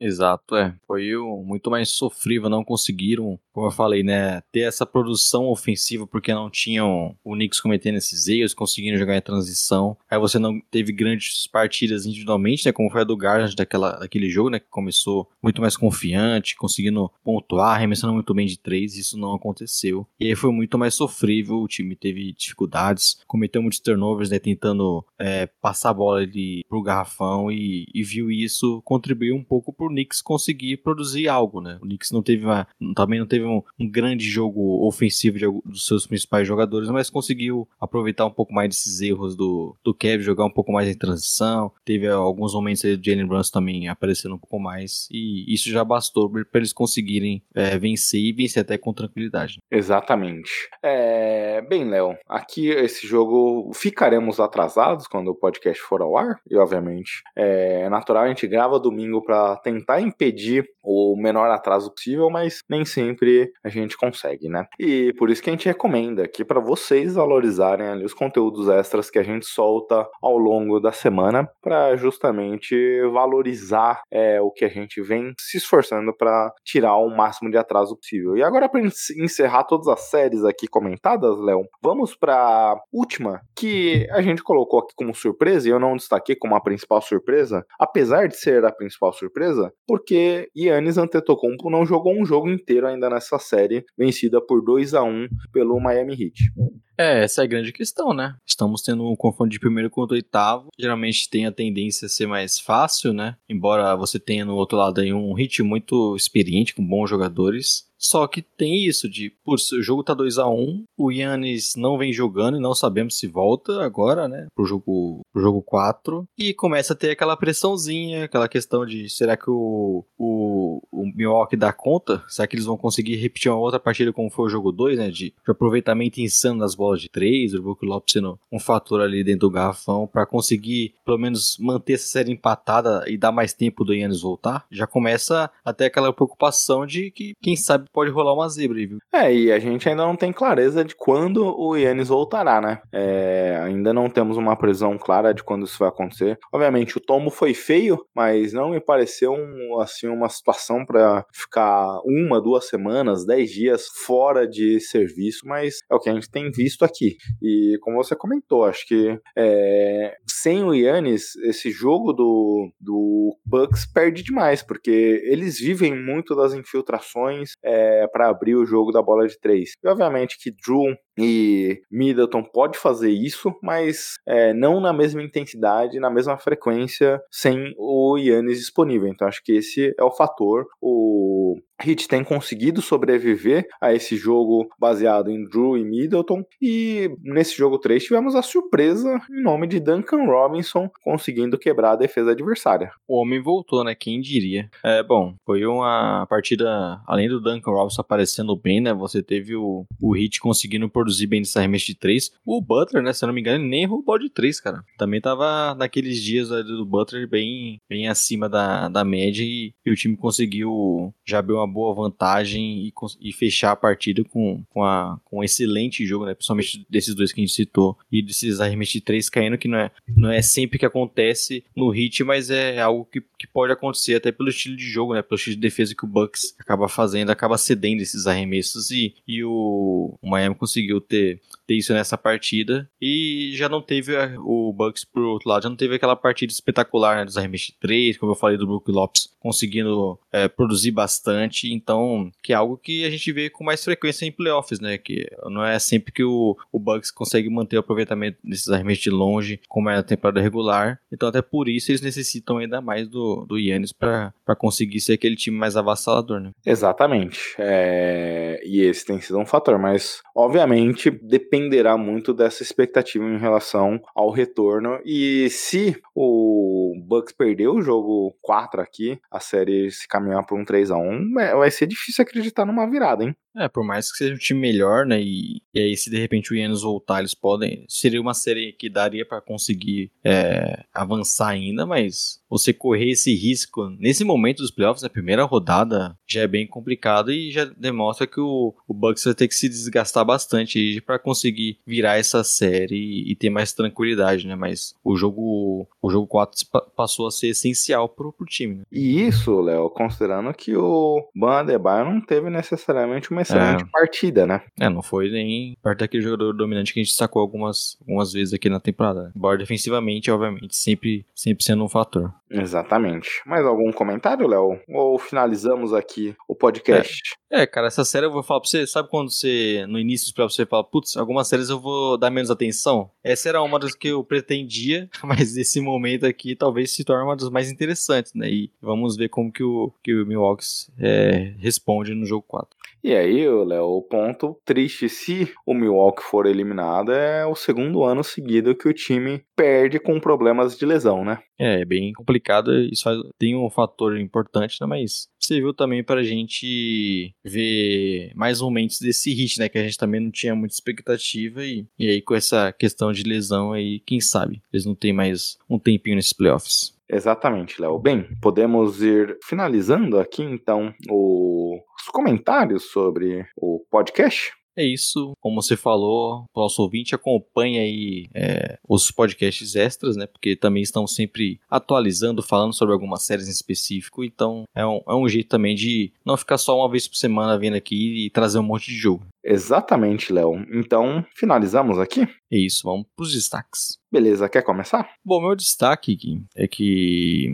Exato, 0.00 0.56
é. 0.56 0.74
Foi 0.86 1.16
muito 1.44 1.70
mais 1.70 1.88
sofrível, 1.90 2.50
não 2.50 2.64
conseguiram, 2.64 3.38
como 3.52 3.68
eu 3.68 3.70
falei, 3.70 4.02
né, 4.02 4.42
ter 4.52 4.60
essa 4.60 4.84
produção 4.84 5.46
ofensiva 5.46 6.06
porque 6.06 6.34
não 6.34 6.50
tinham 6.50 7.16
o 7.24 7.34
Knicks 7.34 7.60
cometendo 7.60 7.96
esses 7.96 8.26
erros, 8.26 8.54
conseguindo 8.54 8.98
jogar 8.98 9.16
em 9.16 9.20
transição. 9.22 9.96
Aí 10.10 10.18
você 10.18 10.38
não 10.38 10.60
teve 10.70 10.92
grandes 10.92 11.46
partidas 11.46 12.06
individualmente, 12.06 12.66
né, 12.66 12.72
como 12.72 12.90
foi 12.90 13.02
a 13.02 13.04
do 13.04 13.16
Garland 13.16 13.54
daquela, 13.54 13.92
daquele 13.92 14.28
jogo, 14.28 14.50
né, 14.50 14.58
que 14.58 14.66
começou 14.68 15.30
muito 15.42 15.60
mais 15.60 15.76
confiante, 15.76 16.56
conseguindo 16.56 17.10
pontuar, 17.22 17.76
arremessando 17.76 18.12
muito 18.12 18.34
bem 18.34 18.46
de 18.46 18.58
três, 18.58 18.96
isso 18.96 19.16
não 19.16 19.34
aconteceu. 19.34 20.06
E 20.18 20.26
aí 20.26 20.34
foi 20.34 20.50
muito 20.50 20.76
mais 20.76 20.94
sofrível, 20.94 21.58
o 21.58 21.68
time 21.68 21.94
teve 21.94 22.32
dificuldades, 22.32 23.20
cometeu 23.26 23.62
muitos 23.62 23.80
turnovers, 23.80 24.30
né, 24.30 24.38
tentando 24.38 25.04
é, 25.18 25.46
passar 25.62 25.90
a 25.90 25.94
bola 25.94 26.20
ali 26.20 26.64
pro 26.68 26.82
garrafão 26.82 27.50
e, 27.50 27.86
e 27.94 28.02
viu 28.02 28.30
isso 28.30 28.82
contribuir 28.84 29.32
um 29.32 29.42
pouco 29.42 29.72
pro 29.72 29.83
Knicks 29.88 30.20
conseguir 30.20 30.78
produzir 30.78 31.28
algo, 31.28 31.60
né? 31.60 31.78
O 31.80 31.84
Knicks 31.84 32.10
não 32.10 32.22
teve 32.22 32.44
uma, 32.44 32.66
também 32.94 33.18
não 33.18 33.26
teve 33.26 33.44
um, 33.44 33.62
um 33.78 33.88
grande 33.88 34.24
jogo 34.28 34.86
ofensivo 34.86 35.38
de, 35.38 35.46
dos 35.64 35.86
seus 35.86 36.06
principais 36.06 36.46
jogadores, 36.46 36.88
mas 36.88 37.10
conseguiu 37.10 37.68
aproveitar 37.80 38.26
um 38.26 38.30
pouco 38.30 38.52
mais 38.52 38.68
desses 38.68 39.00
erros 39.00 39.36
do, 39.36 39.76
do 39.84 39.94
Kevin, 39.94 40.22
jogar 40.22 40.44
um 40.44 40.50
pouco 40.50 40.72
mais 40.72 40.88
em 40.88 40.98
transição. 40.98 41.72
Teve 41.84 42.08
alguns 42.08 42.54
momentos 42.54 42.84
aí 42.84 42.96
do 42.96 43.04
Jalen 43.04 43.26
Brunson 43.26 43.52
também 43.52 43.88
aparecendo 43.88 44.34
um 44.34 44.38
pouco 44.38 44.58
mais, 44.58 45.08
e 45.10 45.52
isso 45.52 45.70
já 45.70 45.84
bastou 45.84 46.30
para 46.30 46.60
eles 46.60 46.72
conseguirem 46.72 47.42
é, 47.54 47.78
vencer 47.78 48.20
e 48.20 48.32
vencer 48.32 48.62
até 48.62 48.78
com 48.78 48.92
tranquilidade. 48.92 49.58
Exatamente. 49.70 50.50
É, 50.82 51.62
bem, 51.62 51.84
Léo, 51.84 52.16
aqui 52.28 52.68
esse 52.68 53.06
jogo 53.06 53.70
ficaremos 53.74 54.40
atrasados 54.40 55.06
quando 55.06 55.28
o 55.28 55.34
podcast 55.34 55.82
for 55.82 56.00
ao 56.02 56.16
ar, 56.16 56.40
e 56.48 56.56
obviamente 56.56 57.22
é 57.36 57.88
natural 57.88 58.24
a 58.24 58.28
gente 58.28 58.46
grava 58.46 58.78
domingo 58.78 59.22
para 59.22 59.56
tentar 59.56 59.73
tentar 59.74 60.00
impedir 60.00 60.64
o 60.82 61.16
menor 61.16 61.50
atraso 61.50 61.90
possível, 61.92 62.28
mas 62.30 62.60
nem 62.68 62.84
sempre 62.84 63.50
a 63.64 63.68
gente 63.68 63.96
consegue, 63.96 64.48
né? 64.48 64.66
E 64.78 65.12
por 65.14 65.30
isso 65.30 65.42
que 65.42 65.50
a 65.50 65.52
gente 65.52 65.66
recomenda 65.66 66.22
aqui 66.22 66.44
para 66.44 66.60
vocês 66.60 67.14
valorizarem 67.14 67.86
ali 67.86 68.04
os 68.04 68.14
conteúdos 68.14 68.68
extras 68.68 69.10
que 69.10 69.18
a 69.18 69.22
gente 69.22 69.46
solta 69.46 70.06
ao 70.22 70.36
longo 70.36 70.78
da 70.78 70.92
semana 70.92 71.48
para 71.62 71.96
justamente 71.96 72.76
valorizar 73.12 74.02
é, 74.10 74.40
o 74.40 74.50
que 74.50 74.64
a 74.64 74.68
gente 74.68 75.00
vem 75.00 75.32
se 75.38 75.56
esforçando 75.56 76.14
para 76.16 76.52
tirar 76.62 76.96
o 76.96 77.08
máximo 77.08 77.50
de 77.50 77.56
atraso 77.56 77.96
possível. 77.96 78.36
E 78.36 78.42
agora 78.42 78.68
para 78.68 78.82
encerrar 78.82 79.64
todas 79.64 79.88
as 79.88 80.00
séries 80.10 80.44
aqui 80.44 80.68
comentadas, 80.68 81.38
Léo, 81.40 81.64
vamos 81.82 82.14
para 82.14 82.78
última 82.92 83.40
que 83.56 84.06
a 84.10 84.20
gente 84.20 84.42
colocou 84.42 84.80
aqui 84.80 84.92
como 84.94 85.14
surpresa 85.14 85.66
e 85.66 85.70
eu 85.70 85.80
não 85.80 85.96
destaquei 85.96 86.36
como 86.36 86.54
a 86.54 86.60
principal 86.60 87.00
surpresa, 87.00 87.64
apesar 87.78 88.28
de 88.28 88.36
ser 88.36 88.64
a 88.64 88.72
principal 88.72 89.12
surpresa, 89.12 89.63
surpresa, 89.64 89.72
porque 89.86 90.48
Yannis 90.56 90.98
Antetokounmpo 90.98 91.70
não 91.70 91.86
jogou 91.86 92.14
um 92.14 92.24
jogo 92.24 92.48
inteiro 92.48 92.86
ainda 92.86 93.08
nessa 93.08 93.38
série, 93.38 93.84
vencida 93.96 94.40
por 94.40 94.62
2 94.62 94.94
a 94.94 95.02
1 95.02 95.28
pelo 95.52 95.80
Miami 95.80 96.12
Heat. 96.12 96.52
É, 96.98 97.24
essa 97.24 97.42
é 97.42 97.44
a 97.44 97.48
grande 97.48 97.72
questão, 97.72 98.14
né? 98.14 98.36
Estamos 98.46 98.82
tendo 98.82 99.04
um 99.04 99.16
confronto 99.16 99.50
de 99.50 99.58
primeiro 99.58 99.90
contra 99.90 100.14
oitavo. 100.14 100.68
Geralmente 100.78 101.28
tem 101.28 101.44
a 101.44 101.52
tendência 101.52 102.06
a 102.06 102.08
ser 102.08 102.26
mais 102.26 102.58
fácil, 102.58 103.12
né? 103.12 103.36
Embora 103.48 103.96
você 103.96 104.18
tenha 104.18 104.44
no 104.44 104.54
outro 104.54 104.78
lado 104.78 105.00
aí 105.00 105.12
um 105.12 105.34
hit 105.34 105.62
muito 105.62 106.14
experiente, 106.14 106.74
com 106.74 106.86
bons 106.86 107.10
jogadores. 107.10 107.84
Só 108.04 108.26
que 108.26 108.42
tem 108.42 108.84
isso 108.84 109.08
de, 109.08 109.30
por 109.42 109.54
o 109.54 109.82
jogo 109.82 110.04
tá 110.04 110.12
2 110.12 110.38
a 110.38 110.46
1 110.46 110.84
o 110.96 111.10
Yannis 111.10 111.74
não 111.74 111.96
vem 111.96 112.12
jogando 112.12 112.58
e 112.58 112.60
não 112.60 112.74
sabemos 112.74 113.18
se 113.18 113.26
volta 113.26 113.82
agora, 113.82 114.28
né, 114.28 114.46
pro 114.54 114.66
jogo, 114.66 115.22
pro 115.32 115.40
jogo 115.40 115.62
4. 115.62 116.28
E 116.36 116.52
começa 116.52 116.92
a 116.92 116.96
ter 116.96 117.10
aquela 117.10 117.36
pressãozinha, 117.36 118.24
aquela 118.24 118.46
questão 118.46 118.84
de 118.84 119.08
será 119.08 119.36
que 119.36 119.48
o, 119.48 120.04
o, 120.18 120.82
o 120.92 121.06
Milwaukee 121.14 121.56
dá 121.56 121.72
conta? 121.72 122.22
Será 122.28 122.46
que 122.46 122.54
eles 122.54 122.66
vão 122.66 122.76
conseguir 122.76 123.16
repetir 123.16 123.50
uma 123.50 123.58
outra 123.58 123.80
partida 123.80 124.12
como 124.12 124.30
foi 124.30 124.46
o 124.46 124.50
jogo 124.50 124.70
2, 124.70 124.98
né, 124.98 125.10
de, 125.10 125.30
de 125.30 125.34
aproveitamento 125.48 126.20
insano 126.20 126.58
nas 126.58 126.74
bolas 126.74 127.00
de 127.00 127.08
3, 127.08 127.54
o 127.54 127.62
Brook 127.62 127.86
Lopes 127.86 128.12
sendo 128.12 128.38
um 128.52 128.60
fator 128.60 129.00
ali 129.00 129.24
dentro 129.24 129.48
do 129.48 129.50
garrafão 129.50 130.06
para 130.06 130.26
conseguir 130.26 130.94
pelo 131.06 131.18
menos 131.18 131.56
manter 131.58 131.94
essa 131.94 132.06
série 132.06 132.32
empatada 132.32 133.04
e 133.08 133.16
dar 133.16 133.32
mais 133.32 133.54
tempo 133.54 133.82
do 133.82 133.94
Yannis 133.94 134.20
voltar? 134.20 134.66
Já 134.70 134.86
começa 134.86 135.50
até 135.64 135.86
aquela 135.86 136.12
preocupação 136.12 136.86
de 136.86 137.10
que 137.10 137.34
quem 137.40 137.56
sabe 137.56 137.88
pode 137.94 138.10
rolar 138.10 138.34
uma 138.34 138.48
zebra 138.48 138.74
viu? 138.74 138.98
É, 139.12 139.32
e 139.32 139.52
a 139.52 139.58
gente 139.60 139.88
ainda 139.88 140.04
não 140.04 140.16
tem 140.16 140.32
clareza 140.32 140.84
de 140.84 140.96
quando 140.96 141.56
o 141.56 141.76
Yannis 141.76 142.08
voltará, 142.08 142.60
né? 142.60 142.80
É, 142.92 143.56
ainda 143.62 143.92
não 143.92 144.10
temos 144.10 144.36
uma 144.36 144.56
previsão 144.56 144.98
clara 144.98 145.32
de 145.32 145.44
quando 145.44 145.64
isso 145.64 145.78
vai 145.78 145.88
acontecer. 145.88 146.36
Obviamente, 146.52 146.98
o 146.98 147.00
tombo 147.00 147.30
foi 147.30 147.54
feio, 147.54 148.04
mas 148.14 148.52
não 148.52 148.70
me 148.70 148.80
pareceu 148.80 149.32
um, 149.32 149.80
assim 149.80 150.08
uma 150.08 150.28
situação 150.28 150.84
para 150.84 151.24
ficar 151.32 152.00
uma, 152.04 152.40
duas 152.40 152.68
semanas, 152.68 153.24
dez 153.24 153.50
dias 153.50 153.86
fora 154.04 154.46
de 154.46 154.80
serviço, 154.80 155.46
mas 155.46 155.76
é 155.90 155.94
o 155.94 156.00
que 156.00 156.10
a 156.10 156.14
gente 156.14 156.28
tem 156.28 156.50
visto 156.50 156.84
aqui. 156.84 157.16
E 157.40 157.78
como 157.80 158.02
você 158.02 158.16
comentou, 158.16 158.64
acho 158.64 158.86
que 158.88 159.16
é, 159.38 160.16
sem 160.26 160.64
o 160.64 160.74
Yannis, 160.74 161.36
esse 161.44 161.70
jogo 161.70 162.12
do, 162.12 162.70
do 162.80 163.36
Bucks 163.46 163.86
perde 163.86 164.22
demais, 164.22 164.62
porque 164.62 165.22
eles 165.24 165.58
vivem 165.60 165.94
muito 165.94 166.34
das 166.34 166.54
infiltrações. 166.54 167.52
É, 167.62 167.83
é, 167.84 168.06
para 168.06 168.28
abrir 168.28 168.56
o 168.56 168.64
jogo 168.64 168.92
da 168.92 169.02
bola 169.02 169.26
de 169.26 169.38
três. 169.38 169.72
E 169.82 169.88
obviamente 169.88 170.38
que 170.38 170.50
Drew 170.50 170.96
e 171.18 171.80
Middleton 171.90 172.42
pode 172.42 172.78
fazer 172.78 173.10
isso, 173.10 173.54
mas 173.62 174.14
é, 174.26 174.52
não 174.52 174.80
na 174.80 174.92
mesma 174.92 175.22
intensidade, 175.22 176.00
na 176.00 176.10
mesma 176.10 176.36
frequência, 176.36 177.20
sem 177.30 177.72
o 177.78 178.16
Yannis 178.18 178.58
disponível. 178.58 179.08
Então 179.08 179.28
acho 179.28 179.42
que 179.42 179.52
esse 179.52 179.94
é 179.98 180.02
o 180.02 180.10
fator. 180.10 180.66
O 180.80 181.56
Heat 181.84 182.08
tem 182.08 182.24
conseguido 182.24 182.80
sobreviver 182.80 183.66
a 183.80 183.92
esse 183.92 184.16
jogo 184.16 184.68
baseado 184.78 185.30
em 185.30 185.44
Drew 185.44 185.76
e 185.76 185.84
Middleton. 185.84 186.42
E 186.60 187.10
nesse 187.22 187.56
jogo 187.56 187.78
3 187.78 188.02
tivemos 188.02 188.34
a 188.34 188.42
surpresa 188.42 189.20
em 189.30 189.42
nome 189.42 189.66
de 189.66 189.80
Duncan 189.80 190.24
Robinson 190.24 190.88
conseguindo 191.02 191.58
quebrar 191.58 191.92
a 191.92 191.96
defesa 191.96 192.30
adversária. 192.32 192.90
O 193.08 193.20
homem 193.20 193.42
voltou, 193.42 193.84
né? 193.84 193.94
Quem 193.94 194.20
diria? 194.20 194.68
É, 194.84 195.02
bom, 195.02 195.34
foi 195.44 195.66
uma 195.66 196.26
partida, 196.28 197.00
além 197.06 197.28
do 197.28 197.40
Duncan 197.40 197.63
Robinson 197.72 198.00
aparecendo 198.00 198.54
bem, 198.56 198.80
né? 198.80 198.92
Você 198.92 199.22
teve 199.22 199.56
o, 199.56 199.86
o 200.00 200.16
Heat 200.16 200.40
conseguindo 200.40 200.88
produzir 200.88 201.26
bem 201.26 201.40
nesse 201.40 201.58
arremesso 201.58 201.86
de 201.86 201.94
3. 201.94 202.32
O 202.44 202.60
Butler, 202.60 203.02
né? 203.02 203.12
Se 203.12 203.24
eu 203.24 203.26
não 203.26 203.34
me 203.34 203.40
engano, 203.40 203.64
nem 203.64 203.86
roubou 203.86 204.18
de 204.18 204.30
3, 204.30 204.60
cara. 204.60 204.84
Também 204.98 205.20
tava 205.20 205.74
naqueles 205.74 206.22
dias 206.22 206.48
do 206.48 206.84
Butler 206.84 207.28
bem, 207.28 207.80
bem 207.88 208.08
acima 208.08 208.48
da, 208.48 208.88
da 208.88 209.04
média 209.04 209.42
e, 209.42 209.72
e 209.84 209.90
o 209.90 209.96
time 209.96 210.16
conseguiu 210.16 211.14
já 211.24 211.38
abrir 211.38 211.54
uma 211.54 211.66
boa 211.66 211.94
vantagem 211.94 212.86
e, 212.86 212.92
e 213.20 213.32
fechar 213.32 213.72
a 213.72 213.76
partida 213.76 214.22
com, 214.24 214.62
com, 214.70 214.82
a, 214.82 215.18
com 215.24 215.38
um 215.38 215.44
excelente 215.44 216.04
jogo, 216.06 216.26
né? 216.26 216.34
Principalmente 216.34 216.86
desses 216.88 217.14
dois 217.14 217.32
que 217.32 217.40
a 217.40 217.44
gente 217.44 217.54
citou 217.54 217.96
e 218.10 218.22
desses 218.22 218.60
arremessos 218.60 218.94
de 218.94 219.00
três 219.00 219.28
caindo, 219.28 219.58
que 219.58 219.68
não 219.68 219.78
é, 219.78 219.90
não 220.16 220.30
é 220.30 220.42
sempre 220.42 220.78
que 220.78 220.86
acontece 220.86 221.64
no 221.74 221.90
hit, 221.90 222.22
mas 222.24 222.50
é 222.50 222.80
algo 222.80 223.04
que, 223.04 223.20
que 223.38 223.46
pode 223.46 223.72
acontecer 223.72 224.14
até 224.16 224.32
pelo 224.32 224.48
estilo 224.48 224.76
de 224.76 224.84
jogo, 224.84 225.14
né? 225.14 225.22
Pelo 225.22 225.36
estilo 225.36 225.56
de 225.56 225.62
defesa 225.62 225.94
que 225.94 226.04
o 226.04 226.08
Bucks 226.08 226.54
acaba 226.58 226.88
fazendo, 226.88 227.30
acaba 227.30 227.53
cedendo 227.56 228.02
esses 228.02 228.26
arremessos 228.26 228.90
e, 228.90 229.14
e 229.26 229.44
o, 229.44 230.18
o 230.20 230.30
Miami 230.30 230.54
conseguiu 230.54 231.00
ter 231.00 231.40
ter 231.66 231.74
isso 231.74 231.92
nessa 231.92 232.16
partida. 232.16 232.88
E 233.00 233.52
já 233.54 233.68
não 233.68 233.82
teve 233.82 234.12
o 234.38 234.72
Bucks 234.72 235.04
por 235.04 235.22
outro 235.22 235.48
lado, 235.48 235.62
já 235.62 235.68
não 235.68 235.76
teve 235.76 235.94
aquela 235.94 236.16
partida 236.16 236.52
espetacular 236.52 237.16
né, 237.16 237.24
dos 237.24 237.36
arremessos 237.36 237.68
de 237.68 237.74
3, 237.80 238.18
como 238.18 238.32
eu 238.32 238.36
falei 238.36 238.56
do 238.56 238.66
Brook 238.66 238.90
Lopes, 238.90 239.28
conseguindo 239.38 240.18
é, 240.32 240.48
produzir 240.48 240.90
bastante. 240.90 241.72
Então, 241.72 242.30
que 242.42 242.52
é 242.52 242.56
algo 242.56 242.76
que 242.76 243.04
a 243.04 243.10
gente 243.10 243.30
vê 243.32 243.50
com 243.50 243.64
mais 243.64 243.84
frequência 243.84 244.24
em 244.24 244.32
playoffs, 244.32 244.80
né? 244.80 244.98
Que 244.98 245.26
não 245.46 245.64
é 245.64 245.78
sempre 245.78 246.12
que 246.12 246.24
o, 246.24 246.56
o 246.72 246.78
Bucks 246.78 247.10
consegue 247.10 247.48
manter 247.50 247.76
o 247.76 247.80
aproveitamento 247.80 248.38
desses 248.42 248.68
arremessos 248.68 249.02
de 249.02 249.10
longe, 249.10 249.60
como 249.68 249.90
é 249.90 249.96
na 249.96 250.02
temporada 250.02 250.40
regular. 250.40 251.00
Então, 251.12 251.28
até 251.28 251.42
por 251.42 251.68
isso, 251.68 251.90
eles 251.90 252.00
necessitam 252.00 252.58
ainda 252.58 252.80
mais 252.80 253.08
do, 253.08 253.44
do 253.46 253.58
Yannis 253.58 253.92
para 253.92 254.32
conseguir 254.56 255.00
ser 255.00 255.14
aquele 255.14 255.36
time 255.36 255.56
mais 255.56 255.76
avassalador, 255.76 256.40
né? 256.40 256.50
Exatamente. 256.64 257.54
É... 257.58 258.60
E 258.64 258.80
esse 258.80 259.04
tem 259.04 259.20
sido 259.20 259.38
um 259.38 259.46
fator, 259.46 259.78
mas 259.78 260.20
obviamente 260.34 261.10
depende 261.10 261.53
dependerá 261.54 261.96
muito 261.96 262.34
dessa 262.34 262.62
expectativa 262.62 263.24
em 263.24 263.38
relação 263.38 264.00
ao 264.14 264.30
retorno. 264.30 264.98
E 265.04 265.48
se 265.50 265.96
o 266.14 266.94
Bucks 267.06 267.32
perder 267.32 267.68
o 267.68 267.80
jogo 267.80 268.36
4 268.42 268.80
aqui, 268.80 269.20
a 269.30 269.38
série 269.38 269.90
se 269.90 270.06
caminhar 270.08 270.44
para 270.44 270.56
um 270.56 270.64
3 270.64 270.90
a 270.90 270.96
1 270.96 271.40
é, 271.40 271.54
vai 271.54 271.70
ser 271.70 271.86
difícil 271.86 272.22
acreditar 272.22 272.64
numa 272.64 272.88
virada, 272.90 273.24
hein? 273.24 273.36
É, 273.56 273.68
por 273.68 273.84
mais 273.84 274.10
que 274.10 274.18
seja 274.18 274.34
um 274.34 274.38
time 274.38 274.60
melhor, 274.60 275.06
né? 275.06 275.20
E, 275.20 275.62
e 275.72 275.78
aí, 275.78 275.96
se 275.96 276.10
de 276.10 276.18
repente 276.18 276.52
o 276.52 276.56
Yannis 276.56 276.82
voltar, 276.82 277.20
eles 277.20 277.34
podem. 277.34 277.84
Seria 277.88 278.20
uma 278.20 278.34
série 278.34 278.72
que 278.72 278.90
daria 278.90 279.24
para 279.24 279.40
conseguir 279.40 280.10
é, 280.24 280.84
avançar 280.92 281.48
ainda, 281.48 281.86
mas 281.86 282.42
você 282.48 282.72
correr 282.72 283.10
esse 283.10 283.34
risco 283.34 283.88
nesse 283.98 284.24
momento 284.24 284.58
dos 284.58 284.70
playoffs, 284.70 285.02
na 285.02 285.08
primeira 285.08 285.44
rodada, 285.44 286.16
já 286.26 286.42
é 286.42 286.46
bem 286.46 286.66
complicado 286.66 287.32
e 287.32 287.50
já 287.50 287.64
demonstra 287.64 288.26
que 288.26 288.40
o, 288.40 288.74
o 288.86 288.94
Bucks 288.94 289.24
vai 289.24 289.34
ter 289.34 289.48
que 289.48 289.54
se 289.54 289.68
desgastar 289.68 290.24
bastante 290.24 291.00
para 291.00 291.18
conseguir 291.18 291.78
virar 291.86 292.16
essa 292.16 292.44
série 292.44 292.94
e, 292.94 293.32
e, 293.32 293.36
ter 293.36 293.50
mais 293.50 293.72
tranquilidade, 293.72 294.46
né? 294.46 294.54
Mas 294.54 294.94
o 295.02 295.16
jogo, 295.16 295.88
o 296.00 296.10
jogo 296.10 296.26
4 296.26 296.66
passou 296.96 297.26
a 297.26 297.30
ser 297.30 297.48
essencial 297.48 298.08
pro, 298.08 298.32
pro 298.32 298.46
time. 298.46 298.76
Né? 298.76 298.82
E 298.90 299.22
isso, 299.22 299.60
Léo, 299.60 299.90
considerando 299.90 300.52
que 300.54 300.76
o 300.76 301.28
Ban 301.34 301.64
não 302.04 302.20
teve 302.20 302.50
necessariamente 302.50 303.30
uma 303.30 303.43
excelente 303.44 303.84
é. 303.84 303.86
partida, 303.90 304.46
né? 304.46 304.62
É, 304.78 304.88
não 304.88 305.02
foi 305.02 305.30
nem 305.30 305.76
perto 305.82 306.00
daquele 306.00 306.22
jogador 306.22 306.52
dominante 306.52 306.92
que 306.92 307.00
a 307.00 307.02
gente 307.02 307.14
sacou 307.14 307.40
algumas, 307.40 307.96
algumas 308.00 308.32
vezes 308.32 308.52
aqui 308.52 308.68
na 308.68 308.80
temporada. 308.80 309.32
Embora 309.36 309.58
defensivamente, 309.58 310.30
obviamente, 310.30 310.74
sempre, 310.74 311.24
sempre 311.34 311.64
sendo 311.64 311.84
um 311.84 311.88
fator. 311.88 312.32
Exatamente. 312.50 313.42
Mais 313.46 313.64
algum 313.64 313.92
comentário, 313.92 314.46
Léo? 314.46 314.80
Ou 314.88 315.18
finalizamos 315.18 315.92
aqui 315.92 316.34
o 316.48 316.54
podcast? 316.54 317.20
É. 317.50 317.62
é. 317.62 317.66
cara, 317.66 317.88
essa 317.88 318.04
série 318.04 318.26
eu 318.26 318.32
vou 318.32 318.42
falar 318.42 318.60
pra 318.60 318.68
você, 318.68 318.86
sabe 318.86 319.08
quando 319.08 319.30
você, 319.30 319.84
no 319.88 319.98
início 319.98 320.32
pra 320.34 320.44
você 320.44 320.64
fala, 320.64 320.84
putz, 320.84 321.16
algumas 321.16 321.48
séries 321.48 321.68
eu 321.68 321.80
vou 321.80 322.16
dar 322.16 322.30
menos 322.30 322.50
atenção? 322.50 323.10
Essa 323.22 323.48
era 323.48 323.62
uma 323.62 323.78
das 323.78 323.94
que 323.94 324.08
eu 324.08 324.22
pretendia, 324.22 325.08
mas 325.24 325.56
nesse 325.56 325.80
momento 325.80 326.26
aqui 326.26 326.54
talvez 326.54 326.92
se 326.92 327.04
torne 327.04 327.24
uma 327.24 327.36
das 327.36 327.50
mais 327.50 327.70
interessantes, 327.70 328.32
né? 328.34 328.48
E 328.48 328.70
vamos 328.80 329.16
ver 329.16 329.28
como 329.28 329.52
que 329.52 329.62
o, 329.62 329.92
que 330.02 330.14
o 330.14 330.26
Milwaukee 330.26 330.64
é, 330.98 331.54
responde 331.58 332.14
no 332.14 332.24
jogo 332.24 332.44
4. 332.46 332.68
E 333.04 333.14
aí, 333.14 333.46
Léo, 333.46 333.84
o 333.84 334.02
ponto 334.02 334.58
triste 334.64 335.10
se 335.10 335.52
o 335.66 335.74
Milwaukee 335.74 336.22
for 336.22 336.46
eliminado 336.46 337.12
é 337.12 337.44
o 337.44 337.54
segundo 337.54 338.02
ano 338.02 338.24
seguido 338.24 338.74
que 338.74 338.88
o 338.88 338.94
time 338.94 339.44
perde 339.54 340.00
com 340.00 340.18
problemas 340.18 340.74
de 340.74 340.86
lesão, 340.86 341.22
né? 341.22 341.38
É, 341.58 341.82
é 341.82 341.84
bem 341.84 342.14
complicado. 342.14 342.72
Isso 342.90 343.04
tem 343.38 343.54
um 343.54 343.68
fator 343.68 344.18
importante, 344.18 344.78
né? 344.80 344.86
Mas 344.86 345.28
serviu 345.38 345.74
também 345.74 346.02
para 346.02 346.20
a 346.20 346.24
gente 346.24 347.34
ver 347.44 348.32
mais 348.34 348.62
momentos 348.62 348.98
desse 348.98 349.34
hit, 349.34 349.58
né? 349.58 349.68
Que 349.68 349.76
a 349.76 349.84
gente 349.84 349.98
também 349.98 350.22
não 350.22 350.30
tinha 350.30 350.54
muita 350.54 350.74
expectativa. 350.74 351.62
E, 351.62 351.86
e 351.98 352.08
aí, 352.08 352.22
com 352.22 352.34
essa 352.34 352.72
questão 352.72 353.12
de 353.12 353.22
lesão 353.22 353.72
aí, 353.72 354.00
quem 354.00 354.18
sabe? 354.18 354.62
Eles 354.72 354.86
não 354.86 354.94
têm 354.94 355.12
mais 355.12 355.58
um 355.68 355.78
tempinho 355.78 356.16
nesses 356.16 356.32
playoffs. 356.32 356.94
Exatamente, 357.08 357.80
Léo. 357.80 357.98
Bem, 357.98 358.28
podemos 358.40 359.02
ir 359.02 359.38
finalizando 359.44 360.18
aqui 360.18 360.42
então 360.42 360.92
os 361.08 362.08
comentários 362.10 362.90
sobre 362.90 363.46
o 363.56 363.84
podcast. 363.90 364.52
É 364.76 364.84
isso, 364.84 365.34
como 365.40 365.62
você 365.62 365.76
falou, 365.76 366.46
o 366.54 366.60
nosso 366.60 366.82
ouvinte 366.82 367.14
acompanha 367.14 367.80
aí 367.80 368.28
é, 368.34 368.78
os 368.88 369.10
podcasts 369.10 369.76
extras, 369.76 370.16
né? 370.16 370.26
Porque 370.26 370.56
também 370.56 370.82
estão 370.82 371.06
sempre 371.06 371.60
atualizando, 371.70 372.42
falando 372.42 372.72
sobre 372.72 372.92
algumas 372.92 373.22
séries 373.22 373.48
em 373.48 373.52
específico. 373.52 374.24
Então 374.24 374.64
é 374.74 374.84
um, 374.84 375.00
é 375.06 375.14
um 375.14 375.28
jeito 375.28 375.48
também 375.48 375.74
de 375.74 376.12
não 376.24 376.36
ficar 376.36 376.58
só 376.58 376.76
uma 376.76 376.90
vez 376.90 377.06
por 377.06 377.16
semana 377.16 377.58
vindo 377.58 377.76
aqui 377.76 378.26
e 378.26 378.30
trazer 378.30 378.58
um 378.58 378.64
monte 378.64 378.86
de 378.86 378.96
jogo. 378.96 379.24
Exatamente, 379.44 380.32
Léo. 380.32 380.64
Então, 380.72 381.24
finalizamos 381.34 381.98
aqui? 381.98 382.22
É 382.50 382.56
isso, 382.56 382.82
vamos 382.84 383.06
para 383.14 383.24
os 383.24 383.32
destaques. 383.32 383.98
Beleza, 384.10 384.48
quer 384.48 384.62
começar? 384.62 385.10
Bom, 385.24 385.40
meu 385.40 385.54
destaque 385.54 386.16
é 386.56 386.66
que 386.66 387.52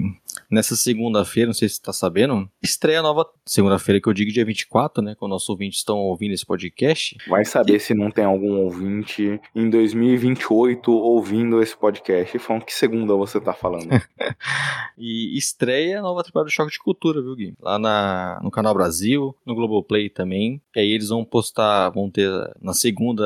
Nessa 0.51 0.75
segunda-feira, 0.75 1.47
não 1.47 1.55
sei 1.55 1.69
se 1.69 1.77
você 1.77 1.83
tá 1.83 1.93
sabendo, 1.93 2.51
estreia 2.61 2.99
a 2.99 3.03
nova 3.03 3.25
segunda-feira, 3.47 4.01
que 4.01 4.09
eu 4.09 4.13
digo 4.13 4.33
dia 4.33 4.45
24, 4.45 5.03
né? 5.03 5.15
Quando 5.17 5.31
nossos 5.31 5.49
ouvintes 5.49 5.79
estão 5.79 5.99
ouvindo 5.99 6.33
esse 6.33 6.45
podcast. 6.45 7.17
Vai 7.29 7.45
saber 7.45 7.79
se 7.79 7.95
não 7.95 8.11
tem 8.11 8.25
algum 8.25 8.59
ouvinte 8.59 9.41
em 9.55 9.71
2028 9.71 10.91
ouvindo 10.91 11.63
esse 11.63 11.77
podcast 11.77 12.37
e 12.37 12.41
falando 12.41 12.65
que 12.65 12.75
segunda 12.75 13.15
você 13.15 13.41
tá 13.41 13.53
falando. 13.53 13.89
e 14.99 15.39
estreia 15.39 16.01
a 16.01 16.03
nova 16.03 16.25
temporada 16.25 16.49
do 16.49 16.53
Choque 16.53 16.73
de 16.73 16.79
Cultura, 16.81 17.23
viu, 17.23 17.37
Gui? 17.37 17.55
Lá 17.61 17.79
na, 17.79 18.41
no 18.43 18.51
Canal 18.51 18.75
Brasil, 18.75 19.37
no 19.47 19.55
Globoplay 19.55 20.11
também. 20.11 20.61
E 20.75 20.81
aí 20.81 20.91
eles 20.91 21.11
vão 21.11 21.25
postar, 21.25 21.91
vão 21.91 22.11
ter 22.11 22.29
na 22.61 22.75
segunda 22.75 23.23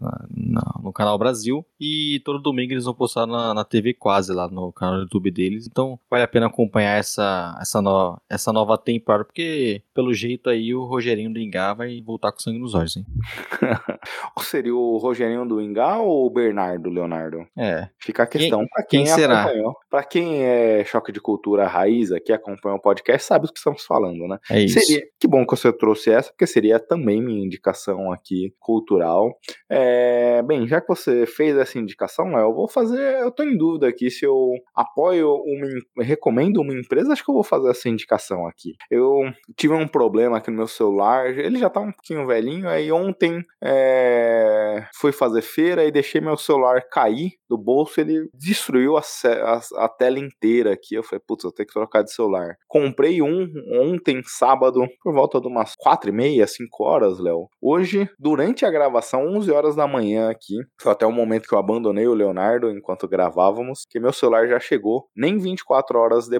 na, 0.00 0.26
na, 0.30 0.80
no 0.82 0.92
Canal 0.92 1.16
Brasil 1.16 1.64
e 1.80 2.20
todo 2.24 2.40
domingo 2.40 2.72
eles 2.72 2.84
vão 2.84 2.94
postar 2.94 3.26
na, 3.26 3.54
na 3.54 3.64
TV 3.64 3.94
Quase, 3.94 4.32
lá 4.32 4.48
no 4.48 4.72
canal 4.72 4.96
do 4.96 5.02
YouTube 5.02 5.30
deles. 5.30 5.66
Então 5.66 5.98
vale 6.10 6.24
a 6.24 6.28
pena 6.28 6.50
acompanhar 6.56 6.98
essa, 6.98 7.56
essa, 7.60 7.82
no, 7.82 8.18
essa 8.30 8.52
nova 8.52 8.78
temporada, 8.78 9.24
porque 9.24 9.82
pelo 9.94 10.14
jeito 10.14 10.48
aí 10.48 10.74
o 10.74 10.84
Rogerinho 10.84 11.32
do 11.32 11.38
Ingá 11.38 11.74
vai 11.74 12.00
voltar 12.00 12.32
com 12.32 12.40
sangue 12.40 12.58
nos 12.58 12.74
olhos, 12.74 12.96
hein? 12.96 13.04
Seria 14.40 14.74
o 14.74 14.96
Rogerinho 14.96 15.44
do 15.44 15.60
Ingá 15.60 15.98
ou 15.98 16.26
o 16.26 16.30
Bernardo 16.30 16.88
Leonardo? 16.88 17.46
É. 17.58 17.88
Fica 17.98 18.22
a 18.22 18.26
questão 18.26 18.60
quem, 18.60 18.68
pra 18.68 18.82
quem, 18.84 19.04
quem 19.04 19.12
será? 19.12 19.52
Pra 19.90 20.02
quem 20.02 20.42
é 20.42 20.84
choque 20.84 21.12
de 21.12 21.20
cultura 21.20 21.66
raiz 21.66 22.10
aqui, 22.12 22.32
acompanha 22.32 22.76
o 22.76 22.80
podcast, 22.80 23.26
sabe 23.26 23.46
o 23.46 23.52
que 23.52 23.58
estamos 23.58 23.84
falando, 23.84 24.26
né? 24.26 24.38
É 24.50 24.62
isso. 24.62 24.78
Seria, 24.80 25.02
que 25.18 25.28
bom 25.28 25.44
que 25.44 25.56
você 25.56 25.72
trouxe 25.72 26.10
essa, 26.10 26.30
porque 26.30 26.46
seria 26.46 26.78
também 26.78 27.20
minha 27.20 27.44
indicação 27.44 28.12
aqui 28.12 28.54
cultural. 28.58 29.36
É, 29.68 30.42
bem, 30.42 30.66
já 30.66 30.80
que 30.80 30.88
você 30.88 31.26
fez 31.26 31.56
essa 31.56 31.78
indicação, 31.78 32.38
eu 32.38 32.54
vou 32.54 32.68
fazer. 32.68 33.20
Eu 33.20 33.30
tô 33.30 33.42
em 33.42 33.56
dúvida 33.56 33.88
aqui 33.88 34.10
se 34.10 34.24
eu 34.24 34.52
apoio 34.74 35.34
uma. 35.34 36.04
recomendo 36.04 36.45
recomendo 36.46 36.60
uma 36.60 36.74
empresa, 36.74 37.12
acho 37.12 37.24
que 37.24 37.30
eu 37.30 37.34
vou 37.34 37.44
fazer 37.44 37.70
essa 37.70 37.88
indicação 37.88 38.46
aqui. 38.46 38.74
Eu 38.90 39.22
tive 39.56 39.74
um 39.74 39.86
problema 39.86 40.38
aqui 40.38 40.50
no 40.50 40.56
meu 40.56 40.66
celular, 40.66 41.26
ele 41.26 41.58
já 41.58 41.68
tá 41.68 41.80
um 41.80 41.92
pouquinho 41.92 42.26
velhinho, 42.26 42.68
aí 42.68 42.90
ontem 42.92 43.44
é, 43.62 44.86
fui 44.94 45.12
fazer 45.12 45.42
feira 45.42 45.84
e 45.84 45.90
deixei 45.90 46.20
meu 46.20 46.36
celular 46.36 46.82
cair 46.90 47.32
do 47.48 47.56
bolso, 47.56 48.00
ele 48.00 48.28
destruiu 48.34 48.96
a, 48.96 49.00
a, 49.00 49.84
a 49.84 49.88
tela 49.88 50.18
inteira 50.18 50.72
aqui. 50.72 50.94
Eu 50.94 51.02
falei, 51.02 51.22
putz, 51.26 51.44
eu 51.44 51.52
tenho 51.52 51.66
que 51.66 51.72
trocar 51.72 52.02
de 52.02 52.12
celular. 52.12 52.56
Comprei 52.66 53.22
um 53.22 53.46
ontem, 53.72 54.20
sábado, 54.24 54.86
por 55.02 55.14
volta 55.14 55.40
de 55.40 55.46
umas 55.46 55.74
4 55.76 56.10
e 56.10 56.12
meia, 56.12 56.46
5 56.46 56.84
horas, 56.84 57.18
Léo. 57.18 57.48
Hoje, 57.60 58.08
durante 58.18 58.64
a 58.64 58.70
gravação, 58.70 59.26
11 59.36 59.50
horas 59.50 59.76
da 59.76 59.86
manhã 59.86 60.30
aqui, 60.30 60.56
foi 60.80 60.92
até 60.92 61.06
o 61.06 61.12
momento 61.12 61.48
que 61.48 61.54
eu 61.54 61.58
abandonei 61.58 62.06
o 62.06 62.14
Leonardo 62.14 62.70
enquanto 62.70 63.08
gravávamos, 63.08 63.84
que 63.88 64.00
meu 64.00 64.12
celular 64.12 64.48
já 64.48 64.58
chegou, 64.58 65.08
nem 65.16 65.38
24 65.38 65.98
horas 65.98 66.28
depois, 66.28 66.35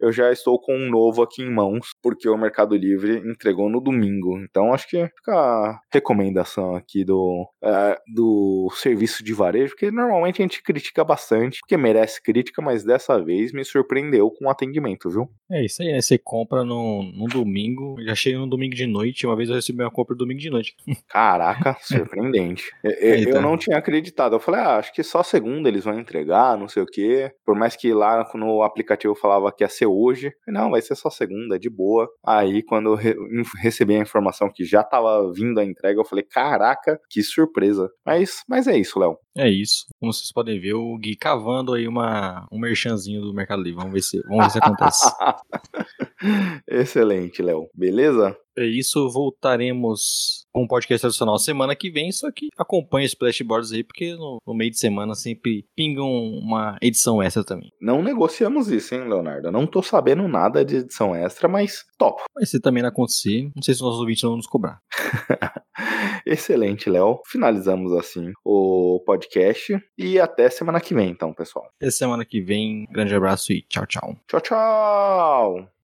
eu 0.00 0.12
já 0.12 0.30
estou 0.32 0.58
com 0.60 0.74
um 0.74 0.90
novo 0.90 1.22
aqui 1.22 1.42
em 1.42 1.50
mãos, 1.50 1.88
porque 2.02 2.28
o 2.28 2.36
Mercado 2.36 2.76
Livre 2.76 3.18
entregou 3.18 3.68
no 3.68 3.80
domingo. 3.80 4.38
Então, 4.38 4.72
acho 4.72 4.88
que 4.88 5.06
fica 5.16 5.32
a 5.32 5.80
recomendação 5.92 6.74
aqui 6.74 7.04
do, 7.04 7.48
uh, 7.62 8.14
do 8.14 8.70
serviço 8.74 9.22
de 9.24 9.32
varejo, 9.32 9.72
porque 9.72 9.90
normalmente 9.90 10.40
a 10.40 10.44
gente 10.44 10.62
critica 10.62 11.04
bastante, 11.04 11.60
porque 11.60 11.76
merece 11.76 12.22
crítica, 12.22 12.62
mas 12.62 12.84
dessa 12.84 13.22
vez 13.22 13.52
me 13.52 13.64
surpreendeu 13.64 14.30
com 14.30 14.46
o 14.46 14.50
atendimento, 14.50 15.10
viu? 15.10 15.28
É 15.50 15.64
isso 15.64 15.82
aí, 15.82 15.92
né? 15.92 16.00
Você 16.00 16.18
compra 16.18 16.64
no, 16.64 17.02
no 17.02 17.26
domingo, 17.26 17.96
já 18.04 18.14
chega 18.14 18.38
no 18.38 18.48
domingo 18.48 18.74
de 18.74 18.86
noite, 18.86 19.26
uma 19.26 19.36
vez 19.36 19.48
eu 19.48 19.56
recebi 19.56 19.82
uma 19.82 19.90
compra 19.90 20.14
no 20.14 20.18
domingo 20.18 20.40
de 20.40 20.50
noite. 20.50 20.76
Caraca, 21.08 21.76
surpreendente. 21.80 22.70
eu, 22.82 23.34
eu 23.34 23.42
não 23.42 23.56
tinha 23.56 23.76
acreditado. 23.76 24.34
Eu 24.34 24.40
falei, 24.40 24.60
ah, 24.60 24.76
acho 24.76 24.92
que 24.92 25.02
só 25.02 25.22
segunda 25.22 25.68
eles 25.68 25.84
vão 25.84 25.98
entregar, 25.98 26.56
não 26.56 26.68
sei 26.68 26.82
o 26.82 26.86
quê. 26.86 27.32
Por 27.44 27.54
mais 27.54 27.76
que 27.76 27.92
lá 27.92 28.28
no 28.34 28.62
aplicativo 28.62 29.14
falava 29.30 29.52
que 29.52 29.62
ia 29.62 29.68
ser 29.68 29.86
hoje, 29.86 30.32
não, 30.48 30.70
vai 30.70 30.82
ser 30.82 30.96
só 30.96 31.08
segunda, 31.08 31.58
de 31.58 31.70
boa. 31.70 32.08
Aí 32.26 32.62
quando 32.62 32.90
eu 32.90 32.94
re 32.96 33.14
recebi 33.60 33.94
a 33.94 34.00
informação 34.00 34.50
que 34.52 34.64
já 34.64 34.82
tava 34.82 35.32
vindo 35.32 35.60
a 35.60 35.64
entrega, 35.64 36.00
eu 36.00 36.04
falei, 36.04 36.24
caraca, 36.24 36.98
que 37.08 37.22
surpresa. 37.22 37.88
Mas, 38.04 38.42
mas 38.48 38.66
é 38.66 38.76
isso, 38.76 38.98
Léo. 38.98 39.16
É 39.36 39.48
isso. 39.48 39.86
Como 40.00 40.12
vocês 40.12 40.32
podem 40.32 40.60
ver, 40.60 40.74
o 40.74 40.98
Gui 40.98 41.16
cavando 41.16 41.74
aí 41.74 41.86
uma, 41.86 42.46
um 42.50 42.58
merchanzinho 42.58 43.20
do 43.20 43.32
Mercado 43.32 43.62
Livre. 43.62 43.78
Vamos 43.78 43.92
ver 43.92 44.02
se, 44.02 44.20
vamos 44.26 44.46
ver 44.46 44.50
se 44.50 44.58
acontece. 44.58 45.10
Excelente, 46.66 47.40
Léo. 47.40 47.68
Beleza? 47.74 48.36
É 48.60 48.66
isso, 48.66 49.08
voltaremos 49.10 50.46
com 50.52 50.64
um 50.64 50.66
podcast 50.66 51.00
tradicional 51.00 51.38
semana 51.38 51.74
que 51.76 51.90
vem, 51.90 52.12
só 52.12 52.30
que 52.30 52.48
acompanhe 52.58 53.06
os 53.06 53.12
Splashboards 53.12 53.72
aí, 53.72 53.82
porque 53.82 54.14
no, 54.14 54.38
no, 54.46 54.54
meio 54.54 54.70
de 54.70 54.78
semana 54.78 55.14
sempre 55.14 55.64
pingam 55.74 56.08
uma 56.08 56.76
edição 56.82 57.22
extra 57.22 57.44
também. 57.44 57.72
Não 57.80 58.02
negociamos 58.02 58.70
isso, 58.70 58.94
hein, 58.94 59.08
Leonardo? 59.08 59.50
não 59.50 59.66
tô 59.66 59.82
sabendo 59.82 60.26
nada 60.28 60.64
de 60.64 60.76
edição 60.76 61.14
extra, 61.14 61.48
mas 61.48 61.84
top. 61.96 62.22
Vai 62.34 62.44
ser 62.44 62.60
também 62.60 62.82
não 62.82 62.90
acontecer, 62.90 63.50
não 63.54 63.62
sei 63.62 63.74
se 63.74 63.80
os 63.80 63.86
nossos 63.86 64.00
ouvintes 64.00 64.22
vão 64.22 64.36
nos 64.36 64.46
cobrar. 64.46 64.80
Excelente, 66.26 66.90
Léo. 66.90 67.20
Finalizamos 67.26 67.92
assim 67.92 68.32
o 68.44 69.02
podcast 69.06 69.78
e 69.96 70.20
até 70.20 70.50
semana 70.50 70.80
que 70.80 70.94
vem, 70.94 71.10
então, 71.10 71.32
pessoal. 71.32 71.66
Até 71.76 71.90
semana 71.90 72.24
que 72.24 72.40
vem. 72.40 72.86
Grande 72.90 73.14
abraço 73.14 73.52
e 73.52 73.62
tchau, 73.62 73.86
tchau. 73.86 74.16
Tchau, 74.28 74.40
tchau. 74.40 75.79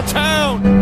Downtown. 0.00 0.79